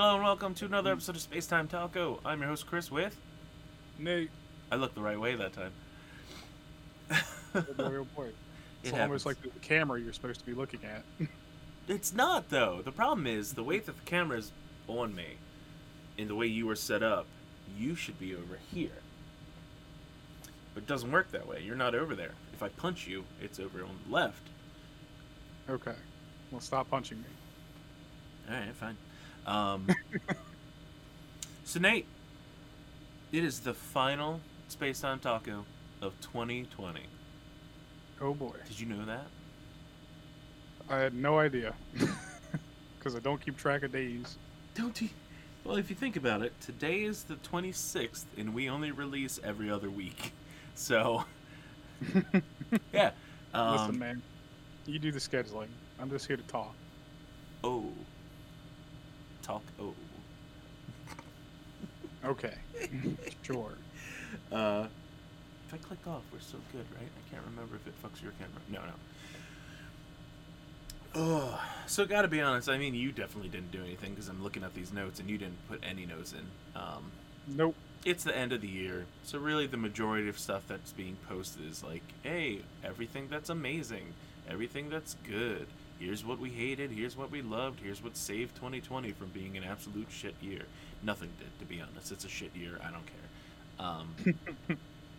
Hello 0.00 0.14
and 0.14 0.24
welcome 0.24 0.54
to 0.54 0.64
another 0.64 0.92
episode 0.92 1.14
of 1.14 1.20
Space 1.20 1.46
Time 1.46 1.68
Taco. 1.68 2.20
I'm 2.24 2.40
your 2.40 2.48
host 2.48 2.66
Chris 2.66 2.90
with. 2.90 3.14
Nate, 3.98 4.30
I 4.72 4.76
looked 4.76 4.94
the 4.94 5.02
right 5.02 5.20
way 5.20 5.34
that 5.34 5.52
time. 5.52 5.72
boy, 7.52 7.96
oh 7.98 8.06
boy. 8.16 8.28
It's 8.82 8.94
It 8.94 8.98
almost 8.98 9.24
happens. 9.24 9.26
like 9.26 9.42
the 9.42 9.50
camera 9.60 10.00
you're 10.00 10.14
supposed 10.14 10.40
to 10.40 10.46
be 10.46 10.54
looking 10.54 10.80
at. 10.86 11.04
It's 11.86 12.14
not 12.14 12.48
though. 12.48 12.80
The 12.82 12.92
problem 12.92 13.26
is 13.26 13.52
the 13.52 13.62
way 13.62 13.78
that 13.78 13.94
the 13.94 14.04
camera 14.06 14.38
is 14.38 14.52
on 14.88 15.14
me, 15.14 15.36
and 16.18 16.30
the 16.30 16.34
way 16.34 16.46
you 16.46 16.66
were 16.66 16.76
set 16.76 17.02
up. 17.02 17.26
You 17.76 17.94
should 17.94 18.18
be 18.18 18.34
over 18.34 18.56
here. 18.72 19.02
But 20.72 20.84
it 20.84 20.86
doesn't 20.86 21.12
work 21.12 21.30
that 21.32 21.46
way. 21.46 21.62
You're 21.62 21.76
not 21.76 21.94
over 21.94 22.14
there. 22.14 22.32
If 22.54 22.62
I 22.62 22.70
punch 22.70 23.06
you, 23.06 23.24
it's 23.42 23.60
over 23.60 23.82
on 23.82 23.98
the 24.06 24.14
left. 24.14 24.48
okay. 25.68 25.96
Well, 26.50 26.62
stop 26.62 26.88
punching 26.88 27.18
me. 27.18 27.24
All 28.48 28.54
right, 28.58 28.74
fine. 28.74 28.96
Um, 29.46 29.88
so 31.64 31.80
Nate, 31.80 32.06
it 33.32 33.44
is 33.44 33.60
the 33.60 33.74
final 33.74 34.40
Space 34.68 35.00
Time 35.00 35.18
Taco 35.18 35.64
of 36.00 36.20
2020. 36.20 37.00
Oh 38.20 38.34
boy. 38.34 38.56
Did 38.68 38.80
you 38.80 38.86
know 38.86 39.04
that? 39.06 39.26
I 40.88 40.98
had 40.98 41.14
no 41.14 41.38
idea. 41.38 41.74
Because 42.98 43.16
I 43.16 43.20
don't 43.20 43.42
keep 43.42 43.56
track 43.56 43.82
of 43.82 43.92
days. 43.92 44.36
Don't 44.74 45.00
you? 45.00 45.08
Well, 45.64 45.76
if 45.76 45.88
you 45.88 45.96
think 45.96 46.16
about 46.16 46.42
it, 46.42 46.52
today 46.60 47.02
is 47.02 47.22
the 47.22 47.36
26th, 47.36 48.24
and 48.36 48.52
we 48.52 48.68
only 48.68 48.90
release 48.90 49.40
every 49.42 49.70
other 49.70 49.90
week. 49.90 50.32
So, 50.76 51.24
yeah. 52.92 53.10
Um, 53.52 53.72
Listen, 53.72 53.98
man. 53.98 54.22
You 54.86 54.98
do 54.98 55.12
the 55.12 55.18
scheduling. 55.18 55.66
I'm 55.98 56.08
just 56.08 56.26
here 56.26 56.38
to 56.38 56.42
talk. 56.44 56.74
Oh. 57.62 57.84
Talk. 59.42 59.62
Oh. 59.80 59.94
Okay. 62.24 62.54
sure. 63.42 63.72
Uh, 64.52 64.86
if 65.66 65.74
I 65.74 65.76
click 65.78 66.06
off, 66.06 66.22
we're 66.32 66.40
so 66.40 66.58
good, 66.72 66.84
right? 66.96 67.08
I 67.08 67.30
can't 67.34 67.44
remember 67.46 67.76
if 67.76 67.86
it 67.86 67.94
fucks 68.02 68.22
your 68.22 68.32
camera. 68.32 68.60
No, 68.68 68.80
no. 68.80 68.92
Oh, 71.12 71.60
so 71.86 72.06
gotta 72.06 72.28
be 72.28 72.40
honest. 72.40 72.68
I 72.68 72.78
mean, 72.78 72.94
you 72.94 73.10
definitely 73.10 73.48
didn't 73.48 73.72
do 73.72 73.82
anything 73.82 74.10
because 74.10 74.28
I'm 74.28 74.42
looking 74.44 74.62
at 74.62 74.74
these 74.74 74.92
notes, 74.92 75.18
and 75.18 75.28
you 75.28 75.38
didn't 75.38 75.66
put 75.68 75.80
any 75.82 76.06
notes 76.06 76.32
in. 76.32 76.46
Um, 76.80 77.10
Nope. 77.48 77.74
it's 78.04 78.22
the 78.22 78.36
end 78.36 78.52
of 78.52 78.60
the 78.60 78.68
year, 78.68 79.06
so 79.24 79.38
really 79.38 79.66
the 79.66 79.76
majority 79.76 80.28
of 80.28 80.38
stuff 80.38 80.62
that's 80.68 80.92
being 80.92 81.16
posted 81.28 81.68
is 81.68 81.82
like, 81.82 82.02
hey, 82.22 82.60
everything 82.84 83.26
that's 83.28 83.48
amazing, 83.50 84.14
everything 84.48 84.88
that's 84.88 85.16
good. 85.26 85.66
Here's 86.00 86.24
what 86.24 86.38
we 86.38 86.48
hated, 86.48 86.90
here's 86.90 87.14
what 87.14 87.30
we 87.30 87.42
loved, 87.42 87.80
here's 87.80 88.02
what 88.02 88.16
saved 88.16 88.54
2020 88.56 89.12
from 89.12 89.28
being 89.28 89.58
an 89.58 89.64
absolute 89.64 90.06
shit 90.10 90.34
year. 90.40 90.62
Nothing 91.02 91.28
did, 91.38 91.58
to 91.58 91.66
be 91.66 91.78
honest. 91.78 92.10
It's 92.10 92.24
a 92.24 92.28
shit 92.28 92.56
year. 92.56 92.80
I 92.82 92.90
don't 92.90 93.04
care. 93.06 94.66
Um, 94.66 94.78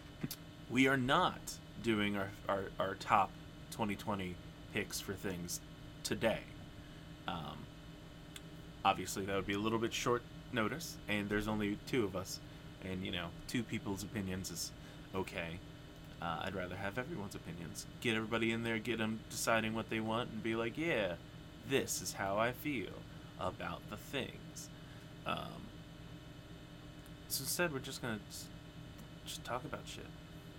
we 0.71 0.87
are 0.87 0.97
not 0.97 1.39
doing 1.83 2.17
our, 2.17 2.29
our, 2.49 2.63
our 2.79 2.95
top 2.95 3.29
2020 3.71 4.33
picks 4.73 4.99
for 4.99 5.13
things 5.13 5.61
today. 6.03 6.39
Um, 7.27 7.59
obviously, 8.83 9.23
that 9.25 9.35
would 9.35 9.47
be 9.47 9.53
a 9.53 9.59
little 9.59 9.79
bit 9.79 9.93
short 9.93 10.23
notice, 10.51 10.97
and 11.07 11.29
there's 11.29 11.47
only 11.47 11.77
two 11.87 12.05
of 12.05 12.15
us, 12.15 12.39
and 12.83 13.05
you 13.05 13.11
know, 13.11 13.27
two 13.47 13.61
people's 13.61 14.01
opinions 14.01 14.49
is 14.49 14.71
okay. 15.13 15.59
Uh, 16.21 16.41
I'd 16.43 16.53
rather 16.53 16.75
have 16.75 16.97
everyone's 16.99 17.33
opinions. 17.33 17.87
Get 17.99 18.15
everybody 18.15 18.51
in 18.51 18.63
there, 18.63 18.77
get 18.77 18.99
them 18.99 19.21
deciding 19.29 19.73
what 19.73 19.89
they 19.89 19.99
want, 19.99 20.29
and 20.29 20.43
be 20.43 20.55
like, 20.55 20.77
yeah, 20.77 21.13
this 21.67 22.01
is 22.01 22.13
how 22.13 22.37
I 22.37 22.51
feel 22.51 22.91
about 23.39 23.81
the 23.89 23.97
things. 23.97 24.69
Um, 25.25 25.67
so 27.27 27.41
instead, 27.41 27.73
we're 27.73 27.79
just 27.79 28.01
gonna 28.01 28.19
just 29.25 29.43
talk 29.43 29.63
about 29.65 29.81
shit, 29.85 30.05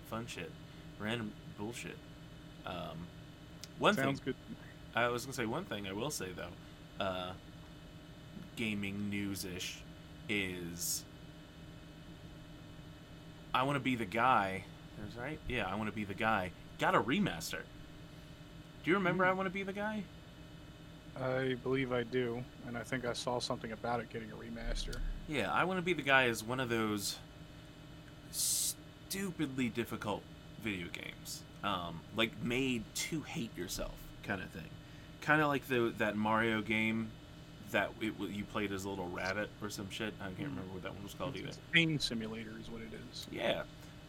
fun 0.09 0.25
shit, 0.27 0.51
random 0.99 1.31
bullshit. 1.57 1.97
Um, 2.65 3.07
one 3.79 3.93
Sounds 3.95 4.19
thing 4.19 4.33
good. 4.33 4.57
I 4.95 5.07
was 5.07 5.25
gonna 5.25 5.33
say 5.33 5.45
one 5.45 5.65
thing 5.65 5.87
I 5.87 5.93
will 5.93 6.11
say 6.11 6.29
though, 6.35 7.03
uh, 7.03 7.31
gaming 8.55 9.09
news 9.09 9.45
ish, 9.45 9.77
is 10.27 11.03
I 13.53 13.63
want 13.63 13.75
to 13.77 13.83
be 13.83 13.95
the 13.95 14.05
guy. 14.05 14.65
There's 15.03 15.15
right, 15.17 15.39
yeah, 15.49 15.65
I 15.67 15.75
want 15.75 15.89
to 15.89 15.95
be 15.95 16.05
the 16.05 16.13
guy. 16.13 16.51
Got 16.79 16.95
a 16.95 17.01
remaster. 17.01 17.59
Do 18.83 18.91
you 18.91 18.95
remember 18.95 19.25
Hmm. 19.25 19.29
I 19.31 19.33
want 19.33 19.47
to 19.47 19.53
be 19.53 19.63
the 19.63 19.73
guy? 19.73 20.03
I 21.19 21.55
believe 21.61 21.91
I 21.91 22.03
do. 22.03 22.43
And 22.67 22.77
I 22.77 22.83
think 22.83 23.05
I 23.05 23.13
saw 23.13 23.39
something 23.39 23.71
about 23.71 23.99
it 23.99 24.09
getting 24.09 24.31
a 24.31 24.35
remaster. 24.35 24.95
Yeah, 25.27 25.51
I 25.51 25.63
want 25.65 25.77
to 25.77 25.81
be 25.83 25.93
the 25.93 26.01
guy 26.01 26.25
is 26.25 26.43
one 26.43 26.59
of 26.59 26.69
those 26.69 27.17
stupidly 28.31 29.69
difficult 29.69 30.23
video 30.63 30.87
games, 30.91 31.43
um, 31.63 32.01
like 32.15 32.41
made 32.41 32.83
to 32.95 33.21
hate 33.21 33.55
yourself 33.57 33.93
kind 34.23 34.41
of 34.41 34.49
thing, 34.49 34.69
kind 35.21 35.41
of 35.41 35.47
like 35.49 35.67
the 35.67 35.93
that 35.97 36.15
Mario 36.15 36.61
game 36.61 37.11
that 37.71 37.91
it, 38.01 38.13
you 38.19 38.43
played 38.45 38.71
as 38.71 38.85
a 38.85 38.89
little 38.89 39.09
rabbit 39.09 39.49
or 39.61 39.69
some 39.69 39.89
shit. 39.89 40.13
I 40.21 40.25
can't 40.27 40.49
remember 40.49 40.71
what 40.73 40.83
that 40.83 40.93
one 40.93 41.03
was 41.03 41.13
called 41.13 41.35
either. 41.35 41.49
It's 41.49 41.59
Pain 41.71 41.99
Simulator 41.99 42.51
is 42.59 42.69
what 42.69 42.81
it 42.81 42.89
is. 43.11 43.27
Yeah. 43.31 43.63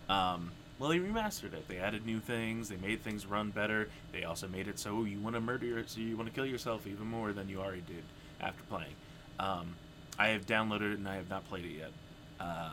Um, 0.09 0.53
well, 0.79 0.91
they 0.91 0.99
remastered 0.99 1.53
it. 1.55 1.69
They 1.69 1.79
added 1.79 2.05
new 2.05 2.21
things. 2.21 2.69
They 2.69 2.77
made 2.77 3.03
things 3.03 3.27
run 3.27 3.51
better. 3.51 3.89
They 4.13 4.25
also 4.25 4.49
made 4.49 4.69
it 4.69 4.79
so 4.79 5.05
you 5.05 5.21
want 5.21 5.37
to 5.37 5.41
murder, 5.41 5.67
your, 5.67 5.87
so 5.87 6.01
you 6.01 6.17
want 6.17 6.29
to 6.29 6.35
kill 6.35 6.47
yourself 6.47 6.87
even 6.87 7.07
more 7.07 7.33
than 7.33 7.49
you 7.49 7.61
already 7.61 7.83
did 7.87 8.03
after 8.41 8.63
playing. 8.65 8.95
Um, 9.39 9.75
I 10.19 10.29
have 10.29 10.47
downloaded 10.47 10.93
it 10.93 10.99
and 10.99 11.09
I 11.09 11.17
have 11.17 11.31
not 11.31 11.49
played 11.49 11.65
it 11.65 11.73
yet. 11.79 11.91
Uh, 12.41 12.71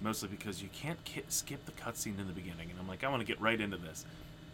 mostly 0.00 0.28
because 0.28 0.62
you 0.62 0.68
can't 0.72 1.02
ki- 1.04 1.24
skip 1.28 1.64
the 1.66 1.72
cutscene 1.72 2.18
in 2.18 2.26
the 2.26 2.32
beginning, 2.32 2.70
and 2.70 2.78
I'm 2.78 2.88
like, 2.88 3.04
I 3.04 3.08
want 3.08 3.20
to 3.20 3.26
get 3.26 3.40
right 3.40 3.60
into 3.60 3.76
this. 3.76 4.04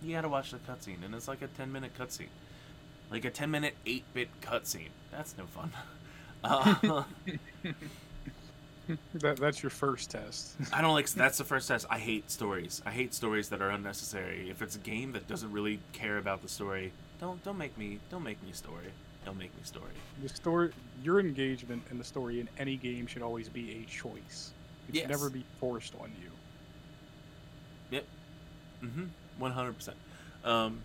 You 0.02 0.14
got 0.14 0.22
to 0.22 0.28
watch 0.28 0.50
the 0.50 0.58
cutscene, 0.58 1.04
and 1.04 1.14
it's 1.14 1.28
like 1.28 1.42
a 1.42 1.46
10 1.46 1.72
minute 1.72 1.92
cutscene, 1.98 2.26
like 3.10 3.24
a 3.24 3.30
10 3.30 3.50
minute 3.50 3.74
8 3.86 4.04
bit 4.14 4.28
cutscene. 4.40 4.90
That's 5.10 5.36
no 5.36 5.44
fun. 5.46 5.72
Uh, 6.44 7.04
That, 9.14 9.36
that's 9.36 9.62
your 9.62 9.70
first 9.70 10.10
test. 10.10 10.56
I 10.72 10.80
don't 10.80 10.92
like. 10.94 11.08
That's 11.14 11.38
the 11.38 11.44
first 11.44 11.68
test. 11.68 11.86
I 11.88 11.98
hate 11.98 12.30
stories. 12.30 12.82
I 12.84 12.90
hate 12.90 13.14
stories 13.14 13.48
that 13.50 13.62
are 13.62 13.70
unnecessary. 13.70 14.50
If 14.50 14.60
it's 14.62 14.74
a 14.76 14.80
game 14.80 15.12
that 15.12 15.28
doesn't 15.28 15.52
really 15.52 15.78
care 15.92 16.18
about 16.18 16.42
the 16.42 16.48
story, 16.48 16.92
don't 17.20 17.42
don't 17.44 17.58
make 17.58 17.76
me 17.78 17.98
don't 18.10 18.24
make 18.24 18.42
me 18.42 18.50
story. 18.52 18.86
Don't 19.24 19.38
make 19.38 19.54
me 19.56 19.62
story. 19.62 19.92
The 20.22 20.28
story, 20.28 20.72
your 21.02 21.20
engagement 21.20 21.82
in 21.92 21.98
the 21.98 22.04
story 22.04 22.40
in 22.40 22.48
any 22.58 22.76
game 22.76 23.06
should 23.06 23.22
always 23.22 23.48
be 23.48 23.82
a 23.82 23.88
choice. 23.88 24.50
It 24.88 24.94
Yes. 24.96 25.02
should 25.02 25.10
never 25.10 25.30
be 25.30 25.44
forced 25.60 25.94
on 26.00 26.10
you. 26.20 26.28
Mm-hmm. 28.82 29.04
One 29.38 29.52
hundred 29.52 29.74
percent. 29.76 29.96
Um. 30.44 30.80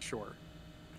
Sure. 0.00 0.32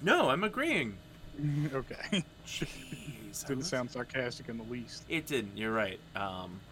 No, 0.01 0.29
I'm 0.29 0.43
agreeing. 0.45 0.95
okay. 1.73 2.23
Jeez. 2.45 3.45
Didn't 3.45 3.63
sound 3.65 3.91
sarcastic 3.91 4.49
in 4.49 4.57
the 4.57 4.63
least. 4.63 5.03
It 5.09 5.25
didn't. 5.27 5.57
You're 5.57 5.73
right. 5.73 5.99
Um. 6.15 6.59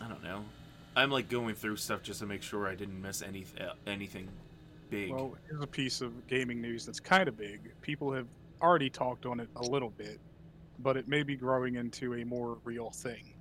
I 0.00 0.08
don't 0.08 0.22
know. 0.22 0.44
I'm 0.96 1.10
like 1.10 1.28
going 1.28 1.54
through 1.54 1.76
stuff 1.76 2.02
just 2.02 2.20
to 2.20 2.26
make 2.26 2.42
sure 2.42 2.66
I 2.66 2.74
didn't 2.74 3.00
miss 3.00 3.22
any 3.22 3.46
uh, 3.60 3.72
anything 3.86 4.28
big. 4.90 5.12
Well, 5.12 5.36
here's 5.48 5.62
a 5.62 5.66
piece 5.66 6.00
of 6.00 6.26
gaming 6.26 6.60
news 6.60 6.84
that's 6.84 7.00
kind 7.00 7.28
of 7.28 7.36
big. 7.36 7.72
People 7.80 8.12
have 8.12 8.26
already 8.60 8.90
talked 8.90 9.24
on 9.24 9.40
it 9.40 9.48
a 9.56 9.62
little 9.62 9.90
bit, 9.90 10.18
but 10.80 10.96
it 10.96 11.08
may 11.08 11.22
be 11.22 11.36
growing 11.36 11.76
into 11.76 12.14
a 12.14 12.24
more 12.24 12.58
real 12.64 12.90
thing. 12.90 13.34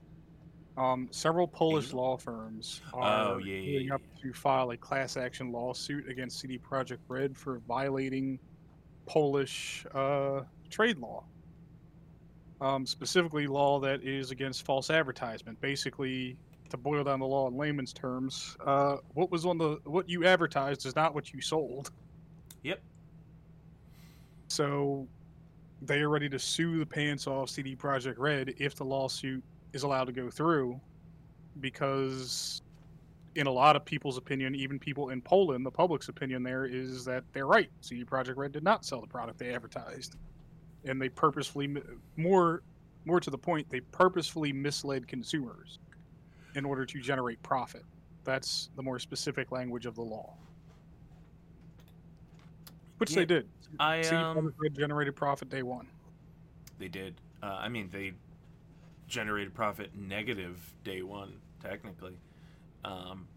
Um, 0.78 1.10
several 1.12 1.48
Polish 1.48 1.92
law 1.92 2.16
firms 2.16 2.81
are 2.94 3.34
Oh, 3.34 3.38
yeah, 3.40 3.56
yeah, 3.56 3.80
yeah, 3.80 3.96
up 3.96 4.02
to 4.22 4.31
file 4.31 4.72
a 4.72 4.78
class 4.78 5.18
action 5.18 5.52
lawsuit 5.52 6.08
against 6.08 6.40
CD 6.40 6.58
Projekt 6.58 7.00
Red 7.10 7.36
for 7.36 7.60
violating 7.68 8.40
Polish 9.09 9.88
uh, 9.96 10.42
trade 10.69 11.00
law. 11.00 11.24
Um, 12.62 12.86
specifically, 12.86 13.48
law 13.48 13.80
that 13.80 14.04
is 14.04 14.30
against 14.30 14.63
false 14.66 14.92
advertisement. 14.92 15.60
Basically, 15.62 16.38
to 16.69 16.78
boil 16.78 17.04
down 17.04 17.19
the 17.19 17.25
law 17.25 17.48
in 17.48 17.57
layman's 17.57 17.92
terms, 17.92 18.56
uh, 18.66 18.98
what 19.16 19.31
was 19.31 19.45
on 19.45 19.57
the 19.57 19.80
what 19.86 20.07
you 20.07 20.25
advertised 20.25 20.86
is 20.86 20.95
not 20.95 21.16
what 21.16 21.33
you 21.33 21.42
sold. 21.42 21.92
Yep. 22.62 22.81
So 24.50 25.07
they 25.81 26.01
are 26.01 26.10
ready 26.10 26.30
to 26.30 26.38
sue 26.38 26.78
the 26.78 26.86
pants 26.86 27.25
off 27.25 27.50
CD 27.50 27.75
Projekt 27.75 28.19
Red 28.19 28.54
if 28.57 28.75
the 28.75 28.86
lawsuit 28.86 29.44
is 29.74 29.83
allowed 29.83 30.06
to 30.06 30.12
go 30.12 30.30
through, 30.30 30.80
because 31.62 32.62
in 33.39 33.47
a 33.47 33.51
lot 33.51 33.77
of 33.77 33.86
people's 33.86 34.18
opinion, 34.18 34.53
even 34.53 34.77
people 34.77 35.12
in 35.12 35.21
Poland, 35.21 35.65
the 35.65 35.71
public's 35.71 36.09
opinion 36.09 36.44
there 36.44 36.65
is 36.65 37.06
that 37.06 37.24
they're 37.31 37.47
right. 37.47 37.71
CD 37.80 38.03
Projekt 38.03 38.36
Red 38.36 38.51
did 38.51 38.63
not 38.63 38.83
sell 38.83 39.00
the 39.00 39.07
product 39.07 39.39
they 39.39 39.56
advertised, 39.56 40.18
and 40.83 41.01
they 41.01 41.07
purposefully 41.07 41.74
more 42.18 42.63
more 43.06 43.21
to 43.21 43.30
the 43.30 43.38
point, 43.38 43.65
they 43.69 43.80
purposefully 43.80 44.51
misled 44.51 45.07
consumers 45.07 45.80
in 46.56 46.65
order 46.65 46.86
to 46.86 47.00
generate 47.00 47.41
profit. 47.41 47.83
That's 48.25 48.69
the 48.75 48.83
more 48.83 49.00
specific 49.00 49.53
language 49.53 49.85
of 49.85 49.95
the 49.95 50.01
law. 50.01 50.33
Which 52.97 53.12
Yeah, 53.12 53.19
they 53.19 53.25
did. 53.25 53.47
I 53.80 54.01
CD 54.01 54.18
um. 54.18 54.35
Projekt 54.35 54.53
Red 54.57 54.75
generated 54.75 55.15
profit 55.15 55.50
day 55.50 55.63
one. 55.63 55.88
they 56.77 56.89
did. 56.89 57.15
Uh, 57.42 57.57
I 57.57 57.69
mean, 57.69 57.88
they 57.89 58.12
generated 59.07 59.53
profit 59.53 59.95
negative 59.95 60.74
day 60.83 61.03
one, 61.03 61.35
technically, 61.63 62.18
um, 62.86 63.28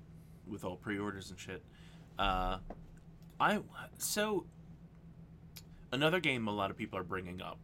with 0.47 0.65
all 0.65 0.77
pre-orders 0.77 1.31
and 1.31 1.39
shit. 1.39 1.62
Uh, 2.19 2.59
I 3.41 3.61
so 3.99 4.44
another 5.93 6.21
game 6.21 6.47
a 6.49 6.53
lot 6.53 6.71
of 6.71 6.77
people 6.77 6.99
are 6.99 7.05
bringing 7.05 7.43
up 7.43 7.59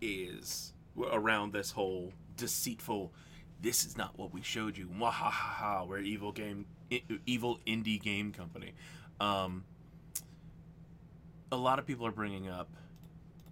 is 0.00 0.72
around 1.12 1.52
this 1.52 1.70
whole 1.70 2.12
deceitful. 2.36 3.12
This 3.60 3.84
is 3.84 3.96
not 3.96 4.18
what 4.18 4.32
we 4.32 4.42
showed 4.42 4.76
you. 4.76 4.88
Wahaha! 4.88 5.86
We're 5.86 5.98
evil 5.98 6.32
game, 6.32 6.66
evil 7.26 7.60
indie 7.66 8.00
game 8.00 8.32
company. 8.32 8.72
Um, 9.20 9.64
a 11.52 11.56
lot 11.56 11.78
of 11.78 11.86
people 11.86 12.06
are 12.06 12.12
bringing 12.12 12.48
up 12.48 12.68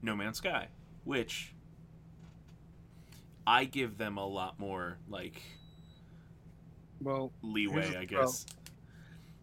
No 0.03 0.17
Man's 0.17 0.39
Sky, 0.39 0.69
which 1.05 1.55
I 3.47 3.65
give 3.65 3.99
them 3.99 4.17
a 4.17 4.27
lot 4.27 4.59
more 4.59 4.99
like 5.09 5.43
Well, 7.03 7.33
leeway, 7.43 7.97
I 7.97 8.05
guess. 8.05 8.47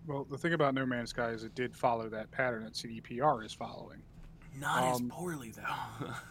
well, 0.05 0.25
the 0.29 0.37
thing 0.37 0.53
about 0.53 0.73
No 0.73 0.85
Man's 0.85 1.09
Sky 1.09 1.29
is 1.31 1.43
it 1.43 1.55
did 1.55 1.75
follow 1.75 2.09
that 2.09 2.31
pattern 2.31 2.63
that 2.63 2.73
CDPR 2.73 3.45
is 3.45 3.53
following. 3.53 4.01
Not 4.59 4.83
as 4.93 4.97
um, 4.99 5.09
poorly 5.09 5.51
though. 5.51 6.07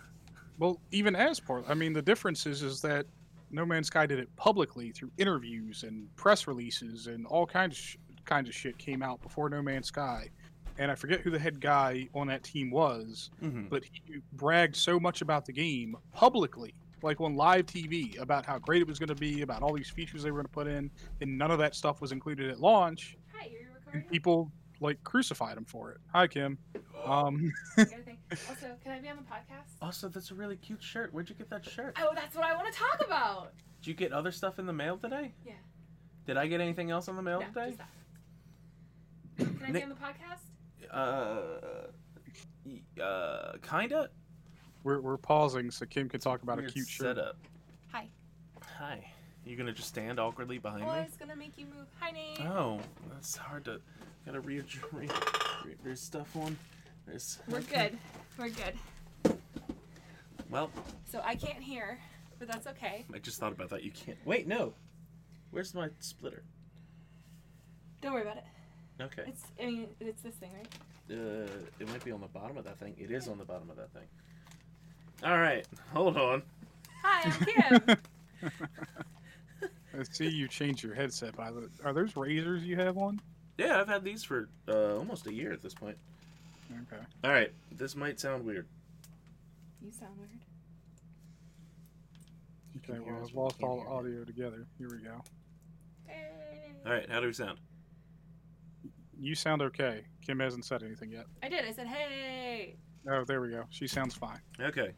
Well, 0.58 0.80
even 0.90 1.14
as 1.14 1.38
part, 1.38 1.66
I 1.68 1.74
mean, 1.74 1.92
the 1.92 2.00
difference 2.00 2.46
is 2.46 2.62
is 2.62 2.80
that 2.80 3.04
No 3.50 3.66
Man's 3.66 3.88
Sky 3.88 4.06
did 4.06 4.18
it 4.18 4.34
publicly 4.36 4.90
through 4.90 5.10
interviews 5.18 5.82
and 5.82 6.08
press 6.16 6.46
releases 6.46 7.08
and 7.08 7.26
all 7.26 7.44
kinds 7.46 7.76
of 7.76 7.78
sh- 7.84 7.96
kinds 8.24 8.48
of 8.48 8.54
shit 8.54 8.78
came 8.78 9.02
out 9.02 9.20
before 9.20 9.50
No 9.50 9.60
Man's 9.60 9.88
Sky. 9.88 10.30
And 10.78 10.90
I 10.90 10.94
forget 10.94 11.20
who 11.20 11.30
the 11.30 11.38
head 11.38 11.60
guy 11.60 12.08
on 12.14 12.26
that 12.28 12.42
team 12.42 12.70
was, 12.70 13.28
Mhm. 13.42 13.68
but 13.68 13.82
he 13.84 14.00
bragged 14.32 14.76
so 14.76 14.98
much 14.98 15.20
about 15.20 15.44
the 15.44 15.52
game 15.52 15.94
publicly, 16.12 16.74
like 17.02 17.20
on 17.20 17.34
live 17.36 17.66
TV, 17.66 18.18
about 18.20 18.44
how 18.46 18.58
great 18.58 18.80
it 18.82 18.88
was 18.88 18.98
going 18.98 19.08
to 19.08 19.14
be, 19.14 19.42
about 19.42 19.62
all 19.62 19.72
these 19.74 19.90
features 19.90 20.22
they 20.22 20.30
were 20.30 20.38
going 20.38 20.46
to 20.46 20.52
put 20.52 20.66
in, 20.66 20.90
and 21.20 21.36
none 21.38 21.50
of 21.50 21.58
that 21.58 21.74
stuff 21.74 22.00
was 22.00 22.12
included 22.12 22.50
at 22.50 22.60
launch. 22.60 23.16
Hi, 23.34 23.48
you're 23.50 23.60
And 23.62 23.74
recording? 23.86 24.08
people 24.10 24.50
like 24.80 25.02
crucified 25.04 25.56
him 25.56 25.64
for 25.64 25.92
it. 25.92 25.98
Hi, 26.12 26.26
Kim. 26.26 26.58
Um, 27.06 27.52
I. 27.78 27.84
Also, 28.48 28.74
can 28.82 28.90
I 28.90 28.98
be 28.98 29.08
on 29.08 29.14
the 29.16 29.22
podcast? 29.22 29.76
Also, 29.80 30.08
that's 30.08 30.32
a 30.32 30.34
really 30.34 30.56
cute 30.56 30.82
shirt. 30.82 31.14
Where'd 31.14 31.28
you 31.28 31.36
get 31.36 31.48
that 31.50 31.64
shirt? 31.64 31.96
Oh, 32.02 32.10
that's 32.16 32.34
what 32.34 32.44
I 32.44 32.52
want 32.56 32.66
to 32.72 32.76
talk 32.76 33.00
about. 33.06 33.52
Did 33.80 33.86
you 33.86 33.94
get 33.94 34.12
other 34.12 34.32
stuff 34.32 34.58
in 34.58 34.66
the 34.66 34.72
mail 34.72 34.96
today? 34.96 35.32
Yeah. 35.46 35.52
Did 36.26 36.36
I 36.36 36.48
get 36.48 36.60
anything 36.60 36.90
else 36.90 37.06
in 37.06 37.14
the 37.14 37.22
mail 37.22 37.38
no, 37.38 37.46
today? 37.46 37.76
just 37.76 37.78
that. 37.78 37.90
Can 39.58 39.66
I 39.68 39.70
be 39.70 39.82
on 39.84 39.88
the 39.90 39.94
podcast? 39.94 40.48
Uh, 40.90 41.90
uh, 43.00 43.52
kinda. 43.62 44.10
We're, 44.86 45.00
we're 45.00 45.16
pausing 45.16 45.70
so 45.70 45.84
Kim 45.84 46.08
can 46.08 46.20
talk 46.20 46.42
about 46.44 46.58
a 46.58 46.62
Weird 46.62 46.72
cute 46.74 46.88
shirt. 46.88 47.16
setup. 47.16 47.36
Hi. 47.90 48.06
Hi. 48.78 49.04
You 49.44 49.56
gonna 49.56 49.72
just 49.72 49.88
stand 49.88 50.20
awkwardly 50.20 50.58
behind 50.58 50.84
Oh, 50.84 50.88
I 50.88 51.00
me? 51.00 51.06
was 51.06 51.16
gonna 51.16 51.34
make 51.36 51.58
you 51.58 51.66
move. 51.66 51.86
Hi, 52.00 52.12
Nate. 52.12 52.40
Oh, 52.42 52.80
that's 53.12 53.36
hard 53.36 53.64
to. 53.66 53.80
Gotta 54.24 54.40
read. 54.40 54.64
read, 54.92 55.10
read 55.64 55.76
there's 55.84 56.00
stuff 56.00 56.34
on. 56.36 56.56
There's. 57.06 57.38
We're 57.48 57.60
good. 57.62 57.98
We're 58.38 58.48
good. 58.48 59.38
Well, 60.50 60.70
So 61.04 61.20
I 61.24 61.34
can't 61.34 61.62
hear, 61.62 61.98
but 62.38 62.46
that's 62.48 62.68
okay. 62.68 63.04
I 63.12 63.18
just 63.18 63.38
thought 63.40 63.52
about 63.52 63.70
that. 63.70 63.82
You 63.82 63.90
can't. 63.90 64.18
Wait, 64.24 64.46
no. 64.46 64.72
Where's 65.50 65.74
my 65.74 65.88
splitter? 65.98 66.44
Don't 68.00 68.12
worry 68.12 68.22
about 68.22 68.36
it. 68.36 68.44
Okay. 69.00 69.24
It's. 69.26 69.42
I 69.60 69.66
mean, 69.66 69.88
it's 70.00 70.22
this 70.22 70.34
thing, 70.36 70.52
right? 70.54 70.68
Uh, 71.10 71.48
it 71.80 71.88
might 71.88 72.04
be 72.04 72.10
on 72.12 72.20
the 72.20 72.26
bottom 72.28 72.56
of 72.56 72.64
that 72.64 72.78
thing. 72.78 72.94
It 72.98 73.10
is 73.10 73.26
on 73.28 73.38
the 73.38 73.44
bottom 73.44 73.68
of 73.70 73.76
that 73.76 73.92
thing. 73.92 74.06
All 75.24 75.38
right, 75.38 75.66
hold 75.92 76.16
on. 76.16 76.42
Hi, 77.02 77.22
I'm 77.24 77.80
Kim. 77.80 77.96
I 79.98 80.02
see 80.10 80.28
you 80.28 80.46
changed 80.46 80.84
your 80.84 80.94
headset. 80.94 81.34
By 81.36 81.50
the 81.50 81.70
are 81.84 81.94
those 81.94 82.16
razors 82.16 82.64
you 82.64 82.76
have 82.76 82.98
on? 82.98 83.20
Yeah, 83.56 83.80
I've 83.80 83.88
had 83.88 84.04
these 84.04 84.22
for 84.22 84.48
uh, 84.68 84.96
almost 84.96 85.26
a 85.26 85.32
year 85.32 85.52
at 85.52 85.62
this 85.62 85.72
point. 85.72 85.96
Okay. 86.70 87.02
All 87.24 87.30
right, 87.30 87.50
this 87.72 87.96
might 87.96 88.20
sound 88.20 88.44
weird. 88.44 88.66
you 89.82 89.90
sound 89.90 90.12
weird. 90.18 90.30
Okay. 92.84 93.00
Well, 93.00 93.22
I've 93.24 93.34
lost 93.34 93.62
all 93.62 93.80
hear 93.80 93.86
it. 93.86 93.90
audio 93.90 94.24
together. 94.24 94.66
Here 94.78 94.88
we 94.90 94.98
go. 94.98 95.22
All 96.84 96.92
right, 96.92 97.10
how 97.10 97.20
do 97.20 97.26
we 97.26 97.32
sound? 97.32 97.58
You 99.18 99.34
sound 99.34 99.62
okay. 99.62 100.02
Kim 100.24 100.38
hasn't 100.38 100.64
said 100.66 100.82
anything 100.82 101.10
yet. 101.10 101.24
I 101.42 101.48
did. 101.48 101.64
I 101.64 101.72
said, 101.72 101.86
hey. 101.86 102.76
Oh, 103.10 103.24
there 103.24 103.40
we 103.40 103.50
go. 103.50 103.64
She 103.70 103.86
sounds 103.86 104.14
fine. 104.14 104.38
Okay, 104.60 104.92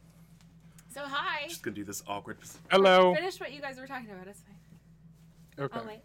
So 0.91 1.01
hi. 1.05 1.47
just 1.47 1.61
gonna 1.63 1.75
do 1.75 1.83
this 1.83 2.03
awkward. 2.07 2.37
Hello. 2.71 3.13
Finish 3.13 3.39
what 3.39 3.53
you 3.53 3.61
guys 3.61 3.77
were 3.77 3.87
talking 3.87 4.09
about. 4.09 4.27
It's 4.27 4.41
fine. 4.41 5.65
Okay. 5.65 5.79
I'll 5.79 5.85
wait. 5.85 6.01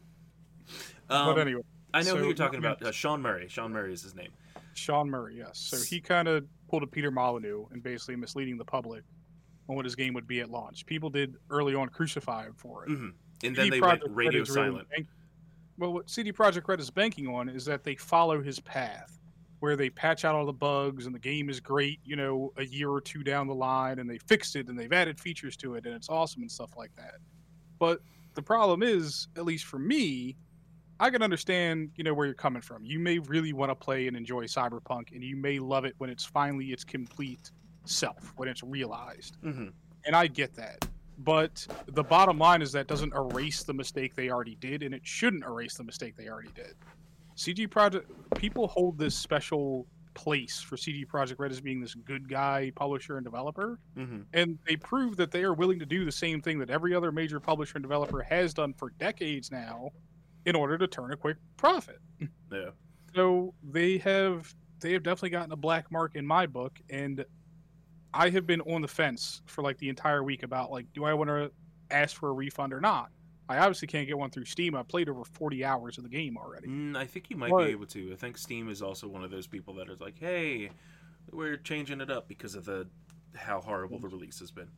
Um, 1.08 1.34
but 1.34 1.40
anyway, 1.40 1.62
I 1.92 2.00
know 2.00 2.10
so- 2.10 2.16
who 2.18 2.24
you're 2.26 2.34
talking 2.34 2.58
about. 2.58 2.82
Uh, 2.82 2.92
Sean 2.92 3.22
Murray. 3.22 3.48
Sean 3.48 3.72
Murray 3.72 3.92
is 3.92 4.02
his 4.02 4.14
name. 4.14 4.30
Sean 4.74 5.08
Murray, 5.08 5.36
yes. 5.38 5.58
So 5.58 5.76
he 5.76 6.00
kind 6.00 6.26
of 6.28 6.44
pulled 6.68 6.82
a 6.82 6.86
Peter 6.86 7.10
Molyneux 7.10 7.66
and 7.70 7.82
basically 7.82 8.16
misleading 8.16 8.58
the 8.58 8.64
public 8.64 9.04
on 9.68 9.76
what 9.76 9.84
his 9.84 9.94
game 9.94 10.12
would 10.14 10.26
be 10.26 10.40
at 10.40 10.50
launch. 10.50 10.84
People 10.84 11.08
did 11.10 11.36
early 11.50 11.74
on 11.74 11.88
crucify 11.88 12.44
him 12.46 12.54
for 12.56 12.84
it. 12.84 12.88
hmm 12.88 13.08
And 13.44 13.54
then 13.54 13.66
CD 13.66 13.70
they 13.70 13.80
Projekt 13.80 14.00
went 14.02 14.02
Red 14.08 14.26
radio 14.26 14.42
is 14.42 14.50
really 14.50 14.68
silent. 14.70 14.88
bank- 14.90 15.06
well, 15.78 15.92
what 15.92 16.10
CD 16.10 16.32
Projekt 16.32 16.66
Red 16.68 16.80
is 16.80 16.90
banking 16.90 17.26
on 17.28 17.48
is 17.48 17.64
that 17.66 17.84
they 17.84 17.94
follow 17.94 18.42
his 18.42 18.58
path, 18.60 19.18
where 19.60 19.76
they 19.76 19.90
patch 19.90 20.24
out 20.24 20.34
all 20.34 20.46
the 20.46 20.52
bugs 20.52 21.06
and 21.06 21.14
the 21.14 21.18
game 21.18 21.48
is 21.48 21.60
great, 21.60 22.00
you 22.04 22.16
know, 22.16 22.52
a 22.56 22.64
year 22.64 22.90
or 22.90 23.00
two 23.00 23.22
down 23.22 23.46
the 23.46 23.54
line, 23.54 23.98
and 23.98 24.08
they 24.08 24.18
fixed 24.18 24.56
it 24.56 24.68
and 24.68 24.78
they've 24.78 24.92
added 24.92 25.18
features 25.18 25.56
to 25.56 25.74
it 25.74 25.86
and 25.86 25.94
it's 25.94 26.08
awesome 26.08 26.42
and 26.42 26.50
stuff 26.50 26.76
like 26.76 26.94
that. 26.96 27.16
But 27.78 28.00
the 28.34 28.42
problem 28.42 28.82
is, 28.82 29.28
at 29.36 29.44
least 29.44 29.64
for 29.64 29.78
me, 29.78 30.36
I 31.00 31.10
can 31.10 31.22
understand, 31.22 31.90
you 31.96 32.04
know, 32.04 32.14
where 32.14 32.26
you're 32.26 32.34
coming 32.34 32.62
from. 32.62 32.84
You 32.84 32.98
may 32.98 33.18
really 33.18 33.52
want 33.52 33.70
to 33.70 33.74
play 33.74 34.06
and 34.06 34.16
enjoy 34.16 34.44
Cyberpunk, 34.44 35.12
and 35.12 35.24
you 35.24 35.36
may 35.36 35.58
love 35.58 35.84
it 35.84 35.94
when 35.98 36.08
it's 36.08 36.24
finally 36.24 36.66
its 36.66 36.84
complete 36.84 37.50
self, 37.84 38.32
when 38.36 38.48
it's 38.48 38.62
realized 38.62 39.36
hmm 39.42 39.68
and 40.04 40.14
I 40.14 40.26
get 40.26 40.54
that. 40.54 40.86
But 41.18 41.66
the 41.86 42.02
bottom 42.02 42.38
line 42.38 42.60
is 42.60 42.72
that 42.72 42.86
doesn't 42.86 43.14
erase 43.14 43.62
the 43.62 43.72
mistake 43.72 44.14
they 44.14 44.30
already 44.30 44.56
did, 44.56 44.82
and 44.82 44.94
it 44.94 45.02
shouldn't 45.04 45.44
erase 45.44 45.74
the 45.74 45.84
mistake 45.84 46.16
they 46.16 46.28
already 46.28 46.50
did. 46.54 46.74
CD 47.34 47.66
Projekt 47.66 48.04
people 48.36 48.66
hold 48.68 48.98
this 48.98 49.14
special 49.14 49.86
place 50.14 50.60
for 50.60 50.76
CD 50.76 51.04
Projekt 51.04 51.38
Red 51.38 51.50
as 51.50 51.60
being 51.60 51.80
this 51.80 51.94
good 51.94 52.28
guy 52.28 52.70
publisher 52.76 53.16
and 53.16 53.24
developer, 53.24 53.78
hmm 53.96 54.22
and 54.32 54.58
they 54.66 54.76
prove 54.76 55.16
that 55.16 55.30
they 55.30 55.42
are 55.42 55.54
willing 55.54 55.78
to 55.78 55.86
do 55.86 56.04
the 56.04 56.12
same 56.12 56.40
thing 56.40 56.58
that 56.60 56.70
every 56.70 56.94
other 56.94 57.10
major 57.10 57.40
publisher 57.40 57.76
and 57.76 57.82
developer 57.82 58.22
has 58.22 58.54
done 58.54 58.72
for 58.74 58.90
decades 58.90 59.50
now, 59.50 59.90
in 60.46 60.54
order 60.54 60.78
to 60.78 60.86
turn 60.86 61.12
a 61.12 61.16
quick 61.16 61.36
profit. 61.56 61.98
Yeah. 62.52 62.70
So 63.14 63.54
they 63.62 63.98
have 63.98 64.54
they 64.80 64.92
have 64.92 65.02
definitely 65.02 65.30
gotten 65.30 65.52
a 65.52 65.56
black 65.56 65.90
mark 65.90 66.14
in 66.14 66.26
my 66.26 66.46
book, 66.46 66.78
and 66.90 67.24
I 68.12 68.30
have 68.30 68.46
been 68.46 68.60
on 68.60 68.82
the 68.82 68.88
fence 68.88 69.42
for 69.46 69.62
like 69.62 69.78
the 69.78 69.88
entire 69.88 70.22
week 70.22 70.42
about 70.44 70.70
like, 70.70 70.86
do 70.92 71.04
I 71.04 71.14
want 71.14 71.28
to 71.30 71.50
ask 71.90 72.16
for 72.16 72.28
a 72.28 72.32
refund 72.32 72.72
or 72.72 72.80
not? 72.80 73.10
I 73.48 73.58
obviously 73.58 73.88
can't 73.88 74.06
get 74.06 74.16
one 74.16 74.30
through 74.30 74.46
Steam. 74.46 74.74
I 74.74 74.82
played 74.82 75.08
over 75.08 75.24
forty 75.24 75.64
hours 75.64 75.98
of 75.98 76.04
the 76.04 76.10
game 76.10 76.36
already. 76.38 76.68
Mm, 76.68 76.96
I 76.96 77.04
think 77.06 77.28
you 77.30 77.36
might 77.36 77.50
But- 77.50 77.66
be 77.66 77.70
able 77.72 77.86
to. 77.86 78.12
I 78.12 78.16
think 78.16 78.38
Steam 78.38 78.68
is 78.70 78.80
also 78.82 79.06
one 79.08 79.22
of 79.22 79.30
those 79.30 79.46
people 79.46 79.74
that 79.74 79.88
is 79.90 80.00
like, 80.00 80.18
hey, 80.18 80.70
we're 81.30 81.56
changing 81.56 82.00
it 82.00 82.10
up 82.10 82.26
because 82.28 82.54
of 82.54 82.64
the 82.64 82.86
how 83.34 83.60
horrible 83.60 83.98
the 83.98 84.08
release 84.08 84.38
has 84.38 84.50
been. 84.50 84.68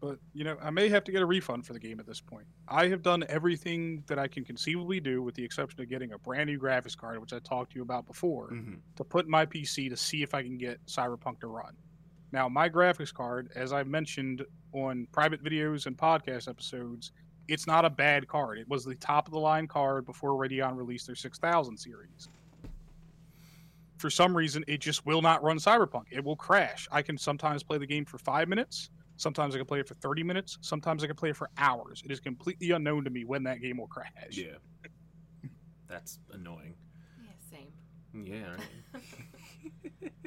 But 0.00 0.18
you 0.32 0.44
know, 0.44 0.56
I 0.62 0.70
may 0.70 0.88
have 0.88 1.02
to 1.04 1.12
get 1.12 1.22
a 1.22 1.26
refund 1.26 1.66
for 1.66 1.72
the 1.72 1.80
game 1.80 1.98
at 1.98 2.06
this 2.06 2.20
point. 2.20 2.46
I 2.68 2.86
have 2.86 3.02
done 3.02 3.24
everything 3.28 4.04
that 4.06 4.18
I 4.18 4.28
can 4.28 4.44
conceivably 4.44 5.00
do, 5.00 5.22
with 5.22 5.34
the 5.34 5.44
exception 5.44 5.80
of 5.80 5.88
getting 5.88 6.12
a 6.12 6.18
brand 6.18 6.48
new 6.48 6.58
graphics 6.58 6.96
card, 6.96 7.18
which 7.20 7.32
I 7.32 7.40
talked 7.40 7.72
to 7.72 7.76
you 7.76 7.82
about 7.82 8.06
before. 8.06 8.48
hmm 8.48 8.74
to 8.96 9.04
put 9.04 9.24
in 9.24 9.30
my 9.30 9.44
PC 9.46 9.88
to 9.88 9.96
see 9.96 10.22
if 10.22 10.34
I 10.34 10.42
can 10.42 10.56
get 10.56 10.84
Cyberpunk 10.86 11.40
to 11.40 11.48
run. 11.48 11.74
Now, 12.30 12.48
my 12.48 12.68
graphics 12.68 13.12
card, 13.12 13.50
as 13.54 13.72
I've 13.72 13.86
mentioned 13.88 14.44
on 14.72 15.06
private 15.12 15.42
videos 15.42 15.86
and 15.86 15.96
podcast 15.96 16.48
episodes, 16.48 17.10
it's 17.48 17.66
not 17.66 17.84
a 17.84 17.90
bad 17.90 18.28
card. 18.28 18.58
It 18.58 18.68
was 18.68 18.84
the 18.84 18.94
top 18.94 19.26
of 19.26 19.32
the 19.32 19.38
line 19.40 19.66
card 19.66 20.04
before 20.04 20.32
Radeon 20.32 20.76
released 20.76 21.06
their 21.06 21.16
6000 21.16 21.76
series. 21.76 22.28
For 23.96 24.10
some 24.10 24.36
reason, 24.36 24.64
it 24.68 24.80
just 24.80 25.04
will 25.06 25.22
not 25.22 25.42
run 25.42 25.56
Cyberpunk. 25.56 26.04
It 26.10 26.22
will 26.22 26.36
crash. 26.36 26.86
I 26.92 27.02
can 27.02 27.18
sometimes 27.18 27.62
play 27.64 27.78
the 27.78 27.86
game 27.86 28.04
for 28.04 28.18
five 28.18 28.48
minutes. 28.48 28.90
Sometimes 29.16 29.54
I 29.54 29.58
can 29.58 29.66
play 29.66 29.80
it 29.80 29.88
for 29.88 29.94
30 29.94 30.22
minutes. 30.22 30.58
Sometimes 30.60 31.02
I 31.02 31.08
can 31.08 31.16
play 31.16 31.30
it 31.30 31.36
for 31.36 31.50
hours. 31.58 32.02
It 32.04 32.12
is 32.12 32.20
completely 32.20 32.70
unknown 32.70 33.02
to 33.04 33.10
me 33.10 33.24
when 33.24 33.42
that 33.44 33.60
game 33.60 33.78
will 33.78 33.88
crash. 33.88 34.12
Yeah. 34.30 34.58
That's 35.88 36.20
annoying. 36.32 36.74
Yeah, 37.18 37.32
same. 37.50 37.72
Yeah. 38.24 38.56
right. 38.94 39.02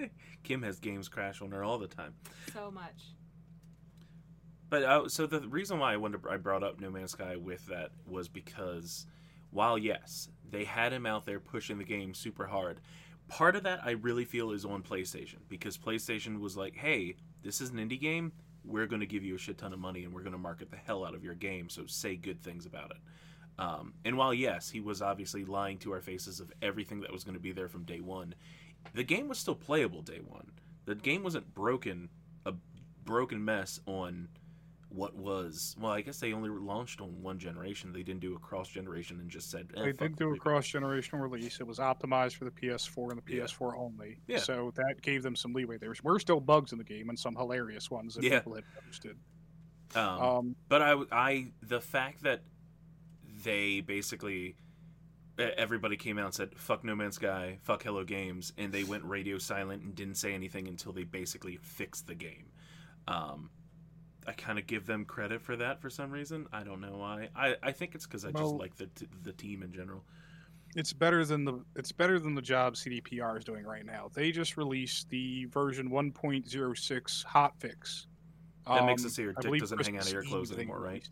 Kim 0.44 0.62
has 0.64 0.80
games 0.80 1.08
crash 1.08 1.42
on 1.42 1.52
her 1.52 1.64
all 1.64 1.78
the 1.78 1.88
time. 1.88 2.14
So 2.54 2.72
much. 2.72 3.14
But 4.72 4.84
uh, 4.84 5.10
so 5.10 5.28
the 5.28 5.42
reason 5.42 5.80
why 5.80 5.92
I 5.92 5.98
wanted 5.98 6.22
I 6.28 6.38
brought 6.38 6.64
up 6.64 6.80
No 6.80 6.90
Man's 6.90 7.12
Sky 7.12 7.36
with 7.36 7.66
that 7.68 7.92
was 8.10 8.30
because 8.30 9.06
while 9.52 9.78
yes, 9.78 10.30
they 10.50 10.64
had 10.64 10.94
him 10.94 11.06
out 11.06 11.26
there 11.26 11.42
pushing 11.42 11.78
the 11.78 11.84
game 11.84 12.14
super 12.14 12.48
hard, 12.48 12.80
part 13.28 13.58
of 13.58 13.64
that 13.64 13.82
I 13.84 13.92
really 13.92 14.24
feel 14.24 14.52
is 14.52 14.64
on 14.64 14.82
PlayStation 14.82 15.40
because 15.50 15.78
PlayStation 15.78 16.40
was 16.40 16.56
like, 16.56 16.74
"Hey, 16.74 17.18
this 17.44 17.60
is 17.60 17.72
an 17.72 17.80
indie 17.80 18.00
game. 18.00 18.32
We're 18.64 18.88
going 18.88 19.02
to 19.02 19.06
give 19.06 19.26
you 19.26 19.36
a 19.36 19.38
shit 19.38 19.58
ton 19.58 19.74
of 19.74 19.80
money 19.80 20.06
and 20.06 20.14
we're 20.14 20.22
going 20.22 20.32
to 20.32 20.38
market 20.38 20.72
the 20.72 20.78
hell 20.78 21.04
out 21.04 21.16
of 21.16 21.24
your 21.24 21.36
game. 21.36 21.68
So 21.68 21.86
say 21.86 22.16
good 22.16 22.42
things 22.42 22.66
about 22.66 22.92
it." 22.92 22.98
Um, 23.60 23.94
and 24.06 24.18
while 24.18 24.34
yes, 24.34 24.70
he 24.70 24.80
was 24.80 25.02
obviously 25.02 25.44
lying 25.44 25.80
to 25.80 25.92
our 25.92 26.02
faces 26.02 26.40
of 26.40 26.50
everything 26.62 27.02
that 27.02 27.12
was 27.12 27.26
going 27.26 27.36
to 27.36 27.42
be 27.42 27.52
there 27.52 27.68
from 27.68 27.84
day 27.84 28.00
one, 28.00 28.36
the 28.94 29.04
game 29.04 29.28
was 29.28 29.38
still 29.38 29.54
playable 29.54 30.02
day 30.02 30.22
one. 30.26 30.50
The 30.86 30.96
game 30.96 31.24
wasn't 31.24 31.54
broken, 31.54 32.08
a 32.46 32.54
broken 33.04 33.44
mess 33.44 33.82
on 33.86 34.30
what 34.94 35.16
was. 35.16 35.76
Well, 35.80 35.92
I 35.92 36.02
guess 36.02 36.20
they 36.20 36.34
only 36.34 36.50
launched 36.50 37.00
on 37.02 37.22
one 37.22 37.40
generation. 37.40 37.94
They 37.94 38.04
didn't 38.04 38.20
do 38.20 38.36
a 38.36 38.40
cross 38.40 38.68
generation 38.68 39.20
and 39.20 39.30
just 39.30 39.50
said 39.50 39.70
eh, 39.78 39.84
They 39.86 39.92
did 39.94 40.18
do 40.18 40.34
a 40.34 40.38
cross 40.38 40.68
generational 40.68 41.22
release. 41.22 41.60
It 41.62 41.68
was 41.68 41.80
optimized 41.80 42.36
for 42.36 42.46
the 42.46 42.52
PS4 42.52 43.12
and 43.12 43.18
the 43.18 43.22
PS4 43.34 43.78
only. 43.78 44.18
Yeah. 44.28 44.40
So 44.40 44.72
that 44.76 45.02
gave 45.02 45.24
them 45.24 45.36
some 45.36 45.54
leeway. 45.54 45.78
There 45.78 45.94
were 46.04 46.20
still 46.20 46.40
bugs 46.42 46.72
in 46.74 46.78
the 46.78 46.84
game 46.84 47.10
and 47.10 47.18
some 47.18 47.36
hilarious 47.36 47.90
ones 47.90 48.16
that 48.16 48.24
Yeah. 48.24 48.40
people 48.40 48.56
had 48.56 48.64
posted. 48.86 49.18
Um, 49.96 50.04
Um, 50.22 50.56
But 50.68 50.82
I, 50.82 50.96
I, 51.12 51.52
the 51.62 51.80
fact 51.82 52.24
that 52.24 52.42
they 53.44 53.82
basically, 53.82 54.56
everybody 55.38 55.96
came 55.98 56.18
out 56.18 56.26
and 56.26 56.34
said, 56.34 56.50
fuck 56.58 56.84
No 56.84 56.96
Man's 56.96 57.16
Sky, 57.16 57.60
fuck 57.64 57.84
Hello 57.84 58.04
Games, 58.04 58.52
and 58.58 58.72
they 58.74 58.84
went 58.84 59.04
radio 59.06 59.38
silent 59.38 59.84
and 59.84 59.96
didn't 59.96 60.16
say 60.16 60.34
anything 60.34 60.68
until 60.68 60.92
they 60.92 61.04
basically 61.04 61.58
fixed 61.62 62.08
the 62.08 62.16
game. 62.16 62.52
Um, 63.08 63.50
I 64.28 64.34
kind 64.34 64.60
of 64.60 64.68
give 64.68 64.86
them 64.86 65.06
credit 65.06 65.42
for 65.42 65.56
that 65.56 65.82
for 65.82 65.90
some 65.90 66.12
reason. 66.12 66.48
I 66.54 66.64
don't 66.64 66.80
know 66.82 66.98
why. 66.98 67.30
I, 67.36 67.56
I 67.64 67.72
think 67.72 67.96
it's 67.96 68.06
because 68.06 68.24
I 68.26 68.32
just 68.32 68.54
like 68.54 68.76
the, 68.76 68.86
t- 68.88 69.08
the 69.24 69.34
team 69.34 69.64
in 69.64 69.72
general. 69.74 70.04
it's 70.76 70.94
better 70.94 71.26
than 71.26 71.44
the 71.44 71.64
it's 71.76 71.92
better 71.92 72.20
than 72.20 72.36
the 72.36 72.42
job 72.42 72.76
CDPR 72.76 73.38
is 73.38 73.44
doing 73.44 73.66
right 73.66 73.86
now. 73.86 74.10
They 74.14 74.32
just 74.32 74.58
released 74.58 75.10
the 75.10 75.46
version 75.46 75.90
1.06 75.90 77.26
hotfix. 77.26 78.06
That 78.68 78.86
makes 78.86 79.02
Um, 79.02 79.08
it 79.08 79.12
so 79.12 79.22
your 79.24 79.34
dick 79.34 79.60
doesn't 79.60 79.84
hang 79.84 79.98
out 79.98 80.06
of 80.06 80.14
your 80.14 80.24
clothes 80.24 80.52
anymore, 80.52 80.80
right? 80.80 81.08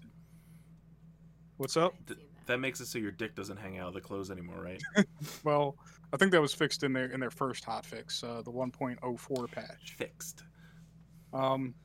What's 1.58 1.76
up? 1.78 1.94
Th- 2.08 2.18
that. 2.20 2.26
That 2.46 2.60
makes 2.60 2.80
it 2.80 2.88
so 2.88 2.98
your 2.98 3.12
dick 3.12 3.36
doesn't 3.36 3.58
hang 3.58 3.78
out 3.78 3.90
of 3.90 3.94
the 3.94 4.02
clothes 4.02 4.32
anymore, 4.32 4.60
right? 4.64 4.82
Well, 5.44 5.76
I 6.14 6.18
think 6.18 6.32
that 6.32 6.42
was 6.42 6.54
fixed 6.54 6.82
in 6.84 6.94
their 6.94 7.06
in 7.06 7.20
their 7.20 7.30
first 7.30 7.64
hotfix, 7.64 8.24
uh, 8.24 8.42
the 8.42 8.52
1.04 8.52 9.52
patch. 9.52 9.96
Fixed. 9.98 10.44
Um, 11.32 11.76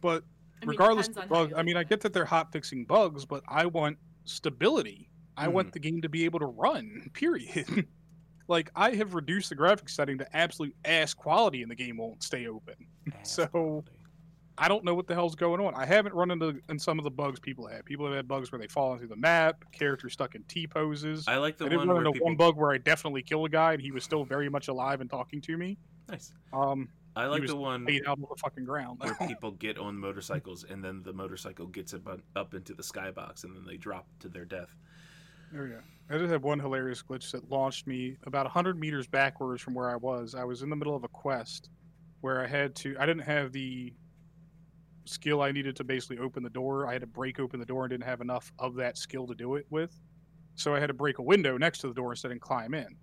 but 0.00 0.24
I 0.62 0.66
mean, 0.66 0.70
regardless 0.70 1.08
of 1.08 1.14
depends 1.14 1.30
the 1.30 1.34
on 1.34 1.40
how 1.40 1.44
bug, 1.44 1.50
you 1.50 1.56
I 1.56 1.62
mean, 1.62 1.76
I 1.76 1.84
get 1.84 2.00
that 2.02 2.12
they're 2.12 2.24
hot 2.24 2.52
fixing 2.52 2.84
bugs, 2.84 3.24
but 3.24 3.42
I 3.48 3.66
want 3.66 3.98
stability. 4.24 5.08
I 5.36 5.48
want 5.48 5.72
the 5.72 5.78
game 5.78 6.02
to 6.02 6.08
be 6.08 6.24
able 6.26 6.38
to 6.40 6.46
run. 6.46 7.10
Period. 7.14 7.86
like 8.48 8.70
I 8.76 8.90
have 8.92 9.14
reduced 9.14 9.48
the 9.48 9.56
graphics 9.56 9.90
setting 9.90 10.18
to 10.18 10.36
absolute 10.36 10.74
ass 10.84 11.14
quality, 11.14 11.62
and 11.62 11.70
the 11.70 11.74
game 11.76 11.96
won't 11.96 12.22
stay 12.22 12.46
open. 12.46 12.74
So- 13.22 13.46
quality. 13.46 13.90
I 14.58 14.68
don't 14.68 14.84
know 14.84 14.94
what 14.94 15.06
the 15.06 15.14
hell's 15.14 15.36
going 15.36 15.64
on. 15.64 15.74
I 15.74 15.86
haven't 15.86 16.14
run 16.14 16.30
into 16.30 16.60
in 16.68 16.78
some 16.78 16.98
of 16.98 17.04
the 17.04 17.10
bugs 17.10 17.40
people 17.40 17.66
have. 17.68 17.82
People 17.86 18.04
have 18.04 18.14
had 18.14 18.28
bugs 18.28 18.52
where 18.52 18.58
they 18.58 18.66
fall 18.66 18.92
into 18.92 19.06
the 19.06 19.16
map, 19.16 19.64
characters 19.72 20.12
stuck 20.12 20.34
in 20.34 20.42
T 20.42 20.66
poses. 20.66 21.26
I, 21.26 21.34
I 21.34 21.36
like 21.38 21.56
the 21.56 21.66
did 21.66 21.78
one 21.78 21.88
run 21.88 21.96
where 21.96 22.04
into 22.04 22.12
people. 22.12 22.26
one 22.26 22.36
bug 22.36 22.56
where 22.58 22.70
I 22.70 22.76
definitely 22.76 23.22
killed 23.22 23.46
a 23.46 23.48
guy 23.48 23.72
and 23.72 23.80
he 23.80 23.90
was 23.90 24.04
still 24.04 24.22
very 24.22 24.50
much 24.50 24.68
alive 24.68 25.00
and 25.00 25.08
talking 25.08 25.40
to 25.42 25.56
me. 25.56 25.78
Nice. 26.10 26.32
Um, 26.52 26.90
I 27.20 27.26
like 27.26 27.46
the 27.46 27.56
one 27.56 27.84
laid 27.84 28.06
out 28.06 28.18
on 28.18 28.26
the 28.28 28.36
fucking 28.36 28.64
ground. 28.64 29.00
where 29.00 29.14
people 29.28 29.50
get 29.52 29.78
on 29.78 29.98
motorcycles 29.98 30.64
and 30.64 30.82
then 30.82 31.02
the 31.02 31.12
motorcycle 31.12 31.66
gets 31.66 31.92
up, 31.92 32.20
up 32.34 32.54
into 32.54 32.74
the 32.74 32.82
skybox 32.82 33.44
and 33.44 33.54
then 33.54 33.64
they 33.66 33.76
drop 33.76 34.06
to 34.20 34.28
their 34.28 34.44
death. 34.46 34.74
There 35.52 35.64
we 35.64 35.68
go. 35.70 35.80
I 36.08 36.18
just 36.18 36.30
had 36.30 36.42
one 36.42 36.58
hilarious 36.58 37.02
glitch 37.02 37.30
that 37.32 37.50
launched 37.50 37.86
me 37.86 38.16
about 38.24 38.46
100 38.46 38.78
meters 38.78 39.06
backwards 39.06 39.60
from 39.60 39.74
where 39.74 39.90
I 39.90 39.96
was. 39.96 40.34
I 40.34 40.44
was 40.44 40.62
in 40.62 40.70
the 40.70 40.76
middle 40.76 40.96
of 40.96 41.04
a 41.04 41.08
quest 41.08 41.68
where 42.20 42.42
I 42.42 42.46
had 42.46 42.74
to, 42.76 42.96
I 42.98 43.06
didn't 43.06 43.24
have 43.24 43.52
the 43.52 43.92
skill 45.04 45.42
I 45.42 45.52
needed 45.52 45.76
to 45.76 45.84
basically 45.84 46.18
open 46.18 46.42
the 46.42 46.50
door. 46.50 46.86
I 46.86 46.92
had 46.92 47.00
to 47.02 47.06
break 47.06 47.38
open 47.38 47.60
the 47.60 47.66
door 47.66 47.84
and 47.84 47.90
didn't 47.90 48.04
have 48.04 48.20
enough 48.20 48.52
of 48.58 48.76
that 48.76 48.96
skill 48.96 49.26
to 49.26 49.34
do 49.34 49.56
it 49.56 49.66
with. 49.70 49.94
So 50.54 50.74
I 50.74 50.80
had 50.80 50.86
to 50.86 50.94
break 50.94 51.18
a 51.18 51.22
window 51.22 51.58
next 51.58 51.80
to 51.80 51.88
the 51.88 51.94
door 51.94 52.12
instead 52.12 52.32
and 52.32 52.40
climb 52.40 52.74
in. 52.74 52.96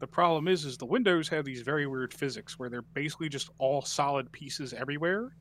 The 0.00 0.06
problem 0.06 0.46
is, 0.48 0.64
is 0.64 0.76
the 0.76 0.86
windows 0.86 1.28
have 1.30 1.44
these 1.44 1.62
very 1.62 1.86
weird 1.86 2.12
physics 2.12 2.58
where 2.58 2.68
they're 2.68 2.82
basically 2.82 3.28
just 3.28 3.48
all 3.58 3.82
solid 3.82 4.30
pieces 4.32 4.74
everywhere. 4.74 5.36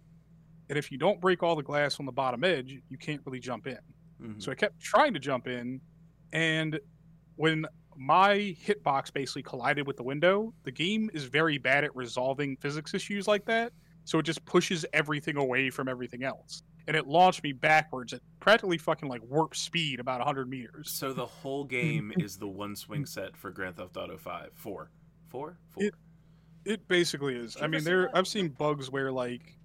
And 0.70 0.78
if 0.78 0.92
you 0.92 0.98
don't 0.98 1.22
break 1.22 1.44
all 1.44 1.56
the 1.56 1.64
glass 1.64 2.00
on 2.00 2.06
the 2.06 2.12
bottom 2.12 2.44
edge, 2.44 2.82
you 2.90 2.98
can't 2.98 3.22
really 3.26 3.40
jump 3.40 3.68
in. 3.68 3.80
Mhm. 4.22 4.42
So 4.42 4.52
I 4.52 4.56
kept 4.56 4.80
trying 4.80 5.14
to 5.14 5.20
jump 5.20 5.48
in, 5.48 5.82
and 6.32 6.80
when 7.36 7.66
my 7.98 8.56
hitbox 8.62 9.14
basically 9.14 9.44
collided 9.44 9.88
with 9.88 9.98
the 9.98 10.04
window, 10.04 10.54
the 10.64 10.72
game 10.72 11.10
is 11.14 11.26
very 11.26 11.58
bad 11.58 11.84
at 11.84 11.96
resolving 11.96 12.58
physics 12.58 12.94
issues 12.94 13.28
like 13.28 13.46
that. 13.46 13.74
So 14.06 14.20
it 14.20 14.24
just 14.24 14.46
pushes 14.46 14.86
everything 14.94 15.38
away 15.38 15.70
from 15.70 15.88
everything 15.88 16.24
else. 16.24 16.64
And 16.88 16.96
it 16.96 17.08
launched 17.08 17.42
me 17.44 17.52
backwards 17.52 18.14
at 18.14 18.22
practically 18.40 18.78
fucking 18.78 19.10
like 19.10 19.22
warp 19.24 19.56
speed 19.56 20.00
about 20.00 20.20
100 20.20 20.48
meters. 20.50 20.92
So 20.92 21.14
the 21.14 21.26
whole 21.26 21.64
game 21.80 22.14
is 22.18 22.38
the 22.38 22.48
one 22.48 22.76
swing 22.76 23.06
set 23.06 23.36
for 23.36 23.50
Grand 23.52 23.78
Theft 23.78 23.98
Auto 23.98 24.18
5. 24.18 24.52
Four. 24.54 24.92
Four? 25.28 25.58
Four. 25.72 25.84
It- 25.84 25.96
It 26.66 26.88
basically 26.88 27.36
is. 27.36 27.54
Did 27.56 27.64
I 27.64 27.68
mean, 27.68 27.84
there? 27.84 28.16
I've 28.18 28.28
seen 28.28 28.50
bugs 28.50 28.90
where 28.90 29.12
like 29.12 29.56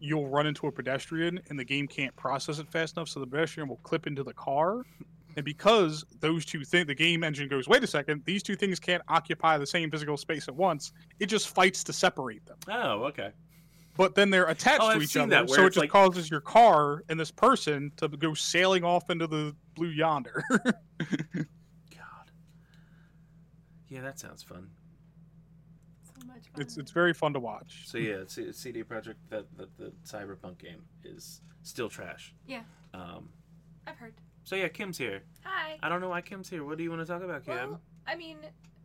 you'll 0.00 0.28
run 0.28 0.46
into 0.46 0.66
a 0.66 0.72
pedestrian 0.72 1.40
and 1.48 1.58
the 1.58 1.64
game 1.64 1.86
can't 1.86 2.14
process 2.16 2.58
it 2.58 2.68
fast 2.68 2.96
enough, 2.96 3.08
so 3.08 3.20
the 3.20 3.26
pedestrian 3.26 3.68
will 3.68 3.78
clip 3.78 4.06
into 4.06 4.22
the 4.24 4.34
car. 4.34 4.82
And 5.34 5.46
because 5.46 6.04
those 6.20 6.44
two 6.44 6.62
things, 6.62 6.86
the 6.88 6.94
game 6.94 7.24
engine 7.24 7.48
goes, 7.48 7.66
wait 7.66 7.82
a 7.82 7.86
second, 7.86 8.20
these 8.26 8.42
two 8.42 8.54
things 8.54 8.78
can't 8.78 9.02
occupy 9.08 9.56
the 9.56 9.66
same 9.66 9.90
physical 9.90 10.18
space 10.18 10.46
at 10.46 10.54
once. 10.54 10.92
It 11.20 11.26
just 11.26 11.48
fights 11.48 11.82
to 11.84 11.92
separate 11.94 12.44
them. 12.44 12.58
oh, 12.68 13.04
okay. 13.04 13.30
But 13.96 14.14
then 14.14 14.30
they're 14.30 14.46
attached 14.46 14.80
Oh, 14.80 14.88
to 14.90 14.96
I've 14.96 15.02
each 15.02 15.10
seen 15.10 15.22
other, 15.22 15.30
that, 15.30 15.48
where 15.48 15.56
so 15.58 15.62
it 15.66 15.68
just 15.68 15.76
like- 15.78 15.90
causes 15.90 16.30
your 16.30 16.40
car 16.40 17.04
and 17.08 17.20
this 17.20 17.30
person 17.30 17.92
to 17.98 18.08
go 18.08 18.32
sailing 18.34 18.84
off 18.84 19.10
into 19.10 19.26
the 19.26 19.54
blue 19.74 19.88
yonder. 19.88 20.42
God. 20.98 22.30
Yeah, 23.88 24.00
that 24.02 24.18
sounds 24.18 24.42
fun. 24.42 24.68
So 26.04 26.26
much 26.26 26.48
fun. 26.52 26.62
it's 26.62 26.78
it's 26.78 26.90
very 26.90 27.12
fun 27.12 27.32
to 27.34 27.40
watch. 27.40 27.82
So 27.86 27.98
yeah, 27.98 28.22
C- 28.26 28.52
CD 28.52 28.82
Projekt 28.82 29.16
that 29.30 29.46
the, 29.56 29.68
the 29.78 29.92
Cyberpunk 30.06 30.58
game 30.58 30.82
is 31.04 31.40
still 31.62 31.88
trash. 31.88 32.34
Yeah. 32.46 32.62
Um. 32.94 33.28
I've 33.86 33.96
heard. 33.96 34.14
So 34.44 34.56
yeah, 34.56 34.68
Kim's 34.68 34.96
here. 34.98 35.22
Hi. 35.44 35.78
I 35.82 35.88
don't 35.88 36.00
know 36.00 36.08
why 36.08 36.20
Kim's 36.20 36.48
here. 36.48 36.64
What 36.64 36.78
do 36.78 36.84
you 36.84 36.90
want 36.90 37.02
to 37.02 37.06
talk 37.06 37.22
about, 37.22 37.44
Kim? 37.44 37.54
Well, 37.54 37.80
I 38.06 38.16
mean, 38.16 38.38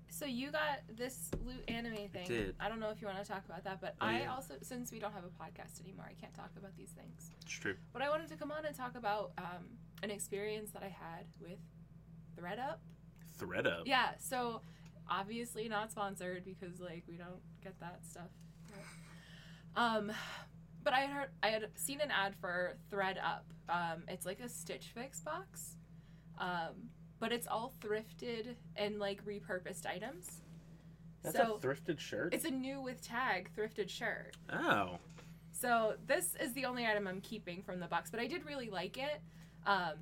so 0.09 0.25
you 0.25 0.51
got 0.51 0.79
this 0.95 1.29
loot 1.45 1.63
anime 1.67 2.07
thing. 2.09 2.27
did. 2.27 2.55
I 2.59 2.69
don't 2.69 2.79
know 2.79 2.89
if 2.89 3.01
you 3.01 3.07
want 3.07 3.23
to 3.23 3.29
talk 3.29 3.43
about 3.45 3.63
that, 3.65 3.79
but 3.81 3.95
Oh, 4.01 4.05
I 4.05 4.19
yeah. 4.21 4.33
also, 4.33 4.55
since 4.61 4.91
we 4.91 4.99
don't 4.99 5.13
have 5.13 5.23
a 5.23 5.27
podcast 5.43 5.81
anymore, 5.83 6.05
I 6.09 6.13
can't 6.19 6.33
talk 6.33 6.51
about 6.57 6.75
these 6.77 6.89
things. 6.91 7.31
it's 7.43 7.51
true. 7.51 7.75
But 7.93 8.01
I 8.01 8.09
wanted 8.09 8.27
to 8.29 8.35
come 8.35 8.51
on 8.51 8.65
and 8.65 8.75
talk 8.75 8.95
about 8.95 9.31
um, 9.37 9.65
an 10.03 10.11
experience 10.11 10.71
that 10.71 10.83
I 10.83 10.87
had 10.89 11.25
with 11.39 11.59
thredUP. 12.39 12.77
Thread 13.37 13.67
up. 13.67 13.83
Yeah, 13.85 14.11
so 14.19 14.61
obviously 15.09 15.67
not 15.69 15.91
sponsored 15.91 16.43
because 16.43 16.79
like 16.79 17.03
we 17.07 17.15
don't 17.17 17.41
get 17.63 17.79
that 17.79 17.99
stuff. 18.09 18.29
Um, 19.75 20.11
but 20.83 20.93
I 20.93 21.01
had 21.01 21.09
heard 21.11 21.29
I 21.43 21.47
had 21.49 21.67
seen 21.75 22.01
an 22.01 22.09
ad 22.11 22.33
for 22.41 22.77
thredUP. 22.91 23.41
Um, 23.69 24.03
it's 24.07 24.25
like 24.25 24.39
a 24.39 24.49
Stitch 24.49 24.87
Fix 24.95 25.19
box, 25.21 25.75
um, 26.39 26.89
but 27.19 27.31
it's 27.31 27.47
all 27.47 27.73
thrifted 27.81 28.55
and 28.75 28.99
like 28.99 29.23
repurposed 29.25 29.85
items. 29.85 30.41
That's 31.23 31.35
so 31.35 31.55
a 31.55 31.59
thrifted 31.59 31.99
shirt. 31.99 32.33
it's 32.33 32.45
a 32.45 32.51
new 32.51 32.81
with 32.81 33.01
tag 33.01 33.49
thrifted 33.57 33.89
shirt. 33.89 34.35
Oh. 34.51 34.97
So 35.51 35.95
this 36.05 36.35
is 36.39 36.53
the 36.53 36.65
only 36.65 36.85
item 36.85 37.07
I'm 37.07 37.21
keeping 37.21 37.63
from 37.63 37.79
the 37.79 37.87
box, 37.87 38.11
but 38.11 38.19
I 38.19 38.27
did 38.27 38.45
really 38.45 38.69
like 38.69 38.97
it. 38.97 39.21
Um, 39.65 39.93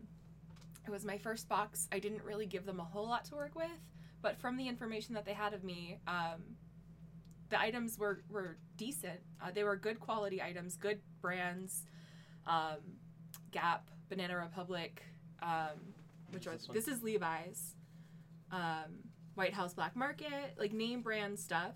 it 0.85 0.91
was 0.91 1.05
my 1.05 1.17
first 1.17 1.47
box. 1.47 1.87
I 1.91 1.99
didn't 1.99 2.23
really 2.23 2.45
give 2.45 2.65
them 2.65 2.79
a 2.79 2.83
whole 2.83 3.07
lot 3.07 3.25
to 3.25 3.35
work 3.35 3.55
with, 3.55 3.71
but 4.21 4.37
from 4.37 4.57
the 4.57 4.67
information 4.67 5.15
that 5.15 5.25
they 5.25 5.33
had 5.33 5.53
of 5.53 5.63
me, 5.63 5.97
um, 6.07 6.43
the 7.49 7.59
items 7.59 7.97
were 7.97 8.21
were 8.29 8.57
decent. 8.75 9.19
Uh, 9.41 9.51
they 9.53 9.63
were 9.63 9.77
good 9.77 9.99
quality 9.99 10.41
items, 10.41 10.75
good 10.75 10.99
brands. 11.21 11.85
Um, 12.45 12.99
Gap, 13.51 13.89
Banana 14.09 14.37
Republic, 14.37 15.01
um, 15.41 15.94
which 16.35 16.47
was 16.47 16.67
this 16.67 16.85
this 16.85 16.87
is 16.87 17.03
Levi's, 17.03 17.75
um, 18.51 18.99
White 19.35 19.53
House 19.53 19.73
Black 19.73 19.95
Market, 19.95 20.55
like 20.57 20.71
name 20.71 21.01
brand 21.01 21.39
stuff. 21.39 21.73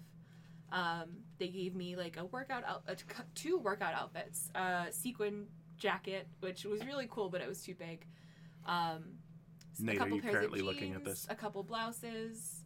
Um, 0.72 1.24
they 1.40 1.48
gave 1.48 1.74
me 1.76 1.96
like 1.96 2.18
a 2.18 2.26
workout 2.26 2.64
out, 2.64 2.84
uh, 2.88 2.94
two 3.34 3.58
workout 3.58 3.94
outfits, 3.96 4.52
uh, 4.54 4.86
sequin 4.92 5.48
jacket, 5.78 6.28
which 6.42 6.66
was 6.66 6.86
really 6.86 7.08
cool, 7.10 7.30
but 7.30 7.42
it 7.42 7.48
was 7.48 7.64
too 7.64 7.74
big. 7.74 8.06
Um, 8.66 9.16
Nate, 9.80 9.96
a 9.96 10.00
couple 10.00 10.20
pairs 10.20 10.46
of 10.46 10.52
looking 10.52 10.94
at 10.94 11.04
jeans, 11.04 11.22
this? 11.22 11.28
a 11.30 11.36
couple 11.36 11.64
blouses. 11.64 12.59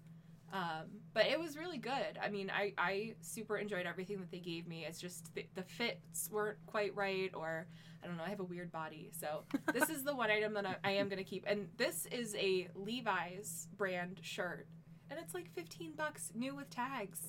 Um, 0.54 0.86
but 1.16 1.26
it 1.26 1.40
was 1.40 1.58
really 1.58 1.80
good. 1.80 2.20
I 2.24 2.30
mean, 2.30 2.52
I, 2.56 2.74
I 2.78 3.16
super 3.22 3.58
enjoyed 3.58 3.88
everything 3.88 4.20
that 4.20 4.30
they 4.30 4.38
gave 4.40 4.68
me. 4.68 4.86
It's 4.88 5.02
just 5.02 5.34
the, 5.34 5.46
the 5.56 5.64
fits 5.64 6.30
weren't 6.32 6.60
quite 6.68 6.96
right, 6.96 7.32
or 7.34 7.66
I 8.04 8.08
don't 8.08 8.18
know. 8.18 8.24
I 8.24 8.30
have 8.30 8.40
a 8.40 8.44
weird 8.46 8.72
body, 8.72 9.10
so 9.20 9.46
this 9.74 9.90
is 9.90 10.04
the 10.04 10.16
one 10.16 10.30
item 10.30 10.54
that 10.54 10.66
I, 10.68 10.76
I 10.84 10.92
am 10.92 11.10
going 11.10 11.18
to 11.18 11.24
keep. 11.24 11.44
And 11.48 11.70
this 11.78 12.06
is 12.12 12.36
a 12.36 12.68
Levi's 12.76 13.68
brand 13.78 14.20
shirt. 14.22 14.68
and 15.10 15.20
it's 15.20 15.34
like 15.34 15.50
15 15.56 15.94
bucks 15.98 16.32
new 16.36 16.56
with 16.56 16.70
tags. 16.70 17.20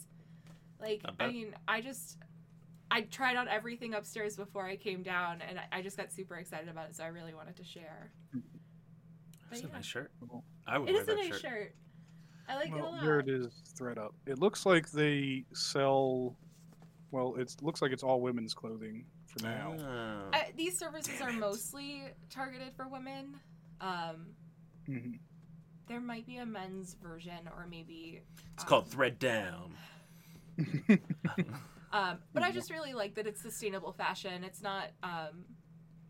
Like, 0.78 1.00
I 1.18 1.28
mean, 1.28 1.54
I 1.66 1.80
just 1.80 2.18
I 2.90 3.02
tried 3.02 3.36
on 3.36 3.48
everything 3.48 3.94
upstairs 3.94 4.36
before 4.36 4.66
I 4.66 4.76
came 4.76 5.02
down, 5.02 5.40
and 5.48 5.58
I, 5.58 5.78
I 5.78 5.82
just 5.82 5.96
got 5.96 6.12
super 6.12 6.34
excited 6.36 6.68
about 6.68 6.90
it, 6.90 6.96
so 6.96 7.04
I 7.04 7.06
really 7.06 7.32
wanted 7.32 7.56
to 7.56 7.64
share. 7.64 8.12
But 8.32 8.42
That's 9.50 9.62
a 9.62 9.66
yeah. 9.68 9.72
nice 9.72 9.86
shirt. 9.86 10.12
I 10.66 10.76
would 10.78 10.90
It 10.90 10.92
wear 10.92 11.02
is 11.02 11.08
a 11.08 11.10
that 11.12 11.16
nice 11.16 11.26
shirt. 11.28 11.40
shirt. 11.40 11.74
I 12.48 12.56
like 12.56 12.68
it 12.72 12.74
a 12.80 12.84
lot. 12.84 13.02
there 13.02 13.20
it 13.20 13.28
is, 13.28 13.48
thredUP. 13.78 14.10
It 14.26 14.38
looks 14.38 14.66
like 14.66 14.90
they 14.90 15.44
sell. 15.52 16.36
Well, 17.10 17.36
it 17.36 17.54
looks 17.62 17.80
like 17.80 17.92
it's 17.92 18.02
all 18.02 18.20
women's 18.20 18.54
clothing 18.54 19.04
for 19.26 19.42
now. 19.44 19.74
Oh. 19.78 20.30
I, 20.32 20.52
these 20.56 20.78
services 20.78 21.14
Damn 21.18 21.28
are 21.28 21.30
it. 21.30 21.38
mostly 21.38 22.02
targeted 22.30 22.74
for 22.76 22.88
women. 22.88 23.36
Um, 23.80 24.34
Mhm. 24.88 25.18
there 25.86 26.00
might 26.00 26.26
be 26.26 26.36
a 26.38 26.46
men's 26.46 26.94
version, 26.94 27.48
or 27.56 27.66
maybe 27.68 28.22
It's 28.54 28.64
called 28.64 28.84
um, 28.84 28.90
Thread 28.90 29.18
Down. 29.18 29.74
Um, 31.92 32.18
but 32.32 32.42
I 32.42 32.50
just 32.50 32.70
really 32.72 32.92
like 32.92 33.14
that 33.14 33.26
it's 33.28 33.40
sustainable 33.40 33.92
fashion. 33.92 34.42
It's 34.42 34.60
not 34.60 34.88
um, 35.04 35.44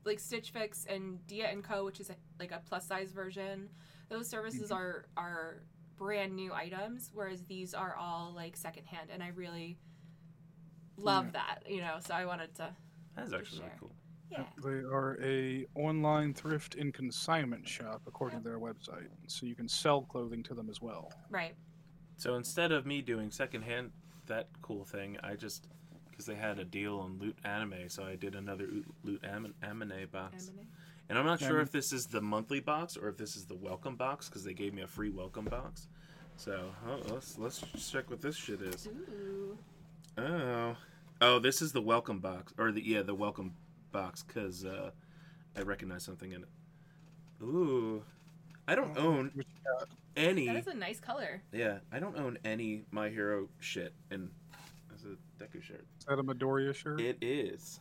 like 0.07 0.19
Stitch 0.19 0.51
Fix 0.51 0.87
and 0.89 1.25
Dia 1.27 1.49
and 1.49 1.63
Co, 1.63 1.85
which 1.85 2.01
is 2.01 2.09
a, 2.09 2.15
like 2.41 2.53
a 2.53 2.63
plus 2.67 2.87
size 2.89 3.13
version. 3.13 3.69
Those 4.09 4.27
services 4.31 4.71
Mhm. 4.71 4.77
are 4.77 5.05
are 5.19 5.63
brand 5.97 6.35
new 6.35 6.53
items, 6.53 7.11
whereas 7.13 7.43
these 7.45 7.75
are 7.75 7.95
all 7.97 8.33
like 8.35 8.57
secondhand, 8.57 9.11
and 9.13 9.23
I 9.23 9.29
really 9.29 9.79
love 10.97 11.27
Yeah. 11.27 11.31
that. 11.33 11.71
You 11.71 11.81
know, 11.81 11.97
so 12.01 12.15
I 12.15 12.25
wanted 12.27 12.55
to. 12.57 12.75
That's 13.15 13.31
For 13.31 13.37
actually 13.39 13.61
really 13.61 13.73
cool. 13.81 13.95
Yeah. 14.31 14.45
They 14.65 14.71
are 14.71 15.17
a 15.23 15.67
online 15.77 16.35
thrift 16.35 16.75
and 16.75 16.93
consignment 16.93 17.69
shop, 17.69 18.03
according 18.07 18.43
to 18.43 18.45
their 18.49 18.59
website. 18.59 19.09
So 19.29 19.47
you 19.47 19.55
can 19.55 19.69
sell 19.69 20.03
clothing 20.03 20.43
to 20.45 20.55
them 20.55 20.69
as 20.69 20.81
well. 20.81 21.13
Right. 21.31 21.55
So 22.17 22.35
instead 22.35 22.73
of 22.73 22.87
me 22.87 23.03
doing 23.03 23.31
secondhand 23.31 23.93
that 24.27 24.49
cool 24.63 24.85
thing, 24.85 25.19
I 25.23 25.37
just 25.37 25.69
because 26.11 26.27
they 26.27 26.35
had 26.37 26.59
a 26.61 26.65
deal 26.65 26.99
on 26.99 27.19
Loot 27.19 27.37
Anime, 27.45 27.89
so 27.89 28.05
I 28.05 28.15
did 28.17 28.35
another 28.37 28.69
Loot 29.03 29.25
Anime 29.25 29.53
box. 30.13 30.51
Eminem. 30.51 30.67
And 31.09 31.19
I'm 31.19 31.27
not 31.27 31.39
sure 31.41 31.61
if 31.61 31.71
this 31.71 31.93
is 31.93 32.07
the 32.07 32.21
monthly 32.21 32.61
box 32.61 32.97
or 32.97 33.09
if 33.09 33.17
this 33.17 33.37
is 33.37 33.45
the 33.45 33.55
welcome 33.55 33.97
box 33.97 34.29
because 34.29 34.43
they 34.45 34.55
gave 34.55 34.73
me 34.73 34.83
a 34.83 34.87
free 34.87 35.11
welcome 35.11 35.45
box. 35.45 35.89
So 36.37 36.71
oh, 36.89 37.01
let's 37.13 37.39
let's 37.39 37.63
check 37.91 38.11
what 38.11 38.21
this 38.21 38.37
shit 38.37 38.61
is. 38.63 38.89
Ooh. 38.89 39.59
Oh, 40.17 40.77
oh, 41.21 41.39
this 41.39 41.61
is 41.63 41.73
the 41.73 41.81
welcome 41.83 42.21
box 42.21 42.53
or 42.59 42.73
the 42.73 42.83
yeah 42.85 43.03
the 43.03 43.15
welcome 43.15 43.55
box 43.93 44.23
because 44.23 44.65
uh, 44.65 44.91
I 45.57 45.63
recognize 45.63 46.03
something 46.05 46.33
in 46.33 46.43
it. 46.43 46.49
Ooh, 47.43 48.03
I 48.67 48.75
don't 48.75 48.97
own 48.97 49.31
What 49.35 49.47
you 49.47 49.79
got? 49.79 49.89
any. 50.17 50.47
That 50.47 50.57
is 50.57 50.67
a 50.69 50.75
nice 50.75 51.01
color. 51.01 51.43
Yeah, 51.53 51.79
I 51.93 51.99
don't 51.99 52.17
own 52.19 52.39
any 52.45 52.85
My 52.91 53.11
Hero 53.11 53.49
shit, 53.61 53.93
and 54.11 54.31
that's 54.89 55.05
a 55.05 55.17
Deku 55.43 55.63
shirt. 55.63 55.85
Is 55.99 56.07
that 56.07 56.19
a 56.19 56.25
Midoriya 56.25 56.75
shirt? 56.75 57.01
It 57.01 57.19
is. 57.21 57.81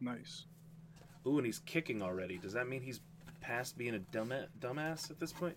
nice. 0.00 0.46
Ooh, 1.26 1.38
and 1.38 1.46
he's 1.46 1.58
kicking 1.60 2.02
already. 2.02 2.38
Does 2.38 2.52
that 2.52 2.68
mean 2.68 2.82
he's 2.82 3.00
past 3.40 3.76
being 3.76 3.94
a 3.94 3.98
dumbass, 4.16 4.46
dumbass 4.60 5.10
at 5.10 5.18
this 5.20 5.32
point? 5.32 5.56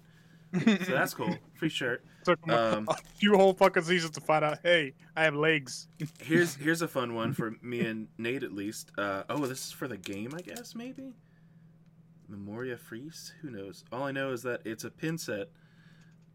So 0.65 0.93
that's 0.93 1.13
cool. 1.13 1.35
Free 1.59 1.69
shirt. 1.69 2.03
Took 2.23 2.43
them 2.43 2.79
Um, 2.79 2.85
a 2.89 2.95
few 3.19 3.35
whole 3.37 3.53
fucking 3.53 3.83
seasons 3.83 4.15
to 4.15 4.21
find 4.21 4.43
out. 4.43 4.57
Hey, 4.63 4.93
I 5.15 5.23
have 5.23 5.35
legs. 5.35 5.87
Here's 6.23 6.55
here's 6.55 6.81
a 6.81 6.87
fun 6.87 7.13
one 7.13 7.33
for 7.33 7.53
me 7.61 7.81
and 7.81 8.07
Nate 8.17 8.41
at 8.41 8.51
least. 8.51 8.91
Uh, 8.97 9.23
oh, 9.29 9.45
this 9.45 9.67
is 9.67 9.71
for 9.71 9.87
the 9.87 9.97
game, 9.97 10.33
I 10.35 10.41
guess 10.41 10.73
maybe. 10.73 11.13
Memoria 12.27 12.77
Freese? 12.77 13.31
Who 13.43 13.51
knows? 13.51 13.83
All 13.91 14.01
I 14.03 14.11
know 14.11 14.31
is 14.31 14.41
that 14.41 14.61
it's 14.65 14.83
a 14.85 14.89
pin 14.89 15.19
set 15.19 15.49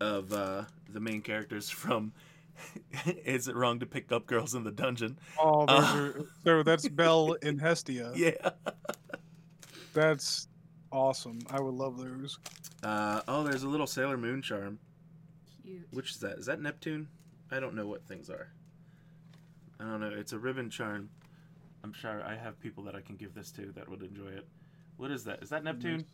of 0.01 0.33
uh, 0.33 0.63
the 0.91 1.01
main 1.01 1.21
characters 1.21 1.69
from. 1.71 2.13
is 3.25 3.49
it 3.49 3.57
wrong 3.57 3.81
to 3.81 3.87
pick 3.87 4.13
up 4.13 4.27
girls 4.27 4.55
in 4.55 4.63
the 4.63 4.71
dungeon? 4.71 5.19
Oh, 5.41 5.65
Uh. 5.67 5.73
are, 5.97 6.15
so 6.45 6.63
that's 6.63 6.89
Bell 6.89 7.37
and 7.43 7.61
Hestia. 7.61 8.13
Yeah. 8.15 8.51
That's 9.95 10.49
awesome. 10.91 11.39
I 11.49 11.61
would 11.61 11.75
love 11.75 11.99
those. 11.99 12.39
Uh, 12.83 13.23
oh, 13.29 13.45
there's 13.45 13.63
a 13.63 13.69
little 13.69 13.87
Sailor 13.87 14.17
Moon 14.17 14.43
charm. 14.43 14.79
Cute. 15.63 15.87
Which 15.93 16.11
is 16.11 16.19
that? 16.19 16.39
Is 16.39 16.47
that 16.47 16.61
Neptune? 16.61 17.09
I 17.51 17.61
don't 17.61 17.75
know 17.75 17.87
what 17.87 18.07
things 18.07 18.29
are. 18.29 18.49
I 19.79 19.85
don't 19.85 20.01
know. 20.01 20.11
It's 20.11 20.33
a 20.33 20.39
ribbon 20.39 20.69
charm. 20.69 21.09
I'm 21.85 21.93
sure 21.93 22.23
I 22.25 22.35
have 22.35 22.59
people 22.61 22.83
that 22.85 22.95
I 22.95 23.01
can 23.01 23.17
give 23.17 23.35
this 23.35 23.51
to 23.53 23.73
that 23.77 23.89
would 23.89 24.03
enjoy 24.03 24.29
it. 24.29 24.47
What 24.97 25.11
is 25.11 25.25
that? 25.25 25.43
Is 25.43 25.51
that 25.51 25.63
Neptune? 25.65 26.05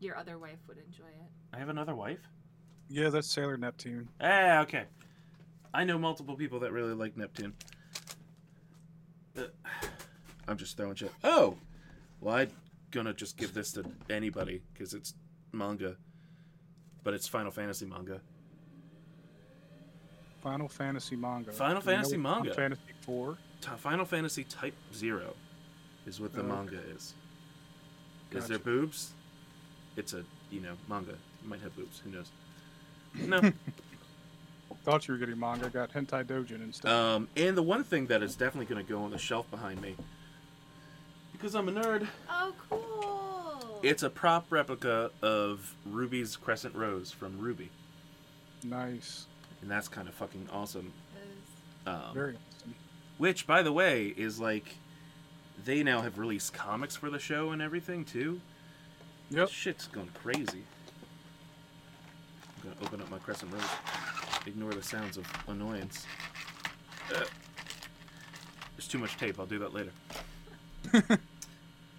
Your 0.00 0.16
other 0.16 0.38
wife 0.38 0.58
would 0.66 0.78
enjoy 0.78 1.04
it. 1.04 1.30
I 1.52 1.58
have 1.58 1.68
another 1.68 1.94
wife? 1.94 2.20
Yeah, 2.88 3.10
that's 3.10 3.28
Sailor 3.28 3.56
Neptune. 3.56 4.08
Ah, 4.20 4.60
okay. 4.62 4.84
I 5.72 5.84
know 5.84 5.98
multiple 5.98 6.36
people 6.36 6.60
that 6.60 6.72
really 6.72 6.94
like 6.94 7.16
Neptune. 7.16 7.54
Uh, 9.36 9.44
I'm 10.48 10.56
just 10.56 10.76
throwing 10.76 10.94
shit. 10.94 11.12
Oh! 11.22 11.56
Well, 12.20 12.36
I'm 12.36 12.50
gonna 12.94 13.12
just 13.12 13.36
give 13.36 13.52
this 13.52 13.72
to 13.72 13.84
anybody 14.08 14.62
because 14.72 14.94
it's 14.94 15.12
manga. 15.52 15.96
But 17.02 17.12
it's 17.12 17.26
Final 17.28 17.50
Fantasy 17.50 17.84
manga. 17.86 18.20
Final 20.42 20.68
Fantasy 20.68 21.16
manga. 21.16 21.50
Final 21.52 21.80
Do 21.80 21.90
you 21.90 21.96
know 21.96 21.96
Fantasy 21.96 22.16
manga. 22.16 22.54
Final 22.54 22.76
Fantasy 22.76 22.92
4. 23.02 23.38
Final 23.78 24.04
Fantasy 24.04 24.44
Type 24.44 24.74
Zero 24.94 25.34
is 26.06 26.20
what 26.20 26.32
the 26.32 26.40
Okay. 26.40 26.48
manga 26.48 26.78
is. 26.94 27.14
Is 28.30 28.46
there 28.48 28.58
boobs? 28.58 29.12
It's 29.96 30.12
a 30.12 30.24
you 30.50 30.60
know 30.60 30.74
manga. 30.88 31.12
It 31.12 31.46
might 31.46 31.60
have 31.60 31.74
boobs. 31.76 32.00
Who 32.00 32.10
knows? 32.10 32.30
No. 33.14 33.40
Thought 34.84 35.08
you 35.08 35.14
were 35.14 35.18
getting 35.18 35.38
manga. 35.38 35.70
Got 35.70 35.92
Hentai 35.92 36.24
Dojin 36.26 36.62
instead. 36.62 36.90
um, 36.92 37.26
and 37.36 37.56
the 37.56 37.62
one 37.62 37.84
thing 37.84 38.06
that 38.08 38.22
is 38.22 38.36
definitely 38.36 38.66
going 38.66 38.84
to 38.84 38.92
go 38.92 39.02
on 39.02 39.10
the 39.10 39.18
shelf 39.18 39.50
behind 39.50 39.80
me, 39.80 39.94
because 41.32 41.54
I'm 41.54 41.68
a 41.70 41.72
nerd, 41.72 42.06
Oh, 42.28 42.52
cool. 42.68 42.83
It's 43.84 44.02
a 44.02 44.08
prop 44.08 44.46
replica 44.50 45.10
of 45.20 45.74
Ruby's 45.84 46.36
Crescent 46.36 46.74
Rose 46.74 47.10
from 47.10 47.38
RWBY, 47.38 47.68
nice. 48.64 49.26
and 49.60 49.70
that's 49.70 49.88
kind 49.88 50.08
of 50.08 50.14
fucking 50.14 50.48
awesome. 50.50 50.92
Is- 51.16 51.86
Um, 51.86 52.14
Very 52.14 52.36
awesome. 52.56 52.74
which, 53.18 53.46
by 53.46 53.62
the 53.62 53.72
way, 53.72 54.06
is 54.16 54.40
like 54.40 54.76
they 55.62 55.82
now 55.82 56.00
have 56.00 56.18
released 56.18 56.54
comics 56.54 56.96
for 56.96 57.10
the 57.10 57.18
show 57.18 57.50
and 57.50 57.60
everything 57.60 58.06
too. 58.06 58.40
Yep. 59.28 59.50
Shit's 59.50 59.86
going 59.86 60.08
crazy. 60.14 60.64
I'm 62.56 62.70
gonna 62.70 62.76
open 62.86 63.02
up 63.02 63.10
my 63.10 63.18
Crescent 63.18 63.52
Rose. 63.52 63.62
Ignore 64.46 64.72
the 64.72 64.82
sounds 64.82 65.18
of 65.18 65.26
annoyance. 65.46 66.06
Uh, 67.14 67.24
there's 68.76 68.88
too 68.88 68.98
much 68.98 69.18
tape. 69.18 69.38
I'll 69.38 69.44
do 69.46 69.58
that 69.58 69.74
later. 69.74 69.92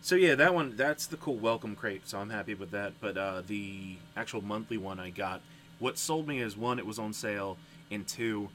so 0.06 0.14
yeah, 0.14 0.36
that 0.36 0.54
one. 0.54 0.76
That's 0.76 1.08
the 1.08 1.18
cool 1.18 1.38
welcome 1.38 1.76
crate. 1.76 2.08
So 2.08 2.20
I'm 2.20 2.30
happy 2.30 2.54
with 2.54 2.70
that. 2.70 2.94
But 3.02 3.18
uh, 3.18 3.42
the 3.48 3.98
actual 4.16 4.44
monthly 4.44 4.78
one 4.78 5.00
I 5.00 5.10
got, 5.10 5.42
what 5.80 5.98
sold 5.98 6.28
me 6.28 6.42
is 6.42 6.56
one, 6.56 6.78
it 6.78 6.86
was 6.86 7.00
on 7.00 7.12
sale, 7.12 7.58
and 7.90 8.08
two, 8.08 8.50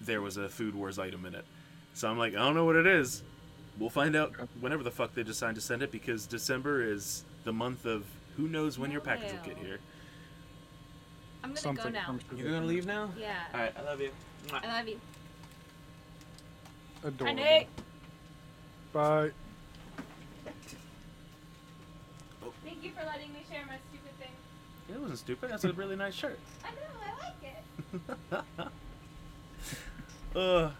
there 0.00 0.22
was 0.22 0.38
a 0.38 0.48
Food 0.48 0.74
Wars 0.74 0.98
item 0.98 1.26
in 1.26 1.34
it. 1.34 1.44
So 1.92 2.08
I'm 2.08 2.16
like, 2.16 2.32
I 2.32 2.38
don't 2.38 2.54
know 2.54 2.64
what 2.64 2.76
it 2.76 2.86
is. 2.86 3.22
We'll 3.78 3.90
find 3.90 4.16
out 4.16 4.32
whenever 4.60 4.82
the 4.82 4.90
fuck 4.90 5.14
they 5.14 5.22
decide 5.22 5.54
to 5.56 5.60
send 5.60 5.82
it 5.82 5.92
because 5.92 6.24
December 6.24 6.82
is 6.82 7.24
the 7.44 7.52
month 7.52 7.84
of 7.84 8.06
who 8.38 8.48
knows 8.48 8.78
when 8.78 8.90
your 8.90 9.02
package 9.02 9.32
will 9.32 9.54
get 9.54 9.58
here. 9.58 9.80
I'm 11.44 11.50
gonna 11.50 11.60
Something 11.60 11.84
go 11.84 11.90
now. 11.90 12.06
comes 12.06 12.22
You 12.34 12.44
gonna 12.44 12.64
leave 12.64 12.86
now? 12.86 13.10
Yeah. 13.20 13.34
All 13.52 13.60
right, 13.60 13.74
I 13.78 13.82
love 13.82 14.00
you. 14.00 14.12
I 14.50 14.78
love 14.78 14.88
you. 14.88 14.98
Hi, 17.02 17.08
Adorable. 17.08 17.36
Nate. 17.36 17.68
Bye. 18.94 19.30
Thank 22.64 22.84
you 22.84 22.89
for 23.00 23.06
letting 23.06 23.32
me 23.32 23.40
share 23.50 23.64
my 23.66 23.76
stupid 23.88 24.18
thing. 24.18 24.94
It 24.94 25.00
wasn't 25.00 25.18
stupid. 25.18 25.50
That's 25.50 25.64
a 25.64 25.72
really 25.72 25.96
nice 25.96 26.14
shirt. 26.14 26.38
I 26.64 26.70
know, 26.70 26.76
I 27.04 28.34
like 28.34 28.44
it. 30.34 30.36
uh, 30.38 30.70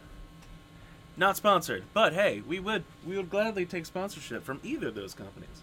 not 1.17 1.37
sponsored, 1.37 1.85
but 1.95 2.13
hey, 2.13 2.43
we 2.47 2.61
would 2.61 2.85
we 3.07 3.17
would 3.17 3.31
gladly 3.31 3.67
take 3.67 3.87
sponsorship 3.87 4.45
from 4.45 4.61
either 4.63 4.89
of 4.89 4.95
those 4.95 5.15
companies. 5.15 5.63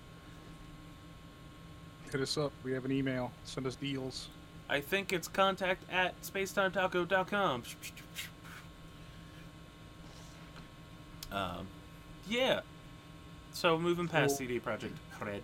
Hit 2.11 2.21
us 2.21 2.37
up. 2.37 2.51
We 2.63 2.71
have 2.73 2.85
an 2.85 2.91
email. 2.91 3.31
Send 3.43 3.67
us 3.67 3.75
deals. 3.75 4.29
I 4.69 4.81
think 4.81 5.13
it's 5.13 5.27
contact 5.27 5.83
at 5.91 6.19
spacetimetaco.com. 6.21 7.63
Um, 11.31 11.67
yeah. 12.29 12.61
So 13.53 13.77
moving 13.77 14.07
past 14.07 14.37
Cool. 14.37 14.47
CD 14.47 14.59
Projekt 14.59 14.91
Red, 15.19 15.41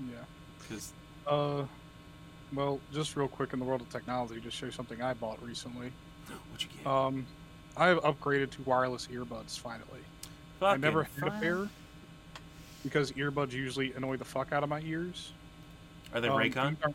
Yeah. 0.00 0.16
because 0.60 0.92
Uh, 1.26 1.64
well, 2.52 2.78
just 2.92 3.16
real 3.16 3.28
quick 3.28 3.52
in 3.52 3.58
the 3.58 3.64
world 3.64 3.80
of 3.80 3.90
technology, 3.90 4.40
just 4.40 4.56
show 4.56 4.66
you 4.66 4.72
something 4.72 5.02
I 5.02 5.14
bought 5.14 5.42
recently. 5.44 5.90
what 6.50 6.62
you 6.62 6.68
get? 6.76 6.86
Um, 6.86 7.26
I 7.76 7.86
have 7.88 7.98
upgraded 7.98 8.50
to 8.52 8.62
wireless 8.62 9.06
earbuds 9.08 9.58
finally. 9.58 10.00
I 10.62 10.76
never 10.76 11.04
Fucking 11.04 11.22
had 11.30 11.36
a 11.36 11.40
pair 11.40 11.68
because 12.82 13.12
earbuds 13.12 13.52
usually 13.52 13.92
annoy 13.94 14.16
the 14.16 14.24
fuck 14.24 14.52
out 14.52 14.62
of 14.62 14.68
my 14.68 14.80
ears. 14.80 15.32
Are 16.14 16.20
they 16.20 16.28
Um, 16.28 16.38
Raycon? 16.38 16.70
these 16.70 16.78
are- 16.84 16.92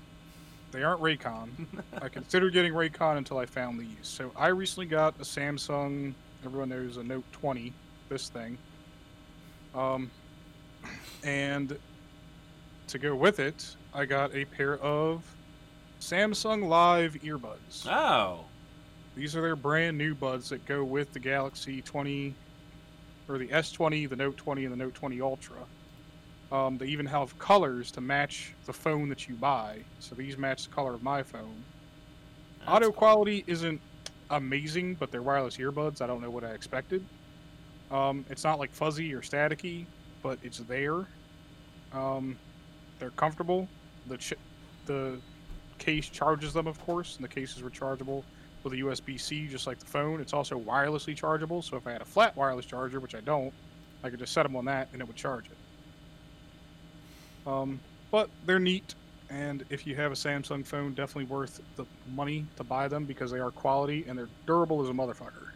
They 0.72 0.84
aren't 0.84 1.02
Raycon. 1.02 1.50
I 2.02 2.08
considered 2.18 2.54
getting 2.54 2.72
Raycon 2.74 3.18
until 3.18 3.38
I 3.38 3.46
found 3.46 3.80
these. 3.80 3.98
So 4.04 4.32
I 4.38 4.48
recently 4.48 4.86
got 4.86 5.16
a 5.20 5.24
Samsung. 5.24 6.14
Everyone 6.46 6.70
knows 6.70 6.96
a 6.98 7.04
Note 7.04 7.26
20. 7.34 7.74
This 8.10 8.30
thing. 8.30 8.58
Um, 9.76 10.10
and 11.24 11.78
to 12.92 13.00
go 13.00 13.16
with 13.16 13.40
it, 13.40 13.76
I 13.94 14.06
got 14.06 14.36
a 14.36 14.46
pair 14.46 14.78
of 14.78 15.24
Samsung 16.00 16.68
Live 16.68 17.14
earbuds. 17.24 17.88
Oh. 17.88 18.46
These 19.16 19.36
are 19.36 19.42
their 19.42 19.56
brand 19.56 19.98
new 19.98 20.14
buds 20.14 20.50
that 20.50 20.66
go 20.66 20.84
with 20.84 21.12
the 21.14 21.20
Galaxy 21.20 21.82
20 21.82 22.34
or 23.28 23.38
the 23.38 23.48
S20, 23.48 24.10
the 24.10 24.16
Note 24.16 24.38
20, 24.38 24.66
and 24.66 24.74
the 24.74 24.78
Note 24.78 24.94
20 24.94 25.22
Ultra. 25.22 25.58
Um, 26.52 26.78
they 26.78 26.88
even 26.88 27.06
have 27.06 27.38
colors 27.40 27.92
to 27.92 28.02
match 28.02 28.54
the 28.66 28.74
phone 28.74 29.08
that 29.10 29.28
you 29.28 29.36
buy. 29.36 29.80
So 30.00 30.16
these 30.16 30.38
match 30.38 30.66
the 30.66 30.74
color 30.74 30.94
of 30.94 31.02
my 31.02 31.24
phone. 31.24 31.64
That's 32.60 32.72
Audio 32.72 32.90
cool. 32.90 32.98
quality 32.98 33.44
isn't 33.48 33.80
amazing, 34.30 34.96
but 34.96 35.12
they're 35.12 35.22
wireless 35.22 35.58
earbuds. 35.58 36.02
I 36.02 36.08
don't 36.08 36.22
know 36.22 36.30
what 36.30 36.44
I 36.44 36.52
expected. 36.52 37.06
Um, 37.90 38.26
it's 38.30 38.44
not 38.44 38.60
like 38.60 38.74
fuzzy 38.74 39.14
or 39.14 39.22
staticky, 39.22 39.86
but 40.22 40.40
it's 40.44 40.60
there. 40.60 41.06
Um, 41.94 42.38
they're 43.02 43.10
comfortable. 43.12 43.68
The 44.08 44.18
ch- 44.18 44.34
the 44.86 45.18
case 45.78 46.08
charges 46.08 46.54
them, 46.54 46.68
of 46.68 46.80
course, 46.86 47.18
and 47.18 47.26
the 47.26 47.28
case 47.28 47.58
is 47.58 47.62
rechargeable 47.62 48.24
with 48.64 48.74
a 48.74 48.78
USB-C, 48.78 49.48
just 49.48 49.68
like 49.68 49.80
the 49.80 49.86
phone. 49.86 50.22
It's 50.22 50.34
also 50.34 50.58
wirelessly 50.58 51.16
chargeable. 51.16 51.62
So 51.62 51.76
if 51.76 51.86
I 51.86 51.92
had 51.92 52.02
a 52.02 52.06
flat 52.06 52.38
wireless 52.38 52.66
charger, 52.66 53.00
which 53.00 53.16
I 53.16 53.22
don't, 53.22 53.54
I 54.04 54.10
could 54.10 54.20
just 54.20 54.34
set 54.34 54.44
them 54.44 54.56
on 54.56 54.66
that 54.66 54.88
and 54.94 55.02
it 55.02 55.08
would 55.08 55.18
charge 55.18 55.46
it. 55.46 57.48
Um, 57.48 57.80
but 58.12 58.30
they're 58.46 58.60
neat 58.60 58.94
and 59.32 59.64
if 59.70 59.88
you 59.88 59.96
have 59.96 60.12
a 60.12 60.16
Samsung 60.16 60.66
phone, 60.66 60.94
definitely 60.94 61.26
worth 61.26 61.62
the 61.78 61.86
money 62.14 62.46
to 62.58 62.66
buy 62.66 62.90
them 62.90 63.06
because 63.06 63.32
they 63.32 63.40
are 63.40 63.50
quality 63.50 64.04
and 64.08 64.20
they're 64.20 64.28
durable 64.46 64.84
as 64.84 64.90
a 64.90 64.92
motherfucker. 64.92 65.52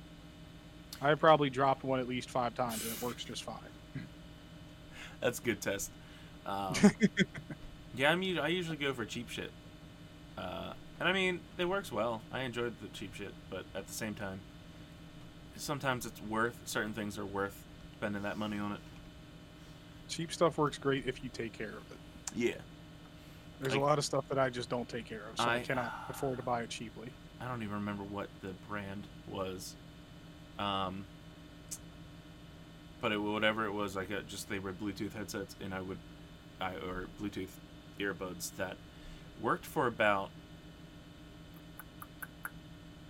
I 1.02 1.14
probably 1.16 1.50
dropped 1.50 1.84
one 1.84 2.00
at 2.00 2.08
least 2.08 2.30
five 2.30 2.56
times 2.56 2.84
and 2.86 2.94
it 2.94 3.02
works 3.02 3.26
just 3.26 3.44
fine. 3.44 3.58
That's 5.20 5.40
a 5.40 5.42
good 5.42 5.62
test. 5.62 5.92
Um, 6.46 6.74
yeah, 7.96 8.12
I'm, 8.12 8.22
u- 8.22 8.40
I 8.42 8.48
usually 8.48 8.78
go 8.78 8.94
for 8.94 9.06
cheap 9.06 9.30
shit. 9.30 9.52
Uh, 10.38 10.74
and 11.00 11.10
I 11.10 11.14
mean, 11.14 11.40
it 11.58 11.66
works 11.66 11.92
well. 11.92 12.22
I 12.32 12.42
enjoyed 12.42 12.74
the 12.82 12.88
cheap 12.90 13.16
shit, 13.16 13.34
but 13.50 13.66
at 13.74 13.88
the 13.88 13.94
same 13.94 14.14
time, 14.14 14.40
sometimes 15.58 16.06
it's 16.06 16.22
worth, 16.24 16.58
certain 16.66 16.94
things 16.94 17.18
are 17.18 17.26
worth 17.26 17.56
spending 17.98 18.24
that 18.24 18.38
money 18.38 18.60
on 18.60 18.74
it. 18.74 18.80
Cheap 20.10 20.32
stuff 20.32 20.58
works 20.58 20.78
great 20.78 21.08
if 21.08 21.24
you 21.24 21.30
take 21.34 21.54
care 21.54 21.70
of 21.70 21.92
it. 21.92 21.98
Yeah. 22.36 22.52
There's 23.60 23.74
Like- 23.74 23.82
a 23.82 23.86
lot 23.86 23.98
of 23.98 24.06
stuff 24.06 24.26
that 24.30 24.38
I 24.38 24.50
just 24.50 24.70
don't 24.70 24.88
take 24.88 25.06
care 25.06 25.22
of, 25.32 25.38
so 25.38 25.46
I, 25.46 25.56
I- 25.56 25.62
cannot 25.62 25.94
afford 26.10 26.38
to 26.38 26.44
buy 26.44 26.62
it 26.62 26.70
cheaply. 26.70 27.10
I 27.42 27.48
don't 27.48 27.64
even 27.64 27.76
remember 27.76 28.04
what 28.04 28.28
the 28.42 28.50
brand 28.70 29.04
was. 29.30 29.76
Um, 30.58 31.06
but 33.02 33.12
it, 33.12 33.18
whatever 33.18 33.66
it 33.66 33.72
was, 33.74 33.98
I 33.98 34.06
got 34.06 34.28
just 34.28 34.50
they 34.50 34.60
were 34.60 34.72
Bluetooth 34.72 35.14
headsets, 35.14 35.56
and 35.62 35.74
I 35.74 35.82
would, 35.82 35.98
I 35.98 36.15
or 36.62 37.08
Bluetooth 37.22 37.50
earbuds 38.00 38.56
that 38.58 38.78
worked 39.42 39.66
for 39.66 39.88
about. 39.88 40.30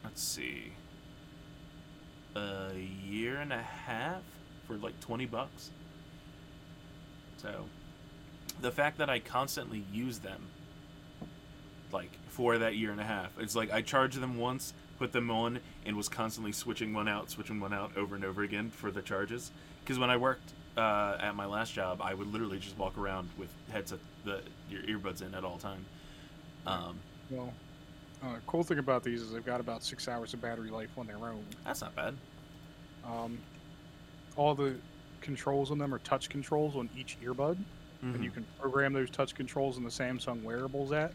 Let's 0.03 0.21
see. 0.21 0.73
A 2.35 2.73
year 3.07 3.37
and 3.37 3.53
a 3.53 3.61
half 3.61 4.21
for 4.67 4.75
like 4.75 4.99
twenty 4.99 5.25
bucks. 5.25 5.71
So, 7.37 7.65
the 8.61 8.71
fact 8.71 8.97
that 8.97 9.09
I 9.09 9.19
constantly 9.19 9.83
use 9.91 10.19
them 10.19 10.47
like 11.91 12.11
for 12.27 12.57
that 12.57 12.75
year 12.75 12.91
and 12.91 12.99
a 12.99 13.05
half. 13.05 13.31
It's 13.39 13.55
like 13.55 13.71
I 13.71 13.81
charged 13.81 14.19
them 14.19 14.37
once, 14.37 14.73
put 14.99 15.11
them 15.11 15.31
on, 15.31 15.59
and 15.85 15.95
was 15.95 16.09
constantly 16.09 16.51
switching 16.51 16.93
one 16.93 17.07
out, 17.07 17.31
switching 17.31 17.59
one 17.59 17.73
out 17.73 17.95
over 17.97 18.15
and 18.15 18.25
over 18.25 18.43
again 18.43 18.69
for 18.69 18.91
the 18.91 19.01
charges. 19.01 19.51
Because 19.83 19.97
when 19.97 20.09
I 20.09 20.17
worked 20.17 20.51
uh, 20.77 21.17
at 21.19 21.35
my 21.35 21.45
last 21.45 21.73
job, 21.73 21.99
I 22.01 22.13
would 22.13 22.31
literally 22.31 22.59
just 22.59 22.77
walk 22.77 22.97
around 22.97 23.29
with 23.37 23.49
headset, 23.71 23.99
the 24.25 24.41
your 24.69 24.81
earbuds 24.83 25.21
in 25.21 25.33
at 25.33 25.43
all 25.43 25.57
time. 25.57 25.85
Um, 26.67 26.97
Well, 27.29 27.53
uh, 28.23 28.35
cool 28.47 28.63
thing 28.63 28.79
about 28.79 29.03
these 29.03 29.21
is 29.21 29.31
they've 29.31 29.45
got 29.45 29.59
about 29.59 29.83
six 29.83 30.07
hours 30.07 30.33
of 30.33 30.41
battery 30.41 30.69
life 30.69 30.89
on 30.97 31.07
their 31.07 31.17
own. 31.17 31.43
that's 31.63 31.81
not 31.81 31.95
bad. 31.95 32.15
Um, 33.05 33.37
all 34.35 34.55
the 34.55 34.75
controls 35.21 35.71
on 35.71 35.77
them 35.77 35.93
are 35.93 35.99
touch 35.99 36.29
controls 36.29 36.75
on 36.75 36.89
each 36.97 37.17
earbud. 37.23 37.57
and 38.01 38.23
you 38.23 38.29
Mhm. 38.29 38.33
can 38.35 38.45
program 38.59 38.93
those 38.93 39.09
touch 39.09 39.33
controls 39.33 39.77
in 39.77 39.83
the 39.83 39.89
Samsung 39.89 40.43
wearables 40.43 40.91
app. 40.91 41.11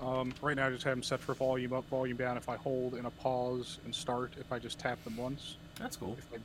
Um, 0.00 0.34
right 0.42 0.56
now, 0.56 0.66
I 0.66 0.70
just 0.70 0.82
have 0.84 0.96
them 0.96 1.04
set 1.04 1.20
for 1.20 1.34
volume 1.34 1.72
up, 1.72 1.84
volume 1.88 2.16
down. 2.16 2.36
If 2.36 2.48
I 2.48 2.56
hold 2.56 2.94
and 2.94 3.06
a 3.06 3.10
pause 3.10 3.78
and 3.84 3.94
start, 3.94 4.32
if 4.40 4.50
I 4.50 4.58
just 4.58 4.78
tap 4.80 5.02
them 5.04 5.16
once. 5.16 5.56
That's 5.76 5.96
cool. 5.96 6.16
If 6.18 6.32
I 6.32 6.38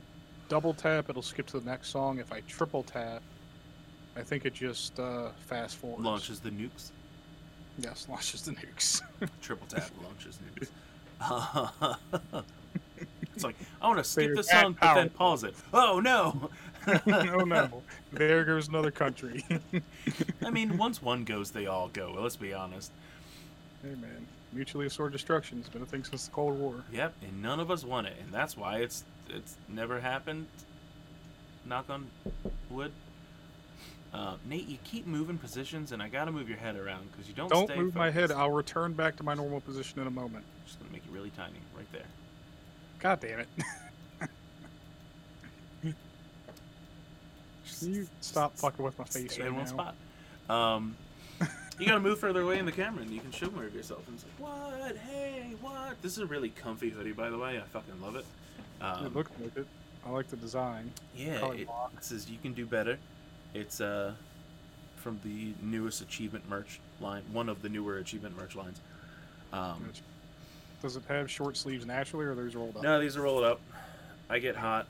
double 0.50 0.74
tap, 0.74 1.08
it'll 1.08 1.22
skip 1.22 1.46
to 1.46 1.60
the 1.60 1.70
next 1.70 1.88
song. 1.88 2.18
If 2.18 2.32
I 2.32 2.40
triple 2.40 2.82
tap, 2.82 3.22
I 4.16 4.22
think 4.22 4.44
it 4.44 4.52
just 4.52 4.98
uh, 5.00 5.28
fast 5.46 5.76
forwards. 5.76 6.04
Launches 6.04 6.40
the 6.40 6.50
nukes. 6.50 6.90
Yes, 7.78 8.06
launches 8.10 8.42
the 8.42 8.50
nukes. 8.52 9.00
Triple 9.40 9.66
tap 9.68 9.90
launches 10.02 10.38
nukes. 10.44 10.68
it's 13.34 13.44
like 13.44 13.54
I 13.80 13.86
want 13.86 13.98
to 13.98 14.04
skip 14.04 14.34
the 14.34 14.42
song, 14.42 14.76
but 14.78 14.94
then 14.94 15.10
pause 15.10 15.44
it. 15.44 15.54
Oh 15.72 16.00
no! 16.00 16.50
oh 16.88 17.44
no, 17.44 17.82
there 18.12 18.44
goes 18.44 18.68
another 18.68 18.90
country. 18.90 19.44
I 20.44 20.50
mean, 20.50 20.76
once 20.78 21.00
one 21.00 21.24
goes, 21.24 21.50
they 21.50 21.66
all 21.66 21.88
go. 21.88 22.16
Let's 22.18 22.36
be 22.36 22.52
honest. 22.54 22.90
hey 23.82 23.90
man, 23.90 24.26
mutually 24.52 24.86
assured 24.86 25.12
destruction 25.12 25.58
has 25.58 25.68
been 25.68 25.82
a 25.82 25.86
thing 25.86 26.04
since 26.04 26.26
the 26.26 26.32
Cold 26.32 26.58
War. 26.58 26.74
Yep, 26.92 27.14
and 27.22 27.42
none 27.42 27.60
of 27.60 27.70
us 27.70 27.84
want 27.84 28.06
it, 28.06 28.14
and 28.22 28.32
that's 28.32 28.56
why 28.56 28.78
it's 28.78 29.04
it's 29.28 29.56
never 29.68 30.00
happened. 30.00 30.46
Knock 31.64 31.88
on 31.90 32.06
wood. 32.68 32.92
Uh, 34.12 34.34
Nate, 34.44 34.66
you 34.66 34.78
keep 34.82 35.06
moving 35.06 35.38
positions, 35.38 35.92
and 35.92 36.02
I 36.02 36.08
gotta 36.08 36.32
move 36.32 36.48
your 36.48 36.58
head 36.58 36.76
around 36.76 37.08
because 37.12 37.28
you 37.28 37.34
don't. 37.34 37.48
Don't 37.48 37.76
move 37.76 37.94
my 37.94 38.10
head. 38.10 38.32
I'll 38.32 38.50
return 38.50 38.92
back 38.92 39.16
to 39.16 39.22
my 39.22 39.34
normal 39.34 39.60
position 39.60 40.00
in 40.00 40.06
a 40.06 40.10
moment. 40.10 40.44
Just 40.66 40.80
gonna 40.80 40.90
make 40.90 41.02
it 41.04 41.12
really 41.12 41.30
tiny, 41.30 41.60
right 41.76 41.90
there. 41.92 42.06
God 42.98 43.20
damn 43.20 43.40
it. 43.40 43.48
Can 47.78 47.94
you 47.94 48.06
stop 48.20 48.56
fucking 48.56 48.84
with 48.84 48.98
my 48.98 49.04
face 49.04 49.32
stay 49.32 49.42
right 49.42 49.48
in 49.48 49.54
one 49.56 49.64
now? 49.64 49.70
spot. 49.70 49.94
Um, 50.50 50.96
you 51.80 51.86
gotta 51.86 52.00
move 52.00 52.18
further 52.18 52.42
away 52.42 52.58
in 52.58 52.66
the 52.66 52.72
camera, 52.72 53.02
and 53.02 53.10
you 53.10 53.20
can 53.20 53.32
show 53.32 53.50
more 53.50 53.64
of 53.64 53.74
yourself. 53.74 54.06
And 54.06 54.16
it's 54.16 54.24
like, 54.24 54.50
what? 54.50 54.96
Hey, 54.96 55.54
what? 55.60 56.00
This 56.02 56.12
is 56.12 56.18
a 56.18 56.26
really 56.26 56.50
comfy 56.50 56.90
hoodie, 56.90 57.12
by 57.12 57.30
the 57.30 57.38
way. 57.38 57.58
I 57.58 57.62
fucking 57.62 58.00
love 58.00 58.16
it. 58.16 58.24
Um, 58.80 59.06
it 59.06 59.14
looks 59.14 59.30
like 59.40 59.56
it. 59.56 59.66
I 60.06 60.10
like 60.10 60.28
the 60.28 60.36
design. 60.36 60.90
Yeah, 61.14 61.46
it, 61.52 61.60
it 61.60 61.68
says 62.00 62.30
you 62.30 62.38
can 62.40 62.52
do 62.54 62.66
better. 62.66 62.98
It's 63.54 63.80
uh 63.80 64.12
from 64.96 65.18
the 65.24 65.52
newest 65.62 66.02
achievement 66.02 66.48
merch 66.48 66.78
line, 67.00 67.22
one 67.32 67.48
of 67.48 67.62
the 67.62 67.68
newer 67.68 67.98
achievement 67.98 68.36
merch 68.36 68.54
lines. 68.54 68.80
Um, 69.52 69.90
Does 70.82 70.96
it 70.96 71.02
have 71.08 71.30
short 71.30 71.56
sleeves 71.56 71.86
naturally, 71.86 72.26
or 72.26 72.32
are 72.32 72.34
those 72.34 72.54
rolled 72.54 72.76
up? 72.76 72.82
no, 72.82 73.00
these 73.00 73.16
are 73.16 73.22
rolled 73.22 73.42
up. 73.44 73.60
I 74.28 74.38
get 74.38 74.56
hot. 74.56 74.86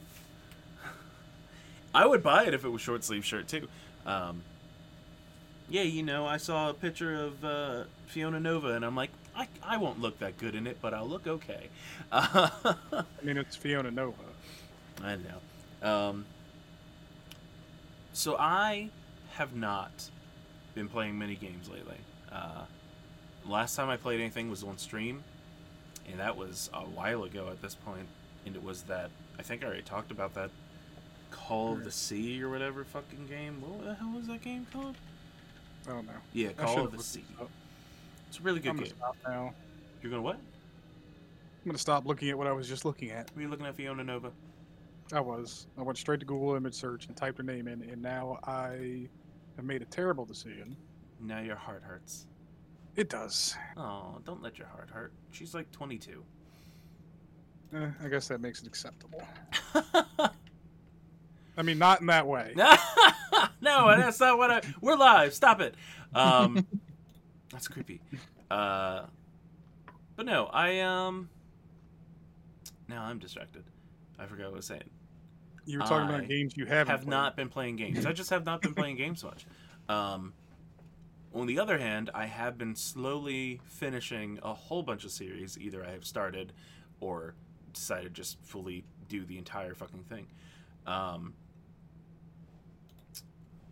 I 1.94 2.07
would 2.07 2.22
buy 2.22 2.44
it 2.44 2.55
if 2.55 2.64
it 2.64 2.68
was 2.68 2.81
short 2.83 3.05
sleeve 3.05 3.24
shirt 3.24 3.48
too. 3.48 3.68
Um, 4.05 4.42
yeah, 5.70 5.83
you 5.83 6.02
know, 6.02 6.26
I 6.26 6.37
saw 6.37 6.70
a 6.70 6.74
picture 6.74 7.14
of 7.14 7.44
uh, 7.44 7.85
Fiona 8.06 8.40
Nova, 8.40 8.70
and 8.74 8.85
I'm 8.85 8.96
like, 8.96 9.11
I, 9.37 9.46
I 9.62 9.76
won't 9.76 10.00
look 10.00 10.18
that 10.18 10.37
good 10.37 10.56
in 10.56 10.66
it, 10.66 10.78
but 10.83 10.92
I'll 10.92 11.09
look 11.09 11.26
okay. 11.26 11.68
I 12.12 12.80
mean, 13.22 13.37
it's 13.37 13.54
Fiona 13.54 13.90
Nova. 13.90 14.16
I 15.02 15.16
know. 15.16 15.88
Um, 15.88 16.26
so 18.12 18.37
I 18.37 18.90
have 19.35 19.54
not 19.54 20.11
been 20.74 20.88
playing 20.88 21.16
many 21.16 21.37
games 21.37 21.68
lately. 21.68 21.98
Uh, 22.30 22.64
last 23.46 23.76
time 23.76 23.88
I 23.88 23.96
played 23.96 24.20
anything 24.20 24.50
was 24.50 24.64
on 24.64 24.76
stream, 24.76 25.22
and 26.11 26.18
that 26.18 26.37
was 26.37 26.68
a 26.74 26.80
while 26.80 27.22
ago 27.22 27.48
at 27.48 27.62
this 27.62 27.76
point. 27.76 28.09
And 28.44 28.56
it 28.56 28.64
was 28.64 28.83
that 28.85 29.11
I 29.38 29.42
think 29.42 29.62
I 29.62 29.66
already 29.66 29.83
talked 29.83 30.11
about 30.11 30.35
that 30.35 30.50
Call 31.30 31.74
of 31.74 31.85
the 31.85 31.92
Sea 31.92 32.42
or 32.42 32.48
whatever 32.48 32.83
fucking 32.85 33.26
game. 33.28 33.61
What 33.61 33.85
the 33.85 33.94
hell 33.94 34.12
was 34.16 34.26
that 34.26 34.42
game 34.42 34.66
called? 34.72 34.96
I 35.90 35.94
don't 35.94 36.07
know. 36.07 36.12
Yeah, 36.33 36.53
Call 36.53 36.85
of 36.85 36.96
the 36.96 37.03
Sea. 37.03 37.24
It's 38.29 38.38
a 38.38 38.42
really 38.42 38.61
good 38.61 38.70
I'm 38.70 38.76
gonna 38.76 38.87
game. 38.87 38.96
stop 38.96 39.16
now. 39.26 39.53
You're 40.03 40.11
gonna 40.11 40.22
what? 40.22 40.37
I'm 40.37 41.66
gonna 41.66 41.79
stop 41.79 42.07
looking 42.07 42.31
at 42.31 42.38
what 42.38 42.46
I 42.46 42.53
was 42.53 42.68
just 42.68 42.85
looking 42.85 43.11
at. 43.11 43.35
Were 43.35 43.42
you 43.42 43.48
looking 43.48 43.66
at 43.66 43.74
Fiona 43.74 44.05
Nova? 44.05 44.31
I 45.12 45.18
was. 45.20 45.66
I 45.76 45.83
went 45.83 45.98
straight 45.98 46.20
to 46.20 46.26
Google 46.26 46.55
image 46.55 46.74
search 46.74 47.07
and 47.09 47.16
typed 47.16 47.38
her 47.38 47.42
name 47.42 47.66
in, 47.66 47.83
and 47.83 48.00
now 48.00 48.38
I 48.44 49.09
have 49.57 49.64
made 49.64 49.83
a 49.83 49.87
terrible 49.87 50.24
decision. 50.24 50.76
Now 51.20 51.40
your 51.40 51.57
heart 51.57 51.83
hurts. 51.83 52.26
It 52.94 53.09
does. 53.09 53.57
Oh, 53.76 54.18
don't 54.24 54.42
let 54.42 54.59
your 54.59 54.68
heart 54.68 54.90
hurt. 54.90 55.12
She's 55.33 55.55
like 55.55 55.70
22. 55.72 56.22
Eh, 57.74 57.87
I 58.05 58.09
guess 58.09 58.29
that 58.29 58.40
makes 58.40 58.61
it 58.62 58.68
acceptable. 58.68 59.22
I 61.57 61.62
mean, 61.62 61.79
not 61.79 62.00
in 62.00 62.07
that 62.07 62.26
way. 62.26 62.55
no, 63.61 63.96
that's 63.96 64.20
not 64.20 64.38
what 64.38 64.50
I. 64.50 64.62
We're 64.81 64.96
live. 64.96 65.35
Stop 65.35 65.61
it. 65.61 65.74
Um, 66.14 66.66
That's 67.53 67.66
creepy. 67.68 68.00
Uh, 68.50 69.03
but 70.16 70.26
no, 70.26 70.46
I 70.46 70.81
um. 70.81 71.29
Now 72.88 73.05
I'm 73.05 73.18
distracted. 73.18 73.64
I 74.18 74.26
forgot 74.26 74.46
what 74.46 74.53
I 74.55 74.57
was 74.57 74.66
saying. 74.66 74.90
You 75.66 75.79
were 75.79 75.85
talking 75.85 76.09
I 76.11 76.16
about 76.16 76.29
games 76.29 76.57
you 76.57 76.66
haven't 76.66 76.90
have 76.90 77.00
played. 77.03 77.11
not 77.11 77.37
been 77.37 77.48
playing 77.48 77.76
games. 77.76 78.07
I 78.07 78.12
just 78.12 78.31
have 78.31 78.44
not 78.44 78.62
been 78.62 78.74
playing 78.74 78.96
games 78.96 79.22
much. 79.22 79.46
Um, 79.88 80.33
on 81.33 81.46
the 81.46 81.59
other 81.61 81.79
hand, 81.79 82.11
I 82.14 82.26
have 82.26 82.59
been 82.59 82.74
slowly 82.74 83.61
finishing 83.64 84.38
a 84.42 84.53
whole 84.53 84.83
bunch 84.83 85.05
of 85.05 85.11
series. 85.12 85.59
Either 85.59 85.85
I 85.85 85.90
have 85.92 86.05
started 86.05 86.53
or 87.00 87.35
decided 87.72 88.14
to 88.14 88.20
just 88.22 88.38
fully 88.42 88.85
do 89.09 89.24
the 89.24 89.38
entire 89.38 89.74
fucking 89.74 90.05
thing. 90.05 90.26
Um, 90.87 91.35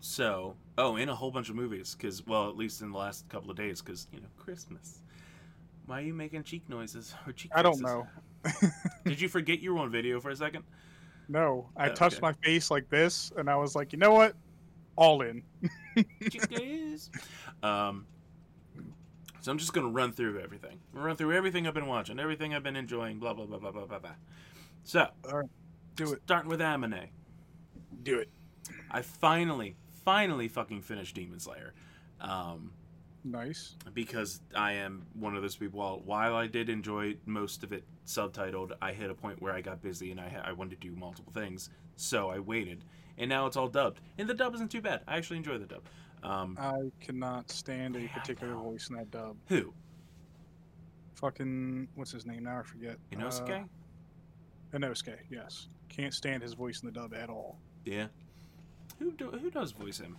so, 0.00 0.56
oh, 0.76 0.96
in 0.96 1.08
a 1.08 1.14
whole 1.14 1.30
bunch 1.30 1.48
of 1.48 1.56
movies, 1.56 1.94
because, 1.96 2.26
well, 2.26 2.48
at 2.48 2.56
least 2.56 2.82
in 2.82 2.92
the 2.92 2.98
last 2.98 3.28
couple 3.28 3.50
of 3.50 3.56
days, 3.56 3.80
because, 3.82 4.06
you 4.12 4.20
know, 4.20 4.26
Christmas. 4.36 5.00
Why 5.86 6.00
are 6.00 6.04
you 6.04 6.14
making 6.14 6.44
cheek 6.44 6.68
noises 6.68 7.14
or 7.26 7.32
cheek 7.32 7.50
I 7.54 7.62
don't 7.62 7.78
faces? 7.78 7.82
know. 7.84 8.06
Did 9.06 9.20
you 9.20 9.28
forget 9.28 9.60
you 9.60 9.74
were 9.74 9.80
on 9.80 9.90
video 9.90 10.20
for 10.20 10.30
a 10.30 10.36
second? 10.36 10.64
No, 11.28 11.68
I 11.76 11.88
Oh, 11.90 11.94
touched 11.94 12.16
okay. 12.18 12.22
my 12.22 12.32
face 12.44 12.70
like 12.70 12.88
this, 12.90 13.32
and 13.36 13.48
I 13.50 13.56
was 13.56 13.74
like, 13.74 13.92
you 13.92 13.98
know 13.98 14.12
what? 14.12 14.34
All 14.96 15.22
in. 15.22 15.42
Um, 17.62 18.06
so 19.40 19.50
I'm 19.52 19.58
just 19.58 19.72
gonna 19.72 19.88
run 19.88 20.12
through 20.12 20.40
everything. 20.40 20.78
Run 20.92 21.16
through 21.16 21.32
everything 21.32 21.66
I've 21.66 21.74
been 21.74 21.86
watching, 21.86 22.18
everything 22.18 22.54
I've 22.54 22.62
been 22.62 22.76
enjoying, 22.76 23.18
blah 23.18 23.34
blah 23.34 23.46
blah 23.46 23.58
blah 23.58 23.70
blah 23.72 23.86
blah 23.86 23.98
blah. 23.98 24.14
So, 24.84 25.08
Do 25.96 26.12
it. 26.12 26.22
starting 26.24 26.48
with 26.50 26.60
anime. 26.60 27.06
Do 28.02 28.18
it. 28.18 28.28
I 28.90 29.02
finally, 29.02 29.76
finally 30.08 30.48
fucking 30.48 30.80
finished 30.80 31.14
Demon 31.14 31.38
Slayer. 31.38 31.74
Um, 32.18 32.72
Nice. 33.24 33.76
because 33.92 34.40
I 34.56 34.72
am 34.72 35.04
one 35.12 35.36
of 35.36 35.42
those 35.42 35.54
people. 35.56 35.80
While, 35.80 36.00
while 36.02 36.34
I 36.34 36.46
did 36.46 36.70
enjoy 36.70 37.16
most 37.26 37.62
of 37.62 37.72
it 37.74 37.84
subtitled, 38.06 38.72
I 38.80 38.92
hit 38.92 39.10
a 39.10 39.14
point 39.14 39.42
where 39.42 39.52
I 39.52 39.60
got 39.60 39.82
busy 39.82 40.10
and 40.10 40.18
I, 40.18 40.30
ha- 40.30 40.42
I 40.44 40.52
wanted 40.52 40.80
to 40.80 40.88
do 40.88 40.96
multiple 40.96 41.30
things, 41.32 41.68
so 41.96 42.30
I 42.30 42.38
waited. 42.38 42.84
And 43.18 43.28
now 43.28 43.44
it's 43.46 43.56
all 43.58 43.68
dubbed, 43.68 44.00
and 44.16 44.26
the 44.26 44.32
dub 44.32 44.54
isn't 44.54 44.70
too 44.70 44.80
bad. 44.80 45.02
I 45.06 45.16
actually 45.18 45.36
enjoy 45.38 45.58
the 45.58 45.66
dub. 45.66 45.82
Um, 46.22 46.56
I 46.58 46.90
cannot 47.04 47.50
stand 47.50 47.94
a 47.96 48.08
particular 48.08 48.54
know. 48.54 48.62
voice 48.62 48.88
in 48.88 48.96
that 48.96 49.10
dub. 49.10 49.36
who? 49.48 49.74
Fucking 51.16 51.88
what's 51.96 52.12
his 52.12 52.24
name 52.24 52.44
now? 52.44 52.60
I 52.60 52.62
forget. 52.62 52.96
Inosuke? 53.12 53.64
Uh, 54.72 54.78
Inosuke. 54.78 55.16
Yes. 55.30 55.68
Can't 55.90 56.14
stand 56.14 56.42
his 56.42 56.54
voice 56.54 56.80
in 56.80 56.86
the 56.86 56.92
dub 56.92 57.12
at 57.12 57.28
all. 57.28 57.58
Yeah. 57.84 58.06
Who 58.98 59.12
do, 59.12 59.30
who 59.30 59.50
does 59.50 59.72
voice 59.72 59.98
him? 59.98 60.16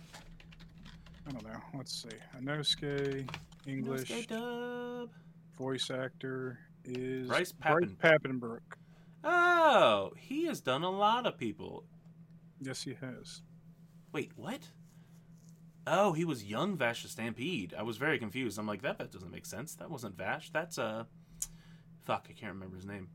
I 1.26 1.32
don't 1.32 1.44
know. 1.44 1.60
Let's 1.74 2.02
see. 2.02 2.16
Inosuke 2.40 3.28
English 3.66 4.08
Inosuke 4.08 4.26
dub. 4.28 5.10
voice 5.56 5.90
actor 5.90 6.58
is 6.84 7.28
Bryce 7.28 7.52
Bryce 7.52 7.94
Papenbrook. 8.02 8.60
Oh, 9.22 10.12
he 10.16 10.46
has 10.46 10.60
done 10.60 10.82
a 10.82 10.90
lot 10.90 11.26
of 11.26 11.36
people. 11.36 11.84
Yes, 12.60 12.82
he 12.82 12.94
has. 13.00 13.42
Wait, 14.12 14.32
what? 14.34 14.60
Oh, 15.86 16.12
he 16.12 16.24
was 16.24 16.44
young 16.44 16.76
Vash 16.76 17.02
the 17.02 17.08
Stampede. 17.08 17.74
I 17.76 17.82
was 17.82 17.96
very 17.96 18.18
confused. 18.18 18.58
I'm 18.58 18.66
like, 18.66 18.82
that, 18.82 18.98
that 18.98 19.12
doesn't 19.12 19.30
make 19.30 19.46
sense. 19.46 19.74
That 19.74 19.90
wasn't 19.90 20.16
Vash. 20.16 20.50
That's 20.50 20.78
uh, 20.78 21.04
fuck, 22.04 22.26
I 22.28 22.32
can't 22.32 22.54
remember 22.54 22.76
his 22.76 22.86
name. 22.86 23.08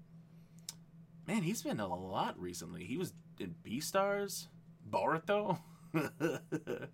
Man, 1.27 1.43
he's 1.43 1.63
been 1.63 1.79
a 1.79 1.87
lot 1.87 2.39
recently. 2.39 2.83
He 2.85 2.97
was 2.97 3.13
in 3.39 3.55
Beastars, 3.63 4.47
Boruto. 4.89 5.57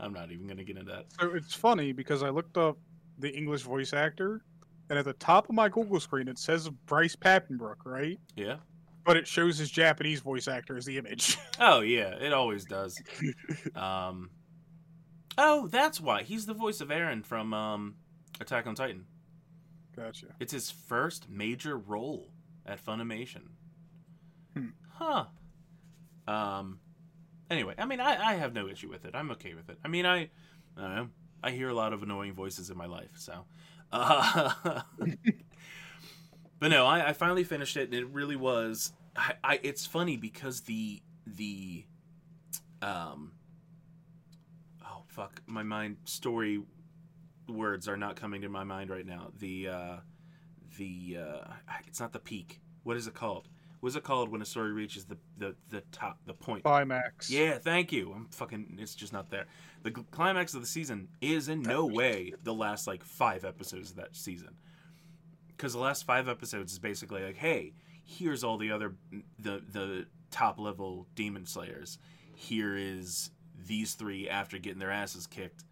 I'm 0.00 0.12
not 0.12 0.30
even 0.32 0.46
gonna 0.46 0.64
get 0.64 0.76
into 0.76 0.90
that. 0.92 1.06
So 1.20 1.34
it's 1.34 1.54
funny 1.54 1.92
because 1.92 2.22
I 2.22 2.30
looked 2.30 2.56
up 2.56 2.78
the 3.18 3.30
English 3.30 3.62
voice 3.62 3.92
actor, 3.92 4.42
and 4.90 4.98
at 4.98 5.04
the 5.04 5.12
top 5.14 5.48
of 5.48 5.54
my 5.54 5.68
Google 5.68 6.00
screen 6.00 6.28
it 6.28 6.38
says 6.38 6.68
Bryce 6.86 7.16
Papenbrook, 7.16 7.84
right? 7.84 8.18
Yeah. 8.36 8.56
But 9.04 9.16
it 9.18 9.26
shows 9.28 9.58
his 9.58 9.70
Japanese 9.70 10.20
voice 10.20 10.48
actor 10.48 10.76
as 10.76 10.84
the 10.84 10.98
image. 10.98 11.36
Oh 11.60 11.80
yeah, 11.82 12.14
it 12.20 12.32
always 12.32 12.64
does. 12.64 13.00
Um. 13.76 14.30
Oh, 15.38 15.68
that's 15.68 16.00
why 16.00 16.22
he's 16.24 16.46
the 16.46 16.54
voice 16.54 16.80
of 16.80 16.88
Eren 16.88 17.24
from 17.24 17.54
um, 17.54 17.94
Attack 18.40 18.66
on 18.66 18.74
Titan. 18.74 19.04
gotcha. 19.94 20.26
It's 20.40 20.52
his 20.52 20.68
first 20.70 21.28
major 21.28 21.76
role 21.78 22.30
at 22.66 22.84
Funimation. 22.84 23.42
Hmm. 24.54 24.66
Huh. 24.94 25.26
Um. 26.26 26.80
Anyway, 27.50 27.74
I 27.76 27.84
mean, 27.84 28.00
I, 28.00 28.30
I 28.30 28.34
have 28.34 28.54
no 28.54 28.68
issue 28.68 28.88
with 28.88 29.04
it. 29.04 29.14
I'm 29.14 29.30
okay 29.32 29.54
with 29.54 29.68
it. 29.68 29.78
I 29.84 29.88
mean, 29.88 30.06
I, 30.06 30.30
I. 30.76 31.06
I 31.44 31.50
hear 31.50 31.68
a 31.68 31.74
lot 31.74 31.92
of 31.92 32.02
annoying 32.02 32.32
voices 32.32 32.70
in 32.70 32.78
my 32.78 32.86
life, 32.86 33.10
so. 33.16 33.44
Uh, 33.92 34.50
but 36.58 36.68
no, 36.68 36.86
I, 36.86 37.10
I 37.10 37.12
finally 37.12 37.44
finished 37.44 37.76
it, 37.76 37.90
and 37.90 37.94
it 37.94 38.08
really 38.08 38.34
was. 38.34 38.92
I, 39.14 39.34
I 39.44 39.60
it's 39.62 39.84
funny 39.84 40.16
because 40.16 40.62
the 40.62 41.02
the, 41.26 41.84
um. 42.80 43.32
Oh 44.82 45.02
fuck! 45.06 45.42
My 45.46 45.62
mind 45.62 45.98
story 46.04 46.62
words 47.46 47.88
are 47.88 47.96
not 47.98 48.16
coming 48.16 48.40
to 48.40 48.48
my 48.48 48.64
mind 48.64 48.88
right 48.88 49.06
now. 49.06 49.30
The 49.38 49.68
uh, 49.68 49.96
the 50.78 51.18
uh, 51.20 51.52
it's 51.86 52.00
not 52.00 52.14
the 52.14 52.20
peak. 52.20 52.62
What 52.84 52.96
is 52.96 53.06
it 53.06 53.12
called? 53.12 53.48
What 53.84 53.90
is 53.90 53.96
it 53.96 54.02
called 54.02 54.30
when 54.30 54.40
a 54.40 54.46
story 54.46 54.72
reaches 54.72 55.04
the 55.04 55.18
the, 55.36 55.54
the 55.68 55.82
top 55.92 56.18
the 56.24 56.32
point? 56.32 56.64
Climax. 56.64 57.28
Yeah, 57.28 57.58
thank 57.58 57.92
you. 57.92 58.14
I'm 58.16 58.28
fucking. 58.30 58.78
It's 58.80 58.94
just 58.94 59.12
not 59.12 59.28
there. 59.28 59.44
The 59.82 59.90
gl- 59.90 60.10
climax 60.10 60.54
of 60.54 60.62
the 60.62 60.66
season 60.66 61.08
is 61.20 61.50
in 61.50 61.60
no 61.60 61.84
way 61.84 62.32
the 62.44 62.54
last 62.54 62.86
like 62.86 63.04
five 63.04 63.44
episodes 63.44 63.90
of 63.90 63.96
that 63.96 64.16
season, 64.16 64.54
because 65.48 65.74
the 65.74 65.80
last 65.80 66.06
five 66.06 66.30
episodes 66.30 66.72
is 66.72 66.78
basically 66.78 67.22
like, 67.22 67.36
hey, 67.36 67.74
here's 68.06 68.42
all 68.42 68.56
the 68.56 68.72
other 68.72 68.94
the 69.38 69.62
the 69.70 70.06
top 70.30 70.58
level 70.58 71.06
demon 71.14 71.44
slayers. 71.44 71.98
Here 72.34 72.78
is 72.78 73.32
these 73.66 73.92
three 73.92 74.30
after 74.30 74.56
getting 74.56 74.78
their 74.78 74.92
asses 74.92 75.26
kicked, 75.26 75.62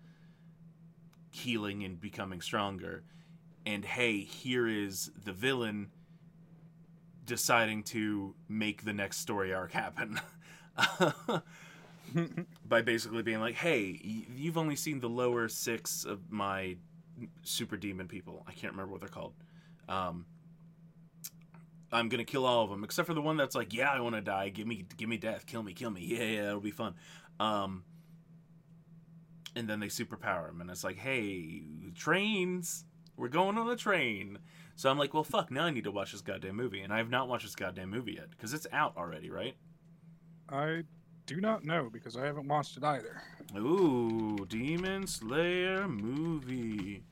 healing 1.30 1.82
and 1.82 1.98
becoming 1.98 2.42
stronger, 2.42 3.04
and 3.64 3.86
hey, 3.86 4.18
here 4.18 4.68
is 4.68 5.10
the 5.24 5.32
villain 5.32 5.92
deciding 7.32 7.82
to 7.82 8.34
make 8.46 8.84
the 8.84 8.92
next 8.92 9.20
story 9.20 9.54
arc 9.54 9.72
happen. 9.72 10.20
by 12.68 12.82
basically 12.82 13.22
being 13.22 13.40
like, 13.40 13.54
"Hey, 13.54 13.98
you've 14.36 14.58
only 14.58 14.76
seen 14.76 15.00
the 15.00 15.08
lower 15.08 15.48
six 15.48 16.04
of 16.04 16.30
my 16.30 16.76
super 17.42 17.78
demon 17.78 18.06
people. 18.06 18.44
I 18.46 18.52
can't 18.52 18.74
remember 18.74 18.92
what 18.92 19.00
they're 19.00 19.08
called. 19.08 19.32
Um, 19.88 20.26
I'm 21.90 22.10
gonna 22.10 22.24
kill 22.24 22.44
all 22.44 22.64
of 22.64 22.70
them 22.70 22.84
except 22.84 23.06
for 23.06 23.14
the 23.14 23.22
one 23.22 23.38
that's 23.38 23.54
like, 23.54 23.72
yeah, 23.72 23.90
I 23.90 24.00
want 24.00 24.14
to 24.14 24.20
die. 24.20 24.50
Give 24.50 24.66
me, 24.66 24.84
give 24.98 25.08
me 25.08 25.16
death. 25.16 25.46
Kill 25.46 25.62
me, 25.62 25.72
kill 25.72 25.90
me. 25.90 26.02
Yeah, 26.02 26.24
yeah, 26.24 26.48
it'll 26.48 26.60
be 26.60 26.70
fun. 26.70 26.94
Um, 27.40 27.84
and 29.56 29.68
then 29.68 29.80
they 29.80 29.88
superpower 29.88 30.50
him, 30.50 30.60
and 30.60 30.70
it's 30.70 30.84
like, 30.84 30.98
hey, 30.98 31.62
trains. 31.94 32.84
We're 33.16 33.28
going 33.28 33.58
on 33.58 33.68
a 33.70 33.76
train. 33.76 34.38
So 34.74 34.90
I'm 34.90 34.98
like, 34.98 35.14
well, 35.14 35.24
fuck. 35.24 35.50
Now 35.50 35.64
I 35.64 35.70
need 35.70 35.84
to 35.84 35.90
watch 35.90 36.12
this 36.12 36.20
goddamn 36.22 36.56
movie, 36.56 36.80
and 36.80 36.92
I 36.92 36.98
have 36.98 37.10
not 37.10 37.28
watched 37.28 37.44
this 37.44 37.54
goddamn 37.54 37.90
movie 37.90 38.12
yet 38.12 38.30
because 38.30 38.52
it's 38.52 38.66
out 38.72 38.96
already, 38.96 39.30
right? 39.30 39.54
I 40.48 40.84
do 41.26 41.40
not 41.40 41.64
know 41.64 41.88
because 41.92 42.16
I 42.16 42.26
haven't 42.26 42.48
watched 42.48 42.76
it 42.76 42.84
either. 42.84 43.22
Ooh, 43.56 44.46
Demon 44.48 45.06
Slayer 45.06 45.86
movie. 45.86 47.04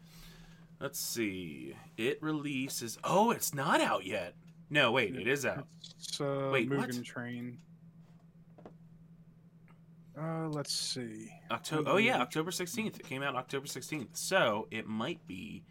Let's 0.81 0.99
see. 0.99 1.75
It 1.97 2.23
releases. 2.23 2.99
Oh, 3.05 3.31
it's 3.31 3.55
not 3.55 3.81
out 3.81 4.07
yet. 4.07 4.35
No, 4.71 4.93
wait, 4.93 5.15
it 5.17 5.29
is 5.29 5.45
out. 5.45 5.67
It's 5.99 6.21
uh, 6.21 6.49
Wait, 6.53 6.71
what? 6.71 6.89
Mugen 6.89 7.05
Train. 7.05 7.59
Uh, 10.19 10.49
let's 10.49 10.73
see. 10.73 11.31
October. 11.51 11.91
Oh 11.91 11.97
yeah, 11.97 12.21
October 12.21 12.51
sixteenth. 12.51 12.99
It 12.99 13.07
came 13.07 13.23
out 13.23 13.37
October 13.37 13.67
sixteenth. 13.67 14.17
So 14.17 14.69
it 14.71 14.87
might 14.87 15.27
be. 15.27 15.65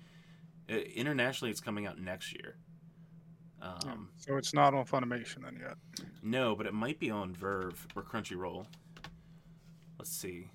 Internationally, 0.70 1.52
it's 1.52 1.62
coming 1.62 1.88
out 1.88 2.00
next 2.00 2.34
year. 2.34 2.56
Um, 3.62 4.10
So 4.18 4.38
it's 4.38 4.54
not 4.54 4.74
on 4.74 4.86
Funimation 4.86 5.44
then 5.44 5.60
yet. 5.60 5.76
No, 6.24 6.56
but 6.56 6.66
it 6.66 6.74
might 6.74 7.00
be 7.00 7.10
on 7.10 7.34
VRV 7.36 7.76
or 7.96 8.04
Crunchyroll. 8.04 8.66
Let's 9.98 10.12
see. 10.12 10.50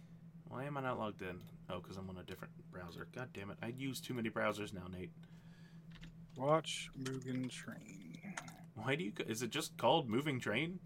Why 0.48 0.64
am 0.64 0.76
I 0.76 0.82
not 0.82 0.98
logged 0.98 1.20
in? 1.22 1.40
Oh, 1.68 1.80
because 1.80 1.96
I'm 1.96 2.08
on 2.08 2.18
a 2.18 2.22
different 2.22 2.54
browser. 2.70 3.08
God 3.14 3.28
damn 3.32 3.50
it! 3.50 3.58
I 3.62 3.68
use 3.76 4.00
too 4.00 4.14
many 4.14 4.30
browsers 4.30 4.72
now, 4.72 4.86
Nate. 4.90 5.10
Watch 6.36 6.90
Mugen 6.98 7.50
Train. 7.50 8.34
Why 8.74 8.94
do 8.94 9.04
you? 9.04 9.12
Is 9.26 9.42
it 9.42 9.50
just 9.50 9.76
called 9.76 10.08
Moving 10.08 10.40
Train? 10.40 10.78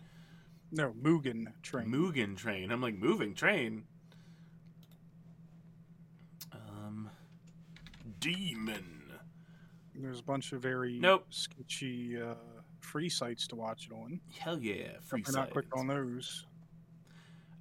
No, 0.72 0.92
Mugen 0.92 1.46
Train. 1.62 1.88
Mugen 1.88 2.36
Train. 2.36 2.70
I'm 2.70 2.80
like 2.80 2.96
moving 2.96 3.34
train. 3.34 3.84
Um, 6.52 7.10
demon. 8.20 8.97
There's 10.00 10.20
a 10.20 10.24
bunch 10.24 10.52
of 10.52 10.62
very 10.62 10.98
Nope. 10.98 11.26
sketchy 11.30 12.20
uh, 12.20 12.34
free 12.80 13.08
sites 13.08 13.46
to 13.48 13.56
watch 13.56 13.88
it 13.90 13.94
on. 13.94 14.20
Hell 14.38 14.58
yeah, 14.60 14.98
free 15.02 15.20
If 15.20 15.28
you're 15.28 15.36
not 15.36 15.46
sites. 15.46 15.52
click 15.52 15.76
on 15.76 15.86
those. 15.86 16.46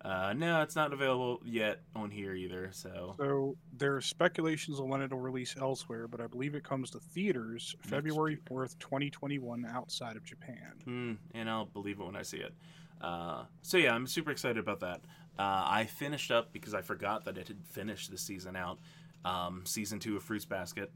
Uh, 0.05 0.31
no, 0.37 0.61
it's 0.61 0.75
not 0.75 0.93
available 0.93 1.41
yet 1.43 1.81
on 1.95 2.11
here 2.11 2.33
either. 2.33 2.69
So 2.71 3.15
So 3.17 3.57
there 3.75 3.95
are 3.95 4.01
speculations 4.01 4.79
on 4.79 4.87
when 4.87 5.01
it'll 5.01 5.19
release 5.19 5.55
elsewhere, 5.59 6.07
but 6.07 6.21
I 6.21 6.27
believe 6.27 6.53
it 6.55 6.63
comes 6.63 6.91
to 6.91 6.99
theaters 6.99 7.75
Next 7.79 7.89
February 7.89 8.37
4th, 8.49 8.77
2021, 8.79 9.65
outside 9.65 10.15
of 10.15 10.23
Japan. 10.23 10.73
Hmm, 10.85 11.13
and 11.33 11.49
I'll 11.49 11.65
believe 11.65 11.99
it 11.99 12.05
when 12.05 12.15
I 12.15 12.21
see 12.21 12.37
it. 12.37 12.53
Uh, 13.01 13.45
so 13.63 13.77
yeah, 13.77 13.93
I'm 13.93 14.07
super 14.07 14.31
excited 14.31 14.59
about 14.59 14.79
that. 14.81 15.01
Uh, 15.37 15.65
I 15.67 15.85
finished 15.85 16.31
up 16.31 16.53
because 16.53 16.73
I 16.73 16.81
forgot 16.81 17.25
that 17.25 17.37
it 17.37 17.47
had 17.47 17.65
finished 17.65 18.09
the 18.11 18.17
season 18.17 18.55
out. 18.55 18.79
Um, 19.25 19.63
season 19.65 19.99
two 19.99 20.15
of 20.15 20.23
Fruits 20.23 20.45
Basket, 20.45 20.91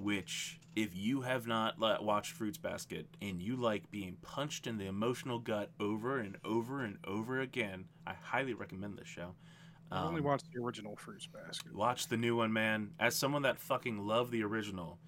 which 0.00 0.60
if 0.74 0.96
you 0.96 1.22
have 1.22 1.46
not 1.46 1.78
watched 2.02 2.32
Fruits 2.32 2.58
Basket 2.58 3.06
and 3.20 3.42
you 3.42 3.56
like 3.56 3.90
being 3.90 4.16
punched 4.22 4.66
in 4.66 4.78
the 4.78 4.86
emotional 4.86 5.38
gut 5.38 5.70
over 5.78 6.18
and 6.18 6.36
over 6.44 6.82
and 6.84 6.98
over 7.04 7.40
again, 7.40 7.86
I 8.06 8.14
highly 8.14 8.54
recommend 8.54 8.96
this 8.98 9.08
show. 9.08 9.34
I 9.90 10.02
only 10.04 10.20
Um, 10.20 10.26
watched 10.26 10.50
the 10.52 10.60
original 10.60 10.96
Fruits 10.96 11.26
Basket. 11.26 11.74
Watch 11.74 12.08
the 12.08 12.16
new 12.16 12.36
one, 12.36 12.52
man. 12.52 12.94
As 12.98 13.14
someone 13.16 13.42
that 13.42 13.58
fucking 13.58 14.06
loved 14.06 14.30
the 14.32 14.42
original, 14.42 14.98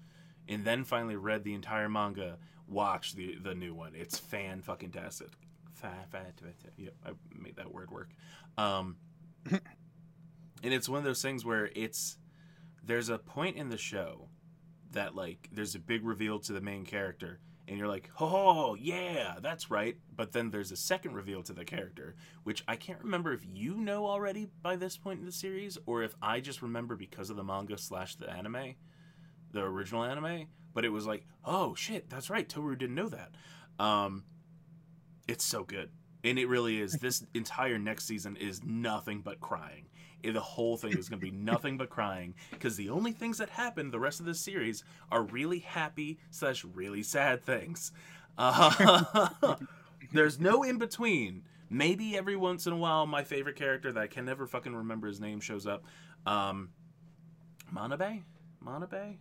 and 0.47 0.63
then 0.63 0.83
finally 0.83 1.15
read 1.15 1.43
the 1.43 1.53
entire 1.55 1.89
manga, 1.89 2.37
watch 2.67 3.13
the 3.13 3.35
the 3.37 3.55
new 3.55 3.73
one. 3.73 3.95
It's 3.95 4.19
fan 4.19 4.61
fucking 4.61 4.91
tastic. 4.91 5.29
Fa- 5.73 6.05
fa- 6.11 6.33
ta- 6.37 6.45
ta- 6.63 6.69
Yep, 6.77 6.93
I 7.05 7.11
made 7.33 7.55
that 7.57 7.73
word 7.73 7.89
work. 7.91 8.11
Um, 8.57 8.97
and 9.51 10.73
it's 10.73 10.89
one 10.89 10.99
of 10.99 11.03
those 11.05 11.21
things 11.21 11.45
where 11.45 11.69
it's 11.75 12.17
there's 12.83 13.09
a 13.09 13.17
point 13.17 13.57
in 13.57 13.69
the 13.69 13.77
show 13.77 14.29
that 14.95 15.15
like 15.15 15.49
there's 15.51 15.75
a 15.75 15.79
big 15.79 16.05
reveal 16.05 16.39
to 16.39 16.51
the 16.53 16.61
main 16.61 16.85
character 16.85 17.39
and 17.67 17.77
you're 17.77 17.87
like 17.87 18.09
oh 18.19 18.75
yeah 18.75 19.35
that's 19.41 19.69
right. 19.69 19.97
But 20.15 20.31
then 20.31 20.49
there's 20.49 20.71
a 20.71 20.75
second 20.75 21.13
reveal 21.13 21.43
to 21.43 21.53
the 21.53 21.65
character 21.65 22.15
which 22.43 22.63
i 22.67 22.75
can't 22.75 23.03
remember 23.03 23.33
if 23.33 23.45
you 23.45 23.75
know 23.75 24.07
already 24.07 24.47
by 24.61 24.75
this 24.75 24.97
point 24.97 25.19
in 25.19 25.25
the 25.25 25.31
series 25.31 25.77
or 25.85 26.03
if 26.03 26.15
i 26.21 26.39
just 26.39 26.61
remember 26.61 26.95
because 26.95 27.29
of 27.29 27.35
the 27.35 27.43
manga 27.43 27.77
slash 27.77 28.15
the 28.15 28.29
anime 28.29 28.75
the 29.51 29.61
original 29.61 30.03
anime 30.03 30.47
but 30.73 30.85
it 30.85 30.89
was 30.89 31.05
like 31.05 31.25
oh 31.43 31.75
shit 31.75 32.09
that's 32.09 32.29
right 32.29 32.49
Tohru 32.49 32.77
didn't 32.77 32.95
know 32.95 33.09
that. 33.09 33.31
Um 33.79 34.23
it's 35.27 35.43
so 35.43 35.63
good 35.63 35.89
and 36.23 36.39
it 36.39 36.47
really 36.47 36.81
is. 36.81 36.93
This 36.93 37.23
entire 37.35 37.77
next 37.77 38.07
season 38.07 38.35
is 38.35 38.63
nothing 38.63 39.21
but 39.21 39.39
crying 39.39 39.85
the 40.33 40.39
whole 40.39 40.77
thing 40.77 40.97
is 40.97 41.09
going 41.09 41.19
to 41.19 41.25
be 41.25 41.31
nothing 41.31 41.77
but 41.77 41.89
crying 41.89 42.35
because 42.51 42.75
the 42.75 42.89
only 42.89 43.11
things 43.11 43.37
that 43.37 43.49
happen 43.49 43.91
the 43.91 43.99
rest 43.99 44.19
of 44.19 44.25
this 44.25 44.39
series 44.39 44.83
are 45.11 45.23
really 45.23 45.59
happy 45.59 46.19
slash 46.31 46.63
really 46.63 47.03
sad 47.03 47.43
things. 47.43 47.91
Uh, 48.37 49.29
there's 50.13 50.39
no 50.39 50.63
in 50.63 50.77
between. 50.77 51.43
Maybe 51.69 52.17
every 52.17 52.35
once 52.35 52.67
in 52.67 52.73
a 52.73 52.77
while 52.77 53.05
my 53.07 53.23
favorite 53.23 53.55
character 53.55 53.91
that 53.91 53.99
i 53.99 54.07
can 54.07 54.25
never 54.25 54.45
fucking 54.45 54.75
remember 54.75 55.07
his 55.07 55.19
name 55.19 55.39
shows 55.39 55.65
up. 55.65 55.83
Um 56.25 56.69
manabe? 57.73 58.23
Manabe? 58.63 58.93
I 58.93 59.17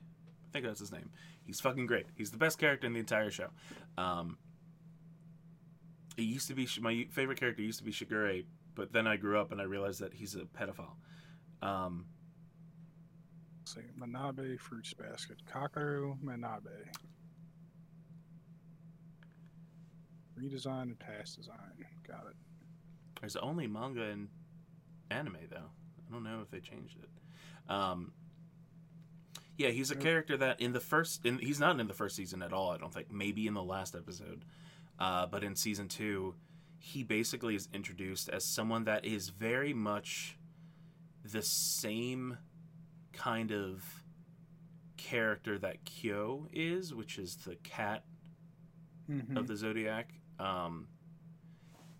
think 0.53 0.65
that's 0.65 0.81
his 0.81 0.93
name. 0.93 1.11
He's 1.47 1.61
fucking 1.61 1.87
great. 1.87 2.07
He's 2.17 2.31
the 2.31 2.39
best 2.39 2.59
character 2.59 2.87
in 2.87 2.93
the 2.93 3.01
entire 3.01 3.31
show. 3.31 3.49
Um 3.97 4.39
it 6.17 6.23
used 6.23 6.49
to 6.49 6.55
be 6.55 6.69
my 6.81 7.07
favorite 7.11 7.39
character 7.39 7.63
used 7.63 7.79
to 7.79 7.85
be 7.85 7.93
shigure 7.93 8.45
but 8.75 8.93
then 8.93 9.07
I 9.07 9.17
grew 9.17 9.41
up 9.41 9.53
and 9.53 9.61
I 9.61 9.65
realized 9.65 10.01
that 10.01 10.15
he's 10.15 10.35
a 10.35 10.41
pedophile. 10.41 10.97
Um, 11.63 12.07
Say 13.65 13.81
Manabe 13.99 14.59
Fruits 14.61 14.93
Basket. 14.95 15.39
Kakeru 15.51 16.19
Manabe. 16.23 16.89
Redesign 20.39 20.83
and 20.83 21.01
task 21.01 21.37
design. 21.37 21.57
Got 22.07 22.27
it. 22.29 22.37
there's 23.21 23.37
only 23.37 23.67
manga 23.67 24.03
and 24.03 24.29
anime 25.11 25.39
though. 25.51 25.57
I 25.57 26.13
don't 26.13 26.25
know 26.25 26.41
if 26.43 26.51
they 26.51 26.61
changed 26.61 26.99
it. 26.99 27.73
Um, 27.73 28.13
yeah, 29.57 29.69
he's 29.69 29.91
a 29.91 29.97
character 29.97 30.37
that 30.37 30.61
in 30.61 30.73
the 30.73 30.81
first, 30.81 31.25
in, 31.25 31.39
he's 31.39 31.61
not 31.61 31.79
in 31.79 31.87
the 31.87 31.95
first 31.95 32.17
season 32.17 32.43
at 32.43 32.53
all. 32.53 32.73
I 32.73 32.77
don't 32.77 32.93
think. 32.93 33.11
Maybe 33.13 33.47
in 33.47 33.55
the 33.55 33.63
last 33.63 33.95
episode, 33.95 34.45
uh, 34.99 35.27
but 35.27 35.45
in 35.45 35.55
season 35.55 35.89
two, 35.89 36.35
he 36.85 37.03
basically 37.03 37.55
is 37.55 37.67
introduced 37.73 38.29
as 38.29 38.45
someone 38.45 38.85
that 38.85 39.07
is 39.07 39.31
very 39.31 39.73
much 39.73 40.37
the 41.25 41.41
same 41.41 42.37
kind 43.15 43.51
of 43.53 43.83
character 44.99 45.59
that 45.59 45.83
Kyo 45.87 46.47
is, 46.53 46.93
which 46.95 47.19
is 47.19 47.37
the 47.37 47.57
cat 47.57 48.05
Mhm. 49.09 49.35
of 49.35 49.47
the 49.47 49.57
Zodiac. 49.57 50.13
Um, 50.39 50.89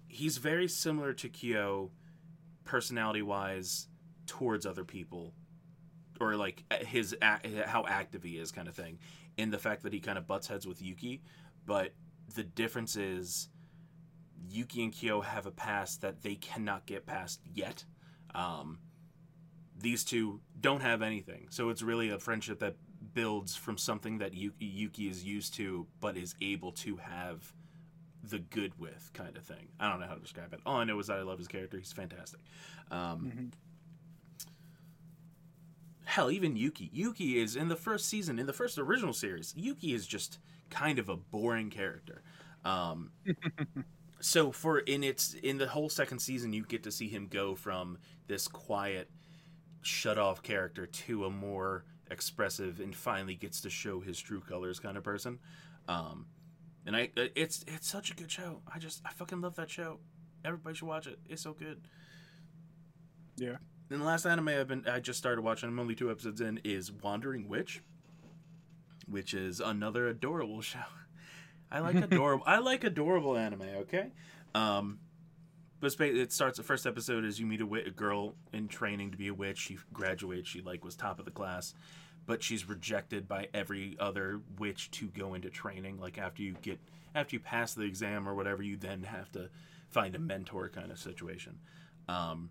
he's 0.07 0.37
very 0.37 0.69
similar 0.69 1.15
to 1.15 1.31
Kyo, 1.31 1.91
personality 2.65 3.23
wise, 3.23 3.89
towards 4.27 4.67
other 4.67 4.85
people, 4.85 5.35
or 6.21 6.37
like 6.37 6.63
his 6.85 7.17
how 7.23 7.87
active 7.87 8.23
he 8.23 8.37
is, 8.37 8.53
kind 8.53 8.69
of 8.69 8.75
thing. 8.75 8.99
In 9.39 9.51
the 9.51 9.59
fact 9.59 9.83
that 9.85 9.95
he 9.95 10.01
kind 10.01 10.19
of 10.19 10.27
butts 10.27 10.47
heads 10.49 10.67
with 10.67 10.83
Yuki, 10.83 11.23
but 11.65 11.95
the 12.35 12.45
difference 12.45 12.97
is 12.97 13.49
Yuki 14.51 14.85
and 14.85 14.93
Kyo 14.93 15.21
have 15.21 15.47
a 15.47 15.51
past 15.51 16.01
that 16.03 16.23
they 16.23 16.35
cannot 16.37 16.87
get 16.87 17.07
past 17.07 17.41
yet. 17.55 17.85
Um, 18.35 18.79
these 19.79 20.05
two 20.05 20.41
don't 20.61 20.81
have 20.83 21.03
anything, 21.03 21.49
so 21.51 21.69
it's 21.71 21.83
really 21.83 22.11
a 22.11 22.19
friendship 22.19 22.59
that 22.61 22.77
builds 23.13 23.55
from 23.57 23.77
something 23.79 24.19
that 24.19 24.35
Yuki, 24.35 24.65
Yuki 24.67 25.09
is 25.09 25.25
used 25.25 25.55
to, 25.55 25.87
but 26.01 26.17
is 26.17 26.35
able 26.41 26.73
to 26.73 26.97
have 26.97 27.53
the 28.23 28.39
good 28.39 28.79
with 28.79 29.11
kind 29.13 29.37
of 29.37 29.45
thing. 29.45 29.69
I 29.79 29.91
don't 29.91 30.01
know 30.01 30.07
how 30.07 30.15
to 30.15 30.21
describe 30.21 30.53
it. 30.55 30.61
All 30.65 30.77
I 30.77 30.85
know 30.85 30.99
is 30.99 31.09
that 31.09 31.19
I 31.19 31.23
love 31.23 31.39
his 31.39 31.49
character. 31.49 31.79
He's 31.79 31.93
fantastic. 31.93 32.41
Um, 32.91 33.31
Mhm. 33.33 33.53
hell, 36.05 36.31
even 36.31 36.57
Yuki. 36.57 36.91
Yuki 36.93 37.39
is 37.39 37.57
in 37.57 37.69
the 37.69 37.77
first 37.77 38.07
season, 38.07 38.39
in 38.39 38.47
the 38.47 38.53
first 38.53 38.79
original 38.79 39.13
series. 39.13 39.53
Yuki 39.57 39.93
is 39.95 40.07
just 40.07 40.39
kind 40.71 40.99
of 40.99 41.09
a 41.09 41.17
boring 41.17 41.71
character. 41.71 42.23
Um, 42.65 43.11
so 44.21 44.53
for 44.53 44.79
in 44.79 45.05
its 45.05 45.35
in 45.35 45.59
the 45.59 45.69
whole 45.69 45.89
second 45.89 46.19
season, 46.21 46.53
you 46.53 46.65
get 46.65 46.83
to 46.85 46.91
see 46.91 47.09
him 47.09 47.29
go 47.31 47.55
from 47.55 47.99
this 48.27 48.49
quiet, 48.49 49.11
shut 49.83 50.19
off 50.19 50.43
character 50.43 50.87
to 50.87 51.27
a 51.27 51.31
more 51.31 51.85
expressive 52.11 52.81
and 52.81 52.95
finally 52.95 53.35
gets 53.35 53.61
to 53.63 53.71
show 53.71 54.01
his 54.01 54.19
true 54.19 54.41
colors 54.41 54.79
kind 54.79 54.97
of 54.97 55.05
person. 55.05 55.39
Um, 55.89 56.27
and 56.87 56.97
I, 56.97 57.11
it's 57.17 57.65
it's 57.67 57.89
such 57.89 58.11
a 58.11 58.15
good 58.15 58.31
show. 58.31 58.61
I 58.73 58.79
just 58.79 59.03
I 59.05 59.11
fucking 59.11 59.41
love 59.41 59.57
that 59.57 59.71
show. 59.71 59.99
Everybody 60.45 60.77
should 60.77 60.89
watch 60.89 61.07
it. 61.07 61.19
It's 61.29 61.43
so 61.43 61.53
good. 61.53 61.81
Yeah. 63.37 63.57
And 63.91 64.01
the 64.01 64.05
last 64.05 64.27
anime 64.27 64.49
I've 64.49 64.69
been 64.69 64.87
I 64.87 65.01
just 65.01 65.19
started 65.19 65.43
watching. 65.43 65.69
I'm 65.69 65.79
only 65.79 65.95
two 65.95 66.11
episodes 66.11 66.41
in. 66.41 66.61
Is 66.65 66.93
Wandering 66.93 67.49
Witch, 67.49 67.83
which 69.07 69.35
is 69.35 69.61
another 69.61 70.09
adorable 70.09 70.61
show. 70.63 70.79
I 71.75 71.81
like 71.81 71.97
adorable. 72.11 72.45
I 72.47 72.59
like 72.59 72.85
adorable 72.85 73.37
anime. 73.37 73.63
Okay. 73.81 74.13
Um, 74.55 75.01
but 75.81 76.01
it 76.01 76.33
starts. 76.33 76.57
The 76.57 76.63
first 76.63 76.87
episode 76.87 77.25
is 77.25 77.39
you 77.39 77.47
meet 77.47 77.61
a, 77.61 77.65
wi- 77.65 77.87
a 77.87 77.91
girl 77.91 78.37
in 78.53 78.69
training 78.69 79.11
to 79.11 79.19
be 79.19 79.29
a 79.29 79.35
witch. 79.35 79.59
She 79.59 79.79
graduates. 79.93 80.49
She 80.49 80.63
like 80.63 80.85
was 80.85 80.95
top 80.95 81.19
of 81.19 81.25
the 81.25 81.31
class, 81.31 81.75
but 82.27 82.43
she's 82.43 82.67
rejected 82.69 83.29
by 83.29 83.49
every 83.53 83.97
other 83.99 84.41
witch 84.59 84.91
to 84.93 85.09
go 85.09 85.35
into 85.35 85.51
training. 85.51 85.99
Like 86.01 86.17
after 86.17 86.43
you 86.43 86.55
get 86.63 86.79
after 87.15 87.37
you 87.37 87.41
pass 87.41 87.75
the 87.75 87.83
exam 87.83 88.29
or 88.29 88.35
whatever, 88.35 88.63
you 88.63 88.77
then 88.77 89.03
have 89.03 89.31
to 89.33 89.51
find 89.91 90.15
a 90.15 90.19
mentor 90.19 90.69
kind 90.69 90.91
of 90.91 90.99
situation. 90.99 91.59
Um, 92.09 92.51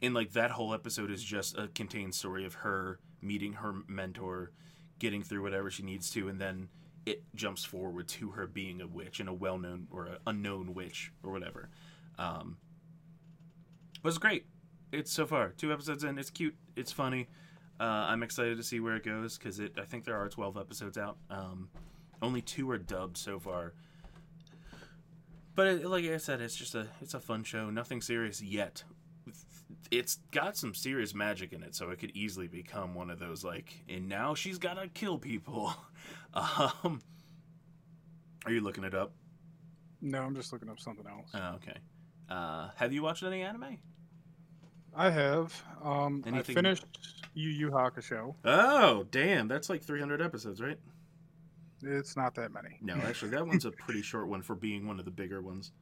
and 0.00 0.14
like 0.14 0.32
that 0.32 0.52
whole 0.52 0.72
episode 0.72 1.10
is 1.10 1.22
just 1.22 1.58
a 1.58 1.68
contained 1.68 2.14
story 2.14 2.46
of 2.46 2.54
her 2.54 2.98
meeting 3.20 3.54
her 3.54 3.74
mentor, 3.86 4.52
getting 4.98 5.22
through 5.22 5.42
whatever 5.42 5.70
she 5.70 5.82
needs 5.82 6.08
to, 6.12 6.28
and 6.28 6.40
then 6.40 6.68
it 7.10 7.22
jumps 7.34 7.64
forward 7.64 8.06
to 8.08 8.30
her 8.30 8.46
being 8.46 8.80
a 8.80 8.86
witch 8.86 9.20
and 9.20 9.28
a 9.28 9.32
well-known 9.32 9.88
or 9.90 10.06
a 10.06 10.18
unknown 10.26 10.74
witch 10.74 11.12
or 11.22 11.32
whatever. 11.32 11.68
Um, 12.18 12.56
but 14.02 14.10
it's 14.10 14.18
great. 14.18 14.46
It's 14.92 15.12
so 15.12 15.26
far 15.26 15.50
two 15.50 15.72
episodes 15.72 16.04
in. 16.04 16.18
It's 16.18 16.30
cute. 16.30 16.56
It's 16.76 16.92
funny. 16.92 17.28
Uh, 17.78 18.06
I'm 18.08 18.22
excited 18.22 18.56
to 18.58 18.62
see 18.62 18.78
where 18.78 18.96
it 18.96 19.04
goes 19.04 19.38
because 19.38 19.58
it. 19.58 19.72
I 19.78 19.84
think 19.84 20.04
there 20.04 20.16
are 20.16 20.28
12 20.28 20.56
episodes 20.56 20.98
out. 20.98 21.16
Um, 21.30 21.70
only 22.22 22.42
two 22.42 22.70
are 22.70 22.78
dubbed 22.78 23.16
so 23.16 23.38
far. 23.38 23.74
But 25.54 25.66
it, 25.66 25.86
like 25.86 26.04
I 26.04 26.16
said, 26.18 26.40
it's 26.40 26.56
just 26.56 26.74
a 26.74 26.86
it's 27.00 27.14
a 27.14 27.20
fun 27.20 27.44
show. 27.44 27.70
Nothing 27.70 28.00
serious 28.00 28.42
yet. 28.42 28.84
It's 29.90 30.18
got 30.30 30.56
some 30.56 30.74
serious 30.74 31.14
magic 31.14 31.52
in 31.52 31.62
it, 31.62 31.74
so 31.74 31.90
it 31.90 31.98
could 31.98 32.12
easily 32.14 32.46
become 32.46 32.94
one 32.94 33.10
of 33.10 33.18
those 33.18 33.42
like. 33.42 33.82
And 33.88 34.08
now 34.08 34.34
she's 34.34 34.58
gotta 34.58 34.88
kill 34.88 35.18
people. 35.18 35.74
um, 36.34 37.00
are 38.46 38.52
you 38.52 38.60
looking 38.60 38.84
it 38.84 38.94
up? 38.94 39.12
No, 40.00 40.22
I'm 40.22 40.34
just 40.34 40.52
looking 40.52 40.68
up 40.68 40.80
something 40.80 41.06
else. 41.06 41.30
Oh, 41.34 41.56
okay. 41.56 41.76
Uh, 42.28 42.70
have 42.76 42.92
you 42.92 43.02
watched 43.02 43.22
any 43.22 43.42
anime? 43.42 43.78
I 44.94 45.10
have. 45.10 45.62
Um, 45.82 46.22
Anything- 46.26 46.56
I 46.56 46.60
finished 46.60 46.84
Yu 47.34 47.48
Yu 47.50 47.70
Hakusho. 47.70 48.34
Oh, 48.44 49.04
damn! 49.10 49.46
That's 49.48 49.68
like 49.70 49.82
300 49.82 50.20
episodes, 50.22 50.60
right? 50.60 50.78
It's 51.82 52.16
not 52.16 52.34
that 52.34 52.52
many. 52.52 52.76
No, 52.82 52.94
actually, 52.94 53.30
that 53.30 53.46
one's 53.46 53.64
a 53.64 53.70
pretty 53.70 54.02
short 54.02 54.28
one 54.28 54.42
for 54.42 54.54
being 54.54 54.86
one 54.86 54.98
of 54.98 55.04
the 55.04 55.10
bigger 55.10 55.40
ones. 55.42 55.72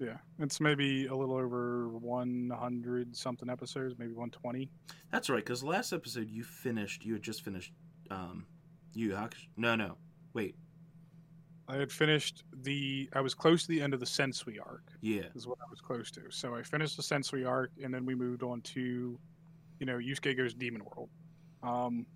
Yeah, 0.00 0.18
it's 0.38 0.60
maybe 0.60 1.06
a 1.06 1.14
little 1.14 1.36
over 1.36 1.88
100 1.88 3.16
something 3.16 3.48
episodes, 3.50 3.94
maybe 3.98 4.12
120. 4.12 4.70
That's 5.10 5.28
right, 5.30 5.44
because 5.44 5.64
last 5.64 5.92
episode 5.92 6.28
you 6.30 6.44
finished. 6.44 7.04
You 7.04 7.14
had 7.14 7.22
just 7.22 7.42
finished. 7.42 7.72
Um, 8.10 8.46
you 8.94 9.10
Hakush- 9.10 9.48
no 9.56 9.74
no 9.74 9.96
wait 10.34 10.54
I 11.70 11.76
had 11.76 11.92
finished 11.92 12.44
the. 12.62 13.10
I 13.12 13.20
was 13.20 13.34
close 13.34 13.60
to 13.64 13.68
the 13.68 13.82
end 13.82 13.92
of 13.92 14.00
the 14.00 14.06
Sensui 14.06 14.56
arc. 14.58 14.84
yeah 15.02 15.24
Is 15.34 15.46
what 15.46 15.58
I 15.60 15.68
was 15.68 15.80
close 15.82 16.10
to. 16.12 16.22
So 16.30 16.54
I 16.54 16.62
finished 16.62 16.96
the 16.96 17.02
Sensui 17.02 17.46
arc, 17.46 17.72
and 17.84 17.92
then 17.92 18.06
we 18.06 18.14
moved 18.14 18.42
on 18.42 18.62
to, 18.62 19.18
you 19.78 19.86
know, 19.86 19.98
Yusuke 19.98 20.34
goes 20.34 20.54
Demon 20.54 20.82
World. 20.82 21.10
Um, 21.62 22.06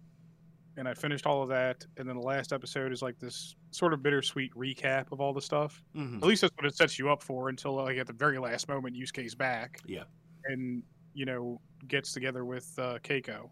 and 0.79 0.89
I 0.89 0.95
finished 0.95 1.27
all 1.27 1.43
of 1.43 1.51
that, 1.51 1.87
and 1.99 2.09
then 2.09 2.17
the 2.17 2.23
last 2.23 2.55
episode 2.55 2.93
is 2.93 3.03
like 3.03 3.19
this 3.19 3.55
sort 3.73 3.93
of 3.93 4.03
bittersweet 4.03 4.55
recap 4.55 5.13
of 5.13 5.21
all 5.21 5.35
the 5.35 5.43
stuff. 5.43 5.83
hmm 5.95 6.17
At 6.17 6.25
least 6.25 6.41
that's 6.41 6.57
what 6.57 6.65
it 6.65 6.75
sets 6.75 6.99
you 6.99 7.11
up 7.11 7.23
for 7.23 7.51
until 7.51 7.75
like 7.75 7.99
at 7.99 8.07
the 8.07 8.15
very 8.15 8.39
last 8.39 8.69
moment, 8.69 8.97
Yusuke's 8.97 9.35
back. 9.35 9.81
Yeah. 9.85 10.05
And 10.47 10.83
you 11.13 11.27
know 11.27 11.61
gets 11.89 12.15
together 12.15 12.47
with 12.47 12.73
uh, 12.79 13.01
Keiko. 13.05 13.51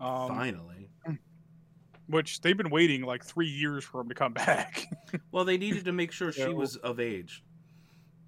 Um, 0.00 0.28
finally. 0.28 0.77
Which 2.08 2.40
they've 2.40 2.56
been 2.56 2.70
waiting 2.70 3.02
like 3.02 3.22
three 3.24 3.48
years 3.48 3.84
for 3.84 4.00
him 4.00 4.08
to 4.08 4.14
come 4.14 4.32
back. 4.46 4.86
Well, 5.30 5.44
they 5.44 5.58
needed 5.58 5.84
to 5.86 5.92
make 5.92 6.10
sure 6.12 6.32
she 6.32 6.48
was 6.48 6.76
of 6.76 7.00
age. 7.00 7.42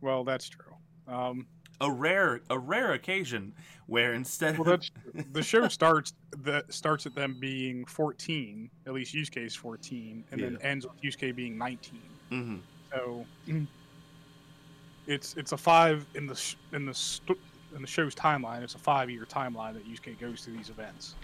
well, 0.00 0.22
that's 0.24 0.48
true. 0.48 0.74
Um, 1.08 1.46
A 1.80 1.90
rare 1.90 2.40
a 2.50 2.58
rare 2.58 2.92
occasion 2.92 3.54
where 3.86 4.12
instead 4.12 4.58
well, 4.58 4.74
of 4.74 4.82
the 5.32 5.42
show 5.42 5.66
starts 5.68 6.12
that 6.42 6.72
starts 6.72 7.06
at 7.06 7.14
them 7.14 7.36
being 7.40 7.84
14, 7.86 8.70
at 8.86 8.92
least 8.92 9.14
Yusuke 9.14 9.50
14, 9.56 10.24
and 10.30 10.40
then 10.40 10.58
ends 10.62 10.86
with 10.86 11.00
Yusuke 11.00 11.34
being 11.34 11.56
19. 11.58 12.00
hmm 12.28 12.56
So 12.92 13.24
it's 15.06 15.34
it's 15.36 15.52
a 15.52 15.56
five 15.56 16.06
in 16.14 16.26
the 16.26 16.34
sh- 16.34 16.56
in 16.72 16.84
the 16.86 16.94
st- 16.94 17.38
in 17.74 17.80
the 17.80 17.88
show's 17.88 18.14
timeline. 18.14 18.62
It's 18.62 18.74
a 18.74 18.78
five 18.78 19.08
year 19.10 19.24
timeline 19.24 19.74
that 19.74 19.88
Yusuke 19.88 20.18
goes 20.20 20.42
through 20.44 20.56
these 20.56 20.68
events. 20.70 21.14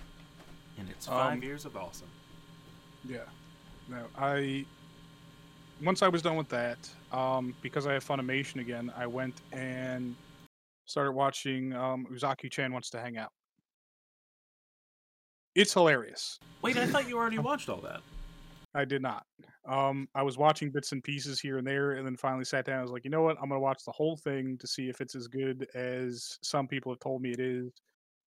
and 0.79 0.89
it's 0.89 1.07
five 1.07 1.35
Um, 1.35 1.43
years 1.43 1.65
of 1.65 1.77
awesome. 1.77 2.09
Yeah. 3.09 3.19
No, 3.89 4.07
I 4.19 4.65
once 5.83 6.03
I 6.03 6.09
was 6.09 6.23
done 6.23 6.37
with 6.37 6.49
that, 6.49 6.79
um, 7.13 7.55
because 7.63 7.87
I 7.87 7.93
have 7.93 8.05
Funimation 8.05 8.61
again, 8.61 8.93
I 8.97 9.07
went 9.07 9.35
and 9.53 10.15
started 10.87 11.13
watching 11.13 11.73
um, 11.75 12.07
Uzaki 12.13 12.51
Chan 12.51 12.73
wants 12.73 12.91
to 12.91 13.01
hang 13.01 13.19
out. 13.19 13.31
It's 15.55 15.73
hilarious. 15.73 16.39
Wait, 16.63 16.77
I 16.77 16.87
thought 16.87 17.09
you 17.09 17.17
already 17.17 17.39
watched 17.39 17.69
all 17.69 17.81
that. 17.83 18.01
I 18.75 18.85
did 18.85 19.01
not. 19.01 19.25
Um, 19.67 20.07
I 20.15 20.23
was 20.23 20.37
watching 20.37 20.71
bits 20.71 20.93
and 20.93 21.03
pieces 21.03 21.41
here 21.41 21.59
and 21.59 21.67
there, 21.67 21.93
and 21.93 22.07
then 22.07 22.17
finally 22.17 22.45
sat 22.45 22.67
down. 22.67 22.79
I 22.79 22.83
was 22.83 22.91
like, 22.91 23.05
you 23.05 23.11
know 23.11 23.23
what? 23.23 23.39
I'm 23.41 23.49
gonna 23.49 23.61
watch 23.61 23.83
the 23.85 23.93
whole 23.93 24.17
thing 24.17 24.59
to 24.59 24.67
see 24.67 24.89
if 24.89 25.01
it's 25.01 25.15
as 25.15 25.29
good 25.29 25.67
as 25.75 26.39
some 26.43 26.69
people 26.69 26.93
have 26.93 27.01
told 27.01 27.23
me 27.23 27.31
it 27.31 27.41
is. 27.41 27.73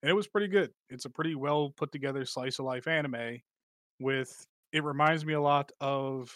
And 0.01 0.09
it 0.09 0.13
was 0.13 0.27
pretty 0.27 0.47
good. 0.47 0.71
It's 0.89 1.05
a 1.05 1.09
pretty 1.09 1.35
well 1.35 1.73
put 1.77 1.91
together 1.91 2.25
slice 2.25 2.59
of 2.59 2.65
life 2.65 2.87
anime. 2.87 3.39
With 3.99 4.45
it 4.71 4.83
reminds 4.83 5.25
me 5.25 5.33
a 5.33 5.41
lot 5.41 5.71
of 5.79 6.35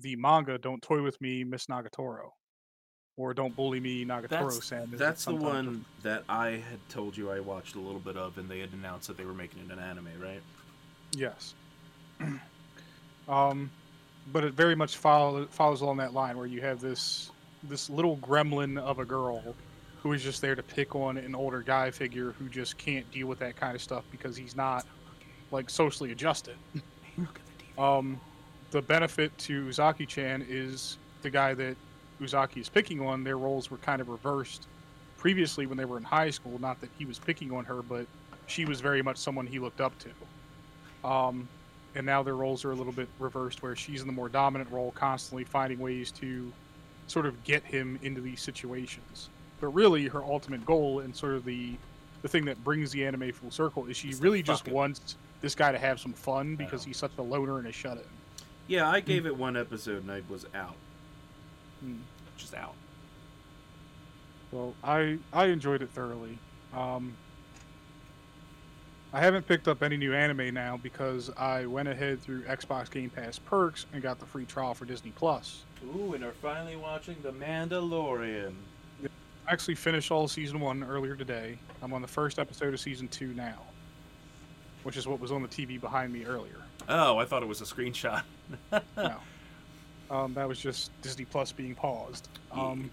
the 0.00 0.16
manga 0.16 0.58
"Don't 0.58 0.82
Toy 0.82 1.02
with 1.02 1.20
Me, 1.20 1.44
Miss 1.44 1.66
Nagatoro," 1.66 2.30
or 3.16 3.34
"Don't 3.34 3.54
Bully 3.54 3.80
Me, 3.80 4.04
Nagatoro-san." 4.04 4.88
it's 4.90 4.98
That's 4.98 5.24
the 5.24 5.34
one 5.34 5.84
that 6.02 6.24
I 6.28 6.50
had 6.50 6.80
told 6.88 7.16
you 7.16 7.30
I 7.30 7.40
watched 7.40 7.74
a 7.76 7.80
little 7.80 8.00
bit 8.00 8.16
of, 8.16 8.38
and 8.38 8.48
they 8.48 8.60
had 8.60 8.72
announced 8.72 9.08
that 9.08 9.16
they 9.16 9.24
were 9.24 9.34
making 9.34 9.64
it 9.66 9.72
an 9.72 9.78
anime, 9.78 10.08
right? 10.20 10.42
Yes. 11.12 11.54
um, 13.28 13.70
but 14.32 14.44
it 14.44 14.54
very 14.54 14.74
much 14.74 14.96
follow, 14.96 15.46
follows 15.46 15.80
along 15.80 15.98
that 15.98 16.12
line 16.12 16.36
where 16.36 16.46
you 16.46 16.60
have 16.60 16.80
this 16.80 17.30
this 17.62 17.90
little 17.90 18.16
gremlin 18.18 18.78
of 18.78 18.98
a 18.98 19.04
girl 19.04 19.42
who 20.02 20.12
is 20.12 20.22
just 20.22 20.40
there 20.40 20.54
to 20.54 20.62
pick 20.62 20.94
on 20.94 21.16
an 21.16 21.34
older 21.34 21.62
guy 21.62 21.90
figure 21.90 22.32
who 22.38 22.48
just 22.48 22.78
can't 22.78 23.10
deal 23.10 23.26
with 23.26 23.38
that 23.40 23.56
kind 23.56 23.74
of 23.74 23.82
stuff 23.82 24.04
because 24.10 24.36
he's 24.36 24.54
not 24.54 24.86
like 25.50 25.68
socially 25.68 26.12
adjusted. 26.12 26.56
Look 27.76 27.82
at 27.82 27.86
the 27.86 27.98
Um, 27.98 28.20
the 28.70 28.82
benefit 28.82 29.36
to 29.38 29.66
Uzaki-chan 29.66 30.44
is 30.48 30.98
the 31.22 31.30
guy 31.30 31.54
that 31.54 31.76
Uzaki 32.20 32.58
is 32.58 32.68
picking 32.68 33.00
on. 33.00 33.24
Their 33.24 33.38
roles 33.38 33.70
were 33.70 33.78
kind 33.78 34.00
of 34.00 34.08
reversed 34.08 34.66
previously 35.18 35.66
when 35.66 35.78
they 35.78 35.84
were 35.84 35.96
in 35.96 36.02
high 36.04 36.30
school. 36.30 36.58
Not 36.58 36.80
that 36.80 36.90
he 36.98 37.04
was 37.04 37.18
picking 37.18 37.52
on 37.52 37.64
her, 37.64 37.82
but 37.82 38.06
she 38.46 38.64
was 38.64 38.80
very 38.80 39.02
much 39.02 39.16
someone 39.18 39.46
he 39.46 39.58
looked 39.58 39.80
up 39.80 39.92
to. 40.00 41.08
Um, 41.08 41.48
and 41.94 42.04
now 42.04 42.22
their 42.22 42.34
roles 42.36 42.64
are 42.64 42.72
a 42.72 42.74
little 42.74 42.92
bit 42.92 43.08
reversed, 43.18 43.62
where 43.62 43.76
she's 43.76 44.00
in 44.00 44.06
the 44.06 44.12
more 44.12 44.28
dominant 44.28 44.70
role, 44.70 44.92
constantly 44.92 45.44
finding 45.44 45.78
ways 45.78 46.10
to 46.12 46.52
sort 47.06 47.26
of 47.26 47.42
get 47.44 47.62
him 47.62 47.98
into 48.02 48.20
these 48.20 48.42
situations. 48.42 49.30
But 49.60 49.68
really, 49.68 50.08
her 50.08 50.22
ultimate 50.22 50.66
goal 50.66 51.00
and 51.00 51.14
sort 51.14 51.34
of 51.34 51.44
the 51.44 51.76
the 52.22 52.28
thing 52.28 52.44
that 52.46 52.62
brings 52.64 52.90
the 52.90 53.06
anime 53.06 53.30
full 53.32 53.50
circle 53.50 53.86
is 53.86 53.96
she 53.96 54.12
really 54.14 54.42
just 54.42 54.66
wants 54.68 55.16
this 55.40 55.54
guy 55.54 55.72
to 55.72 55.78
have 55.78 56.00
some 56.00 56.12
fun 56.12 56.56
because 56.56 56.84
he's 56.84 56.96
such 56.96 57.12
a 57.18 57.22
loner 57.22 57.58
and 57.58 57.66
a 57.66 57.72
shut 57.72 57.98
in. 57.98 58.04
Yeah, 58.68 58.88
I 58.88 59.00
gave 59.00 59.26
it 59.26 59.36
one 59.36 59.56
episode 59.56 60.02
and 60.02 60.10
I 60.10 60.22
was 60.28 60.46
out. 60.54 60.74
Hmm. 61.80 61.98
Just 62.36 62.54
out. 62.54 62.74
Well, 64.52 64.74
I 64.82 65.18
I 65.32 65.46
enjoyed 65.46 65.82
it 65.82 65.90
thoroughly. 65.90 66.38
Um, 66.74 67.16
I 69.12 69.20
haven't 69.20 69.46
picked 69.46 69.68
up 69.68 69.82
any 69.82 69.96
new 69.96 70.12
anime 70.12 70.52
now 70.52 70.78
because 70.82 71.30
I 71.36 71.64
went 71.66 71.88
ahead 71.88 72.20
through 72.20 72.42
Xbox 72.42 72.90
Game 72.90 73.08
Pass 73.08 73.38
perks 73.38 73.86
and 73.92 74.02
got 74.02 74.18
the 74.18 74.26
free 74.26 74.44
trial 74.44 74.74
for 74.74 74.84
Disney 74.84 75.12
Plus. 75.14 75.64
Ooh, 75.84 76.14
and 76.14 76.24
are 76.24 76.32
finally 76.32 76.76
watching 76.76 77.16
The 77.22 77.32
Mandalorian. 77.32 78.54
I 79.04 79.52
actually 79.52 79.76
finished 79.76 80.10
all 80.10 80.24
of 80.24 80.30
season 80.30 80.58
one 80.58 80.82
earlier 80.82 81.14
today. 81.14 81.56
I'm 81.82 81.92
on 81.92 82.02
the 82.02 82.08
first 82.08 82.38
episode 82.38 82.74
of 82.74 82.80
season 82.80 83.08
two 83.08 83.28
now, 83.28 83.62
which 84.86 84.96
is 84.96 85.08
what 85.08 85.18
was 85.18 85.32
on 85.32 85.42
the 85.42 85.48
TV 85.48 85.80
behind 85.80 86.12
me 86.12 86.24
earlier. 86.24 86.58
Oh, 86.88 87.18
I 87.18 87.24
thought 87.24 87.42
it 87.42 87.48
was 87.48 87.60
a 87.60 87.64
screenshot. 87.64 88.22
No. 88.96 89.16
Um, 90.08 90.34
that 90.34 90.46
was 90.46 90.60
just 90.60 90.92
Disney 91.02 91.24
Plus 91.24 91.50
being 91.50 91.74
paused. 91.74 92.28
Um, 92.52 92.88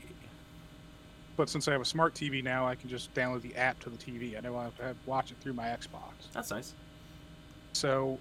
but 1.38 1.48
since 1.48 1.68
I 1.68 1.72
have 1.72 1.82
a 1.82 1.86
smart 1.86 2.16
TV 2.16 2.44
now, 2.44 2.68
I 2.68 2.74
can 2.74 2.90
just 2.90 3.14
download 3.14 3.44
the 3.44 3.56
app 3.56 3.80
to 3.82 3.92
the 3.92 3.98
TV. 3.98 4.36
I 4.36 4.40
know 4.40 4.58
I 4.58 4.64
have 4.64 4.78
to 4.78 4.96
watch 5.06 5.30
it 5.30 5.38
through 5.40 5.54
my 5.54 5.66
Xbox. 5.66 6.32
That's 6.34 6.50
nice. 6.50 6.74
So 7.74 8.18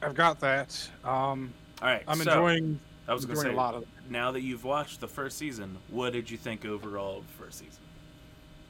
I've 0.00 0.14
got 0.14 0.40
that. 0.40 0.88
Um, 1.04 1.52
All 1.82 1.88
right, 1.88 2.02
I'm 2.08 2.16
so, 2.16 2.30
enjoying, 2.30 2.80
I 3.06 3.12
was 3.12 3.26
gonna 3.26 3.38
enjoying 3.38 3.54
say, 3.54 3.58
a 3.58 3.62
lot 3.62 3.74
of 3.74 3.82
it. 3.82 3.88
now 4.08 4.32
that 4.32 4.40
you've 4.40 4.64
watched 4.64 5.00
the 5.00 5.08
first 5.08 5.36
season, 5.36 5.76
what 5.90 6.14
did 6.14 6.30
you 6.30 6.38
think 6.38 6.64
overall 6.64 7.18
of 7.18 7.26
the 7.26 7.44
first 7.44 7.58
season? 7.58 7.81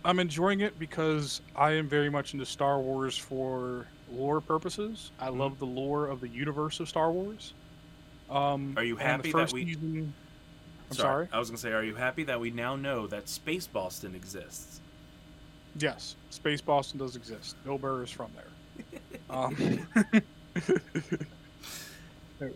I'm 0.04 0.18
enjoying 0.18 0.60
it 0.60 0.78
because 0.78 1.40
I 1.54 1.72
am 1.72 1.88
very 1.88 2.10
much 2.10 2.32
into 2.34 2.46
Star 2.46 2.80
Wars 2.80 3.16
for 3.16 3.86
lore 4.10 4.40
purposes. 4.40 5.10
I 5.18 5.28
Mhm. 5.28 5.38
love 5.38 5.58
the 5.58 5.66
lore 5.66 6.06
of 6.08 6.20
the 6.20 6.28
universe 6.28 6.80
of 6.80 6.88
Star 6.88 7.10
Wars. 7.10 7.54
Um, 8.28 8.74
Are 8.76 8.84
you 8.84 8.96
happy 8.96 9.32
that 9.32 9.52
we- 9.52 9.74
Season, 9.74 10.12
I'm 10.90 10.96
sorry. 10.96 11.28
I 11.32 11.38
was 11.38 11.48
gonna 11.50 11.58
say, 11.58 11.72
are 11.72 11.84
you 11.84 11.94
happy 11.94 12.24
that 12.24 12.40
we 12.40 12.50
now 12.50 12.76
know 12.76 13.06
that 13.06 13.28
Space 13.28 13.66
Boston 13.66 14.14
exists? 14.14 14.80
Yes, 15.78 16.16
Space 16.30 16.60
Boston 16.60 16.98
does 16.98 17.16
exist. 17.16 17.56
Bill 17.64 17.78
Burr 17.78 18.02
is 18.02 18.10
from 18.10 18.30
there. 18.34 18.84
Um, 19.30 19.54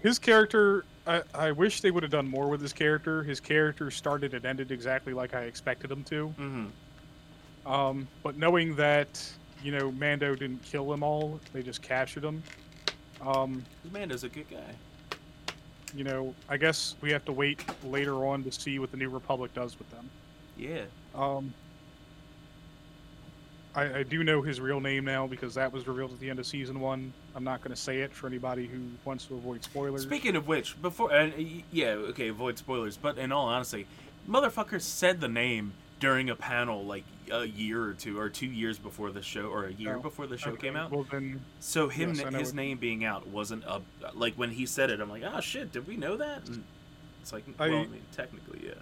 his 0.02 0.18
character, 0.18 0.84
I, 1.06 1.22
I 1.34 1.52
wish 1.52 1.80
they 1.80 1.90
would 1.90 2.02
have 2.02 2.12
done 2.12 2.28
more 2.28 2.48
with 2.48 2.60
his 2.60 2.72
character. 2.74 3.22
His 3.22 3.40
character 3.40 3.90
started 3.90 4.34
and 4.34 4.44
ended 4.44 4.70
exactly 4.70 5.14
like 5.14 5.32
I 5.34 5.42
expected 5.42 5.90
him 5.90 6.04
to. 6.04 6.34
Mm-hmm. 6.38 6.66
Um, 7.66 8.06
but 8.22 8.36
knowing 8.38 8.76
that, 8.76 9.22
you 9.62 9.72
know, 9.72 9.90
Mando 9.92 10.34
didn't 10.36 10.62
kill 10.62 10.88
them 10.88 11.02
all, 11.02 11.40
they 11.52 11.62
just 11.62 11.82
captured 11.82 12.20
them. 12.20 12.42
Um, 13.20 13.64
Mando's 13.92 14.24
a 14.24 14.28
good 14.28 14.48
guy. 14.48 14.74
you 15.94 16.04
know, 16.04 16.34
I 16.48 16.56
guess 16.56 16.94
we 17.00 17.10
have 17.10 17.24
to 17.24 17.32
wait 17.32 17.64
later 17.84 18.26
on 18.26 18.44
to 18.44 18.52
see 18.52 18.78
what 18.78 18.90
the 18.90 18.96
New 18.96 19.08
Republic 19.10 19.52
does 19.54 19.78
with 19.78 19.90
them. 19.90 20.08
Yeah. 20.56 20.82
Um, 21.14 21.52
I, 23.74 23.98
I 23.98 24.02
do 24.04 24.24
know 24.24 24.42
his 24.42 24.60
real 24.60 24.80
name 24.80 25.04
now 25.04 25.26
because 25.26 25.54
that 25.54 25.72
was 25.72 25.86
revealed 25.86 26.12
at 26.12 26.20
the 26.20 26.30
end 26.30 26.38
of 26.38 26.46
season 26.46 26.80
one. 26.80 27.12
I'm 27.34 27.44
not 27.44 27.60
going 27.62 27.74
to 27.74 27.80
say 27.80 28.00
it 28.00 28.12
for 28.12 28.26
anybody 28.26 28.66
who 28.66 28.80
wants 29.04 29.26
to 29.26 29.34
avoid 29.34 29.64
spoilers. 29.64 30.02
Speaking 30.02 30.36
of 30.36 30.46
which, 30.48 30.80
before, 30.80 31.12
uh, 31.12 31.30
yeah, 31.72 31.88
okay, 31.88 32.28
avoid 32.28 32.58
spoilers. 32.58 32.96
But 32.96 33.18
in 33.18 33.32
all 33.32 33.46
honesty, 33.46 33.86
motherfucker 34.28 34.80
said 34.80 35.20
the 35.20 35.28
name 35.28 35.72
during 36.00 36.30
a 36.30 36.36
panel 36.36 36.84
like 36.84 37.04
a 37.32 37.44
year 37.44 37.82
or 37.82 37.92
two, 37.94 38.18
or 38.18 38.28
two 38.28 38.46
years 38.46 38.78
before 38.78 39.10
the 39.10 39.22
show, 39.22 39.46
or 39.48 39.66
a 39.66 39.72
year 39.72 39.96
Oh, 39.96 40.00
before 40.00 40.26
the 40.26 40.36
show 40.38 40.50
Okay, 40.50 40.68
came 40.68 40.76
out. 40.76 40.90
Well, 40.90 41.06
then, 41.10 41.40
So 41.60 41.88
him, 41.88 42.14
Yes, 42.14 42.34
his 42.34 42.54
name 42.54 42.78
being 42.78 43.04
out 43.04 43.26
wasn't 43.28 43.64
a 43.64 43.80
like 44.14 44.34
when 44.34 44.50
he 44.50 44.66
said 44.66 44.90
it. 44.90 45.00
I'm 45.00 45.10
like, 45.10 45.22
oh 45.24 45.40
shit, 45.40 45.72
did 45.72 45.86
we 45.86 45.96
know 45.96 46.16
that? 46.16 46.46
And 46.48 46.62
it's 47.22 47.32
like, 47.32 47.44
I- 47.58 47.68
well, 47.68 47.78
I 47.78 47.86
mean, 47.86 48.02
technically, 48.12 48.60
yeah. 48.66 48.74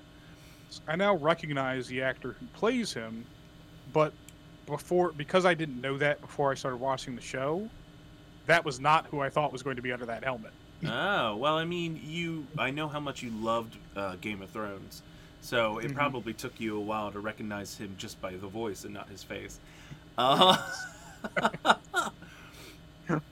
I 0.89 0.97
now 0.97 1.15
recognize 1.17 1.87
the 1.87 2.03
actor 2.03 2.33
who 2.39 2.47
plays 2.47 2.93
him, 2.93 3.25
but 3.93 4.13
before 4.67 5.13
because 5.13 5.45
I 5.47 5.55
didn't 5.55 5.81
know 5.81 5.97
that 5.99 6.21
before 6.21 6.51
I 6.51 6.55
started 6.55 6.79
watching 6.79 7.15
the 7.15 7.23
show, 7.23 7.69
that 8.47 8.65
was 8.65 8.81
not 8.81 9.07
who 9.07 9.21
I 9.21 9.31
thought 9.31 9.53
was 9.53 9.63
going 9.63 9.77
to 9.77 9.83
be 9.83 9.93
under 9.93 10.07
that 10.07 10.25
helmet. 10.25 10.53
oh 10.85 11.37
well, 11.37 11.57
I 11.57 11.65
mean, 11.65 12.01
you. 12.05 12.47
I 12.59 12.71
know 12.73 12.89
how 12.89 12.99
much 13.01 13.23
you 13.23 13.31
loved 13.31 13.77
uh, 13.97 14.17
Game 14.17 14.43
of 14.43 14.51
Thrones, 14.51 15.03
So 15.45 15.79
it 15.79 15.91
Mhm. 15.91 15.95
probably 15.95 16.33
took 16.33 16.59
you 16.59 16.75
a 16.77 16.81
while 16.81 17.13
to 17.13 17.21
recognize 17.21 17.77
him 17.77 17.95
just 17.99 18.19
by 18.23 18.31
the 18.31 18.47
voice 18.49 18.85
and 18.85 18.95
not 18.95 19.09
his 19.11 19.23
face. 19.23 19.61
Uh, 20.17 20.57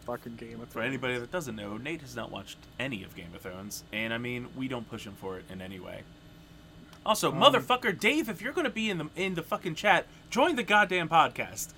Fucking 0.04 0.36
Game 0.36 0.60
of 0.60 0.68
Thrones. 0.68 0.72
for 0.72 0.82
anybody 0.82 1.16
that 1.18 1.30
doesn't 1.30 1.54
know, 1.56 1.76
Nate 1.78 2.00
has 2.02 2.14
not 2.16 2.30
watched 2.30 2.58
any 2.78 3.02
of 3.04 3.14
Game 3.14 3.32
of 3.34 3.40
Thrones, 3.40 3.84
and 3.92 4.12
I 4.12 4.18
mean, 4.18 4.48
we 4.56 4.68
don't 4.68 4.88
push 4.90 5.06
him 5.06 5.14
for 5.14 5.38
it 5.38 5.44
in 5.48 5.62
any 5.62 5.78
way. 5.80 6.02
Also, 7.06 7.30
Um, 7.32 7.38
motherfucker, 7.40 7.98
Dave, 7.98 8.28
if 8.28 8.42
you're 8.42 8.52
gonna 8.52 8.68
be 8.70 8.90
in 8.90 8.98
the 8.98 9.08
in 9.16 9.34
the 9.34 9.42
fucking 9.42 9.76
chat, 9.76 10.06
join 10.28 10.56
the 10.56 10.62
goddamn 10.62 11.08
podcast. 11.08 11.68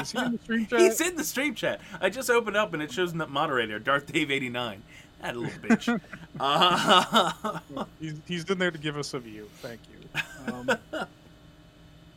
Is 0.00 0.12
he 0.12 0.18
in 0.18 0.32
the 0.32 0.38
stream 0.42 0.66
chat? 0.70 0.80
He's 0.80 1.00
in 1.00 1.16
the 1.16 1.24
stream 1.24 1.54
chat. 1.54 1.80
I 2.00 2.10
just 2.10 2.28
opened 2.28 2.56
up 2.56 2.74
and 2.74 2.82
it 2.82 2.92
shows 2.92 3.12
the 3.14 3.26
moderator, 3.26 3.78
Darth 3.78 4.12
Dave 4.12 4.30
eighty 4.30 4.50
nine. 4.50 4.82
That 5.24 5.36
little 5.36 5.58
bitch. 5.60 6.00
uh, 6.38 7.84
he's, 8.00 8.20
he's 8.26 8.44
in 8.44 8.58
there 8.58 8.70
to 8.70 8.76
give 8.76 8.98
us 8.98 9.14
a 9.14 9.18
view. 9.18 9.48
Thank 9.62 9.80
you. 9.90 10.52
Um, 10.52 10.66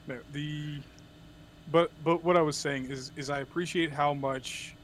no, 0.08 0.20
the 0.34 0.80
but 1.72 1.89
but 2.03 2.24
what 2.24 2.36
I 2.36 2.41
was 2.41 2.58
saying 2.58 2.91
is 2.91 3.12
is 3.16 3.30
I 3.30 3.39
appreciate 3.39 3.91
how 3.91 4.14
much 4.14 4.76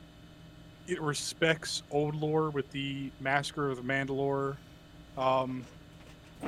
it 0.88 1.02
respects 1.02 1.84
old 1.92 2.16
lore 2.16 2.50
with 2.50 2.72
the 2.72 3.12
Massacre 3.20 3.70
of 3.70 3.78
the 3.78 3.84
Mandalore, 3.84 4.56
um, 5.18 5.66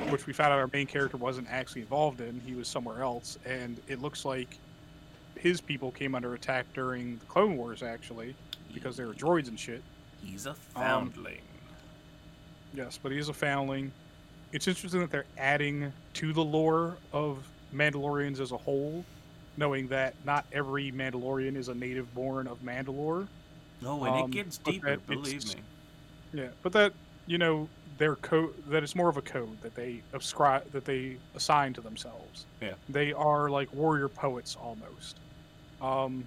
which 0.08 0.26
we 0.26 0.32
found 0.32 0.52
out 0.54 0.58
our 0.58 0.70
main 0.72 0.86
character 0.86 1.18
wasn't 1.18 1.46
actually 1.50 1.82
involved 1.82 2.22
in. 2.22 2.40
He 2.46 2.54
was 2.54 2.68
somewhere 2.68 3.02
else, 3.02 3.38
and 3.44 3.78
it 3.86 4.00
looks 4.00 4.24
like 4.24 4.58
his 5.38 5.60
people 5.60 5.90
came 5.90 6.14
under 6.14 6.34
attack 6.34 6.64
during 6.74 7.18
the 7.18 7.26
Clone 7.26 7.58
Wars 7.58 7.82
actually 7.82 8.34
because 8.72 8.96
they 8.96 9.04
were 9.04 9.14
droids 9.14 9.48
and 9.48 9.60
shit. 9.60 9.82
he's 10.22 10.46
a 10.46 10.54
foundling. 10.54 11.45
Yes, 12.76 12.98
but 13.02 13.10
he 13.10 13.18
is 13.18 13.28
a 13.28 13.32
foundling. 13.32 13.90
It's 14.52 14.68
interesting 14.68 15.00
that 15.00 15.10
they're 15.10 15.24
adding 15.38 15.92
to 16.14 16.32
the 16.32 16.44
lore 16.44 16.96
of 17.12 17.38
Mandalorians 17.74 18.38
as 18.38 18.52
a 18.52 18.56
whole, 18.56 19.04
knowing 19.56 19.88
that 19.88 20.14
not 20.24 20.46
every 20.52 20.92
Mandalorian 20.92 21.56
is 21.56 21.68
a 21.68 21.74
native 21.74 22.12
born 22.14 22.46
of 22.46 22.62
Mandalore. 22.62 23.26
No, 23.80 24.04
and 24.04 24.14
um, 24.14 24.24
it 24.24 24.30
gets 24.30 24.58
deeper. 24.58 24.96
Believe 25.08 25.46
me. 25.48 25.60
Yeah, 26.32 26.48
but 26.62 26.72
that 26.72 26.92
you 27.26 27.38
know 27.38 27.68
their 27.98 28.16
code 28.16 28.54
that 28.68 28.82
it's 28.82 28.94
more 28.94 29.08
of 29.08 29.16
a 29.16 29.22
code 29.22 29.60
that 29.62 29.74
they 29.74 30.02
ascribe 30.12 30.70
that 30.72 30.84
they 30.84 31.16
assign 31.34 31.72
to 31.74 31.80
themselves. 31.80 32.46
Yeah. 32.60 32.74
they 32.88 33.12
are 33.12 33.48
like 33.48 33.72
warrior 33.72 34.08
poets 34.08 34.56
almost. 34.60 35.16
Um, 35.80 36.26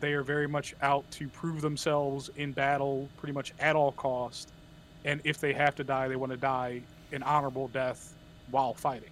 they 0.00 0.12
are 0.12 0.22
very 0.22 0.46
much 0.46 0.74
out 0.82 1.08
to 1.12 1.28
prove 1.28 1.60
themselves 1.60 2.30
in 2.36 2.52
battle, 2.52 3.08
pretty 3.16 3.32
much 3.32 3.52
at 3.58 3.74
all 3.76 3.92
cost. 3.92 4.50
And 5.04 5.20
if 5.24 5.40
they 5.40 5.52
have 5.52 5.74
to 5.76 5.84
die, 5.84 6.08
they 6.08 6.16
want 6.16 6.32
to 6.32 6.38
die 6.38 6.82
an 7.12 7.22
honorable 7.22 7.68
death 7.68 8.14
while 8.50 8.74
fighting. 8.74 9.10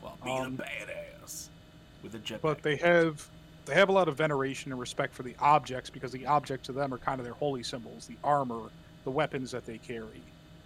While 0.00 0.18
being 0.22 0.38
um, 0.38 0.60
a 0.60 0.62
badass 0.62 1.48
with 2.02 2.14
a 2.14 2.18
jetpack. 2.18 2.42
But 2.42 2.62
they 2.62 2.76
have 2.76 3.26
they 3.66 3.74
have 3.74 3.88
a 3.88 3.92
lot 3.92 4.08
of 4.08 4.16
veneration 4.16 4.72
and 4.72 4.80
respect 4.80 5.14
for 5.14 5.22
the 5.22 5.34
objects 5.40 5.88
because 5.88 6.12
the 6.12 6.26
objects 6.26 6.66
to 6.66 6.72
them 6.72 6.92
are 6.92 6.98
kind 6.98 7.18
of 7.18 7.24
their 7.24 7.34
holy 7.34 7.62
symbols, 7.62 8.06
the 8.06 8.16
armor, 8.22 8.68
the 9.04 9.10
weapons 9.10 9.50
that 9.52 9.64
they 9.64 9.78
carry. 9.78 10.22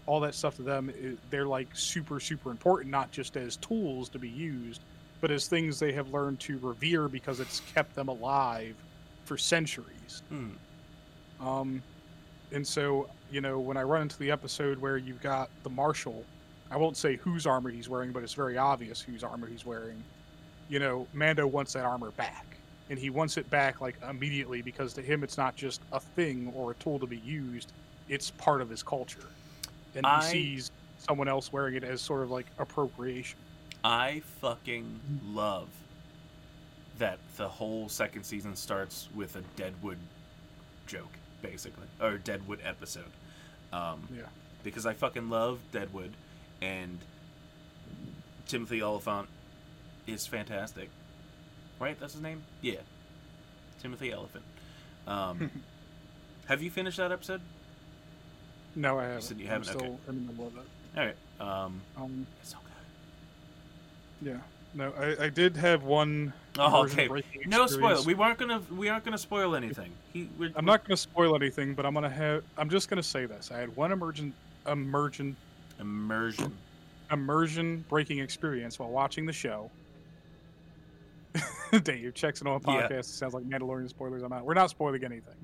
All 0.07 0.21
that 0.21 0.35
stuff 0.35 0.57
to 0.57 0.63
them, 0.63 0.93
they're 1.31 1.47
like 1.47 1.69
super, 1.75 2.19
super 2.19 2.51
important, 2.51 2.91
not 2.91 3.11
just 3.13 3.37
as 3.37 3.57
tools 3.57 4.09
to 4.09 4.19
be 4.19 4.29
used, 4.29 4.81
but 5.21 5.31
as 5.31 5.47
things 5.47 5.79
they 5.79 5.93
have 5.93 6.13
learned 6.13 6.41
to 6.41 6.59
revere 6.59 7.09
because 7.09 7.41
it's 7.41 7.61
kept 7.75 7.95
them 7.95 8.09
alive 8.09 8.75
for 9.25 9.37
centuries. 9.37 10.23
Hmm. 10.29 10.49
Um, 11.41 11.83
and 12.53 12.67
so, 12.67 13.09
you 13.31 13.41
know, 13.41 13.59
when 13.59 13.77
I 13.77 13.83
run 13.83 14.03
into 14.03 14.19
the 14.19 14.31
episode 14.31 14.79
where 14.79 14.97
you've 14.97 15.23
got 15.23 15.51
the 15.63 15.71
marshal, 15.71 16.25
I 16.71 16.77
won't 16.77 16.97
say 16.97 17.17
whose 17.17 17.47
armor 17.47 17.71
he's 17.71 17.89
wearing, 17.89 18.13
but 18.13 18.23
it's 18.23 18.35
very 18.35 18.59
obvious 18.59 19.01
whose 19.01 19.25
armor 19.25 19.47
he's 19.47 19.65
wearing. 19.65 20.03
You 20.69 20.79
know, 20.79 21.07
Mando 21.13 21.47
wants 21.47 21.73
that 21.75 21.85
armor 21.85 22.11
back. 22.13 22.45
And 22.91 22.99
he 22.99 23.11
wants 23.11 23.37
it 23.37 23.49
back 23.51 23.83
like 23.83 23.97
immediately 24.09 24.63
because 24.63 24.95
to 24.95 25.03
him 25.03 25.23
it's 25.23 25.37
not 25.37 25.55
just 25.55 25.83
a 25.93 26.01
thing 26.01 26.51
or 26.57 26.71
a 26.71 26.75
tool 26.77 26.99
to 26.99 27.07
be 27.07 27.19
used, 27.19 27.73
it's 28.09 28.31
part 28.33 28.63
of 28.63 28.71
his 28.71 28.83
culture. 28.83 29.29
And 29.95 30.07
he 30.07 30.23
sees 30.23 30.71
someone 30.99 31.29
else 31.29 31.53
wearing 31.53 31.75
it 31.75 31.85
as 31.85 32.01
sort 32.01 32.23
of 32.23 32.31
like 32.31 32.47
appropriation. 32.59 33.39
I 33.85 34.23
fucking 34.41 35.01
love 35.27 35.69
that 36.99 37.19
the 37.37 37.49
whole 37.49 37.89
second 37.89 38.25
season 38.25 38.57
starts 38.57 39.09
with 39.15 39.37
a 39.37 39.43
Deadwood 39.57 39.99
joke, 40.87 41.13
basically, 41.43 41.87
or 42.01 42.19
Deadwood 42.19 42.61
episode. 42.65 43.11
Um, 43.73 44.09
Yeah. 44.15 44.23
Because 44.65 44.87
I 44.87 44.93
fucking 44.95 45.31
love 45.31 45.61
Deadwood, 45.73 46.13
and 46.61 46.99
Timothy 48.47 48.83
Olyphant 48.83 49.29
is 50.07 50.27
fantastic. 50.27 50.91
Right? 51.79 51.99
That's 52.01 52.15
his 52.15 52.23
name? 52.23 52.43
Yeah. 52.61 52.81
Timothy 53.81 54.11
Elephant. 54.11 54.45
Um, 55.07 55.51
have 56.47 56.61
you 56.63 56.71
finished 56.71 56.97
that 56.97 57.13
episode? 57.13 57.41
No, 58.75 58.99
I 58.99 59.05
haven't. 59.05 59.23
said 59.23 59.39
you 59.39 59.45
I'm 59.47 59.51
haven't? 59.63 59.69
still 59.69 59.81
Okay. 59.83 59.97
in 60.09 60.27
the 60.27 60.33
middle 60.33 60.47
of 60.49 60.57
it. 60.57 60.63
All 60.97 61.05
right. 61.05 61.17
Um, 61.65 61.81
Um, 61.97 62.27
it's 62.41 62.51
so 62.51 62.57
good. 64.21 64.29
yeah. 64.33 64.41
No, 64.75 64.93
I, 64.99 65.25
I 65.25 65.29
did 65.29 65.57
have 65.57 65.83
one. 65.85 66.33
Oh, 66.59 66.85
okay. 66.85 67.09
No 67.47 67.67
spoiler. 67.67 67.93
experience. 67.93 68.07
We 68.07 68.15
weren't 68.15 68.39
gonna. 68.39 68.63
We 68.71 68.89
aren't 68.89 69.05
gonna 69.05 69.19
spoil 69.19 69.55
anything. 69.57 69.93
He. 70.13 70.29
We're, 70.39 70.53
I'm 70.57 70.65
not 70.65 70.85
going 70.85 70.95
to 70.95 71.01
spoil 71.01 71.35
anything, 71.35 71.75
but 71.75 71.87
I'm 71.87 71.95
to 72.05 72.11
have. 72.11 72.45
I'm 72.57 72.69
just 72.69 72.89
going 72.91 73.01
to 73.03 73.09
say 73.09 73.27
this. 73.27 73.51
I 73.53 73.59
had 73.59 73.75
one 73.77 73.93
emergent, 73.93 74.35
immersion, 74.67 75.37
immersion. 75.81 76.53
immersion 77.11 77.85
breaking 77.89 78.19
experience 78.19 78.79
while 78.79 78.91
watching 78.91 79.25
the 79.27 79.33
show. 79.33 79.71
Dave 81.83 82.15
checks 82.15 82.41
it 82.41 82.47
on 82.47 82.61
a 82.65 82.73
Yeah. 82.73 82.89
podcast. 82.89 82.99
It 83.01 83.05
sounds 83.07 83.35
like 83.35 83.45
Mandalorian 83.45 83.89
spoilers. 83.89 84.23
I'm 84.23 84.33
out. 84.33 84.45
We're 84.45 84.55
not 84.55 84.71
spoiling 84.71 85.05
anything. 85.05 85.35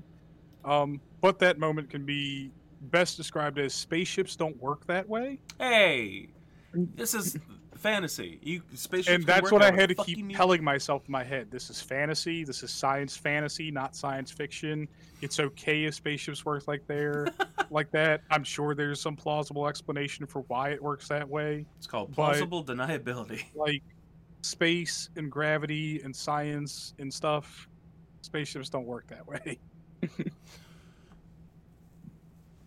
Um, 0.63 0.99
but 1.21 1.39
that 1.39 1.59
moment 1.59 1.89
can 1.89 2.05
be 2.05 2.51
best 2.81 3.17
described 3.17 3.59
as 3.59 3.73
spaceships 3.73 4.35
don't 4.35 4.59
work 4.61 4.85
that 4.87 5.07
way, 5.07 5.39
Hey, 5.59 6.27
this 6.73 7.13
is 7.13 7.37
fantasy. 7.77 8.39
You 8.41 8.61
spaceships. 8.73 9.13
and 9.15 9.23
that's 9.25 9.51
what 9.51 9.61
I 9.61 9.71
had 9.71 9.89
to 9.89 9.95
keep 9.95 10.17
need. 10.25 10.35
telling 10.35 10.63
myself 10.63 11.03
in 11.07 11.11
my 11.11 11.23
head. 11.23 11.51
This 11.51 11.69
is 11.69 11.81
fantasy. 11.81 12.43
This 12.43 12.63
is 12.63 12.71
science 12.71 13.15
fantasy, 13.17 13.71
not 13.71 13.95
science 13.95 14.31
fiction. 14.31 14.87
It's 15.21 15.39
okay 15.39 15.85
if 15.85 15.93
spaceships 15.95 16.45
work 16.45 16.67
like 16.67 16.85
there, 16.87 17.27
like 17.69 17.91
that. 17.91 18.21
I'm 18.31 18.43
sure 18.43 18.75
there's 18.75 18.99
some 19.01 19.15
plausible 19.15 19.67
explanation 19.67 20.25
for 20.25 20.41
why 20.47 20.69
it 20.69 20.81
works 20.81 21.07
that 21.09 21.27
way. 21.27 21.65
It's 21.77 21.87
called 21.87 22.09
but- 22.09 22.15
plausible 22.15 22.63
deniability. 22.63 23.43
Like 23.55 23.83
space 24.41 25.09
and 25.15 25.31
gravity 25.31 26.01
and 26.03 26.15
science 26.15 26.93
and 26.99 27.11
stuff. 27.13 27.67
Spaceships 28.21 28.69
don't 28.69 28.85
work 28.85 29.07
that 29.07 29.25
way. 29.27 29.57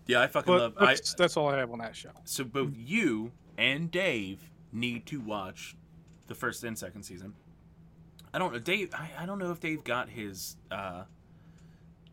Yeah, 0.06 0.22
I 0.22 0.26
fucking 0.26 0.52
But 0.52 0.58
love. 0.60 0.74
I 0.78 0.86
that's, 0.86 1.12
that's 1.14 1.36
all 1.36 1.48
I 1.48 1.58
have 1.58 1.70
on 1.70 1.80
that 1.80 1.94
show. 1.94 2.10
so 2.24 2.42
both 2.44 2.72
you 2.74 3.30
and 3.58 3.90
Dave 3.90 4.47
need 4.72 5.06
to 5.06 5.20
watch 5.20 5.76
the 6.26 6.34
first 6.34 6.64
and 6.64 6.78
second 6.78 7.02
season. 7.02 7.34
I 8.32 8.38
don't 8.38 8.52
know, 8.52 8.58
Dave. 8.58 8.90
I, 8.94 9.10
I 9.20 9.26
don't 9.26 9.38
know 9.38 9.50
if 9.50 9.60
Dave 9.60 9.84
got 9.84 10.08
his 10.08 10.56
uh, 10.70 11.04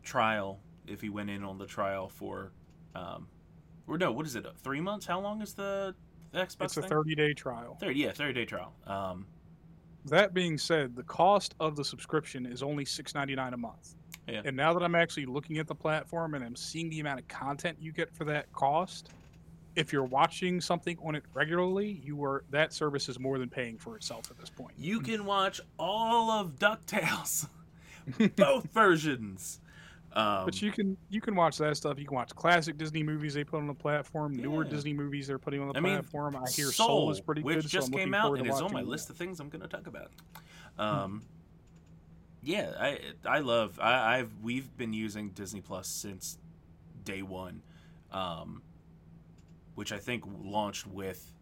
trial. 0.02 0.60
If 0.86 1.00
he 1.00 1.08
went 1.10 1.30
in 1.30 1.44
on 1.44 1.58
the 1.58 1.66
trial 1.66 2.08
for, 2.08 2.52
um, 2.94 3.26
or 3.86 3.98
no, 3.98 4.12
what 4.12 4.24
is 4.24 4.36
it? 4.36 4.46
Three 4.62 4.80
months? 4.80 5.04
How 5.04 5.20
long 5.20 5.42
is 5.42 5.52
the, 5.52 5.94
the 6.32 6.38
Xbox 6.38 6.64
It's 6.64 6.76
a 6.76 6.80
thing? 6.82 6.90
30 6.90 7.14
day 7.16 7.34
trial. 7.34 7.76
Thirty, 7.80 7.98
yeah, 7.98 8.12
thirty 8.12 8.32
day 8.32 8.44
trial. 8.44 8.72
Um, 8.86 9.26
That 10.06 10.32
being 10.32 10.56
said, 10.56 10.94
the 10.94 11.02
cost 11.02 11.54
of 11.60 11.74
the 11.76 11.84
subscription 11.84 12.46
is 12.46 12.62
only 12.62 12.84
$6.99 12.84 13.52
a 13.52 13.56
month. 13.56 13.96
Yeah. 14.28 14.42
And 14.44 14.56
now 14.56 14.72
that 14.72 14.82
I'm 14.82 14.94
actually 14.94 15.26
looking 15.26 15.58
at 15.58 15.66
the 15.66 15.74
platform 15.74 16.34
and 16.34 16.44
I'm 16.44 16.56
seeing 16.56 16.88
the 16.90 17.00
amount 17.00 17.20
of 17.20 17.28
content 17.28 17.76
you 17.80 17.92
get 17.92 18.14
for 18.14 18.24
that 18.24 18.52
cost, 18.52 19.10
if 19.76 19.92
you're 19.92 20.04
watching 20.04 20.60
something 20.60 20.98
on 21.04 21.14
it 21.14 21.22
regularly, 21.34 22.00
you 22.02 22.22
are 22.24 22.44
that 22.50 22.72
service 22.72 23.08
is 23.08 23.18
more 23.20 23.38
than 23.38 23.48
paying 23.48 23.78
for 23.78 23.96
itself 23.96 24.30
at 24.30 24.38
this 24.38 24.50
point. 24.50 24.72
you 24.78 25.00
can 25.00 25.24
watch 25.24 25.60
all 25.78 26.30
of 26.30 26.56
Ducktales, 26.58 27.46
both 28.36 28.64
versions. 28.72 29.60
Um, 30.14 30.46
But 30.46 30.62
you 30.62 30.72
can 30.72 30.96
you 31.10 31.20
can 31.20 31.34
watch 31.36 31.58
that 31.58 31.76
stuff. 31.76 31.98
You 31.98 32.06
can 32.06 32.14
watch 32.14 32.34
classic 32.34 32.78
Disney 32.78 33.02
movies 33.02 33.34
they 33.34 33.44
put 33.44 33.58
on 33.58 33.66
the 33.66 33.74
platform, 33.74 34.32
newer 34.32 34.64
Disney 34.64 34.94
movies 34.94 35.26
they're 35.26 35.38
putting 35.38 35.60
on 35.60 35.68
the 35.68 35.76
I 35.76 35.80
mean, 35.80 35.92
platform. 35.96 36.36
I 36.36 36.48
hear 36.50 36.72
Soul, 36.72 36.86
Soul, 36.86 37.10
is 37.10 37.20
pretty 37.20 37.42
which 37.42 37.56
good, 37.62 37.68
just 37.68 37.92
so 37.92 37.98
came 37.98 38.14
out 38.14 38.38
and 38.38 38.46
is 38.46 38.54
on 38.54 38.72
my 38.72 38.76
watching 38.76 38.88
list 38.88 39.08
that. 39.08 39.12
of 39.12 39.18
things 39.18 39.40
I'm 39.40 39.50
going 39.50 39.60
to 39.60 39.68
talk 39.68 39.86
about. 39.86 40.10
Um, 40.78 41.22
yeah, 42.42 42.72
I 42.80 43.00
I 43.26 43.40
love 43.40 43.78
I, 43.78 44.18
I've 44.18 44.30
we've 44.42 44.74
been 44.78 44.94
using 44.94 45.30
Disney 45.30 45.60
Plus 45.60 45.86
since 45.86 46.38
day 47.04 47.20
one, 47.20 47.60
um, 48.10 48.62
which 49.76 49.92
I 49.92 49.98
think 49.98 50.24
launched 50.42 50.86
with. 50.86 51.32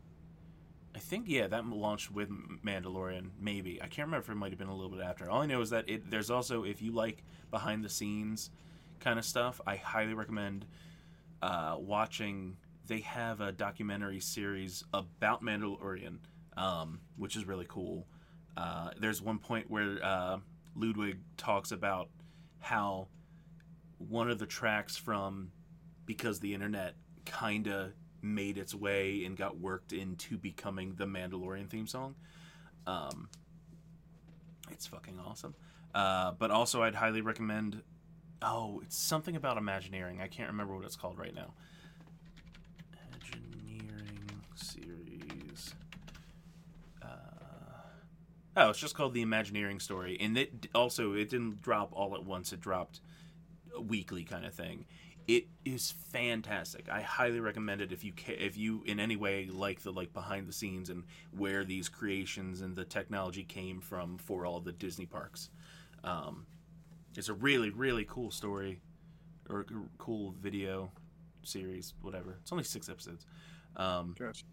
I 0.95 0.99
think 0.99 1.25
yeah, 1.27 1.49
that 1.49 1.67
launched 1.67 2.13
with 2.13 2.29
Mandalorian. 2.63 3.31
Maybe 3.41 3.81
I 3.83 3.87
can't 3.87 4.07
remember 4.07 4.25
if 4.25 4.29
it 4.29 4.35
might 4.37 4.53
have 4.53 4.59
been 4.59 4.69
a 4.69 4.77
little 4.77 4.95
bit 4.97 5.01
after. 5.05 5.29
All 5.31 5.41
I 5.41 5.47
know 5.47 5.63
is 5.63 5.71
that 5.71 5.89
it 5.89 6.11
there's 6.11 6.31
also 6.31 6.65
if 6.65 6.83
you 6.83 6.93
like 6.93 7.25
behind 7.51 7.83
the 7.83 7.89
scenes 7.89 8.51
kind 9.01 9.19
of 9.19 9.25
stuff, 9.25 9.61
I 9.67 9.77
highly 9.77 10.13
recommend 10.13 10.67
uh, 11.41 11.77
watching. 11.79 12.59
They 12.87 13.01
have 13.01 13.41
a 13.41 13.51
documentary 13.51 14.21
series 14.21 14.85
about 14.93 15.43
Mandalorian 15.43 16.19
um, 16.57 17.01
which 17.17 17.37
is 17.37 17.47
really 17.47 17.67
cool. 17.69 18.07
Uh, 18.57 18.91
there's 18.99 19.21
one 19.21 19.39
point 19.39 19.71
where 19.71 19.99
uh, 20.03 20.39
Ludwig 20.77 21.19
talks 21.37 21.73
about 21.73 22.09
how 22.61 23.09
one 23.99 24.31
of 24.31 24.39
the 24.39 24.47
tracks 24.47 24.97
from 24.97 25.51
because 26.07 26.41
the 26.41 26.55
internet 26.55 26.95
kind 27.25 27.69
of 27.69 27.93
made 28.25 28.59
its 28.59 28.75
way 28.75 29.25
and 29.25 29.37
got 29.37 29.59
worked 29.59 29.93
into 29.93 30.37
becoming 30.37 30.95
the 30.97 31.05
Mandalorian 31.05 31.69
theme 31.69 31.87
song. 31.87 32.15
Um, 32.87 33.29
it's 34.71 34.87
fucking 34.87 35.21
awesome. 35.25 35.55
Uh, 35.95 36.33
but 36.33 36.51
also, 36.51 36.83
I'd 36.83 36.95
highly 36.95 37.21
recommend. 37.21 37.83
Oh, 38.43 38.81
it's 38.83 38.97
something 38.97 39.37
about 39.37 39.57
Imagineering. 39.57 40.21
I 40.21 40.27
can't 40.27 40.51
remember 40.51 40.75
what 40.75 40.85
it's 40.85 40.97
called 40.97 41.19
right 41.19 41.35
now. 41.35 41.55
Imagineering 43.13 44.43
series. 44.55 45.75
Uh, 47.01 47.07
oh, 48.57 48.71
it's 48.71 48.81
just 48.81 48.95
called 48.95 49.15
the 49.15 49.23
Imagineering 49.23 49.79
story, 49.79 50.17
and 50.21 50.37
it 50.37 50.69
also 50.75 51.13
it 51.13 51.31
didn't 51.31 51.63
drop 51.63 51.91
all 51.93 52.15
at 52.15 52.25
once. 52.25 52.53
It 52.53 52.61
dropped 52.61 53.01
weekly 53.81 54.25
kind 54.25 54.45
of 54.45 54.55
thing. 54.55 54.87
It 55.27 55.47
is 55.65 55.91
fantastic. 55.91 56.89
I 56.91 57.01
highly 57.01 57.41
recommend 57.41 57.81
it 57.81 57.93
if 57.93 58.05
you 58.05 58.13
ca- 58.13 58.37
if 58.39 58.59
you 58.59 58.83
in 58.85 59.01
any 59.01 59.17
way 59.17 59.47
like 59.51 59.81
the 59.81 59.91
like 59.91 60.13
behind 60.13 60.47
the 60.47 60.53
scenes 60.53 60.91
and 60.91 61.05
where 61.31 61.65
these 61.65 61.89
creations 61.89 62.61
and 62.61 62.77
the 62.77 62.85
technology 62.85 63.43
came 63.43 63.81
from 63.81 64.19
for 64.19 64.45
all 64.45 64.61
the 64.61 64.73
Disney 64.73 65.07
parks. 65.07 65.49
Um, 66.03 66.47
it's 67.17 67.31
a 67.31 67.35
really 67.35 67.71
really 67.71 68.05
cool 68.05 68.31
story 68.31 68.83
or 69.49 69.65
cool 69.97 70.35
video 70.41 70.91
series, 71.43 71.95
whatever. 72.03 72.37
It's 72.43 72.53
only 72.53 72.65
six 72.65 72.89
episodes. 72.91 73.27
Um, 73.77 74.15
Gotcha. 74.19 74.45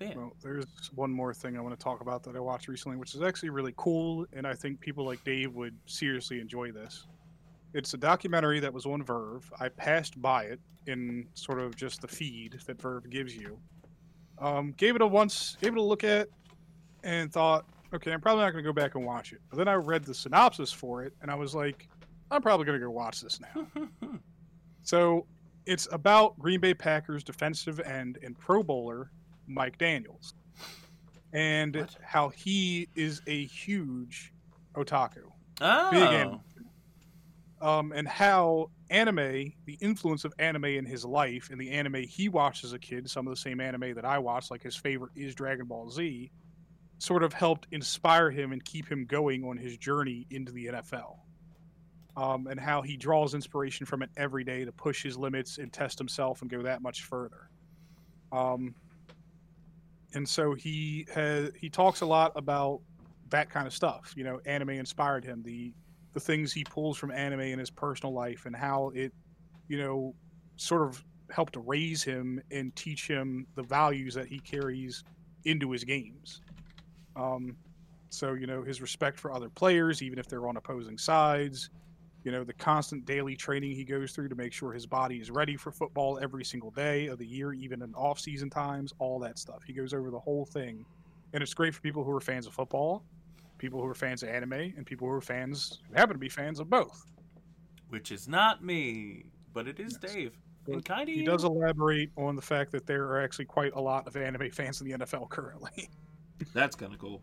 yeah. 0.00 0.12
Well, 0.14 0.32
there's 0.42 0.66
one 0.94 1.10
more 1.10 1.34
thing 1.34 1.56
I 1.56 1.60
want 1.60 1.78
to 1.78 1.82
talk 1.82 2.00
about 2.00 2.22
that 2.24 2.36
I 2.36 2.40
watched 2.40 2.68
recently, 2.68 2.96
which 2.96 3.14
is 3.14 3.22
actually 3.22 3.50
really 3.50 3.74
cool, 3.76 4.26
and 4.32 4.46
I 4.46 4.54
think 4.54 4.80
people 4.80 5.04
like 5.04 5.22
Dave 5.24 5.54
would 5.54 5.76
seriously 5.86 6.40
enjoy 6.40 6.70
this. 6.72 7.06
It's 7.74 7.94
a 7.94 7.98
documentary 7.98 8.60
that 8.60 8.72
was 8.72 8.86
on 8.86 9.02
VRV. 9.04 9.42
I 9.60 9.68
passed 9.68 10.20
by 10.20 10.44
it 10.44 10.60
in 10.86 11.26
sort 11.34 11.60
of 11.60 11.76
just 11.76 12.00
the 12.00 12.08
feed 12.08 12.58
that 12.66 12.78
VRV 12.78 13.10
gives 13.10 13.36
you. 13.36 13.58
Um, 14.38 14.72
gave 14.76 14.96
it 14.96 15.02
a 15.02 15.06
once, 15.06 15.56
gave 15.60 15.72
it 15.72 15.78
a 15.78 15.82
look 15.82 16.04
at, 16.04 16.28
and 17.02 17.32
thought, 17.32 17.66
okay, 17.92 18.12
I'm 18.12 18.20
probably 18.20 18.44
not 18.44 18.52
going 18.52 18.64
to 18.64 18.68
go 18.68 18.72
back 18.72 18.94
and 18.94 19.04
watch 19.04 19.32
it. 19.32 19.40
But 19.50 19.58
then 19.58 19.68
I 19.68 19.74
read 19.74 20.04
the 20.04 20.14
synopsis 20.14 20.72
for 20.72 21.02
it, 21.02 21.12
and 21.22 21.30
I 21.30 21.34
was 21.34 21.54
like, 21.54 21.88
I'm 22.30 22.40
probably 22.42 22.64
going 22.66 22.78
to 22.78 22.84
go 22.84 22.90
watch 22.90 23.20
this 23.20 23.40
now. 23.40 23.66
So 24.82 25.26
it's 25.66 25.86
about 25.92 26.38
Green 26.38 26.60
Bay 26.60 26.72
Packers 26.72 27.22
defensive 27.22 27.78
end 27.80 28.18
and 28.22 28.38
Pro 28.38 28.62
Bowler 28.62 29.10
Mike 29.46 29.76
Daniels, 29.76 30.32
and 31.34 31.76
What? 31.76 31.94
how 32.02 32.30
he 32.30 32.88
is 32.94 33.20
a 33.26 33.44
huge 33.44 34.32
otaku, 34.74 35.24
oh, 35.60 35.90
big 35.90 36.02
um, 37.60 37.92
and 37.92 38.06
how 38.06 38.70
anime, 38.90 39.52
the 39.64 39.78
influence 39.80 40.24
of 40.24 40.32
anime 40.38 40.64
in 40.64 40.84
his 40.84 41.04
life, 41.04 41.48
and 41.50 41.60
the 41.60 41.70
anime 41.70 42.02
he 42.02 42.28
watched 42.28 42.64
as 42.64 42.72
a 42.72 42.78
kid, 42.78 43.08
some 43.10 43.26
of 43.26 43.32
the 43.32 43.36
same 43.36 43.60
anime 43.60 43.94
that 43.94 44.04
I 44.04 44.18
watched, 44.18 44.50
like 44.50 44.62
his 44.62 44.76
favorite 44.76 45.12
is 45.16 45.34
Dragon 45.34 45.66
Ball 45.66 45.90
Z, 45.90 46.30
sort 46.98 47.22
of 47.22 47.32
helped 47.32 47.66
inspire 47.72 48.30
him 48.30 48.52
and 48.52 48.64
keep 48.64 48.90
him 48.90 49.04
going 49.06 49.44
on 49.44 49.56
his 49.56 49.76
journey 49.76 50.26
into 50.30 50.52
the 50.52 50.66
NFL. 50.66 51.16
Um, 52.16 52.48
and 52.48 52.58
how 52.58 52.82
he 52.82 52.96
draws 52.96 53.34
inspiration 53.34 53.86
from 53.86 54.02
it 54.02 54.10
every 54.16 54.42
day 54.42 54.64
to 54.64 54.72
push 54.72 55.04
his 55.04 55.16
limits 55.16 55.58
and 55.58 55.72
test 55.72 55.98
himself 55.98 56.42
and 56.42 56.50
go 56.50 56.62
that 56.62 56.82
much 56.82 57.04
further. 57.04 57.48
Um, 58.32 58.74
and 60.14 60.28
so 60.28 60.54
he 60.54 61.06
has 61.14 61.50
he 61.54 61.70
talks 61.70 62.00
a 62.00 62.06
lot 62.06 62.32
about 62.34 62.80
that 63.30 63.50
kind 63.50 63.66
of 63.66 63.72
stuff. 63.72 64.14
You 64.16 64.24
know, 64.24 64.40
anime 64.46 64.70
inspired 64.70 65.24
him. 65.24 65.42
The 65.44 65.72
the 66.18 66.24
things 66.24 66.52
he 66.52 66.64
pulls 66.64 66.98
from 66.98 67.12
anime 67.12 67.40
in 67.40 67.58
his 67.60 67.70
personal 67.70 68.12
life 68.12 68.44
and 68.44 68.56
how 68.56 68.90
it, 68.92 69.12
you 69.68 69.78
know, 69.78 70.12
sort 70.56 70.82
of 70.82 71.04
helped 71.30 71.56
raise 71.64 72.02
him 72.02 72.42
and 72.50 72.74
teach 72.74 73.06
him 73.06 73.46
the 73.54 73.62
values 73.62 74.14
that 74.14 74.26
he 74.26 74.40
carries 74.40 75.04
into 75.44 75.70
his 75.70 75.84
games. 75.84 76.40
Um, 77.14 77.56
so 78.10 78.32
you 78.32 78.46
know 78.46 78.62
his 78.62 78.80
respect 78.80 79.18
for 79.20 79.32
other 79.32 79.48
players, 79.48 80.02
even 80.02 80.18
if 80.18 80.26
they're 80.26 80.48
on 80.48 80.56
opposing 80.56 80.98
sides. 80.98 81.70
You 82.24 82.32
know 82.32 82.42
the 82.42 82.54
constant 82.54 83.04
daily 83.04 83.36
training 83.36 83.76
he 83.76 83.84
goes 83.84 84.10
through 84.12 84.28
to 84.30 84.34
make 84.34 84.52
sure 84.52 84.72
his 84.72 84.86
body 84.86 85.18
is 85.18 85.30
ready 85.30 85.56
for 85.56 85.70
football 85.70 86.18
every 86.20 86.44
single 86.44 86.72
day 86.72 87.06
of 87.06 87.18
the 87.18 87.26
year, 87.26 87.52
even 87.52 87.82
in 87.82 87.94
off-season 87.94 88.50
times. 88.50 88.92
All 88.98 89.20
that 89.20 89.38
stuff. 89.38 89.62
He 89.64 89.72
goes 89.72 89.94
over 89.94 90.10
the 90.10 90.18
whole 90.18 90.46
thing, 90.46 90.84
and 91.32 91.42
it's 91.42 91.54
great 91.54 91.74
for 91.74 91.80
people 91.80 92.02
who 92.02 92.10
are 92.10 92.20
fans 92.20 92.46
of 92.46 92.54
football, 92.54 93.04
people 93.58 93.80
who 93.80 93.86
are 93.88 93.94
fans 93.94 94.22
of 94.22 94.28
anime, 94.30 94.52
and 94.52 94.86
people 94.86 95.06
who 95.08 95.12
are 95.14 95.20
fans 95.20 95.80
who 95.88 95.94
happen 95.94 96.14
to 96.14 96.18
be 96.18 96.28
fans 96.28 96.60
of 96.60 96.70
both. 96.70 97.04
which 97.90 98.12
is 98.12 98.28
not 98.28 98.62
me, 98.62 99.24
but 99.54 99.66
it 99.66 99.80
is 99.80 99.98
Yes. 100.02 100.12
Dave. 100.14 100.38
And 100.66 100.84
kind 100.84 101.08
of 101.08 101.14
He 101.14 101.22
does 101.24 101.44
elaborate 101.44 102.10
on 102.16 102.36
the 102.36 102.42
fact 102.42 102.70
that 102.72 102.86
there 102.86 103.04
are 103.06 103.22
actually 103.22 103.46
quite 103.46 103.72
a 103.74 103.80
lot 103.80 104.06
of 104.06 104.14
anime 104.16 104.50
fans 104.50 104.80
in 104.82 104.88
the 104.88 104.98
NFL 104.98 105.30
currently. 105.30 105.88
That's 106.54 106.76
kind 106.76 106.92
of 106.92 106.98
cool. 106.98 107.22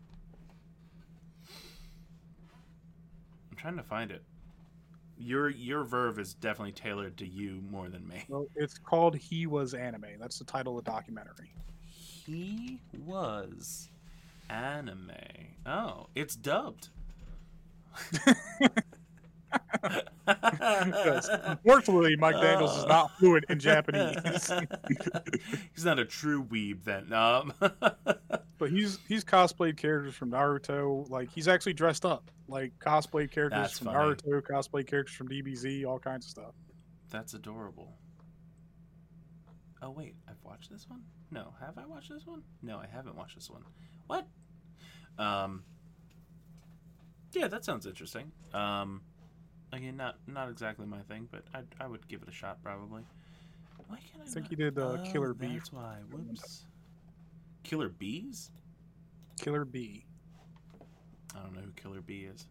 I'm 3.50 3.56
trying 3.56 3.76
to 3.76 3.82
find 3.84 4.10
it. 4.10 4.22
Your 5.18 5.48
your 5.48 5.84
VRV 5.84 6.18
is 6.18 6.34
definitely 6.34 6.72
tailored 6.72 7.16
to 7.18 7.26
you 7.26 7.62
more 7.70 7.88
than 7.88 8.06
me. 8.06 8.24
well, 8.28 8.46
it's 8.56 8.76
called 8.78 9.16
He 9.16 9.46
Was 9.46 9.72
Anime. 9.72 10.18
That's 10.20 10.38
the 10.38 10.44
title 10.44 10.76
of 10.78 10.84
the 10.84 10.90
documentary. 10.90 11.54
He 11.78 12.80
was 13.04 13.88
anime. 14.48 15.10
Oh, 15.64 16.06
it's 16.14 16.36
dubbed. 16.36 16.88
Fortunately, 21.64 22.16
Mike 22.16 22.40
Daniels 22.40 22.76
is 22.76 22.86
not 22.86 23.10
fluent 23.18 23.44
in 23.48 23.58
Japanese, 23.58 24.16
He's 25.74 25.84
not 25.84 25.98
a 25.98 26.04
true 26.04 26.44
weeb 26.44 26.84
then. 26.84 27.12
Um, 27.12 27.52
but 28.58 28.70
he's 28.70 28.98
he's 29.08 29.24
cosplayed 29.24 29.76
characters 29.76 30.14
from 30.14 30.30
Naruto. 30.30 31.08
Like 31.10 31.30
he's 31.30 31.48
actually 31.48 31.74
dressed 31.74 32.04
up 32.04 32.30
like 32.48 32.72
cosplay 32.78 33.30
characters 33.30 33.60
That's 33.60 33.78
from 33.78 33.88
funny. 33.88 34.14
Naruto, 34.14 34.42
cosplay 34.42 34.86
characters 34.86 35.14
from 35.14 35.28
DBZ, 35.28 35.86
all 35.86 35.98
kinds 35.98 36.26
of 36.26 36.30
stuff. 36.30 36.54
That's 37.10 37.34
adorable. 37.34 37.94
Oh 39.82 39.90
wait, 39.90 40.14
I've 40.28 40.42
watched 40.42 40.70
this 40.70 40.88
one? 40.88 41.02
No, 41.36 41.52
have 41.60 41.76
I 41.76 41.84
watched 41.86 42.08
this 42.10 42.26
one? 42.26 42.42
No, 42.62 42.78
I 42.78 42.86
haven't 42.86 43.14
watched 43.14 43.34
this 43.34 43.50
one. 43.50 43.62
What? 44.06 44.26
Um 45.18 45.62
Yeah, 47.32 47.48
that 47.48 47.64
sounds 47.64 47.86
interesting. 47.86 48.32
Um 48.54 49.02
again, 49.72 49.96
not 49.96 50.16
not 50.26 50.48
exactly 50.48 50.86
my 50.86 51.00
thing, 51.02 51.28
but 51.30 51.44
I 51.54 51.60
I 51.82 51.86
would 51.86 52.08
give 52.08 52.22
it 52.22 52.28
a 52.28 52.32
shot 52.32 52.62
probably. 52.62 53.02
Why 53.88 53.98
can't 53.98 54.22
I 54.22 54.22
I 54.22 54.28
think 54.28 54.44
not- 54.44 54.50
he 54.50 54.56
did 54.56 54.78
uh, 54.78 54.82
Oh, 54.98 55.04
Killer 55.12 55.34
Bee. 55.34 55.54
That's 55.58 55.72
why. 55.72 55.96
Whoops. 56.10 56.64
Killer 57.62 57.88
Bees? 57.90 58.50
Killer 59.38 59.64
Bee. 59.64 60.06
I 61.34 61.40
don't 61.42 61.54
know 61.54 61.60
who 61.60 61.72
Killer 61.72 62.00
Bee 62.00 62.24
is. 62.24 62.46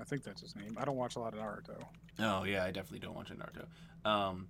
I 0.00 0.04
think 0.04 0.24
that's 0.24 0.40
his 0.42 0.56
name. 0.56 0.76
I 0.78 0.84
don't 0.84 0.96
watch 0.96 1.16
a 1.16 1.20
lot 1.20 1.32
of 1.32 1.40
Naruto. 1.40 1.82
Oh 2.18 2.42
yeah, 2.44 2.64
I 2.64 2.70
definitely 2.72 2.98
don't 2.98 3.14
watch 3.14 3.30
Naruto. 3.30 3.66
Um 4.08 4.48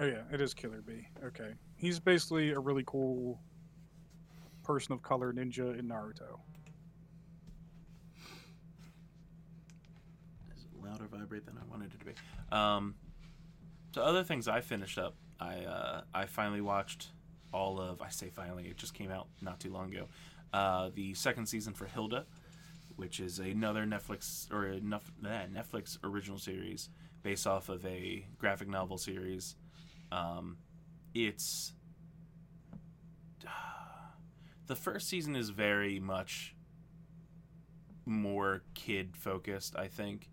Oh 0.00 0.06
yeah, 0.06 0.22
it 0.32 0.40
is 0.40 0.54
Killer 0.54 0.80
Bee. 0.80 1.06
Okay, 1.22 1.52
he's 1.76 2.00
basically 2.00 2.52
a 2.52 2.58
really 2.58 2.84
cool 2.86 3.38
person 4.64 4.94
of 4.94 5.02
color 5.02 5.30
ninja 5.30 5.78
in 5.78 5.86
Naruto. 5.86 6.38
is 10.56 10.64
it 10.64 10.82
louder 10.82 11.06
vibrate 11.06 11.44
than 11.44 11.58
I 11.58 11.70
wanted 11.70 11.92
it 11.92 11.98
to 11.98 12.04
be. 12.06 12.12
Um, 12.50 12.94
so 13.94 14.00
other 14.00 14.24
things 14.24 14.48
I 14.48 14.62
finished 14.62 14.96
up, 14.96 15.16
I 15.38 15.64
uh, 15.64 16.00
I 16.14 16.24
finally 16.24 16.62
watched 16.62 17.08
all 17.52 17.78
of. 17.78 18.00
I 18.00 18.08
say 18.08 18.30
finally, 18.30 18.68
it 18.68 18.78
just 18.78 18.94
came 18.94 19.10
out 19.10 19.28
not 19.42 19.60
too 19.60 19.70
long 19.70 19.92
ago. 19.92 20.06
Uh, 20.50 20.88
the 20.94 21.12
second 21.12 21.44
season 21.44 21.74
for 21.74 21.84
Hilda, 21.84 22.24
which 22.96 23.20
is 23.20 23.38
another 23.38 23.84
Netflix 23.84 24.50
or 24.50 24.80
Nef- 24.80 25.12
eh, 25.26 25.44
Netflix 25.54 25.98
original 26.02 26.38
series 26.38 26.88
based 27.22 27.46
off 27.46 27.68
of 27.68 27.84
a 27.84 28.24
graphic 28.38 28.66
novel 28.66 28.96
series. 28.96 29.56
Um, 30.12 30.58
it's 31.14 31.72
the 34.66 34.76
first 34.76 35.08
season 35.08 35.36
is 35.36 35.50
very 35.50 35.98
much 36.00 36.54
more 38.06 38.62
kid 38.74 39.16
focused, 39.16 39.76
I 39.76 39.88
think. 39.88 40.28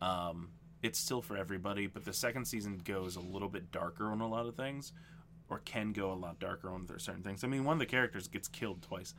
Um, 0.00 0.50
it's 0.82 0.98
still 0.98 1.22
for 1.22 1.36
everybody, 1.36 1.86
but 1.86 2.04
the 2.04 2.12
second 2.12 2.44
season 2.44 2.80
goes 2.84 3.16
a 3.16 3.20
little 3.20 3.48
bit 3.48 3.72
darker 3.72 4.10
on 4.10 4.20
a 4.20 4.28
lot 4.28 4.46
of 4.46 4.54
things, 4.54 4.92
or 5.48 5.58
can 5.60 5.92
go 5.92 6.12
a 6.12 6.14
lot 6.14 6.38
darker 6.38 6.70
on 6.70 6.86
certain 6.98 7.22
things. 7.22 7.42
I 7.42 7.48
mean, 7.48 7.64
one 7.64 7.74
of 7.74 7.78
the 7.78 7.86
characters 7.86 8.28
gets 8.28 8.48
killed 8.48 8.82
twice. 8.82 9.14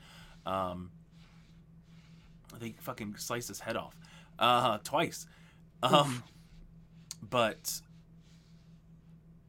Um, 0.45 0.91
they 2.59 2.75
fucking 2.79 3.15
slice 3.17 3.47
his 3.47 3.59
head 3.59 3.75
off 3.75 3.95
uh, 4.39 4.77
twice. 4.83 5.27
Um, 5.83 6.23
but 7.21 7.81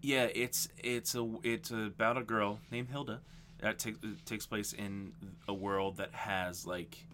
Yeah, 0.00 0.28
it's 0.34 0.68
it's 0.78 1.14
a 1.14 1.28
it's 1.42 1.70
about 1.70 2.16
a 2.16 2.22
girl 2.22 2.60
named 2.70 2.88
Hilda 2.90 3.20
that 3.60 3.78
takes 3.78 3.98
takes 4.24 4.46
place 4.46 4.72
in 4.72 5.12
a 5.48 5.54
world 5.54 5.96
that 5.96 6.14
has 6.14 6.66
like 6.66 7.04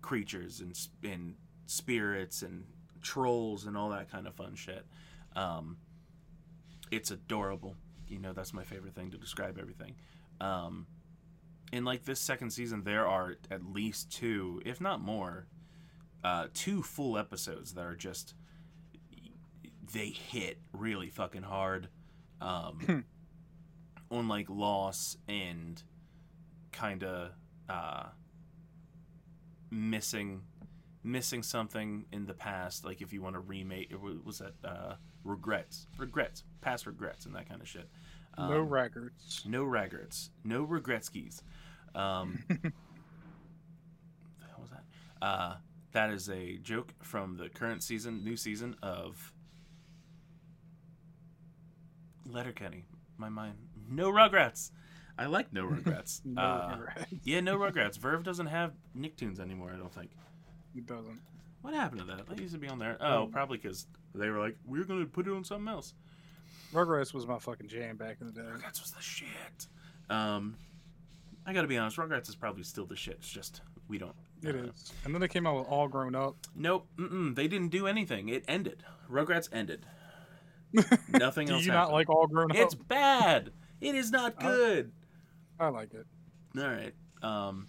creatures 0.00 0.60
and 0.60 0.76
and 1.04 1.36
spirits 1.66 2.42
and 2.42 2.64
trolls 3.02 3.66
and 3.66 3.76
all 3.76 3.90
that 3.90 4.10
kind 4.10 4.26
of 4.26 4.34
fun 4.34 4.54
shit. 4.56 4.84
Um, 5.36 5.78
it's 6.90 7.10
adorable. 7.10 7.76
You 8.08 8.18
know, 8.18 8.32
that's 8.32 8.52
my 8.52 8.64
favorite 8.64 8.94
thing 8.94 9.10
to 9.12 9.16
describe 9.16 9.58
everything. 9.58 9.94
Um, 10.40 10.86
in 11.72 11.84
like 11.84 12.04
this 12.04 12.20
second 12.20 12.50
season, 12.50 12.82
there 12.84 13.06
are 13.06 13.36
at 13.50 13.64
least 13.64 14.10
two, 14.10 14.60
if 14.66 14.80
not 14.80 15.00
more, 15.00 15.46
uh, 16.22 16.48
two 16.52 16.82
full 16.82 17.16
episodes 17.16 17.74
that 17.74 17.84
are 17.84 17.94
just 17.96 18.34
they 19.92 20.08
hit 20.08 20.58
really 20.72 21.10
fucking 21.10 21.42
hard 21.42 21.88
um, 22.40 23.04
on 24.10 24.28
like 24.28 24.46
loss 24.48 25.16
and 25.28 25.82
kind 26.72 27.04
of 27.04 27.30
uh, 27.68 28.04
missing 29.70 30.42
missing 31.04 31.42
something 31.42 32.04
in 32.12 32.26
the 32.26 32.34
past 32.34 32.84
like 32.84 33.00
if 33.02 33.12
you 33.12 33.20
want 33.20 33.34
to 33.34 33.40
remake 33.40 33.92
what 34.00 34.24
was 34.24 34.38
that 34.38 34.54
uh, 34.64 34.94
regrets 35.24 35.86
regrets 35.98 36.44
past 36.60 36.86
regrets 36.86 37.26
and 37.26 37.34
that 37.34 37.48
kind 37.48 37.60
of 37.60 37.68
shit. 37.68 37.88
No 38.38 38.60
Um, 38.62 38.68
records. 38.68 39.42
no 39.46 39.64
regrets 39.64 40.30
no 40.44 40.64
regretskis 40.66 41.42
um 41.94 42.42
the 42.48 42.72
hell 44.48 44.58
was 44.60 44.70
that? 44.70 44.84
Uh 45.26 45.56
that 45.92 46.10
is 46.10 46.30
a 46.30 46.56
joke 46.58 46.94
from 47.02 47.36
the 47.36 47.48
current 47.50 47.82
season 47.82 48.24
new 48.24 48.36
season 48.36 48.76
of 48.82 49.31
letterkenny 52.26 52.84
my 53.18 53.28
mind 53.28 53.54
no 53.88 54.08
regrets 54.10 54.72
i 55.18 55.26
like 55.26 55.52
no 55.52 55.64
regrets 55.78 56.20
No 56.24 56.40
uh, 56.42 56.76
regrets. 56.78 57.12
yeah 57.24 57.40
no 57.40 57.56
regrets 57.56 57.98
VRV 57.98 58.22
doesn't 58.22 58.46
have 58.46 58.72
nicktoons 58.98 59.40
anymore 59.40 59.70
i 59.74 59.76
don't 59.76 59.92
think 59.92 60.10
It 60.76 60.86
doesn't. 60.86 61.20
what 61.62 61.74
happened 61.74 62.00
to 62.00 62.06
that 62.06 62.28
that 62.28 62.38
used 62.38 62.54
to 62.54 62.60
be 62.60 62.68
on 62.68 62.78
there 62.78 62.96
oh 63.00 63.28
probably 63.30 63.58
because 63.58 63.86
they 64.14 64.28
were 64.30 64.38
like 64.38 64.56
we're 64.66 64.84
gonna 64.84 65.06
put 65.06 65.26
it 65.26 65.32
on 65.32 65.44
something 65.44 65.68
else 65.68 65.94
Rugrats 66.72 67.12
was 67.12 67.26
my 67.26 67.38
fucking 67.38 67.68
jam 67.68 67.98
back 67.98 68.16
in 68.22 68.26
the 68.28 68.32
day. 68.32 68.40
Rugrats 68.40 68.80
was 68.80 68.92
the 68.96 69.02
shit. 69.02 69.66
Um, 70.08 70.56
I 71.44 71.52
gotta 71.52 71.68
be 71.68 71.76
honest, 71.76 71.98
Rugrats 71.98 72.30
is 72.30 72.34
probably 72.34 72.62
still 72.62 72.86
the 72.86 72.96
shit. 72.96 73.16
It's 73.18 73.28
just 73.28 73.60
we 73.88 73.98
don't. 73.98 74.14
It 74.42 74.54
uh, 74.54 74.58
is. 74.70 74.90
And 75.04 75.12
then 75.14 75.20
they 75.20 75.28
came 75.28 75.46
out 75.46 75.56
with 75.58 75.66
All 75.68 75.86
Grown 75.86 76.14
Up. 76.14 76.34
Nope. 76.56 76.86
They 76.96 77.46
didn't 77.46 77.68
do 77.68 77.86
anything. 77.86 78.30
It 78.30 78.44
ended. 78.48 78.84
Rugrats 79.10 79.50
ended. 79.52 79.84
Nothing 81.08 81.46
Do 81.48 81.54
else. 81.54 81.64
you 81.64 81.72
not 81.72 81.92
like 81.92 82.08
All 82.08 82.26
grown 82.26 82.50
up? 82.50 82.56
It's 82.56 82.74
bad. 82.74 83.50
It 83.80 83.94
is 83.94 84.10
not 84.10 84.34
I- 84.38 84.42
good. 84.42 84.92
I 85.60 85.68
like 85.68 85.92
it. 85.94 86.06
All 86.58 86.68
right. 86.68 86.94
Um. 87.22 87.68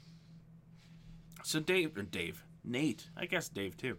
So 1.43 1.59
Dave 1.59 1.97
or 1.97 2.03
Dave, 2.03 2.43
Nate, 2.63 3.09
I 3.17 3.25
guess 3.25 3.49
Dave 3.49 3.75
too. 3.77 3.97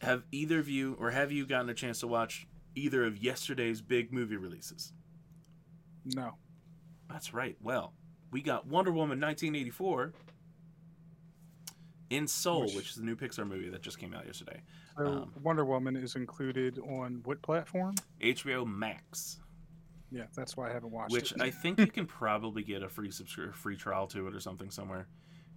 Have 0.00 0.24
either 0.32 0.58
of 0.58 0.68
you, 0.68 0.96
or 1.00 1.10
have 1.10 1.30
you 1.32 1.46
gotten 1.46 1.68
a 1.70 1.74
chance 1.74 2.00
to 2.00 2.06
watch 2.06 2.46
either 2.74 3.04
of 3.04 3.18
yesterday's 3.22 3.80
big 3.80 4.12
movie 4.12 4.36
releases? 4.36 4.92
No. 6.04 6.34
That's 7.10 7.34
right. 7.34 7.56
Well, 7.62 7.92
we 8.30 8.40
got 8.42 8.66
Wonder 8.66 8.90
Woman 8.90 9.20
1984 9.20 10.12
in 12.10 12.26
Soul, 12.26 12.64
which 12.74 12.90
is 12.90 12.94
the 12.96 13.02
new 13.04 13.16
Pixar 13.16 13.46
movie 13.46 13.68
that 13.70 13.82
just 13.82 13.98
came 13.98 14.14
out 14.14 14.26
yesterday. 14.26 14.60
So 14.96 15.06
Um, 15.06 15.32
Wonder 15.42 15.64
Woman 15.64 15.96
is 15.96 16.16
included 16.16 16.78
on 16.78 17.20
what 17.24 17.40
platform? 17.42 17.94
HBO 18.20 18.66
Max, 18.66 19.40
Yeah, 20.10 20.24
that's 20.34 20.56
why 20.56 20.68
I 20.68 20.72
haven't 20.72 20.90
watched 20.90 21.12
which 21.12 21.32
it. 21.32 21.38
Which 21.38 21.46
I 21.46 21.50
think 21.50 21.78
you 21.78 21.86
can 21.86 22.06
probably 22.06 22.62
get 22.62 22.82
a 22.82 22.88
free 22.88 23.08
subscri- 23.08 23.54
free 23.54 23.76
trial 23.76 24.06
to 24.08 24.26
it 24.26 24.34
or 24.34 24.40
something 24.40 24.70
somewhere. 24.70 25.06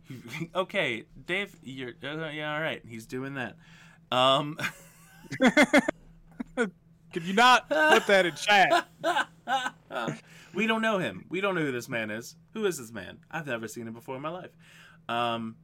okay, 0.56 1.04
Dave, 1.26 1.56
you're 1.64 1.94
uh, 2.04 2.30
yeah, 2.30 2.56
all 2.56 2.62
right. 2.62 2.82
He's 2.88 3.06
doing 3.06 3.34
that. 3.36 3.58
Um, 4.12 4.58
Could 6.56 7.24
you 7.24 7.34
not 7.34 7.70
put 7.70 8.08
that 8.08 8.26
in 8.26 8.36
chat? 8.36 8.88
we 10.54 10.68
don't 10.68 10.82
know 10.82 11.00
him. 11.00 11.26
We 11.30 11.42
don't 11.42 11.56
know 11.56 11.62
who 11.62 11.72
this 11.72 11.88
man 11.88 12.12
is. 12.12 12.36
Who 12.54 12.66
is 12.66 12.78
this 12.78 12.92
man? 12.92 13.20
I've 13.32 13.48
never 13.48 13.68
seen 13.68 13.88
him 13.88 13.94
before 13.94 14.16
in 14.18 14.22
my 14.22 14.30
life. 14.30 14.52
Um, 15.08 15.56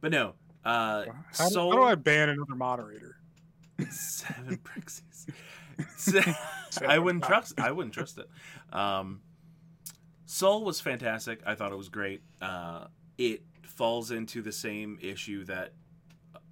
but 0.00 0.10
no. 0.10 0.34
Uh, 0.64 1.04
How, 1.36 1.48
do- 1.48 1.54
Soul. 1.54 1.72
how 1.72 1.76
do 1.78 1.82
I 1.84 1.94
ban 1.94 2.28
another 2.28 2.54
moderator? 2.54 3.16
Seven 3.90 4.58
Prixies. 4.64 5.26
I 6.86 6.98
wouldn't 6.98 7.24
trust. 7.24 7.58
I 7.60 7.72
wouldn't 7.72 7.94
trust 7.94 8.18
it. 8.18 8.28
Um, 8.74 9.20
Soul 10.26 10.64
was 10.64 10.80
fantastic. 10.80 11.40
I 11.44 11.54
thought 11.54 11.72
it 11.72 11.78
was 11.78 11.88
great. 11.88 12.22
Uh, 12.40 12.86
it 13.18 13.42
falls 13.64 14.10
into 14.10 14.40
the 14.42 14.52
same 14.52 14.98
issue 15.02 15.44
that 15.46 15.72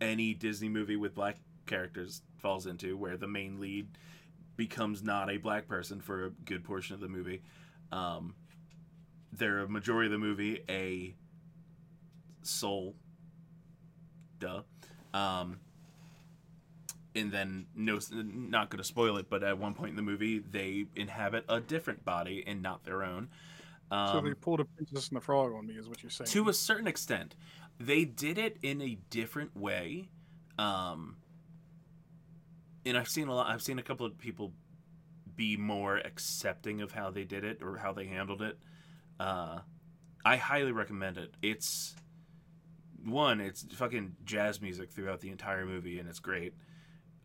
any 0.01 0.35
Disney 0.35 0.69
movie 0.69 0.97
with 0.97 1.15
black 1.15 1.37
characters 1.67 2.23
falls 2.39 2.67
into, 2.67 2.97
where 2.97 3.17
the 3.17 3.29
main 3.29 3.61
lead 3.61 3.87
becomes 4.57 5.03
not 5.03 5.31
a 5.31 5.37
black 5.37 5.69
person 5.69 6.01
for 6.01 6.27
a 6.27 6.31
good 6.31 6.65
portion 6.65 6.95
of 6.95 7.01
the 7.01 7.09
movie. 7.09 7.43
Um, 7.93 8.35
they're 9.33 9.61
a 9.61 9.69
majority 9.69 10.07
of 10.07 10.13
the 10.13 10.19
movie 10.19 10.65
a 10.69 11.15
soul. 12.43 12.97
Duh. 14.41 14.63
Um, 15.15 15.59
and 17.15 17.33
then 17.33 17.67
no 17.75 17.99
not 18.13 18.71
going 18.71 18.79
to 18.79 18.85
spoil 18.85 19.17
it 19.17 19.29
but 19.29 19.43
at 19.43 19.59
one 19.59 19.75
point 19.75 19.91
in 19.91 19.97
the 19.97 20.03
movie 20.03 20.39
they 20.39 20.87
inhabit 20.97 21.45
a 21.49 21.61
different 21.61 22.05
body 22.05 22.45
and 22.47 22.63
not 22.63 22.85
their 22.85 23.03
own 23.03 23.29
um, 23.91 24.13
so 24.13 24.21
they 24.21 24.35
pulled 24.35 24.61
a 24.61 24.65
Princess 24.65 25.09
and 25.09 25.17
the 25.17 25.21
Frog 25.21 25.53
on 25.53 25.67
me, 25.67 25.75
is 25.75 25.89
what 25.89 26.01
you're 26.01 26.11
saying. 26.11 26.29
to 26.29 26.49
a 26.49 26.55
certain 26.55 26.87
extent 26.87 27.35
they 27.79 28.05
did 28.05 28.39
it 28.39 28.57
in 28.63 28.81
a 28.81 28.97
different 29.11 29.57
way 29.57 30.09
um, 30.59 31.17
and 32.87 32.97
i've 32.97 33.09
seen 33.09 33.29
a 33.29 33.35
lot 33.35 33.49
i've 33.49 33.63
seen 33.63 33.79
a 33.79 33.83
couple 33.83 34.07
of 34.07 34.17
people 34.19 34.53
be 35.35 35.57
more 35.57 35.97
accepting 35.97 36.81
of 36.81 36.93
how 36.93 37.11
they 37.11 37.25
did 37.25 37.45
it 37.45 37.63
or 37.63 37.77
how 37.79 37.93
they 37.93 38.07
handled 38.07 38.43
it 38.43 38.59
uh, 39.19 39.59
i 40.25 40.37
highly 40.37 40.73
recommend 40.73 41.19
it 41.19 41.35
it's 41.43 41.97
one 43.05 43.41
it's 43.41 43.63
fucking 43.75 44.15
jazz 44.25 44.61
music 44.61 44.91
throughout 44.91 45.21
the 45.21 45.31
entire 45.31 45.65
movie 45.65 45.99
and 45.99 46.09
it's 46.09 46.19
great 46.19 46.55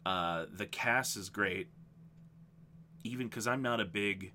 uh, 0.06 0.46
the 0.54 0.66
cast 0.66 1.18
is 1.18 1.30
great 1.30 1.68
even 3.04 3.28
because 3.28 3.48
i'm 3.48 3.62
not 3.62 3.80
a 3.80 3.86
big 3.86 4.34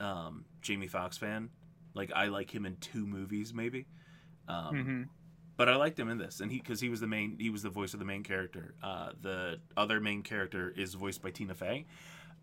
um, 0.00 0.44
jamie 0.62 0.86
Foxx 0.86 1.18
fan 1.18 1.50
like 1.94 2.10
i 2.14 2.26
like 2.26 2.54
him 2.54 2.64
in 2.64 2.76
two 2.76 3.06
movies 3.06 3.52
maybe 3.52 3.86
um, 4.48 4.84
hmm 4.84 5.02
but 5.60 5.68
I 5.68 5.76
liked 5.76 5.98
him 5.98 6.08
in 6.08 6.16
this, 6.16 6.40
and 6.40 6.50
he 6.50 6.56
because 6.56 6.80
he 6.80 6.88
was 6.88 7.00
the 7.00 7.06
main, 7.06 7.36
he 7.38 7.50
was 7.50 7.62
the 7.62 7.68
voice 7.68 7.92
of 7.92 7.98
the 7.98 8.06
main 8.06 8.22
character. 8.22 8.72
Uh, 8.82 9.10
the 9.20 9.60
other 9.76 10.00
main 10.00 10.22
character 10.22 10.72
is 10.74 10.94
voiced 10.94 11.20
by 11.20 11.30
Tina 11.30 11.54
Fey. 11.54 11.84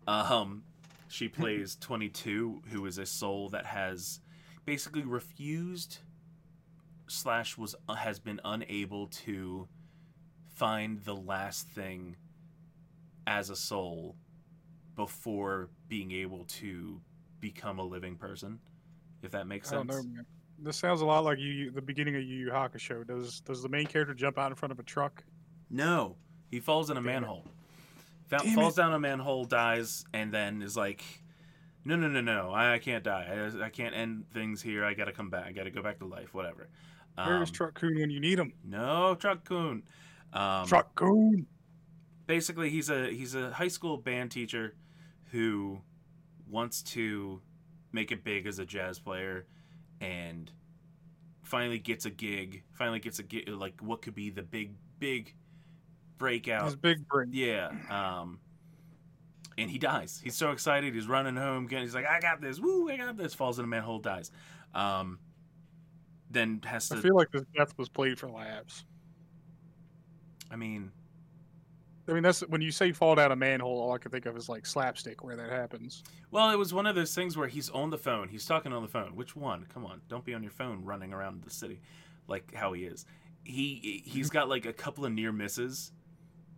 Um, 0.06 0.62
she 1.08 1.26
plays 1.28 1.74
Twenty 1.74 2.10
Two, 2.10 2.62
who 2.70 2.86
is 2.86 2.96
a 2.96 3.04
soul 3.04 3.48
that 3.48 3.66
has 3.66 4.20
basically 4.66 5.02
refused 5.02 5.98
slash 7.08 7.56
was 7.58 7.74
uh, 7.88 7.94
has 7.94 8.18
been 8.18 8.40
unable 8.44 9.08
to 9.08 9.68
find 10.54 11.00
the 11.04 11.14
last 11.14 11.68
thing 11.68 12.16
as 13.26 13.50
a 13.50 13.56
soul 13.56 14.16
before 14.96 15.68
being 15.88 16.10
able 16.12 16.44
to 16.44 17.00
become 17.40 17.78
a 17.78 17.84
living 17.84 18.16
person. 18.16 18.58
If 19.22 19.30
that 19.32 19.46
makes 19.46 19.72
I 19.72 19.76
don't 19.76 19.90
sense. 19.92 20.04
know. 20.04 20.22
This 20.60 20.76
sounds 20.76 21.00
a 21.00 21.06
lot 21.06 21.24
like 21.24 21.38
you, 21.38 21.70
the 21.70 21.80
beginning 21.82 22.16
of 22.16 22.22
Yu 22.22 22.46
Yu 22.46 22.50
Hakusho. 22.50 23.06
Does 23.06 23.40
does 23.40 23.62
the 23.62 23.68
main 23.68 23.86
character 23.86 24.14
jump 24.14 24.38
out 24.38 24.50
in 24.50 24.56
front 24.56 24.72
of 24.72 24.78
a 24.78 24.82
truck? 24.82 25.24
No, 25.70 26.16
he 26.50 26.58
falls 26.60 26.90
in 26.90 26.96
a 26.96 27.00
Damn 27.00 27.06
manhole. 27.06 27.44
Fa- 28.26 28.40
falls 28.54 28.74
it. 28.76 28.82
down 28.82 28.92
a 28.92 28.98
manhole, 28.98 29.44
dies, 29.44 30.04
and 30.12 30.32
then 30.32 30.60
is 30.62 30.76
like, 30.76 31.04
"No, 31.84 31.94
no, 31.96 32.08
no, 32.08 32.20
no! 32.20 32.50
I, 32.50 32.74
I 32.74 32.78
can't 32.78 33.04
die. 33.04 33.50
I, 33.62 33.66
I 33.66 33.70
can't 33.70 33.94
end 33.94 34.24
things 34.34 34.60
here. 34.60 34.84
I 34.84 34.94
gotta 34.94 35.12
come 35.12 35.30
back. 35.30 35.46
I 35.46 35.52
gotta 35.52 35.70
go 35.70 35.82
back 35.82 36.00
to 36.00 36.06
life. 36.06 36.34
Whatever." 36.34 36.68
Um, 37.18 37.28
Where's 37.28 37.50
Truck-kun 37.50 37.94
when 37.96 38.10
you 38.10 38.20
need 38.20 38.38
him? 38.38 38.52
No, 38.64 39.14
Truck-kun. 39.16 39.82
Um, 40.32 40.66
Truck-kun. 40.66 41.46
basically 42.26 42.70
he's 42.70 42.90
a 42.90 43.08
he's 43.10 43.34
a 43.34 43.50
high 43.50 43.68
school 43.68 43.96
band 43.96 44.30
teacher 44.30 44.74
who 45.32 45.80
wants 46.48 46.82
to 46.82 47.40
make 47.92 48.12
it 48.12 48.22
big 48.24 48.46
as 48.46 48.58
a 48.58 48.64
jazz 48.66 48.98
player 48.98 49.46
and 50.00 50.50
finally 51.42 51.78
gets 51.78 52.04
a 52.04 52.10
gig 52.10 52.62
finally 52.74 52.98
gets 53.00 53.18
a 53.18 53.22
gig 53.22 53.48
like 53.48 53.74
what 53.80 54.02
could 54.02 54.14
be 54.14 54.28
the 54.28 54.42
big 54.42 54.74
big 54.98 55.34
breakout 56.18 56.66
His 56.66 56.76
big 56.76 57.08
brain. 57.08 57.30
yeah 57.32 57.70
um 57.90 58.38
and 59.56 59.70
he 59.70 59.78
dies 59.78 60.20
he's 60.22 60.36
so 60.36 60.50
excited 60.50 60.94
he's 60.94 61.06
running 61.06 61.36
home 61.36 61.66
getting 61.66 61.84
he's 61.84 61.94
like 61.94 62.06
i 62.06 62.20
got 62.20 62.40
this 62.42 62.60
woo 62.60 62.90
i 62.90 62.96
got 62.98 63.16
this 63.16 63.32
falls 63.34 63.58
in 63.58 63.64
a 63.64 63.68
manhole 63.68 63.98
dies 63.98 64.30
um 64.74 65.18
then 66.30 66.60
has 66.64 66.88
to. 66.88 66.96
I 66.96 67.00
feel 67.00 67.16
like 67.16 67.30
this 67.30 67.44
death 67.56 67.76
was 67.76 67.88
played 67.88 68.18
for 68.18 68.28
laughs. 68.28 68.84
I 70.50 70.56
mean, 70.56 70.90
I 72.08 72.12
mean, 72.12 72.22
that's 72.22 72.40
when 72.40 72.60
you 72.60 72.70
say 72.70 72.92
fall 72.92 73.14
down 73.14 73.32
a 73.32 73.36
manhole. 73.36 73.80
All 73.80 73.92
I 73.92 73.98
can 73.98 74.10
think 74.10 74.26
of 74.26 74.36
is 74.36 74.48
like 74.48 74.64
slapstick, 74.64 75.22
where 75.22 75.36
that 75.36 75.50
happens. 75.50 76.02
Well, 76.30 76.50
it 76.50 76.56
was 76.56 76.72
one 76.72 76.86
of 76.86 76.94
those 76.94 77.14
things 77.14 77.36
where 77.36 77.48
he's 77.48 77.68
on 77.70 77.90
the 77.90 77.98
phone. 77.98 78.28
He's 78.28 78.46
talking 78.46 78.72
on 78.72 78.82
the 78.82 78.88
phone. 78.88 79.14
Which 79.14 79.36
one? 79.36 79.66
Come 79.72 79.84
on, 79.84 80.00
don't 80.08 80.24
be 80.24 80.34
on 80.34 80.42
your 80.42 80.52
phone 80.52 80.84
running 80.84 81.12
around 81.12 81.42
the 81.42 81.50
city, 81.50 81.80
like 82.26 82.54
how 82.54 82.72
he 82.72 82.84
is. 82.84 83.04
He 83.44 84.02
he's 84.06 84.30
got 84.30 84.48
like 84.48 84.64
a 84.64 84.72
couple 84.72 85.04
of 85.04 85.12
near 85.12 85.32
misses, 85.32 85.92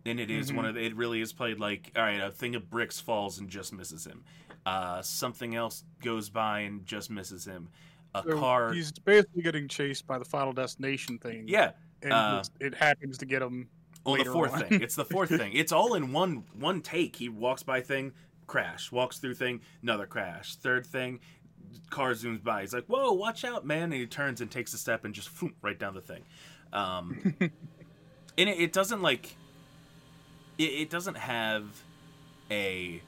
and 0.05 0.19
it 0.19 0.31
is 0.31 0.53
one 0.53 0.65
of 0.65 0.75
the, 0.75 0.85
it 0.85 0.95
really 0.95 1.21
is 1.21 1.33
played 1.33 1.59
like 1.59 1.91
all 1.95 2.03
right, 2.03 2.21
a 2.21 2.31
thing 2.31 2.55
of 2.55 2.69
bricks 2.69 2.99
falls 2.99 3.39
and 3.39 3.49
just 3.49 3.73
misses 3.73 4.05
him. 4.05 4.23
Uh, 4.65 5.01
something 5.01 5.55
else 5.55 5.83
goes 6.01 6.29
by 6.29 6.61
and 6.61 6.85
just 6.85 7.09
misses 7.09 7.45
him. 7.45 7.69
A 8.13 8.23
So 8.23 8.39
car. 8.39 8.73
He's 8.73 8.91
basically 8.91 9.41
getting 9.41 9.67
chased 9.67 10.05
by 10.05 10.19
the 10.19 10.25
Final 10.25 10.53
Destination 10.53 11.17
thing. 11.17 11.45
Yeah, 11.47 11.71
and 12.01 12.13
uh, 12.13 12.43
it 12.59 12.75
happens 12.75 13.17
to 13.19 13.25
get 13.25 13.41
him. 13.41 13.69
on 14.05 14.17
the 14.17 14.25
fourth 14.25 14.53
on. 14.53 14.61
thing. 14.61 14.81
It's 14.81 14.95
the 14.95 15.05
fourth 15.05 15.29
thing. 15.29 15.53
It's 15.53 15.71
all 15.71 15.93
in 15.93 16.11
one 16.11 16.43
one 16.53 16.81
take. 16.81 17.15
He 17.15 17.29
walks 17.29 17.63
by 17.63 17.81
thing, 17.81 18.13
crash. 18.47 18.91
Walks 18.91 19.19
through 19.19 19.35
thing, 19.35 19.61
another 19.81 20.05
crash. 20.05 20.55
Third 20.55 20.85
thing, 20.85 21.19
car 21.89 22.11
zooms 22.11 22.43
by. 22.43 22.61
He's 22.61 22.73
like, 22.73 22.85
"Whoa, 22.87 23.13
watch 23.13 23.45
out, 23.45 23.65
man!" 23.65 23.83
And 23.83 23.93
he 23.93 24.05
turns 24.07 24.41
and 24.41 24.51
takes 24.51 24.73
a 24.73 24.77
step 24.77 25.05
and 25.05 25.13
just 25.13 25.33
floop, 25.33 25.53
right 25.61 25.79
down 25.79 25.93
the 25.93 26.01
thing. 26.01 26.23
Um, 26.73 27.35
and 27.39 28.49
it, 28.49 28.59
it 28.59 28.73
doesn't 28.73 29.01
like. 29.01 29.35
It, 30.57 30.63
it 30.63 30.89
doesn't 30.89 31.17
have 31.17 31.63
a 32.49 33.01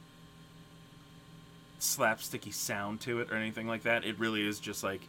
slapsticky 1.84 2.54
sound 2.54 3.02
to 3.02 3.20
it 3.20 3.32
or 3.32 3.36
anything 3.36 3.68
like 3.68 3.84
that. 3.84 4.06
It 4.06 4.18
really 4.20 4.46
is 4.48 4.60
just 4.60 4.84
like 4.84 5.02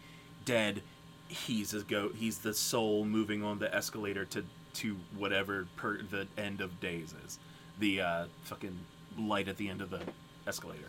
dead. 0.44 0.82
He's 1.28 1.72
a 1.72 1.80
go. 1.80 2.10
He's 2.14 2.38
the 2.38 2.52
soul 2.52 3.04
moving 3.04 3.42
on 3.42 3.58
the 3.58 3.74
escalator 3.74 4.24
to 4.26 4.44
to 4.74 4.96
whatever 5.16 5.66
per 5.76 5.98
the 6.02 6.26
end 6.36 6.60
of 6.60 6.80
days 6.80 7.14
is. 7.24 7.38
The 7.78 8.00
uh, 8.00 8.24
fucking 8.44 8.78
light 9.18 9.48
at 9.48 9.56
the 9.56 9.68
end 9.68 9.80
of 9.80 9.90
the 9.90 10.00
escalator. 10.46 10.88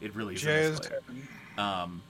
It 0.00 0.14
really 0.14 0.34
is. 0.34 0.42
an 0.42 0.48
Jazzed 0.48 0.84
escalator. 0.84 1.04
Um, 1.58 2.02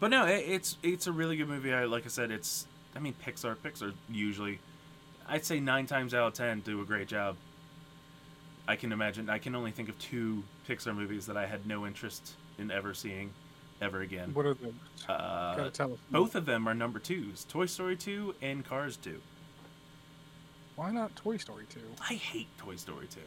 but 0.00 0.08
no, 0.08 0.26
it, 0.26 0.44
it's 0.46 0.76
it's 0.82 1.06
a 1.06 1.12
really 1.12 1.36
good 1.36 1.48
movie. 1.48 1.72
I 1.72 1.84
like 1.84 2.04
I 2.04 2.08
said, 2.08 2.30
it's 2.30 2.66
I 2.94 2.98
mean 2.98 3.14
Pixar. 3.24 3.56
Pixar 3.56 3.94
usually, 4.10 4.60
I'd 5.26 5.44
say 5.44 5.60
nine 5.60 5.86
times 5.86 6.14
out 6.14 6.28
of 6.28 6.34
ten 6.34 6.60
do 6.60 6.80
a 6.82 6.84
great 6.84 7.08
job. 7.08 7.36
I 8.66 8.76
can 8.76 8.92
imagine. 8.92 9.28
I 9.28 9.38
can 9.38 9.54
only 9.54 9.70
think 9.70 9.88
of 9.88 9.98
two 9.98 10.42
Pixar 10.68 10.94
movies 10.94 11.26
that 11.26 11.36
I 11.36 11.46
had 11.46 11.66
no 11.66 11.86
interest 11.86 12.34
in 12.58 12.70
ever 12.70 12.94
seeing, 12.94 13.30
ever 13.82 14.00
again. 14.00 14.30
What 14.32 14.46
are 14.46 14.54
those? 14.54 14.72
Uh, 15.08 15.70
both 16.10 16.34
of 16.34 16.46
them 16.46 16.66
are 16.66 16.74
number 16.74 16.98
twos: 16.98 17.44
Toy 17.44 17.66
Story 17.66 17.96
two 17.96 18.34
and 18.40 18.64
Cars 18.64 18.96
two. 18.96 19.20
Why 20.76 20.90
not 20.90 21.14
Toy 21.14 21.36
Story 21.36 21.66
2? 21.68 21.80
I 22.10 22.14
hate 22.14 22.48
Toy 22.58 22.74
Story 22.74 23.06
2. 23.06 23.20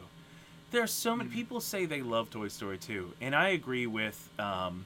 There 0.72 0.84
are 0.84 0.88
so 0.88 1.16
many 1.16 1.30
people 1.30 1.62
say 1.62 1.86
they 1.86 2.02
love 2.02 2.30
Toy 2.30 2.50
Story 2.50 2.78
2, 2.78 3.14
and 3.22 3.34
I 3.34 3.50
agree 3.50 3.88
with 3.88 4.30
um 4.38 4.86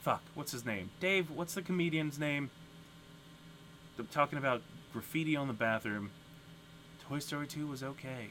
fuck, 0.00 0.22
what's 0.34 0.52
his 0.52 0.64
name? 0.66 0.90
Dave, 1.00 1.30
what's 1.30 1.54
the 1.54 1.62
comedian's 1.62 2.18
name? 2.18 2.50
I'm 3.98 4.06
talking 4.08 4.38
about 4.38 4.60
graffiti 4.92 5.34
on 5.34 5.48
the 5.48 5.54
bathroom. 5.54 6.10
Toy 7.08 7.18
Story 7.18 7.46
2 7.46 7.66
was 7.66 7.82
okay. 7.82 8.28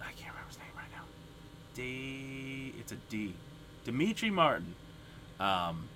I 0.00 0.12
can't 0.12 0.30
remember 0.30 0.48
his 0.48 0.58
name 0.58 0.68
right 0.76 0.90
now. 0.92 1.04
D 1.76 2.74
it's 2.78 2.92
a 2.92 2.96
D. 2.96 3.34
Demetri 3.84 4.30
Martin. 4.30 4.74
Um 5.38 5.88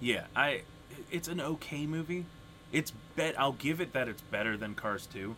Yeah, 0.00 0.24
I 0.34 0.62
it's 1.10 1.28
an 1.28 1.40
okay 1.40 1.86
movie. 1.86 2.24
It's 2.72 2.92
bet 3.16 3.38
I'll 3.38 3.52
give 3.52 3.80
it 3.80 3.92
that 3.92 4.08
it's 4.08 4.22
better 4.22 4.56
than 4.56 4.74
Cars 4.74 5.06
2. 5.12 5.36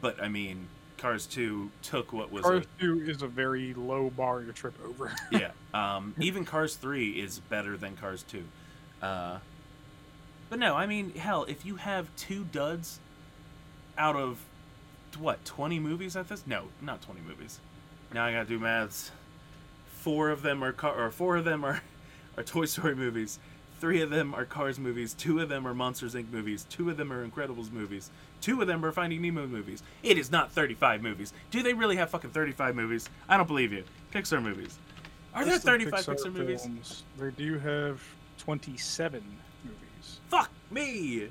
But 0.00 0.22
I 0.22 0.28
mean, 0.28 0.68
Cars 0.98 1.26
2 1.26 1.70
took 1.82 2.12
what 2.12 2.32
was 2.32 2.42
Cars 2.42 2.66
2 2.80 3.02
is 3.02 3.22
a 3.22 3.28
very 3.28 3.74
low 3.74 4.10
bar 4.10 4.42
to 4.42 4.52
trip 4.52 4.74
over. 4.84 5.12
yeah. 5.30 5.50
Um, 5.74 6.14
even 6.18 6.44
Cars 6.44 6.76
3 6.76 7.10
is 7.10 7.40
better 7.40 7.76
than 7.76 7.96
Cars 7.96 8.24
2. 8.24 8.42
Uh, 9.02 9.38
but 10.48 10.58
no, 10.58 10.74
I 10.74 10.86
mean, 10.86 11.14
hell, 11.14 11.44
if 11.44 11.66
you 11.66 11.76
have 11.76 12.14
two 12.16 12.44
duds 12.44 13.00
out 13.98 14.16
of 14.16 14.38
what, 15.18 15.44
20 15.44 15.78
movies 15.78 16.16
at 16.16 16.28
this? 16.28 16.46
No, 16.46 16.64
not 16.80 17.02
20 17.02 17.20
movies. 17.26 17.60
Now 18.12 18.24
I 18.24 18.32
got 18.32 18.42
to 18.44 18.48
do 18.48 18.58
maths. 18.58 19.10
4 20.00 20.30
of 20.30 20.42
them 20.42 20.62
are 20.62 20.72
car 20.72 20.94
or 21.06 21.10
4 21.10 21.36
of 21.38 21.44
them 21.44 21.64
are 21.64 21.80
are 22.36 22.42
Toy 22.42 22.66
Story 22.66 22.94
movies. 22.94 23.38
Three 23.78 24.00
of 24.00 24.08
them 24.08 24.34
are 24.34 24.46
Cars 24.46 24.78
movies. 24.78 25.12
Two 25.12 25.40
of 25.40 25.50
them 25.50 25.66
are 25.66 25.74
Monsters 25.74 26.14
Inc. 26.14 26.30
movies. 26.32 26.64
Two 26.70 26.88
of 26.88 26.96
them 26.96 27.12
are 27.12 27.26
Incredibles 27.26 27.70
movies. 27.70 28.10
Two 28.40 28.60
of 28.62 28.66
them 28.66 28.82
are 28.84 28.92
Finding 28.92 29.20
Nemo 29.20 29.46
movies. 29.46 29.82
It 30.02 30.16
is 30.16 30.30
not 30.30 30.50
35 30.50 31.02
movies. 31.02 31.34
Do 31.50 31.62
they 31.62 31.74
really 31.74 31.96
have 31.96 32.08
fucking 32.08 32.30
35 32.30 32.74
movies? 32.74 33.10
I 33.28 33.36
don't 33.36 33.46
believe 33.46 33.72
you. 33.72 33.84
Pixar 34.14 34.42
movies. 34.42 34.78
Are 35.34 35.44
there 35.44 35.54
List 35.54 35.66
of 35.66 35.72
35 35.72 36.06
Pixar, 36.06 36.32
movies? 36.32 36.62
films, 36.62 37.04
They 37.18 37.30
do 37.32 37.58
have 37.58 38.02
27 38.38 39.22
movies. 39.64 40.20
Fuck 40.30 40.50
me. 40.70 41.28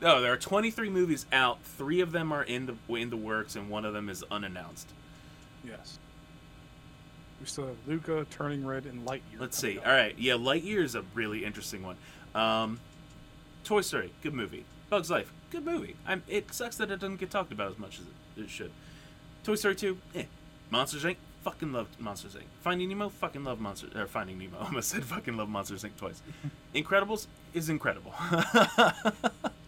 No, 0.00 0.20
there 0.20 0.32
are 0.32 0.36
23 0.36 0.88
movies 0.88 1.26
out. 1.32 1.62
Three 1.62 2.00
of 2.00 2.12
them 2.12 2.32
are 2.32 2.42
in 2.42 2.66
the 2.66 2.94
in 2.94 3.10
the 3.10 3.16
works, 3.16 3.56
and 3.56 3.68
one 3.68 3.84
of 3.84 3.92
them 3.92 4.08
is 4.08 4.24
unannounced. 4.30 4.88
Yes. 5.64 5.98
We 7.40 7.46
still 7.46 7.66
have 7.68 7.76
Luca, 7.86 8.26
Turning 8.30 8.66
Red, 8.66 8.86
and 8.86 9.06
Lightyear. 9.06 9.38
Let's 9.38 9.58
see. 9.58 9.78
up. 9.78 9.86
All 9.86 9.92
right, 9.92 10.14
yeah, 10.18 10.34
Lightyear 10.34 10.82
is 10.82 10.94
a 10.94 11.02
really 11.14 11.44
interesting 11.44 11.82
one. 11.82 11.96
Um, 12.34 12.80
Toy 13.64 13.80
Story, 13.80 14.12
good 14.22 14.34
movie. 14.34 14.64
Bugs 14.88 15.10
Life, 15.10 15.32
good 15.50 15.64
movie. 15.64 15.96
I'm, 16.06 16.22
it 16.28 16.52
sucks 16.52 16.76
that 16.76 16.90
it 16.90 17.00
doesn't 17.00 17.16
get 17.18 17.30
talked 17.30 17.52
about 17.52 17.70
as 17.70 17.78
much 17.78 17.98
as 17.98 18.06
it, 18.36 18.44
it 18.44 18.50
should. 18.50 18.70
Toy 19.44 19.54
Story 19.54 19.74
2, 19.74 19.98
eh. 20.16 20.24
Monsters 20.70 21.04
Inc. 21.04 21.16
Fucking 21.42 21.72
love 21.72 21.88
Monsters 21.98 22.34
Inc. 22.34 22.44
Finding 22.60 22.88
Nemo, 22.90 23.08
fucking 23.08 23.44
love 23.44 23.60
Monsters. 23.60 23.96
Or 23.96 24.06
Finding 24.06 24.38
Nemo. 24.38 24.58
I 24.60 24.64
almost 24.66 24.90
said 24.90 25.04
fucking 25.04 25.36
love 25.36 25.48
Monsters 25.48 25.84
Inc. 25.84 25.96
twice. 25.96 26.22
Incredibles 26.74 27.26
is 27.54 27.68
incredible. 27.70 28.12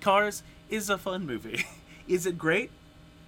Cars 0.00 0.42
is 0.70 0.90
a 0.90 0.98
fun 0.98 1.26
movie. 1.26 1.64
is 2.08 2.26
it 2.26 2.38
great? 2.38 2.70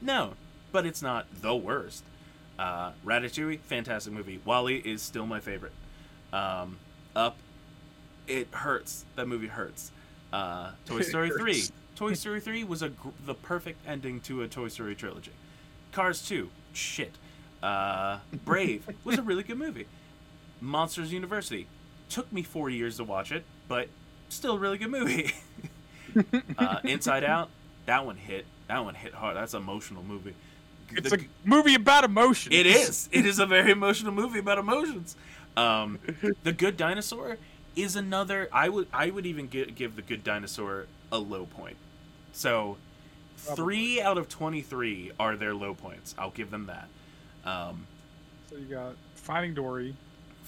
No, 0.01 0.35
but 0.73 0.87
it's 0.87 1.03
not 1.03 1.27
the 1.43 1.55
worst. 1.55 2.05
Uh, 2.59 2.93
Ratatouille, 3.05 3.61
fantastic 3.61 4.13
movie. 4.13 4.41
WALL-E 4.45 4.77
is 4.85 5.03
still 5.03 5.27
my 5.27 5.41
favorite. 5.41 5.73
Um, 6.33 6.79
Up, 7.17 7.37
it 8.29 8.49
hurts. 8.53 9.05
That 9.17 9.27
movie 9.27 9.47
hurts. 9.49 9.91
Uh, 10.33 10.71
Toy 10.87 11.01
Story 11.01 11.31
three. 11.31 11.63
Toy 11.97 12.13
Story 12.13 12.41
three 12.41 12.63
was 12.63 12.83
a 12.83 12.91
gr- 12.91 13.09
the 13.27 13.35
perfect 13.35 13.85
ending 13.87 14.21
to 14.21 14.43
a 14.43 14.49
Toy 14.49 14.69
Story 14.69 14.95
trilogy. 14.95 15.33
Cars 15.93 16.23
two, 16.27 16.51
shit. 16.73 17.13
Uh, 17.63 18.19
Brave 18.45 18.89
was 19.05 19.19
a 19.19 19.23
really 19.23 19.43
good 19.43 19.59
movie. 19.59 19.87
Monsters 20.61 21.13
University 21.13 21.67
took 22.09 22.33
me 22.33 22.43
four 22.43 22.71
years 22.71 22.99
to 22.99 23.05
watch 23.05 23.33
it, 23.33 23.45
but 23.69 23.89
still 24.29 24.55
a 24.55 24.59
really 24.59 24.79
good 24.79 24.91
movie. 24.91 25.33
uh, 26.59 26.81
Inside 26.85 27.25
Out, 27.25 27.51
that 27.87 28.05
one 28.07 28.17
hit. 28.17 28.45
That 28.69 28.85
one 28.85 28.95
hit 28.95 29.13
hard. 29.15 29.37
That's 29.37 29.55
an 29.55 29.63
emotional 29.63 30.03
movie. 30.03 30.35
It's 30.93 31.11
The- 31.11 31.17
a 31.21 31.49
movie 31.49 31.75
about 31.75 32.05
emotions. 32.05 32.55
it 32.55 32.67
is. 32.67 33.09
It 33.13 33.27
is 33.27 33.39
a 33.39 33.47
very 33.47 33.71
emotional 33.73 34.13
movie 34.13 34.39
about 34.39 34.59
emotions. 34.59 35.17
Um, 35.57 35.99
the 36.45 36.53
Good 36.53 36.77
Dinosaur 36.77 37.39
is 37.77 37.97
another. 37.97 38.49
I 38.53 38.69
would. 38.69 38.87
I 38.93 39.11
would 39.11 39.27
even 39.27 39.47
give, 39.49 39.75
give 39.75 39.97
the 39.97 40.03
Good 40.03 40.23
Dinosaur 40.25 40.87
a 41.13 41.19
low 41.19 41.47
point. 41.47 41.77
So, 42.33 42.77
three 43.37 44.01
out 44.01 44.19
of 44.19 44.29
twenty-three 44.29 45.13
are 45.19 45.37
their 45.37 45.55
low 45.55 45.75
points. 45.75 46.15
I'll 46.19 46.31
give 46.31 46.51
them 46.51 46.67
that. 46.67 46.89
Um, 47.49 47.87
So 48.49 48.57
you 48.57 48.67
got 48.67 48.95
Finding 49.17 49.55
Dory. 49.55 49.95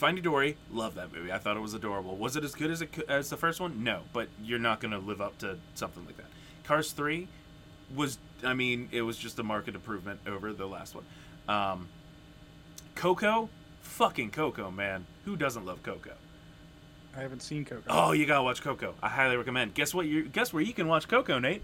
Finding 0.03 0.25
Dory, 0.25 0.57
love 0.73 0.97
that 0.97 1.13
movie. 1.13 1.31
I 1.31 1.39
thought 1.39 1.57
it 1.57 1.61
was 1.61 1.75
adorable. 1.75 2.17
Was 2.17 2.35
it 2.35 2.43
as 2.43 2.57
good 2.57 2.73
as 2.73 2.83
it 2.83 2.91
as 3.09 3.31
the 3.31 3.37
first 3.37 3.61
one? 3.61 3.85
No, 3.85 4.01
but 4.13 4.27
you're 4.43 4.59
not 4.59 4.81
gonna 4.81 4.99
live 4.99 5.21
up 5.21 5.39
to 5.39 5.57
something 5.75 6.05
like 6.05 6.17
that. 6.17 6.27
Cars 6.65 6.91
three 6.91 7.29
was, 7.95 8.19
I 8.43 8.53
mean, 8.53 8.89
it 8.91 9.03
was 9.03 9.17
just 9.17 9.39
a 9.39 9.45
market 9.45 9.77
improvement 9.77 10.19
over 10.27 10.53
the 10.53 10.67
last 10.67 10.97
one. 10.97 11.05
Um, 11.49 11.87
Coco, 12.97 13.49
fucking 13.83 14.33
Coco, 14.33 14.73
man. 14.73 15.07
Who 15.25 15.37
doesn't 15.37 15.65
love 15.65 15.85
Coco? 15.85 16.15
I 17.17 17.21
haven't 17.21 17.43
seen 17.43 17.65
Coco. 17.65 17.85
Oh, 17.89 18.11
you 18.11 18.27
gotta 18.27 18.43
watch 18.43 18.61
Coco. 18.61 18.95
I 19.01 19.09
highly 19.09 19.37
recommend. 19.37 19.73
Guess 19.75 19.95
what? 19.95 20.07
You 20.07 20.25
guess 20.25 20.53
where 20.53 20.65
you 20.65 20.73
can 20.73 20.89
watch 20.89 21.07
Coco, 21.07 21.39
Nate? 21.39 21.63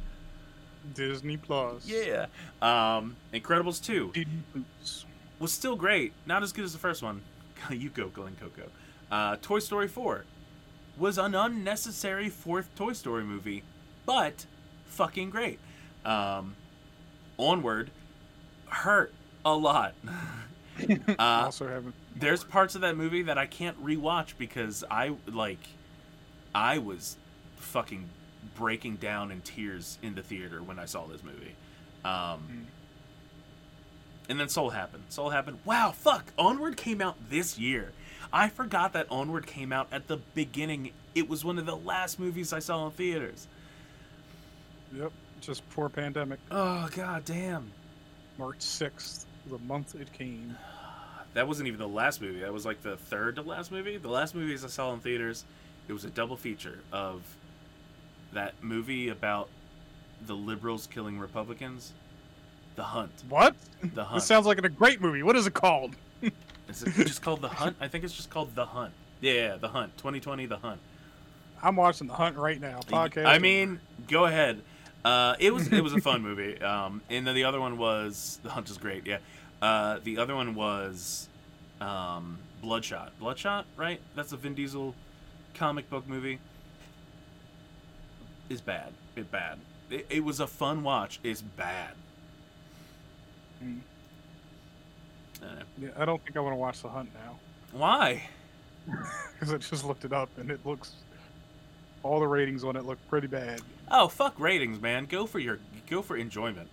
Disney 0.94 1.38
Plus. 1.38 1.84
Yeah. 1.88 2.26
Um, 2.62 3.16
Incredibles 3.34 3.82
two. 3.84 4.12
Disney 4.14 4.44
Plus. 4.52 5.06
was 5.40 5.50
still 5.50 5.74
great. 5.74 6.12
Not 6.24 6.44
as 6.44 6.52
good 6.52 6.64
as 6.64 6.72
the 6.72 6.78
first 6.78 7.02
one. 7.02 7.20
you 7.70 7.90
go, 7.90 8.08
Glen 8.08 8.36
Coco. 8.40 8.68
Uh, 9.10 9.36
Toy 9.40 9.58
Story 9.58 9.88
4 9.88 10.24
was 10.98 11.16
an 11.18 11.34
unnecessary 11.34 12.28
fourth 12.28 12.68
Toy 12.76 12.92
Story 12.92 13.24
movie, 13.24 13.62
but 14.04 14.46
fucking 14.86 15.30
great. 15.30 15.58
Um, 16.04 16.56
Onward 17.38 17.90
hurt 18.68 19.12
a 19.44 19.54
lot. 19.54 19.94
uh, 20.08 21.14
also 21.18 21.68
haven't. 21.68 21.94
there's 22.16 22.44
parts 22.44 22.74
of 22.74 22.80
that 22.82 22.96
movie 22.96 23.22
that 23.22 23.38
I 23.38 23.46
can't 23.46 23.82
rewatch 23.84 24.34
because 24.38 24.84
I 24.90 25.14
like 25.26 25.58
I 26.54 26.78
was 26.78 27.16
fucking 27.56 28.08
breaking 28.56 28.96
down 28.96 29.30
in 29.30 29.40
tears 29.40 29.98
in 30.02 30.14
the 30.14 30.22
theater 30.22 30.62
when 30.62 30.78
I 30.78 30.84
saw 30.86 31.06
this 31.06 31.22
movie. 31.22 31.54
Um, 32.04 32.12
Mm. 32.50 32.64
And 34.28 34.38
then 34.38 34.48
Soul 34.48 34.70
happened. 34.70 35.04
Soul 35.08 35.30
happened. 35.30 35.58
Wow, 35.64 35.92
fuck! 35.92 36.32
Onward 36.38 36.76
came 36.76 37.00
out 37.00 37.16
this 37.30 37.58
year. 37.58 37.92
I 38.32 38.48
forgot 38.48 38.92
that 38.92 39.06
Onward 39.10 39.46
came 39.46 39.72
out 39.72 39.88
at 39.90 40.06
the 40.06 40.18
beginning. 40.34 40.90
It 41.14 41.28
was 41.28 41.44
one 41.44 41.58
of 41.58 41.64
the 41.64 41.76
last 41.76 42.20
movies 42.20 42.52
I 42.52 42.58
saw 42.58 42.84
in 42.86 42.92
theaters. 42.92 43.46
Yep. 44.94 45.12
Just 45.40 45.68
poor 45.70 45.88
pandemic. 45.88 46.40
Oh 46.50 46.88
god 46.94 47.24
damn! 47.24 47.70
March 48.38 48.60
sixth, 48.60 49.26
the 49.46 49.58
month 49.58 49.94
it 49.94 50.12
came. 50.12 50.56
That 51.34 51.46
wasn't 51.46 51.68
even 51.68 51.78
the 51.78 51.86
last 51.86 52.22
movie. 52.22 52.40
That 52.40 52.54
was 52.54 52.64
like 52.64 52.82
the 52.82 52.96
third 52.96 53.36
to 53.36 53.42
last 53.42 53.70
movie. 53.70 53.98
The 53.98 54.08
last 54.08 54.34
movies 54.34 54.64
I 54.64 54.68
saw 54.68 54.94
in 54.94 55.00
theaters, 55.00 55.44
it 55.86 55.92
was 55.92 56.04
a 56.04 56.10
double 56.10 56.36
feature 56.36 56.78
of 56.90 57.22
that 58.32 58.54
movie 58.62 59.10
about 59.10 59.50
the 60.26 60.34
liberals 60.34 60.86
killing 60.86 61.18
Republicans, 61.18 61.92
The 62.78 62.84
Hunt. 62.84 63.10
What? 63.28 63.56
The 63.82 64.04
Hunt. 64.04 64.14
This 64.20 64.24
sounds 64.24 64.46
like 64.46 64.58
a 64.58 64.68
great 64.68 65.00
movie. 65.00 65.24
What 65.24 65.34
is 65.34 65.48
it 65.48 65.54
called? 65.54 65.96
Is 66.68 66.84
it 66.84 66.94
just 66.94 67.22
called 67.22 67.42
The 67.42 67.48
Hunt? 67.48 67.76
I 67.80 67.88
think 67.88 68.04
it's 68.04 68.14
just 68.14 68.30
called 68.30 68.54
The 68.54 68.66
Hunt. 68.66 68.92
Yeah, 69.20 69.56
The 69.56 69.66
Hunt. 69.66 69.96
2020 69.96 70.46
The 70.46 70.58
Hunt. 70.58 70.78
I'm 71.60 71.74
watching 71.74 72.06
The 72.06 72.14
Hunt 72.14 72.36
right 72.36 72.60
now. 72.60 72.78
Podcast. 72.86 73.26
I 73.26 73.40
mean, 73.40 73.80
go 74.06 74.26
ahead. 74.26 74.62
Uh, 75.04 75.34
it 75.40 75.52
was 75.52 75.66
it 75.72 75.82
was 75.82 75.92
a 75.92 76.00
fun 76.00 76.22
movie. 76.22 76.56
Um, 76.62 77.02
and 77.10 77.26
then 77.26 77.34
the 77.34 77.42
other 77.44 77.58
one 77.58 77.78
was 77.78 78.38
The 78.44 78.50
Hunt 78.50 78.70
is 78.70 78.78
great. 78.78 79.04
Yeah. 79.04 79.18
Uh, 79.60 79.98
the 80.04 80.18
other 80.18 80.36
one 80.36 80.54
was 80.54 81.28
um, 81.80 82.38
Bloodshot. 82.62 83.18
Bloodshot, 83.18 83.66
right? 83.76 84.00
That's 84.14 84.30
a 84.30 84.36
Vin 84.36 84.54
Diesel 84.54 84.94
comic 85.54 85.90
book 85.90 86.06
movie. 86.08 86.38
Is 88.48 88.60
bad. 88.60 88.92
It 89.16 89.32
bad. 89.32 89.58
It, 89.90 90.06
it 90.10 90.22
was 90.22 90.38
a 90.38 90.46
fun 90.46 90.84
watch. 90.84 91.18
It's 91.24 91.42
bad. 91.42 91.94
Mm. 93.62 93.80
Uh, 95.42 95.46
yeah, 95.78 95.88
I 95.96 96.04
don't 96.04 96.22
think 96.24 96.36
I 96.36 96.40
want 96.40 96.52
to 96.52 96.58
watch 96.58 96.82
The 96.82 96.88
Hunt 96.88 97.10
now 97.14 97.38
why? 97.72 98.28
because 98.86 99.52
I 99.52 99.58
just 99.58 99.84
looked 99.84 100.04
it 100.04 100.12
up 100.12 100.30
and 100.38 100.50
it 100.50 100.64
looks. 100.64 100.92
All 102.02 102.20
the 102.20 102.26
ratings 102.26 102.64
on 102.64 102.76
it 102.76 102.84
look 102.84 102.98
pretty 103.08 103.26
bad. 103.26 103.60
Oh 103.90 104.08
fuck 104.08 104.38
ratings, 104.38 104.80
man. 104.80 105.06
Go 105.06 105.26
for 105.26 105.38
your 105.38 105.58
go 105.88 106.00
for 106.00 106.16
enjoyment. 106.16 106.68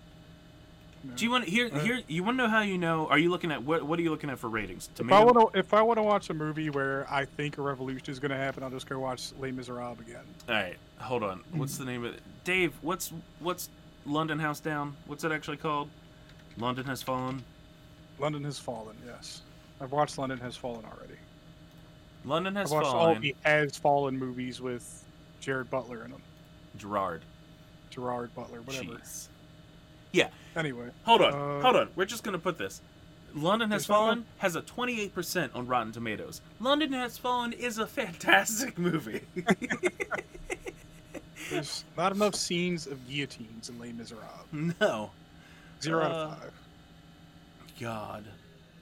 know. 1.03 1.13
Do 1.15 1.25
you 1.25 1.31
want 1.31 1.45
to 1.45 1.49
here 1.49 1.69
here? 1.79 2.01
You 2.07 2.23
want 2.23 2.37
to 2.37 2.43
know 2.43 2.49
how 2.49 2.61
you 2.61 2.77
know? 2.77 3.07
Are 3.07 3.17
you 3.17 3.29
looking 3.29 3.51
at 3.51 3.63
what? 3.63 3.83
What 3.83 3.97
are 3.99 4.01
you 4.03 4.11
looking 4.11 4.29
at 4.29 4.37
for 4.37 4.49
ratings? 4.49 4.89
If 4.99 5.11
I 5.11 5.23
want 5.23 5.53
to, 5.53 5.59
if 5.59 5.73
I 5.73 5.81
want 5.81 5.97
to 5.97 6.03
watch 6.03 6.29
a 6.29 6.33
movie 6.33 6.69
where 6.69 7.07
I 7.09 7.25
think 7.25 7.57
a 7.57 7.61
revolution 7.61 8.11
is 8.11 8.19
going 8.19 8.31
to 8.31 8.37
happen, 8.37 8.63
I'll 8.63 8.69
just 8.69 8.87
go 8.87 8.99
watch 8.99 9.31
Les 9.39 9.51
Miserables 9.51 9.99
again. 9.99 10.23
All 10.47 10.55
right, 10.55 10.77
hold 10.99 11.23
on. 11.23 11.43
What's 11.51 11.77
the 11.77 11.85
name 11.85 12.05
of 12.05 12.13
it? 12.13 12.21
Dave, 12.43 12.73
what's 12.81 13.11
what's 13.39 13.69
London 14.05 14.39
House 14.39 14.59
Down? 14.59 14.95
What's 15.07 15.23
it 15.23 15.31
actually 15.31 15.57
called? 15.57 15.89
London 16.57 16.85
Has 16.85 17.01
Fallen. 17.01 17.43
London 18.19 18.43
Has 18.45 18.59
Fallen. 18.59 18.95
Yes, 19.05 19.41
I've 19.81 19.91
watched 19.91 20.17
London 20.17 20.39
Has 20.39 20.55
Fallen 20.55 20.85
already. 20.85 21.15
London 22.23 22.55
Has 22.55 22.71
I've 22.71 22.77
watched 22.77 22.87
all 22.87 22.93
Fallen. 23.05 23.21
the 23.21 23.35
Has 23.43 23.77
Fallen 23.77 24.17
movies 24.17 24.61
with 24.61 25.03
Jared 25.41 25.69
Butler 25.69 26.03
in 26.05 26.11
them. 26.11 26.21
Gerard. 26.77 27.21
Gerard 27.89 28.33
Butler, 28.35 28.61
whatever. 28.61 28.93
Jeez. 28.93 29.27
Yeah. 30.11 30.29
Anyway, 30.55 30.89
Hold 31.03 31.21
on, 31.21 31.33
Uh, 31.33 31.61
hold 31.61 31.75
on. 31.75 31.89
We're 31.95 32.05
just 32.05 32.23
gonna 32.23 32.39
put 32.39 32.57
this. 32.57 32.81
London 33.33 33.69
Has 33.71 33.85
Fallen 33.85 34.25
has 34.37 34.55
a 34.55 34.61
28% 34.61 35.53
on 35.53 35.67
Rotten 35.67 35.91
Tomatoes. 35.91 36.39
London 36.61 36.93
Has 36.93 37.17
Fallen 37.17 37.51
is 37.51 37.77
a 37.77 37.85
fantastic 37.85 38.77
movie. 38.79 39.21
there's 41.51 41.83
not 41.97 42.13
enough 42.13 42.33
scenes 42.35 42.87
of 42.87 43.05
guillotines 43.09 43.67
in 43.69 43.77
Les 43.77 43.91
Miserables. 43.91 44.45
no. 44.79 45.11
Zero 45.81 46.03
out 46.03 46.11
Uh, 46.11 46.15
of 46.15 46.39
five. 46.39 46.51
God. 47.79 48.25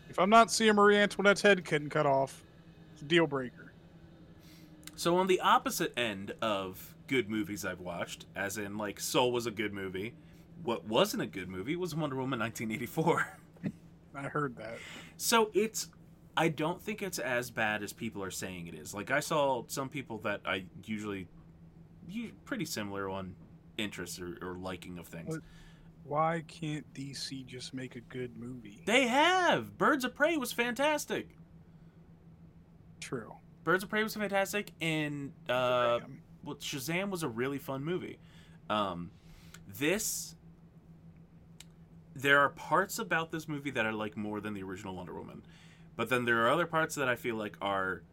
If 0.09 0.19
I'm 0.19 0.29
not 0.29 0.51
seeing 0.51 0.75
Marie 0.75 0.97
Antoinette's 0.97 1.41
head 1.41 1.63
getting 1.65 1.89
cut 1.89 2.05
off, 2.05 2.43
it's 2.93 3.01
a 3.01 3.05
deal 3.05 3.25
breaker. 3.27 3.71
So 4.95 5.15
on 5.17 5.27
the 5.27 5.39
opposite 5.39 5.91
end 5.97 6.33
of 6.41 6.93
good 7.07 7.29
movies 7.29 7.65
I've 7.65 7.79
watched, 7.79 8.25
as 8.35 8.57
in 8.57 8.77
like 8.77 8.99
Soul 8.99 9.31
was 9.31 9.47
a 9.47 9.51
good 9.51 9.73
movie, 9.73 10.13
what 10.61 10.85
wasn't 10.85 11.23
a 11.23 11.27
good 11.27 11.49
movie 11.49 11.75
was 11.75 11.95
Wonder 11.95 12.15
Woman 12.15 12.39
1984. 12.39 13.37
I 14.15 14.21
heard 14.23 14.55
that. 14.57 14.77
so 15.17 15.49
it's 15.53 15.87
I 16.37 16.49
don't 16.49 16.81
think 16.81 17.01
it's 17.01 17.19
as 17.19 17.49
bad 17.51 17.81
as 17.83 17.91
people 17.93 18.23
are 18.23 18.31
saying 18.31 18.67
it 18.67 18.75
is. 18.75 18.93
Like 18.93 19.09
I 19.11 19.19
saw 19.19 19.63
some 19.67 19.89
people 19.89 20.19
that 20.19 20.41
I 20.45 20.65
usually 20.85 21.27
you 22.07 22.31
pretty 22.45 22.65
similar 22.65 23.09
on 23.09 23.35
interests 23.77 24.19
or, 24.19 24.37
or 24.41 24.55
liking 24.55 24.99
of 24.99 25.07
things. 25.07 25.39
Why 26.03 26.43
can't 26.47 26.91
DC 26.93 27.45
just 27.45 27.73
make 27.73 27.95
a 27.95 28.01
good 28.01 28.37
movie? 28.37 28.83
They 28.85 29.07
have 29.07 29.77
Birds 29.77 30.03
of 30.03 30.13
Prey 30.15 30.37
was 30.37 30.51
fantastic. 30.51 31.29
True. 32.99 33.33
Birds 33.63 33.83
of 33.83 33.89
Prey 33.89 34.03
was 34.03 34.13
fantastic, 34.13 34.71
and 34.81 35.31
uh, 35.47 35.99
well, 36.43 36.55
Shazam 36.55 37.09
was 37.09 37.23
a 37.23 37.29
really 37.29 37.57
fun 37.57 37.83
movie. 37.83 38.19
Um, 38.69 39.11
this, 39.67 40.35
there 42.13 42.39
are 42.39 42.49
parts 42.49 42.99
about 42.99 43.31
this 43.31 43.47
movie 43.47 43.71
that 43.71 43.85
I 43.85 43.91
like 43.91 44.17
more 44.17 44.41
than 44.41 44.53
the 44.53 44.63
original 44.63 44.95
Wonder 44.95 45.13
Woman, 45.13 45.43
but 45.95 46.09
then 46.09 46.25
there 46.25 46.45
are 46.45 46.51
other 46.51 46.65
parts 46.65 46.95
that 46.95 47.07
I 47.07 47.15
feel 47.15 47.35
like 47.35 47.55
are 47.61 48.03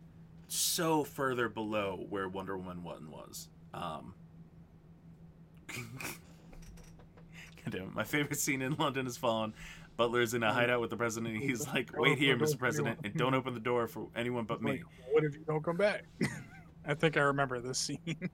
so 0.46 1.02
further 1.02 1.48
below 1.48 2.06
where 2.08 2.28
Wonder 2.28 2.56
Woman 2.56 2.84
one 2.84 3.10
was. 3.10 3.48
Um, 3.74 4.14
goddamn, 7.78 7.94
my 7.94 8.04
favorite 8.04 8.38
scene 8.38 8.62
in 8.62 8.74
London 8.74 9.06
has 9.06 9.16
fallen. 9.16 9.54
Butler's 9.96 10.32
in 10.34 10.42
a 10.42 10.52
hideout 10.52 10.80
with 10.80 10.90
the 10.90 10.96
president. 10.96 11.34
and 11.34 11.42
He's 11.42 11.66
like, 11.74 11.90
"Wait 11.96 12.18
here, 12.18 12.36
Mr. 12.36 12.58
President, 12.58 12.98
and 13.04 13.14
don't 13.14 13.34
open 13.34 13.54
the 13.54 13.60
door 13.60 13.86
for 13.86 14.08
anyone 14.16 14.44
but 14.44 14.62
me." 14.62 14.82
What 15.12 15.24
if 15.24 15.34
you 15.34 15.42
don't 15.46 15.62
come 15.64 15.76
back? 15.76 16.04
I 16.86 16.94
think 16.94 17.16
I 17.16 17.20
remember 17.20 17.60
this 17.60 17.78
scene. 17.78 18.30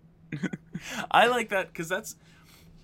I 1.10 1.26
like 1.26 1.48
that 1.50 1.68
because 1.68 1.88
that's 1.88 2.16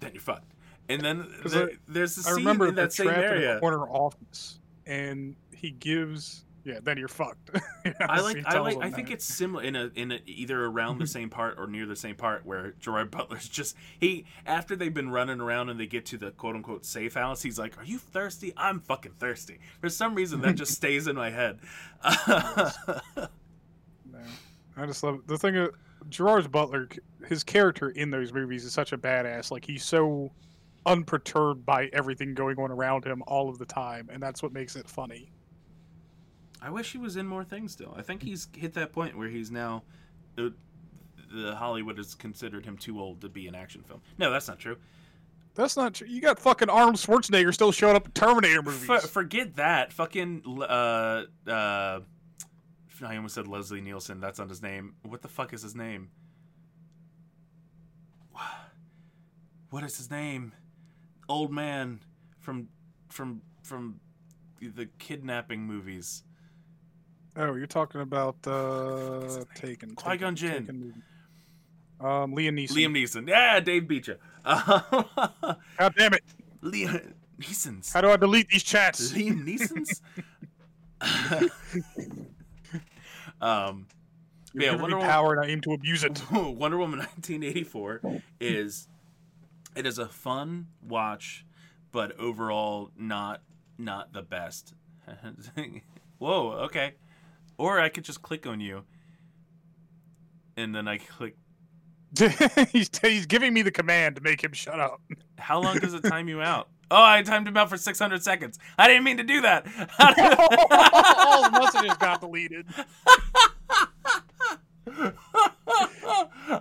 then 0.01 0.13
you're 0.15 0.21
fucked. 0.23 0.53
And 0.89 1.01
then 1.01 1.29
there- 1.47 1.71
I- 1.71 1.77
there's 1.87 2.17
the 2.17 2.23
I 2.29 2.33
scene 2.33 2.37
remember 2.39 2.67
in 2.69 2.75
that 2.75 2.93
same 2.93 3.07
trapped 3.07 3.21
in 3.21 3.25
a 3.25 3.35
area. 3.37 3.61
corner 3.61 3.87
office, 3.89 4.59
and 4.87 5.37
he 5.55 5.71
gives. 5.71 6.45
Yeah, 6.65 6.79
then 6.83 6.97
you're 6.99 7.09
fucked. 7.09 7.51
Yeah, 7.85 7.95
I 8.09 8.21
like. 8.21 8.45
I 8.47 8.61
like. 8.61 8.77
I 8.77 8.91
think 8.91 9.09
that. 9.09 9.15
it's 9.15 9.25
similar 9.25 9.65
in 9.65 9.75
a 9.75 9.91
in 9.97 10.13
a, 10.13 10.21
either 10.25 10.67
around 10.67 10.99
the 10.99 11.07
same 11.09 11.31
part 11.31 11.59
or 11.59 11.67
near 11.67 11.85
the 11.85 11.97
same 11.97 12.15
part 12.15 12.47
where 12.47 12.75
Gerard 12.79 13.11
Butler's 13.17 13.49
just 13.49 13.75
he 13.99 14.25
after 14.47 14.77
they've 14.77 14.95
been 14.95 15.11
running 15.11 15.41
around 15.41 15.69
and 15.69 15.81
they 15.81 15.89
get 15.89 16.07
to 16.07 16.17
the 16.17 16.31
quote 16.31 16.55
unquote 16.55 16.87
safe 16.87 17.15
house. 17.15 17.43
He's 17.43 17.59
like, 17.59 17.77
"Are 17.79 17.85
you 17.85 17.99
thirsty? 17.99 18.53
I'm 18.57 18.79
fucking 18.79 19.15
thirsty." 19.19 19.59
For 19.81 19.89
some 19.89 20.15
reason, 20.15 20.43
that 20.43 20.55
just 20.55 20.75
stays 20.75 21.09
in 21.09 21.17
my 21.17 21.31
head. 21.31 21.59
No, 24.13 24.21
I 24.77 24.87
just 24.87 25.03
love 25.03 25.27
the 25.27 25.37
thing. 25.37 25.57
Of, 25.57 25.75
Gerard 26.09 26.53
Butler, 26.53 26.89
his 27.27 27.43
character 27.43 27.91
in 27.91 28.11
those 28.11 28.33
movies 28.33 28.65
is 28.65 28.73
such 28.73 28.93
a 28.93 28.99
badass. 28.99 29.51
Like 29.51 29.65
he's 29.65 29.85
so 29.85 30.31
unperturbed 30.87 31.67
by 31.67 31.87
everything 31.93 32.33
going 32.35 32.61
on 32.61 32.71
around 32.71 33.05
him 33.05 33.25
all 33.27 33.49
of 33.49 33.59
the 33.59 33.67
time, 33.67 34.09
and 34.13 34.23
that's 34.23 34.41
what 34.41 34.53
makes 34.53 34.77
it 34.77 34.89
funny. 34.89 35.33
I 36.63 36.71
wish 36.71 36.93
he 36.93 36.99
was 36.99 37.17
in 37.17 37.27
more 37.27 37.45
things 37.45 37.73
still. 37.73 37.95
I 37.97 38.03
think 38.03 38.23
he's 38.23 38.47
hit 38.57 38.75
that 38.75 38.93
point 38.93 39.19
where 39.19 39.29
he's 39.29 39.51
now. 39.51 39.83
Uh, 40.39 40.51
the 41.35 41.57
Hollywood 41.57 41.97
has 41.97 42.15
considered 42.15 42.65
him 42.65 42.77
too 42.77 43.01
old 43.01 43.23
to 43.23 43.29
be 43.29 43.49
an 43.49 43.55
action 43.55 43.83
film. 43.83 44.01
No, 44.19 44.31
that's 44.31 44.47
not 44.49 44.59
true. 44.59 44.77
That's 45.55 45.77
not 45.77 45.95
true. 45.95 46.07
You 46.07 46.21
got 46.21 46.39
fucking 46.39 46.69
Arnold 46.71 46.97
Schwarzenegger 46.97 47.53
still 47.53 47.73
showing 47.73 47.97
up 47.97 48.07
in 48.07 48.13
Terminator 48.13 48.63
movies. 48.63 48.85
For, 48.85 49.01
forget 49.01 49.57
that. 49.57 49.93
Fucking 49.93 50.43
uh 50.63 51.25
uh 51.47 52.01
I 53.05 53.17
almost 53.17 53.35
said 53.35 53.49
Leslie 53.49 53.81
Nielsen. 53.81 54.21
That's 54.21 54.39
not 54.39 54.49
his 54.49 54.63
name. 54.63 54.95
What 55.03 55.23
the 55.23 55.29
fuck 55.29 55.53
is 55.53 55.63
his 55.63 55.75
name? 55.75 56.11
What 59.71 59.85
is 59.85 59.97
his 59.97 60.11
name? 60.11 60.53
Old 61.31 61.51
man 61.51 62.01
from 62.39 62.69
from 63.09 63.41
from 63.63 64.01
the 64.61 64.87
kidnapping 64.99 65.63
movies. 65.63 66.25
Oh, 67.37 67.55
you're 67.55 67.67
talking 67.67 68.01
about 68.01 68.37
uh, 68.47 69.45
Taken. 69.55 69.95
Qui-Gon 69.95 70.37
Jinn. 70.37 70.67
Taken. 70.67 71.03
Um, 72.01 72.35
Liam 72.35 72.59
Neeson. 72.59 72.73
Liam 72.73 72.97
Neeson. 72.97 73.29
Yeah, 73.29 73.61
Dave 73.61 73.87
beat 73.87 74.09
you. 74.09 74.17
Uh, 74.45 74.81
God 75.79 75.95
damn 75.97 76.15
it! 76.15 76.23
Liam 76.63 77.13
Neeson's. 77.41 77.93
How 77.93 78.01
do 78.01 78.11
I 78.11 78.17
delete 78.17 78.49
these 78.49 78.65
chats? 78.65 79.13
Liam 79.13 79.45
Neeson's. 79.45 80.03
um, 83.41 83.87
yeah, 84.55 84.73
Wonder 84.73 84.97
Woman- 84.97 85.11
power, 85.11 85.35
and 85.35 85.45
I 85.45 85.49
aim 85.49 85.61
to 85.63 85.73
abuse 85.73 86.05
it. 86.05 86.23
Wonder 86.33 86.79
Woman 86.79 86.99
1984 86.99 88.01
is 88.41 88.89
it 89.75 89.87
is 89.87 89.99
a 89.99 90.09
fun 90.09 90.69
watch, 90.87 91.47
but 91.93 92.19
overall 92.19 92.91
not 92.97 93.43
not 93.79 94.13
the 94.13 94.23
best. 94.23 94.75
Whoa, 96.19 96.53
okay. 96.65 96.95
Or 97.63 97.79
I 97.79 97.91
could 97.91 98.03
just 98.03 98.23
click 98.23 98.45
on 98.45 98.59
you, 98.59 98.83
and 100.57 100.75
then 100.75 100.89
I 100.89 100.99
click 100.99 101.37
he's, 102.73 102.91
he's 103.01 103.27
giving 103.27 103.55
me 103.55 103.63
the 103.63 103.71
command 103.71 104.17
to 104.17 104.23
make 104.23 104.43
him 104.43 104.53
shut 104.53 104.81
up. 104.81 105.01
How 105.39 105.61
long 105.61 105.79
does 105.79 105.95
it 105.95 106.03
time 106.03 106.29
you 106.29 106.43
out? 106.43 106.69
Oh, 106.91 107.03
I 107.03 107.23
timed 107.23 107.47
him 107.47 107.57
out 107.57 107.71
for 107.71 107.77
600 107.77 108.21
seconds. 108.23 108.59
I 108.77 108.89
didn't 108.89 109.05
mean 109.05 109.17
to 109.19 109.23
do 109.23 109.43
that. 109.43 109.65
All 109.99 111.43
the 111.51 111.61
messages 111.61 111.97
got 111.99 112.21
deleted. 112.21 112.67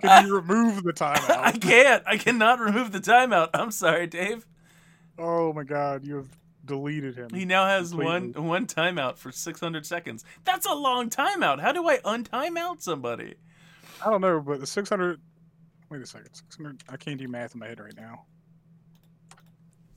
Can 0.00 0.26
you 0.26 0.36
remove 0.36 0.84
the 0.84 0.92
timeout? 0.92 1.30
I 1.38 1.50
can't. 1.50 2.04
I 2.06 2.16
cannot 2.16 2.60
remove 2.60 2.92
the 2.92 3.00
timeout. 3.00 3.50
I'm 3.52 3.72
sorry, 3.72 4.06
Dave. 4.06 4.46
Oh 5.18 5.52
my 5.52 5.64
god, 5.64 6.06
you 6.06 6.14
have 6.16 6.28
deleted 6.64 7.16
him. 7.16 7.28
He 7.32 7.44
now 7.44 7.66
has 7.66 7.94
one 7.94 8.32
Completely. 8.32 8.48
one 8.48 8.66
timeout 8.66 9.18
for 9.18 9.32
600 9.32 9.86
seconds. 9.86 10.24
That's 10.44 10.66
a 10.66 10.74
long 10.74 11.10
timeout. 11.10 11.60
How 11.60 11.72
do 11.72 11.88
I 11.88 11.98
untime 11.98 12.56
out 12.56 12.82
somebody? 12.82 13.34
I 14.04 14.10
don't 14.10 14.20
know, 14.20 14.40
but 14.40 14.60
the 14.60 14.66
600. 14.66 15.20
Wait 15.90 16.02
a 16.02 16.06
second. 16.06 16.34
600. 16.34 16.82
I 16.88 16.96
can't 16.96 17.18
do 17.18 17.28
math 17.28 17.54
in 17.54 17.60
my 17.60 17.68
head 17.68 17.80
right 17.80 17.96
now. 17.96 18.24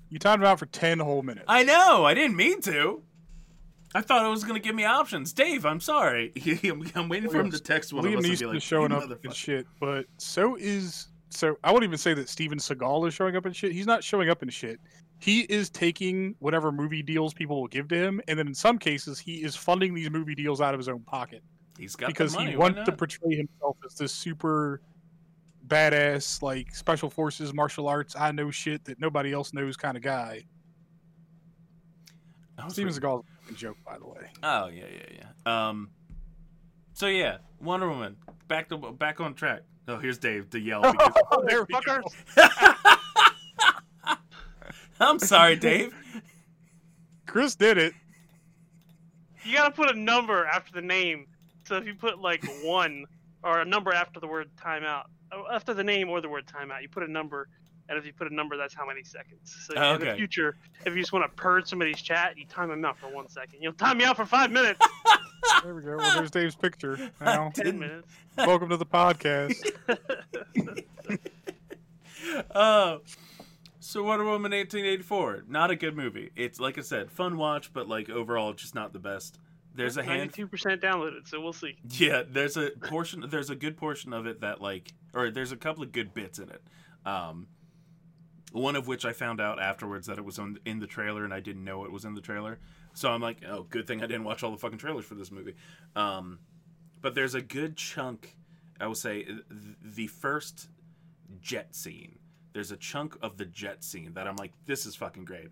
You 0.09 0.20
timed 0.20 0.43
him 0.43 0.47
out 0.47 0.59
for 0.59 0.66
10 0.66 0.99
whole 0.99 1.24
minutes. 1.24 1.45
I 1.47 1.63
know. 1.63 2.05
I 2.05 2.13
didn't 2.13 2.36
mean 2.36 2.61
to. 2.61 3.03
I 3.93 4.01
thought 4.01 4.26
it 4.26 4.30
was 4.30 4.43
going 4.43 4.55
to 4.55 4.61
give 4.61 4.76
me 4.76 4.84
options. 4.84 5.32
Dave, 5.32 5.66
I'm 5.66 5.80
sorry. 5.80 6.34
I'm, 6.63 6.91
I'm 6.95 7.09
waiting 7.09 7.30
for 7.30 7.39
him 7.39 7.49
to 7.51 7.59
text 7.59 7.93
one 7.93 8.03
Liam 8.03 8.13
of 8.13 8.20
us 8.20 8.26
and 8.26 8.34
Neeson 8.34 8.39
be 8.39 8.45
like, 8.47 8.57
is 8.57 8.63
showing 8.63 8.91
up 8.91 9.09
and 9.24 9.34
shit, 9.34 9.66
but 9.80 10.05
so 10.18 10.57
is. 10.59 11.07
So 11.30 11.57
I 11.63 11.72
wouldn't 11.72 11.89
even 11.89 11.97
say 11.97 12.13
that 12.13 12.30
Steven 12.30 12.59
Seagal 12.59 13.07
is 13.07 13.13
showing 13.13 13.36
up 13.36 13.45
in 13.45 13.53
shit. 13.53 13.72
He's 13.72 13.88
not 13.88 14.03
showing 14.03 14.30
up 14.30 14.43
in 14.43 14.49
shit. 14.49 14.80
He 15.20 15.41
is 15.41 15.70
taking 15.70 16.36
whatever 16.39 16.72
movie 16.72 17.01
deals 17.01 17.34
people 17.34 17.59
will 17.61 17.68
give 17.68 17.88
to 17.89 17.95
him, 17.95 18.22
and 18.28 18.38
then 18.38 18.47
in 18.47 18.53
some 18.53 18.78
cases, 18.78 19.18
he 19.18 19.43
is 19.43 19.55
funding 19.55 19.93
these 19.93 20.09
movie 20.09 20.36
deals 20.36 20.61
out 20.61 20.74
of 20.74 20.80
his 20.80 20.89
own 20.89 21.01
pocket. 21.01 21.41
He's 21.78 21.95
got 21.95 22.07
because 22.07 22.34
the 22.34 22.39
money. 22.39 22.51
he 22.51 22.57
wants 22.57 22.82
to 22.86 22.91
portray 22.91 23.36
himself 23.36 23.78
as 23.86 23.95
this 23.95 24.11
super 24.11 24.82
badass, 25.68 26.41
like 26.41 26.76
special 26.76 27.09
forces, 27.09 27.53
martial 27.53 27.88
arts, 27.88 28.16
I 28.16 28.32
know 28.32 28.51
shit 28.51 28.86
that 28.86 28.99
nobody 28.99 29.34
else 29.34 29.53
knows 29.53 29.76
kind 29.76 29.97
of 29.97 30.03
guy. 30.03 30.43
Steven 32.70 32.88
reading- 32.93 33.01
Seagal's 33.01 33.26
a 33.49 33.53
joke, 33.53 33.78
by 33.86 33.97
the 33.97 34.07
way. 34.07 34.30
Oh 34.43 34.68
yeah, 34.68 34.86
yeah, 34.91 35.20
yeah. 35.45 35.70
Um. 35.70 35.89
So 36.93 37.07
yeah, 37.07 37.38
Wonder 37.59 37.89
Woman. 37.89 38.16
Back 38.47 38.70
to 38.70 38.78
back 38.78 39.20
on 39.20 39.34
track. 39.34 39.61
Oh, 39.88 39.97
here's 39.97 40.18
Dave 40.18 40.49
to 40.51 40.59
yell. 40.59 40.82
Because... 40.91 41.13
there 41.47 41.63
we 41.63 41.74
go. 41.86 42.01
Fuckers. 42.36 42.74
I'm 45.00 45.20
sorry, 45.20 45.56
Dave. 45.56 45.93
Chris 47.26 47.56
did 47.56 47.78
it. 47.78 47.93
You 49.43 49.56
gotta 49.58 49.72
put 49.72 49.91
a 49.93 50.00
number 50.00 50.46
after 50.46 50.72
the 50.74 50.82
name. 50.82 51.28
So 51.68 51.78
if 51.78 51.86
you 51.86 51.96
put 51.96 52.20
like 52.20 52.43
one 52.64 53.06
or 53.43 53.60
a 53.60 53.66
number 53.66 53.93
after 53.93 54.20
the 54.20 54.28
word 54.28 54.50
timeout, 54.62 55.04
uh, 55.32 55.43
after 55.52 55.74
the 55.74 55.84
name 55.84 56.10
or 56.10 56.22
the 56.22 56.30
word 56.30 56.46
timeout, 56.48 56.82
you 56.82 56.89
put 56.89 57.04
a 57.04 57.12
number. 57.12 57.48
And 57.88 58.00
if 58.00 58.06
you 58.06 58.14
put 58.14 58.32
a 58.32 58.34
number, 58.34 58.58
that's 58.58 58.74
how 58.74 58.88
many 58.88 59.04
seconds. 59.04 59.56
So 59.68 59.76
Oh, 59.78 59.93
in 59.96 60.00
the 60.02 60.16
future, 60.16 60.56
if 60.88 60.96
you 60.96 61.02
just 61.02 61.14
want 61.14 61.24
to 61.30 61.36
purge 61.39 61.68
somebody's 61.68 62.02
chat, 62.02 62.36
you 62.36 62.46
time 62.48 62.70
them 62.70 62.84
out 62.84 62.98
for 62.98 63.08
one 63.08 63.30
second. 63.30 63.62
You'll 63.62 63.74
time 63.74 64.00
me 64.00 64.06
out 64.06 64.16
for 64.16 64.26
five 64.26 64.52
minutes, 64.52 64.80
There 65.64 65.76
we 65.76 65.84
go. 65.84 65.98
Well, 65.98 66.16
there's 66.16 66.32
Dave's 66.32 66.56
picture. 66.56 67.12
Now, 67.22 67.52
ten 67.54 67.78
minutes. 67.78 68.08
welcome 68.38 68.70
to 68.70 68.78
the 68.78 68.86
podcast. 68.88 69.54
Uh, 72.56 72.98
so 73.86 74.04
Wonder 74.04 74.26
Woman 74.26 74.52
1884, 74.52 75.44
not 75.48 75.70
a 75.70 75.76
good 75.76 75.96
movie. 75.96 76.32
It's 76.36 76.60
like 76.60 76.80
I 76.80 76.82
said, 76.82 77.12
fun 77.12 77.38
watch, 77.38 77.72
but 77.72 77.88
like 77.88 78.10
overall, 78.10 78.54
just 78.54 78.74
not 78.74 78.94
the 78.94 79.00
best. 79.00 79.38
There's 79.76 79.98
a 79.98 80.04
hand. 80.04 80.20
Ninety-two 80.20 80.48
percent 80.48 80.82
downloaded, 80.82 81.28
so 81.28 81.40
we'll 81.40 81.54
see. 81.54 81.78
Yeah, 81.90 82.24
there's 82.28 82.58
a 82.58 82.72
portion. 82.82 83.26
There's 83.30 83.52
a 83.52 83.56
good 83.56 83.78
portion 83.78 84.12
of 84.12 84.26
it 84.26 84.42
that 84.42 84.60
like, 84.60 84.94
or 85.14 85.30
there's 85.30 85.52
a 85.52 85.58
couple 85.58 85.84
of 85.84 85.92
good 85.92 86.14
bits 86.14 86.40
in 86.40 86.50
it. 86.50 86.64
Um, 87.06 87.48
one 88.54 88.76
of 88.76 88.88
which 88.88 89.06
I 89.06 89.14
found 89.14 89.40
out 89.40 89.62
afterwards 89.62 90.08
that 90.08 90.18
it 90.18 90.26
was 90.26 90.40
on 90.40 90.58
in 90.66 90.80
the 90.80 90.88
trailer, 90.88 91.24
and 91.24 91.34
I 91.34 91.40
didn't 91.40 91.64
know 91.64 91.86
it 91.86 91.92
was 91.92 92.06
in 92.06 92.16
the 92.16 92.22
trailer. 92.22 92.58
So 92.94 93.12
I'm 93.12 93.22
like, 93.22 93.44
oh, 93.48 93.64
good 93.64 93.86
thing 93.86 94.02
I 94.02 94.08
didn't 94.08 94.24
watch 94.24 94.42
all 94.42 94.52
the 94.52 94.58
fucking 94.58 94.80
trailers 94.80 95.06
for 95.06 95.16
this 95.16 95.32
movie. 95.32 95.56
Um, 95.96 96.40
but 97.02 97.14
there's 97.14 97.36
a 97.36 97.42
good 97.42 97.76
chunk. 97.76 98.36
I 98.80 98.88
will 98.88 98.96
say 98.96 99.24
th- 99.24 99.42
the 99.84 100.08
first 100.08 100.70
jet 101.40 101.76
scene. 101.76 102.18
There's 102.56 102.72
a 102.72 102.78
chunk 102.78 103.18
of 103.22 103.36
the 103.36 103.43
jet 103.43 103.84
scene 103.84 104.14
that 104.14 104.28
I'm 104.28 104.38
like, 104.38 104.53
this 104.66 104.86
is 104.86 104.95
fucking 104.95 105.26
great. 105.26 105.49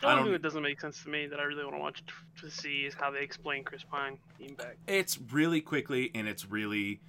The 0.00 0.06
I 0.06 0.12
only 0.12 0.16
don't- 0.16 0.24
thing 0.24 0.32
that 0.32 0.42
doesn't 0.42 0.62
make 0.62 0.80
sense 0.80 1.02
to 1.02 1.10
me 1.10 1.26
that 1.26 1.38
I 1.38 1.42
really 1.42 1.62
want 1.64 1.76
to 1.76 1.80
watch 1.80 2.02
to 2.40 2.50
see 2.50 2.86
is 2.86 2.94
how 2.94 3.10
they 3.10 3.20
explain 3.22 3.62
Chris 3.62 3.84
Pine 3.84 4.16
being 4.38 4.54
back. 4.54 4.78
It's 4.88 5.18
really 5.30 5.60
quickly, 5.60 6.10
and 6.14 6.26
it's 6.26 6.50
really, 6.50 7.00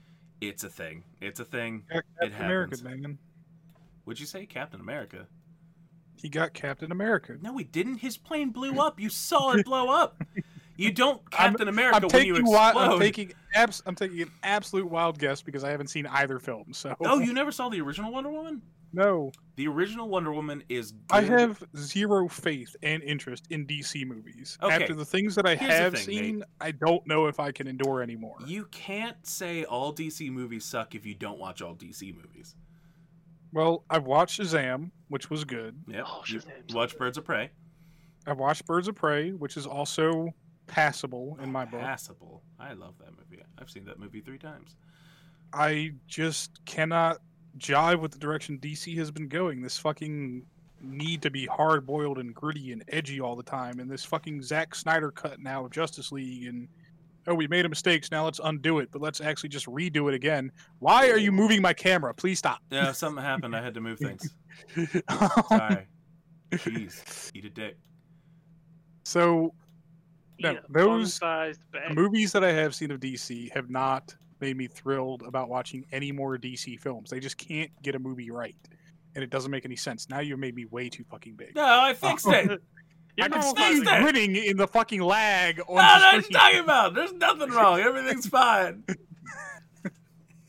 it's 0.41 0.65
a 0.65 0.69
thing. 0.69 1.05
It's 1.21 1.39
a 1.39 1.45
thing. 1.45 1.83
Captain 1.89 2.33
America, 2.33 2.75
happens. 2.77 2.83
man. 2.83 3.17
Would 4.05 4.19
you 4.19 4.25
say 4.25 4.45
Captain 4.45 4.81
America? 4.81 5.27
He 6.17 6.27
got 6.27 6.53
Captain 6.53 6.91
America. 6.91 7.37
No, 7.41 7.57
he 7.57 7.63
didn't. 7.63 7.99
His 7.99 8.17
plane 8.17 8.49
blew 8.49 8.79
up. 8.81 8.99
You 8.99 9.09
saw 9.09 9.51
it 9.53 9.65
blow 9.65 9.89
up. 10.01 10.21
You 10.75 10.91
don't 10.91 11.21
I'm- 11.33 11.51
Captain 11.51 11.69
America 11.69 11.95
I'm 11.95 12.01
when 12.03 12.09
taking 12.09 12.27
you 12.35 12.41
wi- 12.41 12.69
explode. 12.69 12.93
I'm 12.95 12.99
taking 12.99 13.31
abs- 13.55 13.83
I'm 13.85 13.95
taking 13.95 14.21
an 14.23 14.31
absolute 14.43 14.87
wild 14.89 15.19
guess 15.19 15.41
because 15.41 15.63
I 15.63 15.69
haven't 15.71 15.87
seen 15.87 16.05
either 16.07 16.37
film. 16.39 16.73
So 16.73 16.95
Oh, 16.99 17.19
you 17.19 17.31
never 17.33 17.51
saw 17.53 17.69
the 17.69 17.79
original 17.81 18.11
Wonder 18.11 18.29
Woman? 18.29 18.61
No. 18.93 19.31
The 19.55 19.67
original 19.67 20.07
Wonder 20.07 20.31
Woman 20.31 20.63
is. 20.69 20.91
Good. 20.91 20.99
I 21.11 21.21
have 21.21 21.63
zero 21.75 22.27
faith 22.27 22.75
and 22.83 23.01
interest 23.03 23.47
in 23.49 23.65
DC 23.65 24.05
movies. 24.05 24.57
Okay. 24.61 24.73
After 24.73 24.93
the 24.93 25.05
things 25.05 25.35
that 25.35 25.45
I 25.45 25.55
Here's 25.55 25.73
have 25.73 25.93
thing, 25.93 26.03
seen, 26.03 26.43
I 26.61 26.71
don't 26.71 27.05
know 27.07 27.25
if 27.27 27.39
I 27.39 27.51
can 27.51 27.67
endure 27.67 28.01
anymore. 28.01 28.37
You 28.45 28.65
can't 28.65 29.17
say 29.25 29.63
all 29.63 29.93
DC 29.93 30.31
movies 30.31 30.65
suck 30.65 30.95
if 30.95 31.05
you 31.05 31.15
don't 31.15 31.39
watch 31.39 31.61
all 31.61 31.75
DC 31.75 32.15
movies. 32.15 32.55
Well, 33.53 33.83
I've 33.89 34.05
watched 34.05 34.39
Shazam, 34.39 34.91
which 35.07 35.29
was 35.29 35.43
good. 35.43 35.75
Yep. 35.87 36.05
Oh, 36.07 36.23
you 36.27 36.39
Shazam's 36.39 36.75
watch. 36.75 36.97
Birds 36.97 37.17
of 37.17 37.25
Prey. 37.25 37.49
I've 38.25 38.37
watched 38.37 38.65
Birds 38.65 38.87
of 38.87 38.95
Prey, 38.95 39.31
which 39.31 39.57
is 39.57 39.65
also 39.65 40.33
passable 40.67 41.37
in 41.41 41.51
my 41.51 41.65
book. 41.65 41.79
Passable. 41.79 42.43
I 42.59 42.73
love 42.73 42.95
that 42.99 43.11
movie. 43.17 43.41
I've 43.57 43.69
seen 43.69 43.85
that 43.85 43.99
movie 43.99 44.21
three 44.21 44.37
times. 44.37 44.75
I 45.53 45.93
just 46.07 46.63
cannot 46.65 47.17
jive 47.57 47.99
with 47.99 48.11
the 48.11 48.19
direction 48.19 48.59
DC 48.59 48.97
has 48.97 49.11
been 49.11 49.27
going. 49.27 49.61
This 49.61 49.77
fucking 49.77 50.45
need 50.81 51.21
to 51.23 51.31
be 51.31 51.45
hard 51.45 51.85
boiled 51.85 52.19
and 52.19 52.33
gritty 52.33 52.71
and 52.71 52.83
edgy 52.89 53.19
all 53.19 53.35
the 53.35 53.43
time, 53.43 53.79
and 53.79 53.89
this 53.89 54.05
fucking 54.05 54.41
Zack 54.43 54.75
Snyder 54.75 55.11
cut 55.11 55.39
now 55.39 55.65
of 55.65 55.71
Justice 55.71 56.11
League 56.11 56.47
and 56.47 56.67
oh 57.27 57.33
we 57.35 57.47
made 57.47 57.65
a 57.65 57.69
mistake, 57.69 58.05
so 58.05 58.09
now 58.15 58.23
let's 58.25 58.39
undo 58.43 58.79
it, 58.79 58.89
but 58.91 59.01
let's 59.01 59.19
actually 59.21 59.49
just 59.49 59.65
redo 59.65 60.07
it 60.07 60.13
again. 60.13 60.51
Why 60.79 61.09
are 61.09 61.17
you 61.17 61.31
moving 61.31 61.61
my 61.61 61.73
camera? 61.73 62.13
Please 62.13 62.39
stop. 62.39 62.59
Yeah, 62.71 62.91
something 62.91 63.23
happened. 63.23 63.55
I 63.55 63.61
had 63.61 63.73
to 63.73 63.81
move 63.81 63.99
things. 63.99 64.29
Sorry. 65.49 65.87
Jeez. 66.51 67.31
Eat 67.35 67.45
a 67.45 67.49
dick. 67.49 67.77
so 69.03 69.53
No, 70.39 70.57
those 70.69 71.17
fun-sized 71.17 71.59
the 71.73 71.79
bag. 71.79 71.95
movies 71.95 72.31
that 72.31 72.43
I 72.43 72.51
have 72.53 72.73
seen 72.73 72.91
of 72.91 72.99
DC 72.99 73.51
have 73.51 73.69
not 73.69 74.15
made 74.39 74.57
me 74.57 74.67
thrilled 74.67 75.23
about 75.23 75.49
watching 75.49 75.85
any 75.91 76.11
more 76.11 76.37
DC 76.37 76.79
films. 76.79 77.09
They 77.09 77.19
just 77.19 77.37
can't 77.37 77.71
get 77.81 77.95
a 77.95 77.99
movie 77.99 78.31
right. 78.31 78.55
And 79.15 79.23
it 79.23 79.29
doesn't 79.29 79.49
make 79.49 79.65
any 79.65 79.75
sense. 79.75 80.09
Now 80.09 80.19
you 80.19 80.37
made 80.37 80.55
me 80.55 80.65
way 80.65 80.89
too 80.89 81.03
fucking 81.09 81.35
big. 81.35 81.55
No, 81.55 81.63
I 81.63 81.93
fixed 81.93 82.27
oh. 82.27 82.31
it. 82.31 82.61
You're 83.17 83.25
I 83.25 83.29
can 83.29 83.41
see 83.41 83.77
you 83.77 83.83
grinning 83.83 84.35
in 84.35 84.57
the 84.57 84.67
fucking 84.67 85.01
lag 85.01 85.59
on 85.67 85.75
No, 85.75 85.81
no, 85.81 85.99
the 85.99 86.17
what 86.17 86.29
you 86.29 86.35
talking 86.35 86.59
about? 86.59 86.93
There's 86.93 87.13
nothing 87.13 87.49
wrong. 87.49 87.79
Everything's 87.79 88.27
fine. 88.27 88.83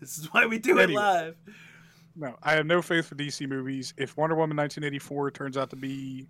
this 0.00 0.18
is 0.18 0.26
why 0.32 0.46
we 0.46 0.58
do 0.58 0.80
it 0.80 0.90
live. 0.90 1.36
No, 2.16 2.34
I 2.42 2.54
have 2.54 2.66
no 2.66 2.82
faith 2.82 3.06
for 3.06 3.14
DC 3.14 3.48
movies. 3.48 3.94
If 3.96 4.16
Wonder 4.16 4.34
Woman 4.34 4.56
1984 4.56 5.30
turns 5.30 5.56
out 5.56 5.70
to 5.70 5.76
be 5.76 6.26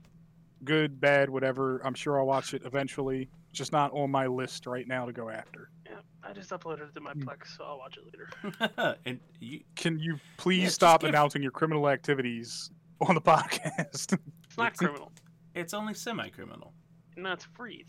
good, 0.64 1.00
bad, 1.00 1.30
whatever, 1.30 1.80
I'm 1.84 1.94
sure 1.94 2.18
I'll 2.18 2.26
watch 2.26 2.54
it 2.54 2.62
eventually. 2.64 3.28
Just 3.52 3.72
not 3.72 3.92
on 3.92 4.10
my 4.10 4.26
list 4.26 4.66
right 4.66 4.86
now 4.86 5.06
to 5.06 5.12
go 5.12 5.30
after. 5.30 5.70
Yeah, 5.86 5.96
I 6.22 6.32
just 6.32 6.50
uploaded 6.50 6.88
it 6.90 6.94
to 6.94 7.00
my 7.00 7.12
Hmm. 7.12 7.22
Plex, 7.22 7.56
so 7.56 7.64
I'll 7.64 7.78
watch 7.78 7.96
it 7.96 8.04
later. 8.04 8.96
and 9.06 9.18
you, 9.40 9.60
Can 9.74 9.98
you 9.98 10.18
please 10.36 10.62
Yeah, 10.64 10.68
stop 10.68 11.00
give- 11.00 11.08
announcing 11.08 11.42
your 11.42 11.50
criminal 11.52 11.88
activities 11.88 12.70
on 13.00 13.14
the 13.14 13.20
podcast? 13.32 14.16
It's 14.44 14.56
not 14.58 14.76
criminal. 14.76 15.12
it's 15.54 15.72
only 15.74 15.94
semi-criminal. 15.94 16.72
No, 17.16 17.32
it's 17.32 17.44
free. 17.44 17.86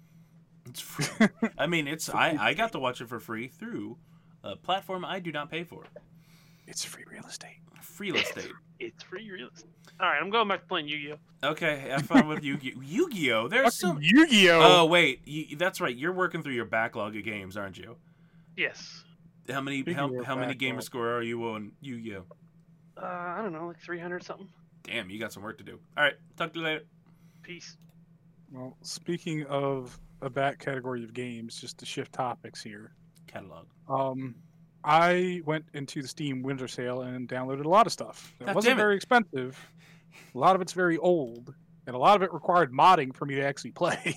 It's 0.66 0.80
free. 0.80 1.28
I 1.58 1.68
mean, 1.68 1.88
it's 1.88 2.10
I, 2.10 2.36
I 2.40 2.54
got 2.54 2.72
to 2.74 2.80
watch 2.80 3.02
it 3.02 3.10
for 3.10 3.20
free 3.20 3.48
through 3.48 3.98
a 4.44 4.56
platform 4.56 5.04
I 5.04 5.20
do 5.20 5.32
not 5.32 5.50
pay 5.52 5.64
for. 5.64 5.84
It's 6.70 6.86
free 6.86 7.04
real 7.12 7.26
estate. 7.26 7.58
Free 7.82 8.12
real 8.12 8.22
estate. 8.22 8.52
It's 8.82 9.04
free 9.04 9.30
real 9.30 9.50
estate. 9.54 9.70
All 10.00 10.08
right, 10.08 10.18
I'm 10.22 10.30
going 10.30 10.48
back 10.48 10.62
to 10.62 10.66
playing 10.68 10.88
Yu-Gi-Oh. 10.88 11.50
Okay, 11.50 11.80
have 11.90 12.04
fun 12.04 12.30
with 12.30 12.46
Yu-Gi-Oh. 12.46 12.82
Yu-Gi-Oh. 12.86 13.50
There's 13.50 13.74
so. 13.76 13.90
Fucking 13.90 14.04
Yu-Gi-Oh! 14.04 14.62
Oh 14.62 14.86
wait, 14.86 15.20
you, 15.26 15.58
that's 15.58 15.82
right. 15.82 15.94
You're 15.94 16.14
working 16.14 16.42
through 16.42 16.54
your 16.54 16.64
backlog 16.64 17.18
of 17.18 17.26
games, 17.26 17.58
aren't 17.58 17.78
you? 17.78 17.98
Yes. 18.56 19.04
How 19.50 19.60
many 19.60 19.82
Speaking 19.82 19.98
how, 19.98 20.24
how 20.24 20.38
many 20.38 20.56
gamer 20.56 20.80
score 20.80 21.12
are 21.12 21.22
you 21.22 21.44
on 21.44 21.74
Yu-Gi-Oh? 21.82 22.24
Uh, 22.96 23.06
I 23.06 23.42
don't 23.42 23.52
know, 23.52 23.68
like 23.68 23.82
300 23.82 24.24
something. 24.24 24.48
Damn, 24.84 25.10
you 25.10 25.20
got 25.20 25.34
some 25.34 25.44
work 25.44 25.58
to 25.58 25.64
do. 25.66 25.78
All 25.98 26.04
right, 26.06 26.16
talk 26.38 26.54
to 26.54 26.60
you 26.60 26.66
later. 26.66 26.84
Peace. 27.42 27.76
Well, 28.50 28.78
speaking 28.82 29.46
of 29.48 30.00
a 30.22 30.30
back 30.30 30.60
category 30.60 31.04
of 31.04 31.14
games, 31.14 31.60
just 31.60 31.78
to 31.80 31.86
shift 31.86 32.14
topics 32.14 32.64
here. 32.64 32.94
Catalog. 33.28 33.66
Um, 33.90 34.36
I 34.84 35.42
went 35.46 35.66
into 35.74 36.02
the 36.02 36.08
Steam 36.08 36.42
Winter 36.42 36.68
Sale 36.68 37.02
and 37.02 37.28
downloaded 37.28 37.66
a 37.66 37.70
lot 37.70 37.86
of 37.86 37.92
stuff. 37.94 38.34
It 38.40 38.46
God 38.46 38.56
wasn't 38.56 38.74
it. 38.74 38.78
very 38.78 38.96
expensive. 38.96 39.58
A 40.34 40.38
lot 40.38 40.56
of 40.56 40.62
it's 40.62 40.74
very 40.74 40.98
old, 40.98 41.54
and 41.88 41.96
a 41.96 42.00
lot 42.00 42.16
of 42.16 42.24
it 42.24 42.34
required 42.34 42.72
modding 42.72 43.16
for 43.16 43.26
me 43.26 43.36
to 43.36 43.42
actually 43.42 43.72
play. 43.72 44.16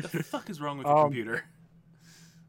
What 0.00 0.12
the 0.12 0.22
fuck 0.22 0.50
is 0.50 0.60
wrong 0.60 0.78
with 0.78 0.86
your 0.86 0.96
Um, 0.96 1.04
computer? 1.04 1.44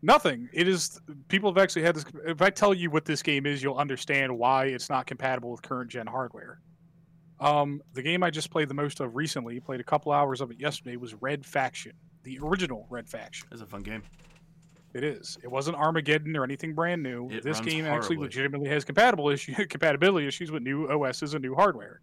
Nothing. 0.02 0.50
It 0.54 0.68
is. 0.68 1.00
People 1.30 1.52
have 1.52 1.58
actually 1.58 1.82
had 1.84 1.96
this. 1.96 2.06
If 2.28 2.42
I 2.42 2.50
tell 2.52 2.74
you 2.74 2.90
what 2.92 3.06
this 3.06 3.24
game 3.24 3.46
is, 3.46 3.64
you'll 3.64 3.78
understand 3.78 4.38
why 4.38 4.66
it's 4.66 4.90
not 4.90 5.08
compatible 5.08 5.52
with 5.52 5.62
current 5.62 5.90
gen 5.90 6.06
hardware. 6.08 6.60
Um, 7.40 7.82
the 7.94 8.02
game 8.04 8.24
I 8.24 8.30
just 8.30 8.50
played 8.52 8.70
the 8.70 8.74
most 8.74 9.00
of 9.00 9.16
recently, 9.16 9.60
played 9.60 9.80
a 9.80 9.84
couple 9.84 10.12
hours 10.12 10.42
of 10.42 10.52
it 10.52 10.60
yesterday, 10.60 10.96
was 10.96 11.14
Red 11.16 11.46
Faction, 11.46 11.94
the 12.24 12.40
original 12.42 12.86
Red 12.90 13.10
Faction. 13.10 13.48
It's 13.52 13.62
a 13.62 13.66
fun 13.66 13.82
game. 13.82 14.04
It 14.96 15.04
is. 15.04 15.38
It 15.44 15.52
wasn't 15.52 15.76
Armageddon 15.78 16.38
or 16.38 16.44
anything 16.46 16.74
brand 16.74 17.04
new. 17.04 17.30
It 17.30 17.44
this 17.44 17.60
game 17.60 17.86
actually 17.86 18.16
horribly. 18.16 18.18
legitimately 18.28 18.70
has 18.70 18.86
compatible 18.86 19.30
issue, 19.30 19.54
compatibility 19.70 20.26
issues 20.26 20.52
with 20.52 20.64
new 20.64 20.88
OSs 20.88 21.34
and 21.34 21.44
new 21.44 21.54
hardware. 21.54 22.00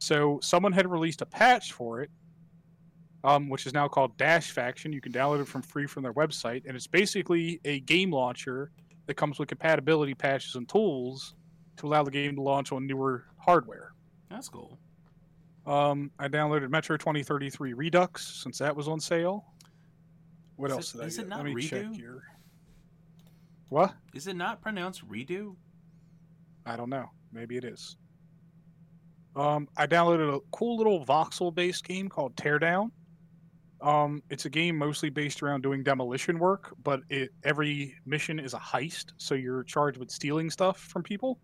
So 0.00 0.40
someone 0.42 0.72
had 0.72 0.90
released 0.90 1.22
a 1.22 1.26
patch 1.26 1.72
for 1.72 2.00
it, 2.02 2.10
um, 3.22 3.48
which 3.48 3.64
is 3.66 3.72
now 3.72 3.86
called 3.86 4.16
Dash 4.18 4.50
Faction. 4.50 4.92
You 4.92 5.00
can 5.00 5.12
download 5.12 5.40
it 5.40 5.46
from 5.46 5.62
free 5.62 5.86
from 5.86 6.02
their 6.02 6.14
website, 6.14 6.64
and 6.66 6.76
it's 6.76 6.88
basically 6.88 7.60
a 7.64 7.78
game 7.80 8.10
launcher 8.10 8.72
that 9.06 9.14
comes 9.14 9.38
with 9.38 9.48
compatibility 9.48 10.14
patches 10.14 10.56
and 10.56 10.68
tools 10.68 11.34
to 11.76 11.86
allow 11.86 12.02
the 12.02 12.10
game 12.10 12.34
to 12.34 12.42
launch 12.42 12.72
on 12.72 12.86
newer 12.88 13.24
hardware. 13.38 13.92
That's 14.30 14.48
cool. 14.48 14.78
Um, 15.64 16.10
I 16.18 16.26
downloaded 16.26 16.68
Metro 16.70 16.96
2033 16.96 17.72
Redux 17.74 18.26
since 18.42 18.58
that 18.58 18.74
was 18.74 18.88
on 18.88 18.98
sale. 18.98 19.44
What 20.56 20.70
Is 20.70 20.76
else 20.76 20.94
it- 20.94 20.96
did 20.98 21.02
I 21.04 21.06
is 21.06 21.18
it 21.18 21.22
get? 21.22 21.28
not 21.28 21.44
Let 21.44 21.54
me 21.54 21.62
check 21.62 21.92
here. 21.94 22.22
What? 23.72 23.94
Is 24.12 24.26
it 24.26 24.36
not 24.36 24.60
pronounced 24.60 25.08
redo? 25.08 25.56
I 26.66 26.76
don't 26.76 26.90
know. 26.90 27.06
Maybe 27.32 27.56
it 27.56 27.64
is. 27.64 27.96
Um, 29.34 29.66
I 29.78 29.86
downloaded 29.86 30.36
a 30.36 30.40
cool 30.50 30.76
little 30.76 31.06
voxel-based 31.06 31.82
game 31.82 32.10
called 32.10 32.36
Teardown. 32.36 32.90
Um, 33.80 34.22
it's 34.28 34.44
a 34.44 34.50
game 34.50 34.76
mostly 34.76 35.08
based 35.08 35.42
around 35.42 35.62
doing 35.62 35.82
demolition 35.82 36.38
work, 36.38 36.74
but 36.82 37.00
it 37.08 37.30
every 37.44 37.94
mission 38.04 38.38
is 38.38 38.52
a 38.52 38.58
heist, 38.58 39.12
so 39.16 39.34
you're 39.34 39.64
charged 39.64 39.96
with 39.96 40.10
stealing 40.10 40.50
stuff 40.50 40.76
from 40.76 41.02
people 41.02 41.40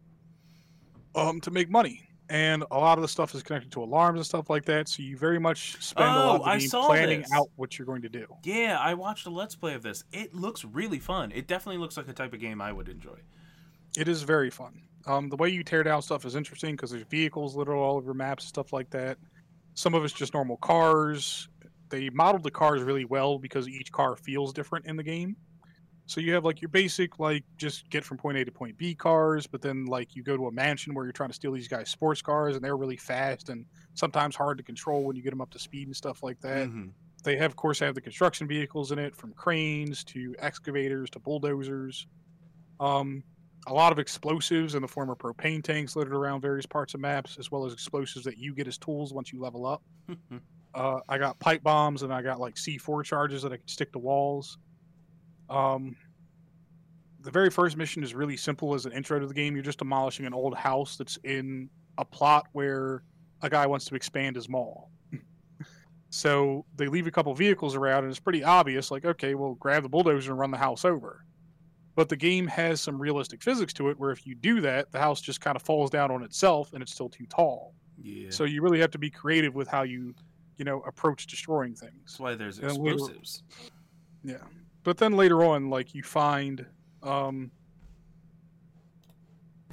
um, 1.14 1.40
to 1.40 1.50
make 1.50 1.70
money. 1.70 2.07
And 2.30 2.62
a 2.70 2.76
lot 2.78 2.98
of 2.98 3.02
the 3.02 3.08
stuff 3.08 3.34
is 3.34 3.42
connected 3.42 3.72
to 3.72 3.82
alarms 3.82 4.18
and 4.18 4.26
stuff 4.26 4.50
like 4.50 4.66
that, 4.66 4.86
so 4.88 5.02
you 5.02 5.16
very 5.16 5.38
much 5.38 5.82
spend 5.82 6.10
a 6.10 6.12
lot 6.18 6.40
Oh, 6.42 6.52
of 6.52 6.60
game 6.60 6.68
planning 6.70 7.20
this. 7.22 7.32
out 7.32 7.48
what 7.56 7.78
you're 7.78 7.86
going 7.86 8.02
to 8.02 8.08
do. 8.10 8.26
Yeah, 8.44 8.78
I 8.78 8.92
watched 8.94 9.26
a 9.26 9.30
let's 9.30 9.56
play 9.56 9.72
of 9.74 9.82
this. 9.82 10.04
It 10.12 10.34
looks 10.34 10.62
really 10.64 10.98
fun. 10.98 11.32
It 11.32 11.46
definitely 11.46 11.78
looks 11.78 11.96
like 11.96 12.04
the 12.06 12.12
type 12.12 12.34
of 12.34 12.40
game 12.40 12.60
I 12.60 12.70
would 12.70 12.88
enjoy. 12.90 13.18
It 13.96 14.08
is 14.08 14.22
very 14.24 14.50
fun. 14.50 14.82
Um, 15.06 15.30
the 15.30 15.36
way 15.36 15.48
you 15.48 15.64
tear 15.64 15.82
down 15.82 16.02
stuff 16.02 16.26
is 16.26 16.34
interesting 16.36 16.76
because 16.76 16.90
there's 16.90 17.04
vehicles 17.04 17.56
littered 17.56 17.74
all 17.74 17.96
over 17.96 18.12
maps 18.12 18.44
and 18.44 18.48
stuff 18.48 18.74
like 18.74 18.90
that. 18.90 19.16
Some 19.72 19.94
of 19.94 20.04
it's 20.04 20.12
just 20.12 20.34
normal 20.34 20.58
cars. 20.58 21.48
They 21.88 22.10
modeled 22.10 22.42
the 22.42 22.50
cars 22.50 22.82
really 22.82 23.06
well 23.06 23.38
because 23.38 23.66
each 23.66 23.90
car 23.90 24.16
feels 24.16 24.52
different 24.52 24.84
in 24.84 24.96
the 24.96 25.02
game. 25.02 25.34
So 26.08 26.20
you 26.22 26.32
have 26.34 26.44
like 26.44 26.62
your 26.62 26.70
basic 26.70 27.18
like 27.18 27.44
just 27.58 27.88
get 27.90 28.04
from 28.04 28.16
point 28.16 28.38
A 28.38 28.44
to 28.46 28.52
point 28.52 28.78
B 28.78 28.94
cars, 28.94 29.46
but 29.46 29.60
then 29.62 29.84
like 29.86 30.16
you 30.16 30.22
go 30.22 30.36
to 30.38 30.46
a 30.46 30.52
mansion 30.52 30.94
where 30.94 31.04
you're 31.04 31.12
trying 31.12 31.28
to 31.30 31.34
steal 31.34 31.52
these 31.52 31.68
guys' 31.68 31.90
sports 31.90 32.22
cars 32.22 32.56
and 32.56 32.64
they're 32.64 32.78
really 32.78 32.96
fast 32.96 33.50
and 33.50 33.66
sometimes 33.94 34.34
hard 34.34 34.58
to 34.58 34.64
control 34.64 35.04
when 35.04 35.16
you 35.16 35.22
get 35.22 35.30
them 35.30 35.42
up 35.42 35.50
to 35.50 35.58
speed 35.58 35.86
and 35.88 35.96
stuff 35.96 36.22
like 36.22 36.40
that 36.40 36.70
Mhm. 36.70 36.94
they 37.24 37.36
have, 37.36 37.52
of 37.52 37.56
course, 37.56 37.80
have 37.80 37.94
the 37.96 38.00
construction 38.02 38.48
vehicles 38.48 38.92
in 38.92 38.98
it, 38.98 39.14
from 39.16 39.34
cranes 39.34 40.04
to 40.04 40.34
excavators 40.40 41.10
to 41.10 41.20
bulldozers. 41.20 42.06
Um, 42.80 43.24
a 43.66 43.74
lot 43.74 43.92
of 43.92 43.98
explosives 43.98 44.74
in 44.74 44.82
the 44.82 44.88
form 44.88 45.10
of 45.10 45.18
propane 45.18 45.62
tanks 45.62 45.96
littered 45.96 46.14
around 46.14 46.42
various 46.42 46.66
parts 46.66 46.94
of 46.94 47.00
maps, 47.00 47.38
as 47.38 47.50
well 47.50 47.66
as 47.66 47.72
explosives 47.72 48.24
that 48.26 48.38
you 48.38 48.54
get 48.54 48.68
as 48.68 48.78
tools 48.78 49.14
once 49.14 49.32
you 49.32 49.40
level 49.40 49.66
up. 49.66 49.82
Uh, 50.74 51.00
I 51.08 51.18
got 51.18 51.40
pipe 51.40 51.62
bombs 51.62 52.02
and 52.02 52.12
I 52.12 52.22
got 52.22 52.40
like 52.40 52.58
C4 52.58 53.02
charges 53.02 53.42
that 53.42 53.52
I 53.52 53.56
can 53.56 53.68
stick 53.68 53.92
to 53.92 53.98
walls. 53.98 54.58
Um, 55.50 55.96
the 57.20 57.30
very 57.30 57.50
first 57.50 57.76
mission 57.76 58.02
is 58.02 58.14
really 58.14 58.36
simple 58.36 58.74
as 58.74 58.86
an 58.86 58.92
intro 58.92 59.18
to 59.18 59.26
the 59.26 59.34
game. 59.34 59.54
You're 59.54 59.64
just 59.64 59.78
demolishing 59.78 60.24
an 60.26 60.34
old 60.34 60.54
house 60.56 60.96
that's 60.96 61.16
in 61.24 61.68
a 61.98 62.04
plot 62.04 62.46
where 62.52 63.02
a 63.42 63.50
guy 63.50 63.66
wants 63.66 63.84
to 63.86 63.94
expand 63.94 64.36
his 64.36 64.48
mall. 64.48 64.90
so 66.10 66.64
they 66.76 66.86
leave 66.86 67.06
a 67.06 67.10
couple 67.10 67.34
vehicles 67.34 67.74
around, 67.74 68.04
and 68.04 68.10
it's 68.10 68.20
pretty 68.20 68.44
obvious 68.44 68.90
like, 68.90 69.04
okay, 69.04 69.34
well, 69.34 69.54
grab 69.54 69.82
the 69.82 69.88
bulldozer 69.88 70.30
and 70.30 70.38
run 70.40 70.50
the 70.50 70.56
house 70.58 70.84
over. 70.84 71.24
But 71.96 72.08
the 72.08 72.16
game 72.16 72.46
has 72.46 72.80
some 72.80 73.00
realistic 73.00 73.42
physics 73.42 73.72
to 73.74 73.88
it 73.90 73.98
where 73.98 74.12
if 74.12 74.24
you 74.24 74.36
do 74.36 74.60
that, 74.60 74.92
the 74.92 75.00
house 75.00 75.20
just 75.20 75.40
kind 75.40 75.56
of 75.56 75.62
falls 75.62 75.90
down 75.90 76.12
on 76.12 76.22
itself 76.22 76.72
and 76.72 76.80
it's 76.82 76.92
still 76.92 77.08
too 77.08 77.26
tall. 77.26 77.74
Yeah. 78.00 78.30
So 78.30 78.44
you 78.44 78.62
really 78.62 78.78
have 78.78 78.92
to 78.92 78.98
be 78.98 79.10
creative 79.10 79.56
with 79.56 79.66
how 79.66 79.82
you, 79.82 80.14
you 80.58 80.64
know, 80.64 80.80
approach 80.86 81.26
destroying 81.26 81.74
things. 81.74 81.94
That's 82.04 82.20
why 82.20 82.36
there's 82.36 82.60
And 82.60 82.76
later- 82.78 82.94
explosives. 82.94 83.42
Yeah. 84.22 84.36
But 84.88 84.96
then 84.96 85.18
later 85.18 85.44
on, 85.44 85.68
like 85.68 85.94
you 85.94 86.02
find 86.02 86.64
um, 87.02 87.50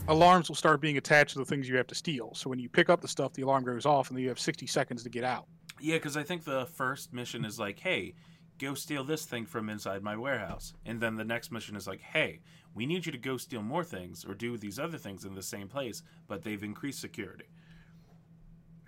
alarms 0.09 0.49
will 0.49 0.57
start 0.57 0.81
being 0.81 0.97
attached 0.97 1.31
to 1.31 1.39
the 1.39 1.45
things 1.45 1.69
you 1.69 1.77
have 1.77 1.87
to 1.87 1.95
steal. 1.95 2.33
So 2.33 2.49
when 2.49 2.59
you 2.59 2.67
pick 2.67 2.89
up 2.89 2.99
the 2.99 3.07
stuff, 3.07 3.31
the 3.31 3.43
alarm 3.43 3.63
goes 3.63 3.85
off, 3.85 4.09
and 4.09 4.17
then 4.17 4.23
you 4.23 4.27
have 4.27 4.41
60 4.41 4.67
seconds 4.67 5.03
to 5.03 5.09
get 5.09 5.23
out. 5.23 5.45
Yeah, 5.79 5.95
because 5.95 6.17
I 6.17 6.23
think 6.23 6.43
the 6.43 6.65
first 6.65 7.13
mission 7.13 7.45
is 7.45 7.57
like, 7.57 7.79
hey, 7.79 8.13
go 8.57 8.73
steal 8.73 9.05
this 9.05 9.23
thing 9.23 9.45
from 9.45 9.69
inside 9.69 10.03
my 10.03 10.17
warehouse. 10.17 10.73
And 10.85 10.99
then 10.99 11.15
the 11.15 11.23
next 11.23 11.49
mission 11.49 11.77
is 11.77 11.87
like, 11.87 12.01
hey, 12.01 12.41
we 12.73 12.85
need 12.85 13.05
you 13.05 13.13
to 13.13 13.17
go 13.17 13.37
steal 13.37 13.61
more 13.61 13.85
things 13.85 14.25
or 14.25 14.33
do 14.33 14.57
these 14.57 14.79
other 14.79 14.97
things 14.97 15.23
in 15.23 15.33
the 15.33 15.41
same 15.41 15.69
place, 15.69 16.03
but 16.27 16.43
they've 16.43 16.61
increased 16.61 16.99
security. 16.99 17.45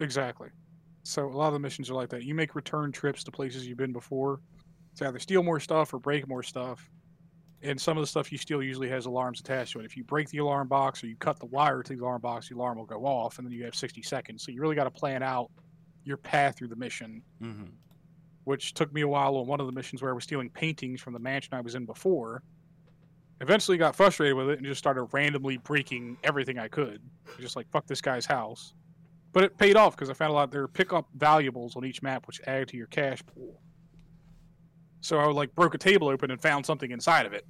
Exactly. 0.01 0.49
So 1.03 1.25
a 1.25 1.31
lot 1.31 1.47
of 1.47 1.53
the 1.53 1.59
missions 1.59 1.89
are 1.89 1.93
like 1.93 2.09
that. 2.09 2.23
You 2.23 2.35
make 2.35 2.53
return 2.53 2.91
trips 2.91 3.23
to 3.23 3.31
places 3.31 3.65
you've 3.65 3.77
been 3.77 3.93
before 3.93 4.41
to 4.97 5.07
either 5.07 5.19
steal 5.19 5.43
more 5.43 5.59
stuff 5.59 5.93
or 5.93 5.99
break 5.99 6.27
more 6.27 6.43
stuff. 6.43 6.89
And 7.63 7.79
some 7.79 7.97
of 7.97 8.03
the 8.03 8.07
stuff 8.07 8.31
you 8.31 8.37
steal 8.37 8.61
usually 8.61 8.89
has 8.89 9.07
alarms 9.07 9.39
attached 9.39 9.73
to 9.73 9.79
it. 9.79 9.85
If 9.85 9.97
you 9.97 10.03
break 10.03 10.29
the 10.29 10.37
alarm 10.39 10.67
box 10.67 11.03
or 11.03 11.07
you 11.07 11.15
cut 11.15 11.39
the 11.39 11.47
wire 11.47 11.81
to 11.81 11.95
the 11.95 12.03
alarm 12.03 12.21
box, 12.21 12.49
the 12.49 12.55
alarm 12.55 12.77
will 12.77 12.85
go 12.85 13.03
off, 13.05 13.39
and 13.39 13.47
then 13.47 13.51
you 13.51 13.63
have 13.65 13.73
60 13.73 14.03
seconds. 14.03 14.43
So 14.43 14.51
you 14.51 14.61
really 14.61 14.75
got 14.75 14.83
to 14.83 14.91
plan 14.91 15.23
out 15.23 15.49
your 16.03 16.17
path 16.17 16.57
through 16.57 16.69
the 16.69 16.75
mission 16.75 17.21
hmm 17.41 17.65
which 18.47 18.73
took 18.73 18.93
me 18.93 19.01
a 19.01 19.07
while 19.07 19.35
on 19.35 19.45
one 19.45 19.59
of 19.59 19.65
the 19.65 19.73
missions 19.73 20.01
where 20.01 20.09
I 20.09 20.13
was 20.13 20.23
stealing 20.23 20.49
paintings 20.49 21.01
from 21.01 21.11
the 21.11 21.19
mansion 21.19 21.53
I 21.53 21.59
was 21.59 21.75
in 21.75 21.85
before. 21.85 22.43
Eventually 23.41 23.77
got 23.77 23.93
frustrated 23.93 24.37
with 24.37 24.49
it 24.49 24.57
and 24.57 24.65
just 24.65 24.79
started 24.79 25.03
randomly 25.11 25.57
breaking 25.57 26.15
everything 26.23 26.57
I 26.57 26.69
could. 26.69 27.01
Just 27.41 27.57
like, 27.57 27.69
fuck 27.71 27.87
this 27.87 27.99
guy's 27.99 28.25
house. 28.25 28.73
But 29.33 29.43
it 29.43 29.57
paid 29.57 29.75
off 29.75 29.97
because 29.97 30.09
I 30.09 30.13
found 30.13 30.31
a 30.31 30.33
lot 30.33 30.49
there 30.49 30.63
are 30.63 30.69
pick 30.69 30.93
up 30.93 31.09
valuables 31.17 31.75
on 31.75 31.83
each 31.83 32.01
map 32.01 32.25
which 32.25 32.39
add 32.47 32.69
to 32.69 32.77
your 32.77 32.87
cash 32.87 33.21
pool. 33.25 33.59
So 35.01 35.19
I 35.19 35.25
like 35.27 35.53
broke 35.55 35.75
a 35.75 35.77
table 35.77 36.09
open 36.09 36.31
and 36.31 36.41
found 36.41 36.65
something 36.65 36.91
inside 36.91 37.25
of 37.25 37.33
it. 37.33 37.45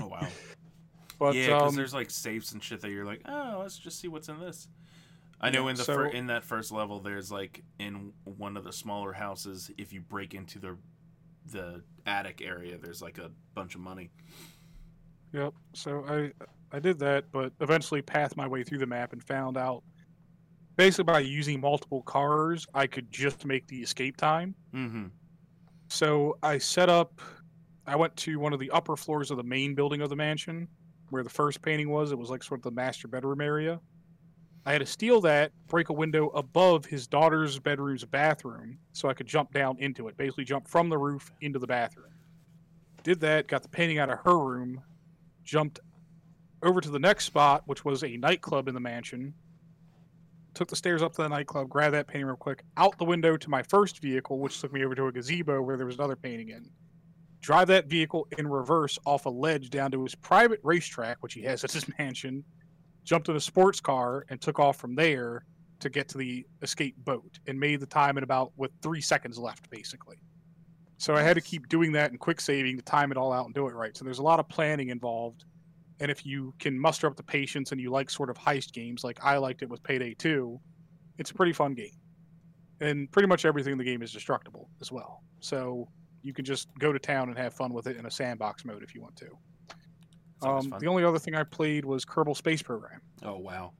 Oh, 0.00 0.06
wow. 0.08 0.26
But 1.18 1.34
yeah, 1.34 1.46
because 1.46 1.70
um, 1.70 1.76
there's 1.76 1.94
like 1.94 2.10
safes 2.10 2.52
and 2.52 2.62
shit 2.62 2.82
that 2.82 2.90
you're 2.90 3.06
like, 3.06 3.22
oh, 3.24 3.60
let's 3.62 3.78
just 3.78 3.98
see 4.00 4.06
what's 4.08 4.28
in 4.28 4.38
this. 4.38 4.68
I 5.40 5.48
know 5.48 5.64
Yeah, 5.64 5.70
in 5.70 5.76
the 5.76 5.84
so- 5.84 5.94
fir- 5.94 6.06
in 6.08 6.26
that 6.26 6.44
first 6.44 6.70
level, 6.72 7.00
there's 7.00 7.32
like 7.32 7.62
in 7.78 8.12
one 8.24 8.54
of 8.58 8.64
the 8.64 8.72
smaller 8.72 9.14
houses, 9.14 9.70
if 9.78 9.94
you 9.94 10.02
break 10.02 10.34
into 10.34 10.58
the 10.58 10.76
the 11.52 11.82
attic 12.04 12.42
area, 12.44 12.76
there's 12.76 13.00
like 13.00 13.16
a 13.16 13.30
bunch 13.54 13.74
of 13.74 13.80
money. 13.80 14.10
Yep. 15.32 15.54
So 15.72 16.04
I 16.06 16.32
I 16.70 16.80
did 16.80 16.98
that, 16.98 17.24
but 17.32 17.52
eventually 17.60 18.02
pathed 18.02 18.36
my 18.36 18.46
way 18.46 18.62
through 18.62 18.78
the 18.78 18.86
map 18.86 19.14
and 19.14 19.22
found 19.24 19.56
out 19.56 19.82
basically 20.76 21.04
by 21.04 21.20
using 21.20 21.60
multiple 21.60 22.02
cars, 22.02 22.66
I 22.74 22.86
could 22.86 23.10
just 23.10 23.46
make 23.46 23.66
the 23.68 23.78
escape 23.80 24.18
time. 24.18 24.54
Mm-hmm. 24.74 25.06
So 25.88 26.38
I 26.42 26.58
set 26.58 26.88
up. 26.88 27.20
I 27.86 27.96
went 27.96 28.16
to 28.16 28.38
one 28.38 28.52
of 28.52 28.58
the 28.58 28.70
upper 28.70 28.96
floors 28.96 29.30
of 29.30 29.36
the 29.36 29.44
main 29.44 29.74
building 29.74 30.00
of 30.00 30.10
the 30.10 30.16
mansion, 30.16 30.68
where 31.10 31.22
the 31.22 31.30
first 31.30 31.62
painting 31.62 31.90
was. 31.90 32.10
It 32.12 32.18
was 32.18 32.30
like 32.30 32.42
sort 32.42 32.60
of 32.60 32.64
the 32.64 32.70
master 32.72 33.08
bedroom 33.08 33.40
area. 33.40 33.80
I 34.64 34.72
had 34.72 34.78
to 34.78 34.86
steal 34.86 35.20
that, 35.20 35.52
break 35.68 35.90
a 35.90 35.92
window 35.92 36.28
above 36.30 36.84
his 36.84 37.06
daughter's 37.06 37.60
bedroom's 37.60 38.04
bathroom, 38.04 38.78
so 38.92 39.08
I 39.08 39.14
could 39.14 39.28
jump 39.28 39.52
down 39.52 39.76
into 39.78 40.08
it. 40.08 40.16
Basically, 40.16 40.44
jump 40.44 40.66
from 40.66 40.88
the 40.88 40.98
roof 40.98 41.30
into 41.40 41.60
the 41.60 41.68
bathroom. 41.68 42.12
Did 43.04 43.20
that, 43.20 43.46
got 43.46 43.62
the 43.62 43.68
painting 43.68 44.00
out 44.00 44.10
of 44.10 44.18
her 44.24 44.36
room, 44.36 44.82
jumped 45.44 45.78
over 46.64 46.80
to 46.80 46.90
the 46.90 46.98
next 46.98 47.26
spot, 47.26 47.62
which 47.66 47.84
was 47.84 48.02
a 48.02 48.16
nightclub 48.16 48.66
in 48.66 48.74
the 48.74 48.80
mansion. 48.80 49.34
Took 50.56 50.68
the 50.68 50.76
stairs 50.76 51.02
up 51.02 51.12
to 51.12 51.22
the 51.22 51.28
nightclub, 51.28 51.68
grabbed 51.68 51.92
that 51.92 52.06
painting 52.06 52.28
real 52.28 52.34
quick, 52.34 52.64
out 52.78 52.96
the 52.96 53.04
window 53.04 53.36
to 53.36 53.50
my 53.50 53.62
first 53.62 54.00
vehicle, 54.00 54.38
which 54.38 54.58
took 54.58 54.72
me 54.72 54.86
over 54.86 54.94
to 54.94 55.08
a 55.08 55.12
gazebo 55.12 55.60
where 55.60 55.76
there 55.76 55.84
was 55.84 55.96
another 55.96 56.16
painting 56.16 56.48
in. 56.48 56.70
Drive 57.42 57.68
that 57.68 57.88
vehicle 57.88 58.26
in 58.38 58.48
reverse 58.48 58.98
off 59.04 59.26
a 59.26 59.28
ledge 59.28 59.68
down 59.68 59.90
to 59.90 60.02
his 60.02 60.14
private 60.14 60.58
racetrack, 60.62 61.18
which 61.20 61.34
he 61.34 61.42
has 61.42 61.62
at 61.62 61.72
his 61.72 61.84
mansion. 61.98 62.42
Jumped 63.04 63.28
in 63.28 63.36
a 63.36 63.40
sports 63.40 63.80
car 63.80 64.24
and 64.30 64.40
took 64.40 64.58
off 64.58 64.78
from 64.78 64.94
there 64.94 65.44
to 65.80 65.90
get 65.90 66.08
to 66.08 66.16
the 66.16 66.46
escape 66.62 66.96
boat 67.04 67.38
and 67.46 67.60
made 67.60 67.80
the 67.80 67.86
time 67.86 68.16
in 68.16 68.24
about 68.24 68.50
with 68.56 68.70
three 68.80 69.02
seconds 69.02 69.38
left, 69.38 69.68
basically. 69.68 70.16
So 70.96 71.14
I 71.14 71.20
had 71.20 71.34
to 71.34 71.42
keep 71.42 71.68
doing 71.68 71.92
that 71.92 72.12
and 72.12 72.18
quick 72.18 72.40
saving 72.40 72.78
to 72.78 72.82
time 72.82 73.12
it 73.12 73.18
all 73.18 73.30
out 73.30 73.44
and 73.44 73.54
do 73.54 73.68
it 73.68 73.74
right. 73.74 73.94
So 73.94 74.06
there's 74.06 74.20
a 74.20 74.22
lot 74.22 74.40
of 74.40 74.48
planning 74.48 74.88
involved 74.88 75.44
And 76.00 76.10
if 76.10 76.26
you 76.26 76.54
can 76.58 76.78
muster 76.78 77.06
up 77.06 77.16
the 77.16 77.22
patience 77.22 77.72
and 77.72 77.80
you 77.80 77.90
like 77.90 78.10
sort 78.10 78.30
of 78.30 78.36
heist 78.36 78.72
games, 78.72 79.02
like 79.02 79.18
I 79.24 79.38
liked 79.38 79.62
it 79.62 79.68
with 79.68 79.82
Payday 79.82 80.14
2, 80.14 80.60
it's 81.18 81.30
a 81.30 81.34
pretty 81.34 81.52
fun 81.52 81.74
game. 81.74 81.96
And 82.80 83.10
pretty 83.10 83.26
much 83.26 83.46
everything 83.46 83.72
in 83.72 83.78
the 83.78 83.84
game 83.84 84.02
is 84.02 84.12
destructible 84.12 84.68
as 84.82 84.92
well. 84.92 85.22
So 85.40 85.88
you 86.22 86.34
can 86.34 86.44
just 86.44 86.68
go 86.78 86.92
to 86.92 86.98
town 86.98 87.28
and 87.28 87.38
have 87.38 87.54
fun 87.54 87.72
with 87.72 87.86
it 87.86 87.96
in 87.96 88.04
a 88.04 88.10
sandbox 88.10 88.64
mode 88.64 88.82
if 88.82 88.94
you 88.94 89.00
want 89.00 89.16
to. 89.16 89.28
Um, 90.42 90.74
the 90.80 90.86
only 90.86 91.02
other 91.04 91.18
thing 91.18 91.34
I 91.34 91.44
played 91.44 91.84
was 91.84 92.04
Kerbal 92.04 92.36
Space 92.36 92.62
Program. 92.62 93.00
oh 93.24 93.38
wow. 93.38 93.72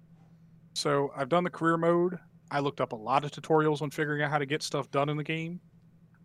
So 0.75 1.11
I've 1.17 1.29
done 1.29 1.45
the 1.45 1.51
career 1.51 1.77
mode. 1.77 2.19
I 2.51 2.61
looked 2.61 2.81
up 2.81 2.93
a 2.93 2.97
lot 2.97 3.25
of 3.25 3.31
tutorials 3.31 3.83
on 3.83 3.91
figuring 3.91 4.23
out 4.23 4.31
how 4.31 4.39
to 4.39 4.47
get 4.47 4.63
stuff 4.63 4.91
done 4.91 5.09
in 5.09 5.17
the 5.17 5.25
game. 5.25 5.61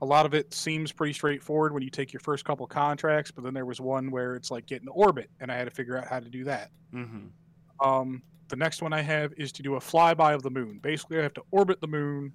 A 0.01 0.05
lot 0.05 0.25
of 0.25 0.33
it 0.33 0.53
seems 0.53 0.91
pretty 0.91 1.13
straightforward 1.13 1.73
when 1.73 1.83
you 1.83 1.91
take 1.91 2.11
your 2.11 2.21
first 2.21 2.43
couple 2.43 2.65
contracts, 2.65 3.29
but 3.29 3.43
then 3.43 3.53
there 3.53 3.65
was 3.65 3.79
one 3.79 4.09
where 4.09 4.35
it's 4.35 4.49
like 4.49 4.65
getting 4.65 4.87
to 4.87 4.91
orbit, 4.93 5.29
and 5.39 5.51
I 5.51 5.55
had 5.55 5.65
to 5.65 5.71
figure 5.71 5.97
out 5.97 6.07
how 6.07 6.19
to 6.19 6.29
do 6.29 6.43
that. 6.45 6.71
Mm-hmm. 6.93 7.87
Um, 7.87 8.23
the 8.47 8.55
next 8.55 8.81
one 8.81 8.93
I 8.93 9.01
have 9.01 9.31
is 9.37 9.51
to 9.53 9.63
do 9.63 9.75
a 9.75 9.79
flyby 9.79 10.33
of 10.33 10.41
the 10.41 10.49
moon. 10.49 10.79
Basically, 10.81 11.19
I 11.19 11.23
have 11.23 11.35
to 11.35 11.43
orbit 11.51 11.79
the 11.81 11.87
moon, 11.87 12.33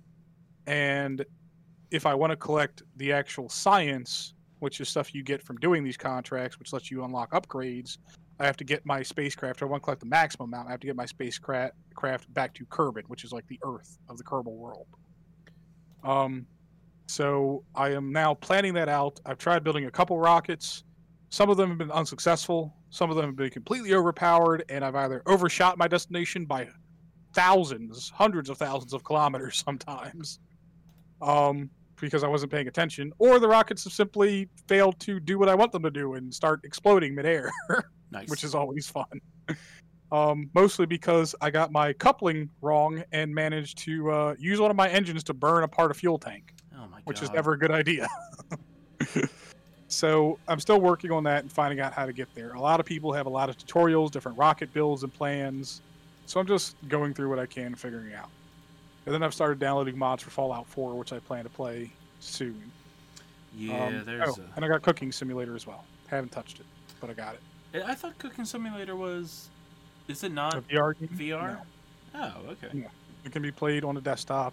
and 0.67 1.25
if 1.91 2.07
I 2.07 2.15
want 2.15 2.31
to 2.31 2.37
collect 2.37 2.83
the 2.97 3.13
actual 3.13 3.49
science, 3.49 4.35
which 4.61 4.81
is 4.81 4.89
stuff 4.89 5.15
you 5.15 5.23
get 5.25 5.43
from 5.43 5.57
doing 5.57 5.83
these 5.83 5.97
contracts, 5.97 6.59
which 6.59 6.73
lets 6.73 6.91
you 6.91 7.05
unlock 7.05 7.33
upgrades, 7.33 7.99
I 8.39 8.47
have 8.47 8.57
to 8.59 8.65
get 8.65 8.87
my 8.87 9.03
spacecraft. 9.03 9.63
I 9.63 9.65
want 9.65 9.83
to 9.83 9.85
collect 9.85 10.01
the 10.01 10.07
maximum 10.07 10.53
amount. 10.53 10.69
I 10.69 10.71
have 10.71 10.81
to 10.81 10.87
get 10.87 10.97
my 10.97 11.07
spacecraft 11.07 11.75
craft 11.95 12.33
back 12.33 12.55
to 12.55 12.67
Kerbin, 12.67 13.05
which 13.09 13.25
is 13.25 13.33
like 13.33 13.47
the 13.49 13.59
Earth 13.65 13.99
of 14.09 14.19
the 14.19 14.25
Kerbal 14.25 14.57
world. 14.57 14.87
Um, 16.05 16.47
so 17.07 17.65
I 17.75 17.91
am 17.91 18.13
now 18.13 18.35
planning 18.35 18.75
that 18.75 18.89
out. 18.89 19.21
I've 19.25 19.39
tried 19.39 19.63
building 19.65 19.87
a 19.87 19.91
couple 19.91 20.19
rockets. 20.19 20.85
Some 21.31 21.51
of 21.51 21.57
them 21.57 21.69
have 21.71 21.79
been 21.79 21.91
unsuccessful. 21.91 22.75
Some 22.91 23.11
of 23.11 23.17
them 23.17 23.27
have 23.27 23.37
been 23.37 23.51
completely 23.51 23.95
overpowered, 23.95 24.65
and 24.69 24.85
I've 24.85 24.95
either 24.95 25.23
overshot 25.27 25.79
my 25.79 25.89
destination 25.89 26.45
by 26.45 26.69
thousands, 27.33 28.11
hundreds 28.11 28.51
of 28.51 28.59
thousands 28.59 28.93
of 28.93 29.05
kilometers 29.05 29.57
sometimes, 29.65 30.41
um, 31.23 31.71
because 32.01 32.25
I 32.25 32.29
wasn't 32.29 32.53
paying 32.53 32.69
attention, 32.69 33.13
or 33.19 33.39
the 33.39 33.49
rockets 33.49 33.85
have 33.85 33.93
simply 33.93 34.49
failed 34.67 34.99
to 35.01 35.21
do 35.21 35.39
what 35.39 35.49
I 35.49 35.55
want 35.55 35.73
them 35.73 35.83
to 35.83 35.91
do 35.91 36.15
and 36.15 36.35
start 36.35 36.61
exploding 36.65 37.15
midair, 37.15 37.53
Nice. 38.11 38.29
which 38.29 38.45
is 38.45 38.55
always 38.55 38.89
fun. 38.89 39.07
Um, 40.13 40.51
mostly 40.55 40.87
because 40.87 41.35
I 41.41 41.51
got 41.51 41.73
my 41.73 41.93
coupling 41.93 42.49
wrong 42.61 43.03
and 43.11 43.35
managed 43.35 43.79
to 43.79 44.09
uh, 44.13 44.35
use 44.39 44.61
one 44.61 44.71
of 44.71 44.77
my 44.77 44.89
engines 44.89 45.25
to 45.25 45.35
burn 45.35 45.65
apart 45.65 45.91
a 45.91 45.95
fuel 45.95 46.17
tank 46.17 46.53
god. 47.07 47.11
which 47.21 47.23
is 47.23 47.31
never 47.33 47.53
a 47.55 47.59
good 47.59 47.71
idea. 47.71 48.09
so 49.89 50.39
I'm 50.49 50.61
still 50.61 50.81
working 50.81 51.11
on 51.13 51.25
that 51.25 51.43
and 51.43 51.53
finding 51.53 51.81
out 51.81 51.93
how 51.93 52.07
to 52.07 52.13
get 52.13 52.33
there. 52.35 52.53
A 52.55 52.61
lot 52.61 52.81
of 52.81 52.87
people 52.87 53.13
have 53.13 53.27
a 53.27 53.31
lot 53.31 53.49
of 53.49 53.57
tutorials, 53.57 54.11
different 54.11 54.37
rocket 54.39 54.73
builds 54.73 55.03
and 55.03 55.13
plans. 55.13 55.81
So 56.27 56.41
I'm 56.41 56.47
just 56.47 56.77
going 56.89 57.15
through 57.15 57.29
what 57.31 57.39
I 57.39 57.47
can 57.47 57.67
and 57.67 57.79
figuring 57.79 58.13
out. 58.15 58.29
And 59.05 59.15
then 59.15 59.23
I've 59.23 59.35
started 59.35 59.61
downloading 59.61 59.97
mods 59.97 60.23
for 60.25 60.31
Fallout 60.31 60.67
4, 60.67 60.95
which 60.97 61.13
I 61.13 61.21
plan 61.21 61.45
to 61.45 61.51
play 61.51 61.91
soon. 62.19 62.61
Yeah, 63.57 63.85
Um, 63.87 64.03
there's. 64.05 64.29
oh, 64.39 64.43
and 64.57 64.65
I 64.65 64.69
got 64.69 64.83
Cooking 64.83 65.13
Simulator 65.13 65.55
as 65.55 65.67
well. 65.67 65.85
Haven't 66.09 66.33
touched 66.33 66.59
it, 66.59 66.67
but 67.01 67.09
I 67.09 67.13
got 67.13 67.37
it. 67.73 67.83
I 67.87 67.95
thought 67.95 68.19
Cooking 68.19 68.45
Simulator 68.45 68.97
was. 68.97 69.49
Is 70.09 70.25
it 70.25 70.33
not 70.33 70.55
A 70.55 70.61
VR 70.63 70.99
game? 70.99 71.09
VR? 71.09 71.59
No. 72.15 72.23
Oh, 72.23 72.51
okay. 72.51 72.87
It 73.25 73.33
can 73.33 73.43
be 73.43 73.51
played 73.53 73.85
on 73.85 73.97
a 73.97 74.01
desktop. 74.01 74.53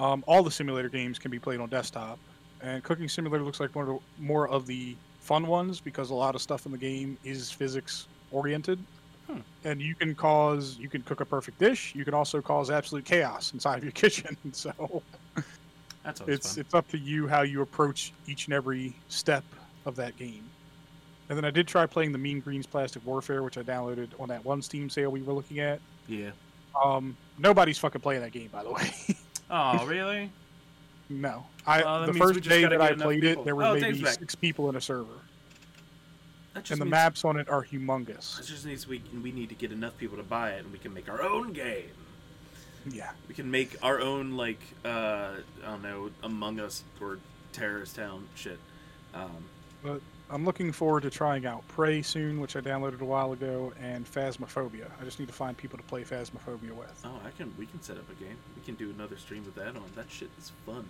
Um, 0.00 0.24
all 0.26 0.42
the 0.42 0.50
simulator 0.50 0.88
games 0.88 1.18
can 1.18 1.30
be 1.30 1.38
played 1.38 1.60
on 1.60 1.68
desktop, 1.68 2.18
and 2.62 2.82
Cooking 2.82 3.08
Simulator 3.08 3.44
looks 3.44 3.60
like 3.60 3.74
one 3.74 3.86
of 3.88 3.94
the, 3.96 4.22
more 4.24 4.48
of 4.48 4.66
the 4.66 4.96
fun 5.20 5.46
ones 5.46 5.78
because 5.80 6.08
a 6.10 6.14
lot 6.14 6.34
of 6.34 6.40
stuff 6.40 6.64
in 6.64 6.72
the 6.72 6.78
game 6.78 7.18
is 7.24 7.50
physics 7.50 8.06
oriented, 8.32 8.78
Hmm. 9.26 9.40
and 9.64 9.80
you 9.80 9.94
can 9.94 10.14
cause 10.14 10.76
you 10.80 10.88
can 10.88 11.02
cook 11.02 11.20
a 11.20 11.24
perfect 11.24 11.58
dish. 11.58 11.94
You 11.94 12.04
can 12.04 12.14
also 12.14 12.40
cause 12.40 12.70
absolute 12.70 13.04
chaos 13.04 13.52
inside 13.52 13.76
of 13.78 13.84
your 13.84 13.92
kitchen. 14.04 14.36
So 14.52 15.02
That's 16.02 16.20
it's 16.26 16.54
fun. 16.54 16.60
it's 16.62 16.74
up 16.74 16.88
to 16.88 16.98
you 16.98 17.28
how 17.28 17.42
you 17.42 17.60
approach 17.62 18.12
each 18.26 18.46
and 18.46 18.54
every 18.54 18.94
step 19.08 19.44
of 19.86 19.96
that 19.96 20.16
game. 20.16 20.42
And 21.28 21.36
then 21.36 21.44
I 21.44 21.50
did 21.50 21.68
try 21.68 21.86
playing 21.86 22.10
the 22.12 22.18
Mean 22.18 22.40
Greens 22.40 22.66
Plastic 22.66 23.04
Warfare, 23.06 23.42
which 23.42 23.56
I 23.58 23.62
downloaded 23.62 24.08
on 24.18 24.28
that 24.30 24.44
one 24.44 24.62
Steam 24.62 24.88
sale 24.90 25.10
we 25.10 25.22
were 25.22 25.34
looking 25.34 25.60
at. 25.60 25.78
Yeah. 26.08 26.30
Um, 26.82 27.16
nobody's 27.38 27.78
fucking 27.78 28.00
playing 28.00 28.22
that 28.22 28.32
game, 28.32 28.48
by 28.50 28.64
the 28.64 28.72
way. 28.72 28.90
Oh, 29.50 29.86
really? 29.88 30.30
No, 31.08 31.46
I 31.66 31.82
Well, 31.82 32.06
the 32.06 32.14
first 32.14 32.34
just 32.42 32.48
day 32.48 32.62
that 32.62 32.80
I 32.80 32.94
played 32.94 33.20
people. 33.22 33.42
it, 33.42 33.44
there 33.44 33.56
were 33.56 33.64
Oh, 33.64 33.74
maybe 33.74 34.04
six 34.04 34.34
people 34.34 34.68
in 34.68 34.76
a 34.76 34.80
server, 34.80 35.08
That 36.54 36.60
just 36.64 36.72
and 36.72 36.80
the 36.80 36.84
means, 36.84 36.92
maps 36.92 37.24
on 37.24 37.36
it 37.36 37.48
are 37.48 37.64
humongous. 37.64 38.36
That 38.38 38.46
just 38.46 38.64
means 38.64 38.86
we 38.86 39.02
we 39.22 39.32
need 39.32 39.48
to 39.48 39.54
get 39.56 39.72
enough 39.72 39.96
people 39.98 40.16
to 40.18 40.22
buy 40.22 40.52
it, 40.52 40.64
and 40.64 40.72
we 40.72 40.78
can 40.78 40.94
make 40.94 41.08
our 41.08 41.22
own 41.22 41.52
game. 41.52 41.90
Yeah, 42.90 43.10
We 43.28 43.34
can 43.34 43.50
make 43.50 43.76
our 43.82 44.00
own 44.00 44.36
like 44.36 44.60
uh, 44.84 45.32
I 45.64 45.66
don't 45.66 45.82
know 45.82 46.10
Among 46.22 46.60
Us 46.60 46.82
or 47.00 47.18
Terrorist 47.52 47.96
Town 47.96 48.26
shit. 48.36 48.58
Um, 49.12 50.00
I'm 50.30 50.44
looking 50.44 50.70
forward 50.72 51.02
to 51.02 51.10
trying 51.10 51.44
out 51.44 51.66
Prey 51.68 52.02
soon, 52.02 52.40
which 52.40 52.54
I 52.56 52.60
downloaded 52.60 53.00
a 53.00 53.04
while 53.04 53.32
ago, 53.32 53.72
and 53.82 54.06
Phasmophobia. 54.10 54.86
I 55.00 55.04
just 55.04 55.18
need 55.18 55.26
to 55.26 55.34
find 55.34 55.56
people 55.56 55.76
to 55.78 55.84
play 55.84 56.02
Phasmophobia 56.02 56.72
with. 56.72 57.00
oh, 57.04 57.20
I 57.26 57.30
can 57.36 57.52
we 57.58 57.66
can 57.66 57.82
set 57.82 57.96
up 57.96 58.08
a 58.10 58.14
game. 58.14 58.36
We 58.56 58.62
can 58.64 58.74
do 58.76 58.90
another 58.90 59.16
stream 59.16 59.44
with 59.44 59.56
that 59.56 59.76
on. 59.76 59.84
That 59.96 60.10
shit 60.10 60.30
is 60.38 60.52
fun. 60.64 60.88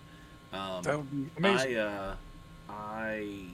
Um, 0.53 0.83
That 0.83 0.97
would 0.97 1.11
be 1.11 1.29
amazing. 1.37 1.77
I 1.77 1.79
uh, 1.79 2.15
I 2.69 3.45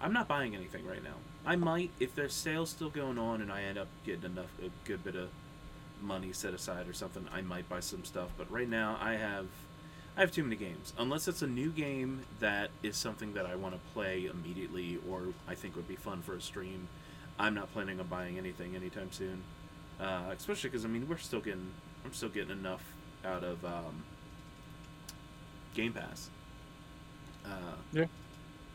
I'm 0.00 0.12
not 0.12 0.28
buying 0.28 0.54
anything 0.54 0.86
right 0.86 1.02
now. 1.02 1.14
I 1.44 1.56
might 1.56 1.90
if 1.98 2.14
there's 2.14 2.34
sales 2.34 2.70
still 2.70 2.90
going 2.90 3.18
on 3.18 3.40
and 3.42 3.50
I 3.50 3.62
end 3.62 3.78
up 3.78 3.88
getting 4.06 4.24
enough 4.24 4.50
a 4.64 4.70
good 4.86 5.02
bit 5.02 5.16
of 5.16 5.30
money 6.00 6.32
set 6.32 6.54
aside 6.54 6.88
or 6.88 6.92
something. 6.92 7.26
I 7.32 7.40
might 7.40 7.68
buy 7.68 7.80
some 7.80 8.04
stuff, 8.04 8.30
but 8.36 8.50
right 8.50 8.68
now 8.68 8.98
I 9.00 9.14
have 9.14 9.46
I 10.16 10.20
have 10.20 10.32
too 10.32 10.42
many 10.42 10.56
games. 10.56 10.92
Unless 10.98 11.28
it's 11.28 11.42
a 11.42 11.46
new 11.46 11.70
game 11.70 12.20
that 12.40 12.70
is 12.82 12.96
something 12.96 13.32
that 13.34 13.46
I 13.46 13.54
want 13.54 13.74
to 13.74 13.80
play 13.94 14.26
immediately 14.26 14.98
or 15.08 15.22
I 15.48 15.54
think 15.54 15.74
would 15.76 15.88
be 15.88 15.96
fun 15.96 16.22
for 16.22 16.34
a 16.34 16.40
stream. 16.40 16.88
I'm 17.38 17.54
not 17.54 17.72
planning 17.72 17.98
on 17.98 18.06
buying 18.08 18.36
anything 18.38 18.76
anytime 18.76 19.10
soon. 19.10 19.42
Uh, 20.00 20.32
especially 20.36 20.70
because 20.70 20.84
I 20.84 20.88
mean 20.88 21.08
we're 21.08 21.16
still 21.16 21.40
getting 21.40 21.70
I'm 22.04 22.12
still 22.12 22.28
getting 22.28 22.50
enough 22.50 22.82
out 23.24 23.44
of 23.44 23.64
um, 23.64 24.04
Game 25.74 25.92
Pass. 25.92 26.28
Uh, 27.44 27.74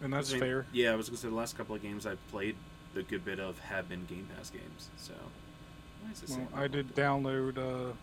and 0.01 0.13
that's 0.13 0.29
I 0.31 0.33
mean, 0.33 0.41
fair. 0.41 0.65
Yeah, 0.71 0.91
I 0.91 0.95
was 0.95 1.09
gonna 1.09 1.17
say 1.17 1.29
the 1.29 1.35
last 1.35 1.57
couple 1.57 1.75
of 1.75 1.81
games 1.81 2.05
I've 2.05 2.25
played, 2.29 2.55
a 2.95 3.03
good 3.03 3.25
bit 3.25 3.39
of 3.39 3.59
have 3.59 3.89
been 3.89 4.05
Game 4.05 4.27
Pass 4.35 4.49
games. 4.49 4.89
So, 4.97 5.13
why 6.01 6.11
is 6.11 6.23
it 6.23 6.29
Well, 6.29 6.47
I 6.55 6.67
did 6.67 6.95
download 6.95 7.57
uh, 7.57 7.93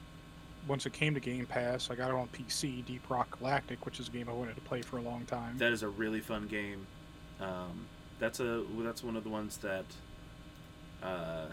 once 0.66 0.86
it 0.86 0.93
came 0.93 1.15
to 1.15 1.20
Game 1.20 1.47
Pass. 1.47 1.91
I 1.91 1.95
got 1.95 2.11
it 2.11 2.15
on 2.15 2.28
PC, 2.28 2.85
Deep 2.85 3.09
Rock 3.09 3.39
Galactic, 3.39 3.85
which 3.85 4.01
is 4.01 4.09
a 4.09 4.11
game 4.11 4.28
I 4.28 4.32
wanted 4.32 4.55
to 4.55 4.61
play 4.62 4.82
for 4.82 4.99
a 4.99 5.03
long 5.03 5.24
time. 5.27 5.59
That 5.59 5.73
is 5.73 5.82
a 5.82 5.89
really 5.89 6.20
fun 6.20 6.47
game. 6.47 6.86
Um, 7.41 7.86
that's 8.19 8.41
a 8.41 8.65
that's 8.78 9.03
one 9.03 9.16
of 9.16 9.24
the 9.24 9.31
ones 9.31 9.57
that 9.59 9.85
uh, 11.03 11.47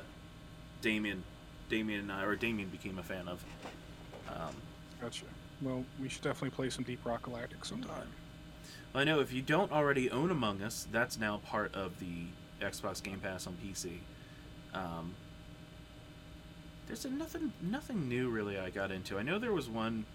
Damien, 0.82 1.24
Damien 1.70 2.02
and 2.02 2.12
I, 2.12 2.24
or 2.24 2.36
Damien 2.36 2.70
became 2.70 2.98
a 3.00 3.04
fan 3.04 3.28
of. 3.28 3.44
Um, 4.30 4.56
Gotcha. 5.02 5.26
Well, 5.62 5.84
we 6.02 6.10
should 6.10 6.24
definitely 6.24 6.52
play 6.52 6.70
some 6.70 6.84
Deep 6.84 7.06
Rock 7.06 7.24
Galactic 7.24 7.66
sometime. 7.66 8.08
I 8.94 9.04
know 9.04 9.20
if 9.20 9.32
you 9.32 9.42
don't 9.42 9.72
already 9.72 10.12
own 10.12 10.32
Among 10.32 10.62
Us, 10.62 10.88
that's 10.92 11.18
now 11.18 11.38
part 11.46 11.74
of 11.74 12.00
the 12.00 12.26
Xbox 12.62 13.02
Game 13.02 13.20
Pass 13.20 13.48
on 13.48 13.58
PC. 13.64 14.00
Um, 14.74 15.14
there's 16.92 17.06
a 17.06 17.10
nothing 17.10 17.54
nothing 17.62 18.10
new 18.10 18.28
really 18.28 18.60
I 18.60 18.70
got 18.70 18.92
into. 18.92 19.18
I 19.18 19.22
know 19.24 19.40
there 19.40 19.54
was 19.54 19.70
one 19.70 20.06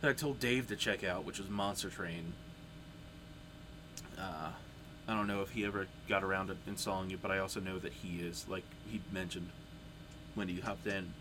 that 0.00 0.10
I 0.10 0.12
told 0.12 0.40
Dave 0.40 0.66
to 0.68 0.76
check 0.76 1.04
out, 1.04 1.24
which 1.24 1.38
was 1.38 1.48
Monster 1.48 1.88
Train. 1.88 2.32
Uh, 4.18 4.50
I 5.06 5.14
don't 5.14 5.28
know 5.28 5.42
if 5.42 5.50
he 5.50 5.64
ever 5.64 5.86
got 6.08 6.24
around 6.24 6.48
to 6.48 6.56
installing 6.66 7.12
it, 7.12 7.22
but 7.22 7.30
I 7.30 7.38
also 7.38 7.60
know 7.60 7.78
that 7.78 7.92
he 7.92 8.18
is 8.18 8.44
like 8.48 8.64
he 8.90 9.00
mentioned 9.12 9.48
when 10.34 10.48
he 10.48 10.58
hopped 10.58 10.88
in. 10.88 11.12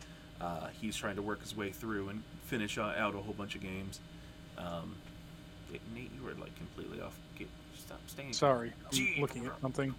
Uh, 0.41 0.69
he's 0.81 0.95
trying 0.95 1.17
to 1.17 1.21
work 1.21 1.41
his 1.41 1.55
way 1.55 1.69
through 1.69 2.09
and 2.09 2.23
finish 2.45 2.79
uh, 2.79 2.93
out 2.97 3.13
a 3.13 3.19
whole 3.19 3.35
bunch 3.35 3.53
of 3.53 3.61
games. 3.61 3.99
Um, 4.57 4.95
Nate, 5.93 6.09
you 6.17 6.25
were 6.25 6.33
like 6.41 6.55
completely 6.57 6.99
off. 6.99 7.15
Get, 7.37 7.47
stop 7.77 7.99
staying. 8.07 8.33
Sorry, 8.33 8.73
I'm 8.85 8.91
Gee. 8.91 9.17
looking 9.19 9.45
at 9.45 9.61
something. 9.61 9.93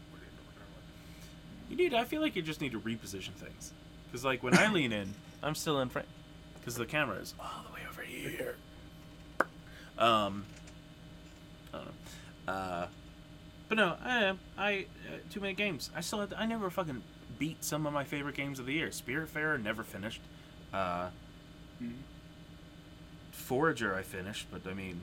You 1.71 1.77
need. 1.77 1.95
I 1.95 2.03
feel 2.03 2.21
like 2.21 2.35
you 2.35 2.43
just 2.43 2.61
need 2.61 2.73
to 2.73 2.81
reposition 2.81 3.31
things. 3.31 3.73
Because 4.07 4.25
like 4.25 4.43
when 4.43 4.57
I 4.57 4.69
lean 4.73 4.93
in, 4.93 5.15
I'm 5.43 5.55
still 5.55 5.81
in 5.81 5.89
frame. 5.89 6.05
Because 6.59 6.75
the 6.77 6.87
camera 6.87 7.17
is 7.17 7.35
all 7.39 7.65
the 7.67 7.73
way 7.75 7.81
over 7.89 8.03
here. 8.03 8.57
Um. 9.99 10.45
I 11.73 11.79
don't 11.79 11.87
know. 12.47 12.53
Uh. 12.53 12.87
But 13.69 13.79
no, 13.79 13.97
I 14.05 14.35
I 14.57 14.87
uh, 15.09 15.17
too 15.31 15.41
many 15.41 15.55
games. 15.55 15.91
I 15.95 16.01
still 16.01 16.21
had 16.21 16.35
I 16.35 16.47
never 16.47 16.71
fucking 16.71 17.03
beat 17.39 17.65
some 17.65 17.87
of 17.87 17.93
my 17.93 18.05
favorite 18.05 18.35
games 18.37 18.59
of 18.59 18.67
the 18.67 18.73
year. 18.75 18.89
Spiritfarer 18.89 19.63
never 19.63 19.83
finished. 19.83 20.21
Uh. 20.73 21.09
Mhm. 21.83 21.93
Forager 23.33 23.95
I 23.95 24.03
finished, 24.03 24.47
but 24.51 24.63
I 24.69 24.75
mean, 24.75 25.01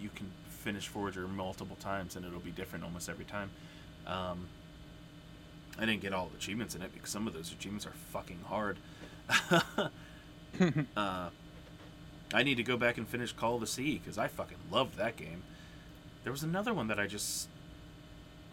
you 0.00 0.10
can 0.14 0.30
finish 0.48 0.88
Forager 0.88 1.26
multiple 1.28 1.76
times 1.76 2.16
and 2.16 2.24
it'll 2.24 2.40
be 2.40 2.50
different 2.50 2.84
almost 2.84 3.08
every 3.08 3.24
time. 3.24 3.50
Um, 4.06 4.48
I 5.78 5.86
didn't 5.86 6.02
get 6.02 6.12
all 6.12 6.28
the 6.28 6.36
achievements 6.36 6.74
in 6.74 6.82
it 6.82 6.92
because 6.92 7.10
some 7.10 7.26
of 7.26 7.34
those 7.34 7.52
achievements 7.52 7.86
are 7.86 7.92
fucking 8.12 8.40
hard. 8.48 8.78
uh, 10.96 11.30
I 12.32 12.42
need 12.42 12.56
to 12.56 12.62
go 12.62 12.76
back 12.76 12.96
and 12.96 13.08
finish 13.08 13.32
Call 13.32 13.56
of 13.56 13.60
the 13.60 13.66
Sea 13.66 13.98
because 13.98 14.18
I 14.18 14.28
fucking 14.28 14.58
loved 14.70 14.96
that 14.96 15.16
game. 15.16 15.42
There 16.22 16.32
was 16.32 16.42
another 16.42 16.72
one 16.72 16.88
that 16.88 16.98
I 16.98 17.06
just. 17.06 17.48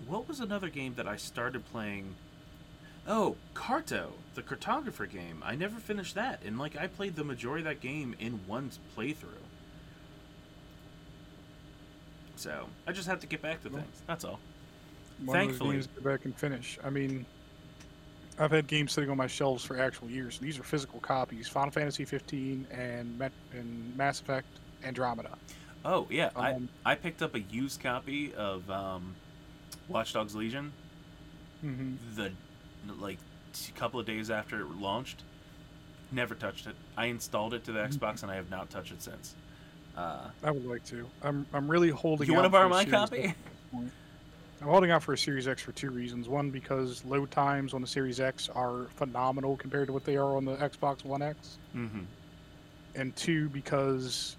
What 0.07 0.27
was 0.27 0.39
another 0.39 0.69
game 0.69 0.95
that 0.95 1.07
I 1.07 1.15
started 1.15 1.63
playing? 1.71 2.15
Oh, 3.07 3.35
Carto, 3.53 4.11
the 4.35 4.41
cartographer 4.41 5.09
game. 5.09 5.41
I 5.45 5.55
never 5.55 5.79
finished 5.79 6.15
that, 6.15 6.41
and 6.45 6.57
like 6.57 6.75
I 6.75 6.87
played 6.87 7.15
the 7.15 7.23
majority 7.23 7.61
of 7.61 7.65
that 7.65 7.81
game 7.81 8.15
in 8.19 8.41
one 8.47 8.71
playthrough. 8.97 9.41
So 12.35 12.67
I 12.87 12.91
just 12.91 13.07
have 13.07 13.19
to 13.19 13.27
get 13.27 13.41
back 13.41 13.61
to 13.63 13.69
things. 13.69 14.01
That's 14.07 14.25
all. 14.25 14.39
One 15.25 15.37
of 15.37 15.45
Thankfully. 15.47 15.75
those 15.77 15.87
games 15.87 16.03
go 16.03 16.11
back 16.11 16.25
and 16.25 16.35
finish. 16.35 16.79
I 16.83 16.89
mean, 16.89 17.25
I've 18.39 18.51
had 18.51 18.67
games 18.67 18.91
sitting 18.91 19.09
on 19.09 19.17
my 19.17 19.27
shelves 19.27 19.63
for 19.63 19.79
actual 19.79 20.09
years. 20.09 20.39
These 20.39 20.57
are 20.59 20.63
physical 20.63 20.99
copies: 20.99 21.47
Final 21.47 21.71
Fantasy 21.71 22.05
15 22.05 22.65
and 22.71 23.17
Met- 23.19 23.31
and 23.53 23.95
Mass 23.97 24.19
Effect 24.21 24.47
Andromeda. 24.83 25.37
Oh 25.85 26.07
yeah, 26.09 26.29
Um, 26.35 26.69
I 26.85 26.91
I 26.91 26.95
picked 26.95 27.21
up 27.21 27.35
a 27.35 27.39
used 27.39 27.81
copy 27.81 28.33
of 28.35 28.69
um, 28.69 29.15
Watch 29.87 30.13
Dogs 30.13 30.35
Legion 30.35 30.71
hmm 31.61 31.93
the 32.15 32.31
like 32.99 33.17
a 33.69 33.79
couple 33.79 33.99
of 33.99 34.05
days 34.07 34.31
after 34.31 34.61
it 34.61 34.67
launched. 34.79 35.21
Never 36.11 36.33
touched 36.35 36.65
it. 36.67 36.75
I 36.97 37.05
installed 37.05 37.53
it 37.53 37.63
to 37.65 37.71
the 37.71 37.79
Mhm. 37.79 37.93
Xbox 37.93 38.23
and 38.23 38.31
I 38.31 38.35
have 38.35 38.49
not 38.49 38.69
touched 38.71 38.91
it 38.91 39.01
since. 39.03 39.35
Uh, 39.95 40.29
I 40.43 40.49
would 40.51 40.65
like 40.65 40.83
to. 40.85 41.07
I'm 41.23 41.45
I'm 41.53 41.69
really 41.69 41.89
holding. 41.89 42.25
you 42.27 42.33
want 42.33 42.45
to 42.45 42.49
borrow 42.49 42.69
my 42.69 42.85
copy? 42.85 43.33
I'm 44.61 44.67
holding 44.67 44.91
out 44.91 45.01
for 45.01 45.13
a 45.13 45.17
Series 45.17 45.47
X 45.47 45.61
for 45.61 45.71
two 45.71 45.89
reasons. 45.89 46.29
One, 46.29 46.51
because 46.51 47.03
load 47.05 47.31
times 47.31 47.73
on 47.73 47.81
the 47.81 47.87
Series 47.87 48.19
X 48.19 48.47
are 48.49 48.85
phenomenal 48.95 49.57
compared 49.57 49.87
to 49.87 49.93
what 49.93 50.05
they 50.05 50.17
are 50.17 50.35
on 50.37 50.45
the 50.45 50.55
Xbox 50.57 51.03
One 51.03 51.23
X, 51.23 51.57
mm-hmm. 51.75 52.01
and 52.95 53.15
two, 53.15 53.49
because 53.49 54.37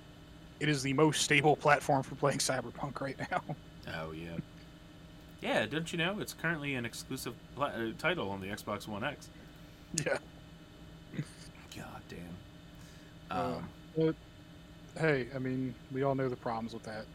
it 0.60 0.68
is 0.68 0.82
the 0.82 0.92
most 0.92 1.22
stable 1.22 1.56
platform 1.66 2.04
for 2.04 2.14
playing 2.14 2.38
Cyberpunk 2.38 3.00
right 3.00 3.16
now. 3.30 3.42
Oh 3.96 4.12
yeah. 4.12 4.36
Yeah, 5.40 5.66
don't 5.66 5.90
you 5.90 5.98
know 5.98 6.20
it's 6.20 6.34
currently 6.34 6.76
an 6.76 6.84
exclusive 6.86 7.34
pla- 7.56 7.66
uh, 7.66 7.90
title 7.98 8.30
on 8.30 8.40
the 8.40 8.46
Xbox 8.46 8.86
One 8.86 9.02
X? 9.02 9.28
yeah. 10.06 10.18
God 11.76 12.02
damn. 12.08 12.18
Uh, 13.28 13.54
Um, 13.56 13.68
But 13.96 14.14
hey, 15.00 15.26
I 15.34 15.38
mean, 15.40 15.74
we 15.90 16.04
all 16.04 16.14
know 16.14 16.28
the 16.28 16.36
problems 16.36 16.74
with 16.74 16.84
that. 16.84 17.06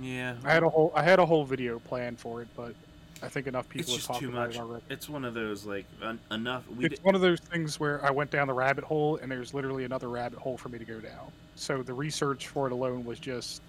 Yeah. 0.00 0.34
I 0.44 0.52
had 0.52 0.62
a 0.62 0.68
whole 0.68 0.92
I 0.94 1.02
had 1.02 1.18
a 1.18 1.26
whole 1.26 1.44
video 1.44 1.78
planned 1.78 2.18
for 2.18 2.42
it, 2.42 2.48
but 2.56 2.74
I 3.22 3.28
think 3.28 3.46
enough 3.46 3.68
people 3.68 3.80
It's 3.80 3.90
have 3.90 3.96
just 3.98 4.06
talked 4.08 4.20
too 4.20 4.28
about 4.30 4.48
much. 4.48 4.56
it 4.56 4.60
already. 4.60 4.84
It's 4.88 5.08
one 5.08 5.24
of 5.24 5.34
those 5.34 5.64
like 5.66 5.84
un- 6.02 6.20
enough. 6.30 6.64
We 6.70 6.86
It's 6.86 6.96
did, 6.96 7.04
one 7.04 7.14
of 7.14 7.20
those 7.20 7.40
things 7.40 7.78
where 7.80 8.04
I 8.04 8.10
went 8.10 8.30
down 8.30 8.46
the 8.46 8.54
rabbit 8.54 8.84
hole, 8.84 9.16
and 9.16 9.30
there's 9.30 9.52
literally 9.54 9.84
another 9.84 10.08
rabbit 10.08 10.38
hole 10.38 10.56
for 10.56 10.68
me 10.68 10.78
to 10.78 10.84
go 10.84 11.00
down. 11.00 11.30
So 11.54 11.82
the 11.82 11.94
research 11.94 12.48
for 12.48 12.66
it 12.66 12.72
alone 12.72 13.04
was 13.04 13.18
just. 13.18 13.62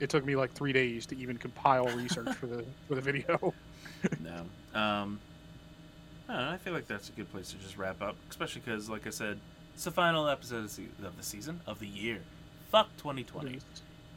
It 0.00 0.08
took 0.08 0.24
me 0.24 0.34
like 0.34 0.50
three 0.52 0.72
days 0.72 1.04
to 1.06 1.16
even 1.18 1.36
compile 1.36 1.84
research 1.96 2.34
for 2.36 2.46
the 2.46 2.64
for 2.88 2.94
the 2.94 3.00
video. 3.02 3.52
no. 4.20 4.78
Um, 4.80 5.20
I, 6.28 6.32
know, 6.32 6.50
I 6.52 6.56
feel 6.58 6.72
like 6.72 6.86
that's 6.86 7.08
a 7.10 7.12
good 7.12 7.30
place 7.30 7.50
to 7.50 7.56
just 7.58 7.76
wrap 7.76 8.00
up, 8.00 8.16
especially 8.30 8.62
because, 8.64 8.88
like 8.88 9.06
I 9.06 9.10
said, 9.10 9.38
it's 9.74 9.84
the 9.84 9.90
final 9.90 10.26
episode 10.28 10.56
of 10.58 10.62
the, 10.64 10.68
se- 10.70 10.88
of 11.04 11.16
the 11.16 11.22
season 11.22 11.60
of 11.66 11.80
the 11.80 11.86
year. 11.86 12.18
Fuck 12.70 12.88
2020. 12.98 13.58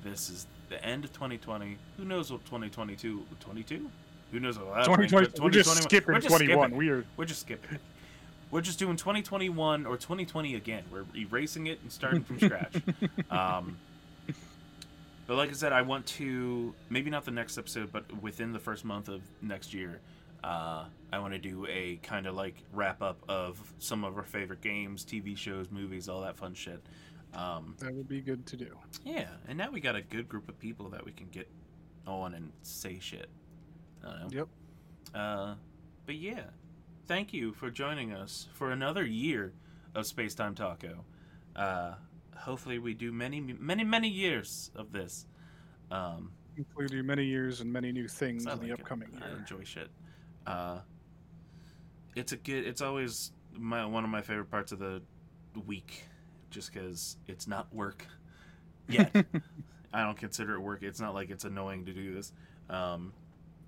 This 0.04 0.30
is 0.30 0.46
the 0.70 0.84
end 0.84 1.04
of 1.04 1.14
2020. 1.14 1.78
Who 1.98 2.06
knows 2.06 2.32
what 2.32 2.44
2022? 2.46 3.26
22? 3.40 3.90
Who 4.32 4.40
knows 4.40 4.58
what? 4.58 4.80
in 4.80 4.86
2020. 4.86 5.42
We're 5.42 5.50
just 5.50 5.70
2021. 5.70 5.82
skipping 5.82 6.14
We're 6.14 6.20
just 6.20 6.36
21. 6.36 6.58
skipping. 6.58 6.78
We 6.78 6.90
are. 6.90 7.06
We're 7.18 7.26
just 7.26 7.42
skipping. 7.42 7.80
We're 8.52 8.62
just 8.62 8.80
doing 8.80 8.98
2021 8.98 9.86
or 9.86 9.98
2020 9.98 10.56
again. 10.56 10.84
We're 10.92 11.06
erasing 11.16 11.68
it 11.68 11.80
and 11.82 11.92
starting 11.92 12.24
from 12.24 12.40
scratch. 12.40 12.76
Um, 13.32 13.78
but 15.26 15.38
like 15.38 15.50
I 15.50 15.54
said, 15.54 15.74
I 15.74 15.82
want 15.82 16.06
to 16.08 16.76
maybe 16.90 17.10
not 17.10 17.26
the 17.26 17.32
next 17.32 17.58
episode, 17.58 17.92
but 17.92 18.22
within 18.22 18.52
the 18.52 18.60
first 18.60 18.86
month 18.86 19.08
of 19.08 19.22
next 19.42 19.74
year, 19.74 20.00
uh, 20.44 20.84
I 21.12 21.20
want 21.20 21.34
to 21.34 21.40
do 21.40 21.66
a 21.68 21.98
kind 22.04 22.28
of 22.28 22.36
like 22.36 22.56
wrap 22.74 23.02
up 23.02 23.18
of 23.30 23.58
some 23.80 24.04
of 24.04 24.18
our 24.18 24.24
favorite 24.24 24.62
games, 24.62 25.06
TV 25.06 25.38
shows, 25.38 25.72
movies, 25.72 26.10
all 26.10 26.22
that 26.22 26.36
fun 26.36 26.54
shit. 26.54 26.82
Um, 27.36 27.76
That 27.80 27.94
would 27.96 28.08
be 28.08 28.22
good 28.22 28.46
to 28.48 28.58
do. 28.58 28.78
yeah, 29.04 29.28
and 29.48 29.58
now 29.58 29.72
we 29.72 29.80
got 29.82 29.96
a 29.96 30.02
good 30.02 30.30
group 30.30 30.48
of 30.50 30.58
people 30.60 30.90
that 30.90 31.04
we 31.04 31.12
can 31.12 31.28
get 31.30 31.50
on 32.06 32.34
and 32.36 32.52
say 32.62 33.00
shit. 33.00 33.30
I 34.06 34.10
don't 34.10 34.20
know. 34.20 34.28
Yep. 34.40 34.48
Uh, 35.16 35.56
but 36.06 36.16
yeah, 36.16 36.44
thank 37.08 37.34
you 37.34 37.54
for 37.54 37.70
joining 37.72 38.14
us 38.14 38.48
for 38.54 38.72
another 38.72 39.04
year 39.06 39.54
of 39.96 40.06
Space 40.06 40.36
Time 40.36 40.54
Taco. 40.56 41.06
Uh, 41.56 41.96
hopefully, 42.36 42.78
we 42.80 42.94
do 42.94 43.12
many, 43.12 43.40
many, 43.42 43.84
many 43.84 44.10
years 44.10 44.70
of 44.76 44.92
this. 44.92 45.26
Um, 45.92 46.32
do 46.88 47.02
many 47.04 47.26
years 47.26 47.62
and 47.62 47.72
many 47.74 47.92
new 47.92 48.08
things 48.08 48.46
I 48.46 48.54
in 48.54 48.60
the 48.60 48.64
like 48.70 48.74
it. 48.80 48.82
upcoming 48.82 49.10
I 49.24 49.28
year. 49.30 49.38
enjoy 49.38 49.64
shit. 49.64 49.90
Uh, 50.46 50.80
it's 52.16 52.32
a 52.32 52.38
good. 52.38 52.66
It's 52.68 52.82
always 52.82 53.32
my 53.54 53.86
one 53.86 54.04
of 54.04 54.10
my 54.10 54.22
favorite 54.22 54.52
parts 54.52 54.72
of 54.72 54.80
the 54.80 55.02
week, 55.66 56.04
just 56.54 56.72
because 56.72 57.18
it's 57.28 57.48
not 57.48 57.74
work 57.74 58.06
yet. 58.88 59.12
I 59.94 60.04
don't 60.04 60.18
consider 60.18 60.56
it 60.56 60.60
work. 60.62 60.84
It's 60.84 61.00
not 61.00 61.14
like 61.14 61.30
it's 61.30 61.44
annoying 61.46 61.86
to 61.86 61.94
do 61.94 62.14
this. 62.14 62.32
Um, 62.70 63.14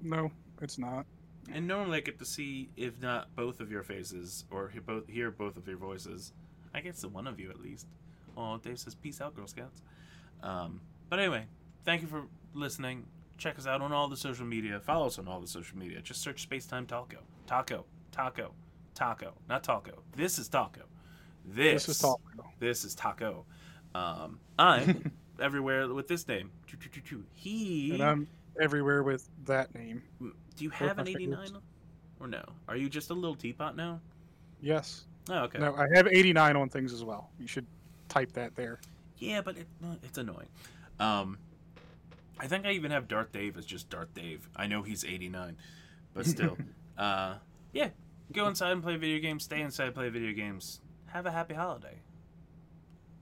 no, 0.02 0.32
it's 0.62 0.78
not. 0.78 1.06
and 1.52 1.68
normally 1.68 1.98
I 1.98 2.02
get 2.02 2.20
to 2.20 2.26
see, 2.26 2.70
if 2.78 3.00
not 3.02 3.36
both 3.36 3.60
of 3.60 3.72
your 3.72 3.84
faces, 3.84 4.46
or 4.50 4.70
he- 4.70 4.80
both 4.80 5.08
hear 5.08 5.30
both 5.32 5.58
of 5.58 5.68
your 5.68 5.78
voices. 5.78 6.32
I 6.74 6.82
guess 6.82 7.02
the 7.02 7.10
one 7.10 7.28
of 7.28 7.40
you 7.40 7.50
at 7.50 7.60
least. 7.60 7.88
Oh, 8.38 8.58
Dave 8.58 8.80
says, 8.80 8.96
"Peace 8.96 9.22
out, 9.22 9.36
Girl 9.36 9.48
Scouts." 9.48 9.82
Um, 10.44 10.82
but 11.10 11.20
anyway, 11.20 11.46
thank 11.86 12.02
you 12.02 12.08
for 12.08 12.24
listening. 12.54 13.06
Check 13.38 13.58
us 13.60 13.68
out 13.68 13.82
on 13.82 13.92
all 13.92 14.08
the 14.08 14.18
social 14.18 14.46
media. 14.46 14.80
Follow 14.80 15.08
us 15.08 15.20
on 15.20 15.28
all 15.28 15.40
the 15.42 15.48
social 15.48 15.78
media. 15.78 16.02
Just 16.02 16.22
search 16.22 16.48
Spacetime 16.50 16.88
Taco. 16.88 17.18
Taco. 17.48 17.86
Taco. 18.12 18.54
Taco. 18.94 19.34
Not 19.50 19.64
taco. 19.64 20.04
This 20.16 20.40
is 20.40 20.48
taco. 20.48 20.82
This, 21.46 21.86
This 21.86 21.96
is 21.96 22.02
Taco. 22.02 22.20
This 22.60 22.86
is 22.86 22.96
taco. 22.96 23.46
Um, 23.94 24.40
I'm 24.58 25.12
everywhere 25.40 25.94
with 25.94 26.08
this 26.08 26.28
name. 26.28 26.52
He. 27.34 27.92
And 27.92 28.04
I'm 28.04 28.28
everywhere 28.60 29.04
with 29.04 29.30
that 29.46 29.74
name. 29.76 30.02
Do 30.20 30.64
you 30.64 30.70
have 30.72 31.00
an 31.00 31.08
89? 31.08 31.46
fingers. 31.46 31.54
Or 32.20 32.28
no? 32.28 32.44
Are 32.68 32.76
you 32.76 32.90
just 32.90 33.10
a 33.10 33.14
little 33.14 33.36
teapot 33.36 33.76
now? 33.76 34.00
Yes. 34.62 35.06
Oh, 35.30 35.44
okay. 35.44 35.60
No, 35.60 35.76
I 35.76 35.88
have 35.96 36.08
89 36.08 36.56
on 36.56 36.70
things 36.70 36.94
as 36.94 37.04
well. 37.04 37.30
You 37.40 37.48
should 37.48 37.66
type 38.10 38.32
that 38.34 38.56
there. 38.56 38.80
Yeah, 39.18 39.42
but 39.42 39.58
it, 39.58 39.68
uh, 39.84 39.96
it's 40.04 40.18
annoying. 40.18 40.48
Um, 41.00 41.38
I 42.40 42.48
think 42.48 42.66
I 42.66 42.72
even 42.72 42.92
have 42.92 43.08
Darth 43.08 43.32
Dave 43.32 43.58
as 43.58 43.66
just 43.66 43.90
Darth 43.90 44.14
Dave. 44.14 44.50
I 44.56 44.68
know 44.68 44.82
he's 44.82 45.04
89, 45.04 45.58
but 46.14 46.26
still. 46.26 46.58
uh, 46.98 47.36
yeah, 47.74 47.90
go 48.32 48.48
inside 48.48 48.72
and 48.72 48.84
play 48.84 48.98
video 48.98 49.20
games. 49.20 49.44
Stay 49.44 49.62
inside, 49.62 49.94
play 49.94 50.10
video 50.10 50.34
games. 50.34 50.80
Have 51.16 51.28
a 51.28 51.32
happy 51.32 51.54
holiday. 51.54 51.96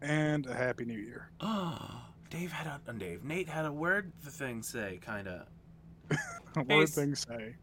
And 0.02 0.48
a 0.48 0.53
happy 0.56 0.84
new 0.84 0.98
year. 0.98 1.30
Oh, 1.41 2.02
Dave 2.32 2.52
had 2.52 2.65
a 2.88 2.94
Dave. 2.94 3.24
Nate 3.24 3.48
had 3.48 3.65
a 3.65 3.72
word 3.72 4.11
the 4.24 4.32
thing 4.32 4.64
say, 4.64 4.99
kind 4.99 5.28
of. 5.28 5.45
Peace. 6.68 6.95
things 6.95 7.28
say? 7.30 7.53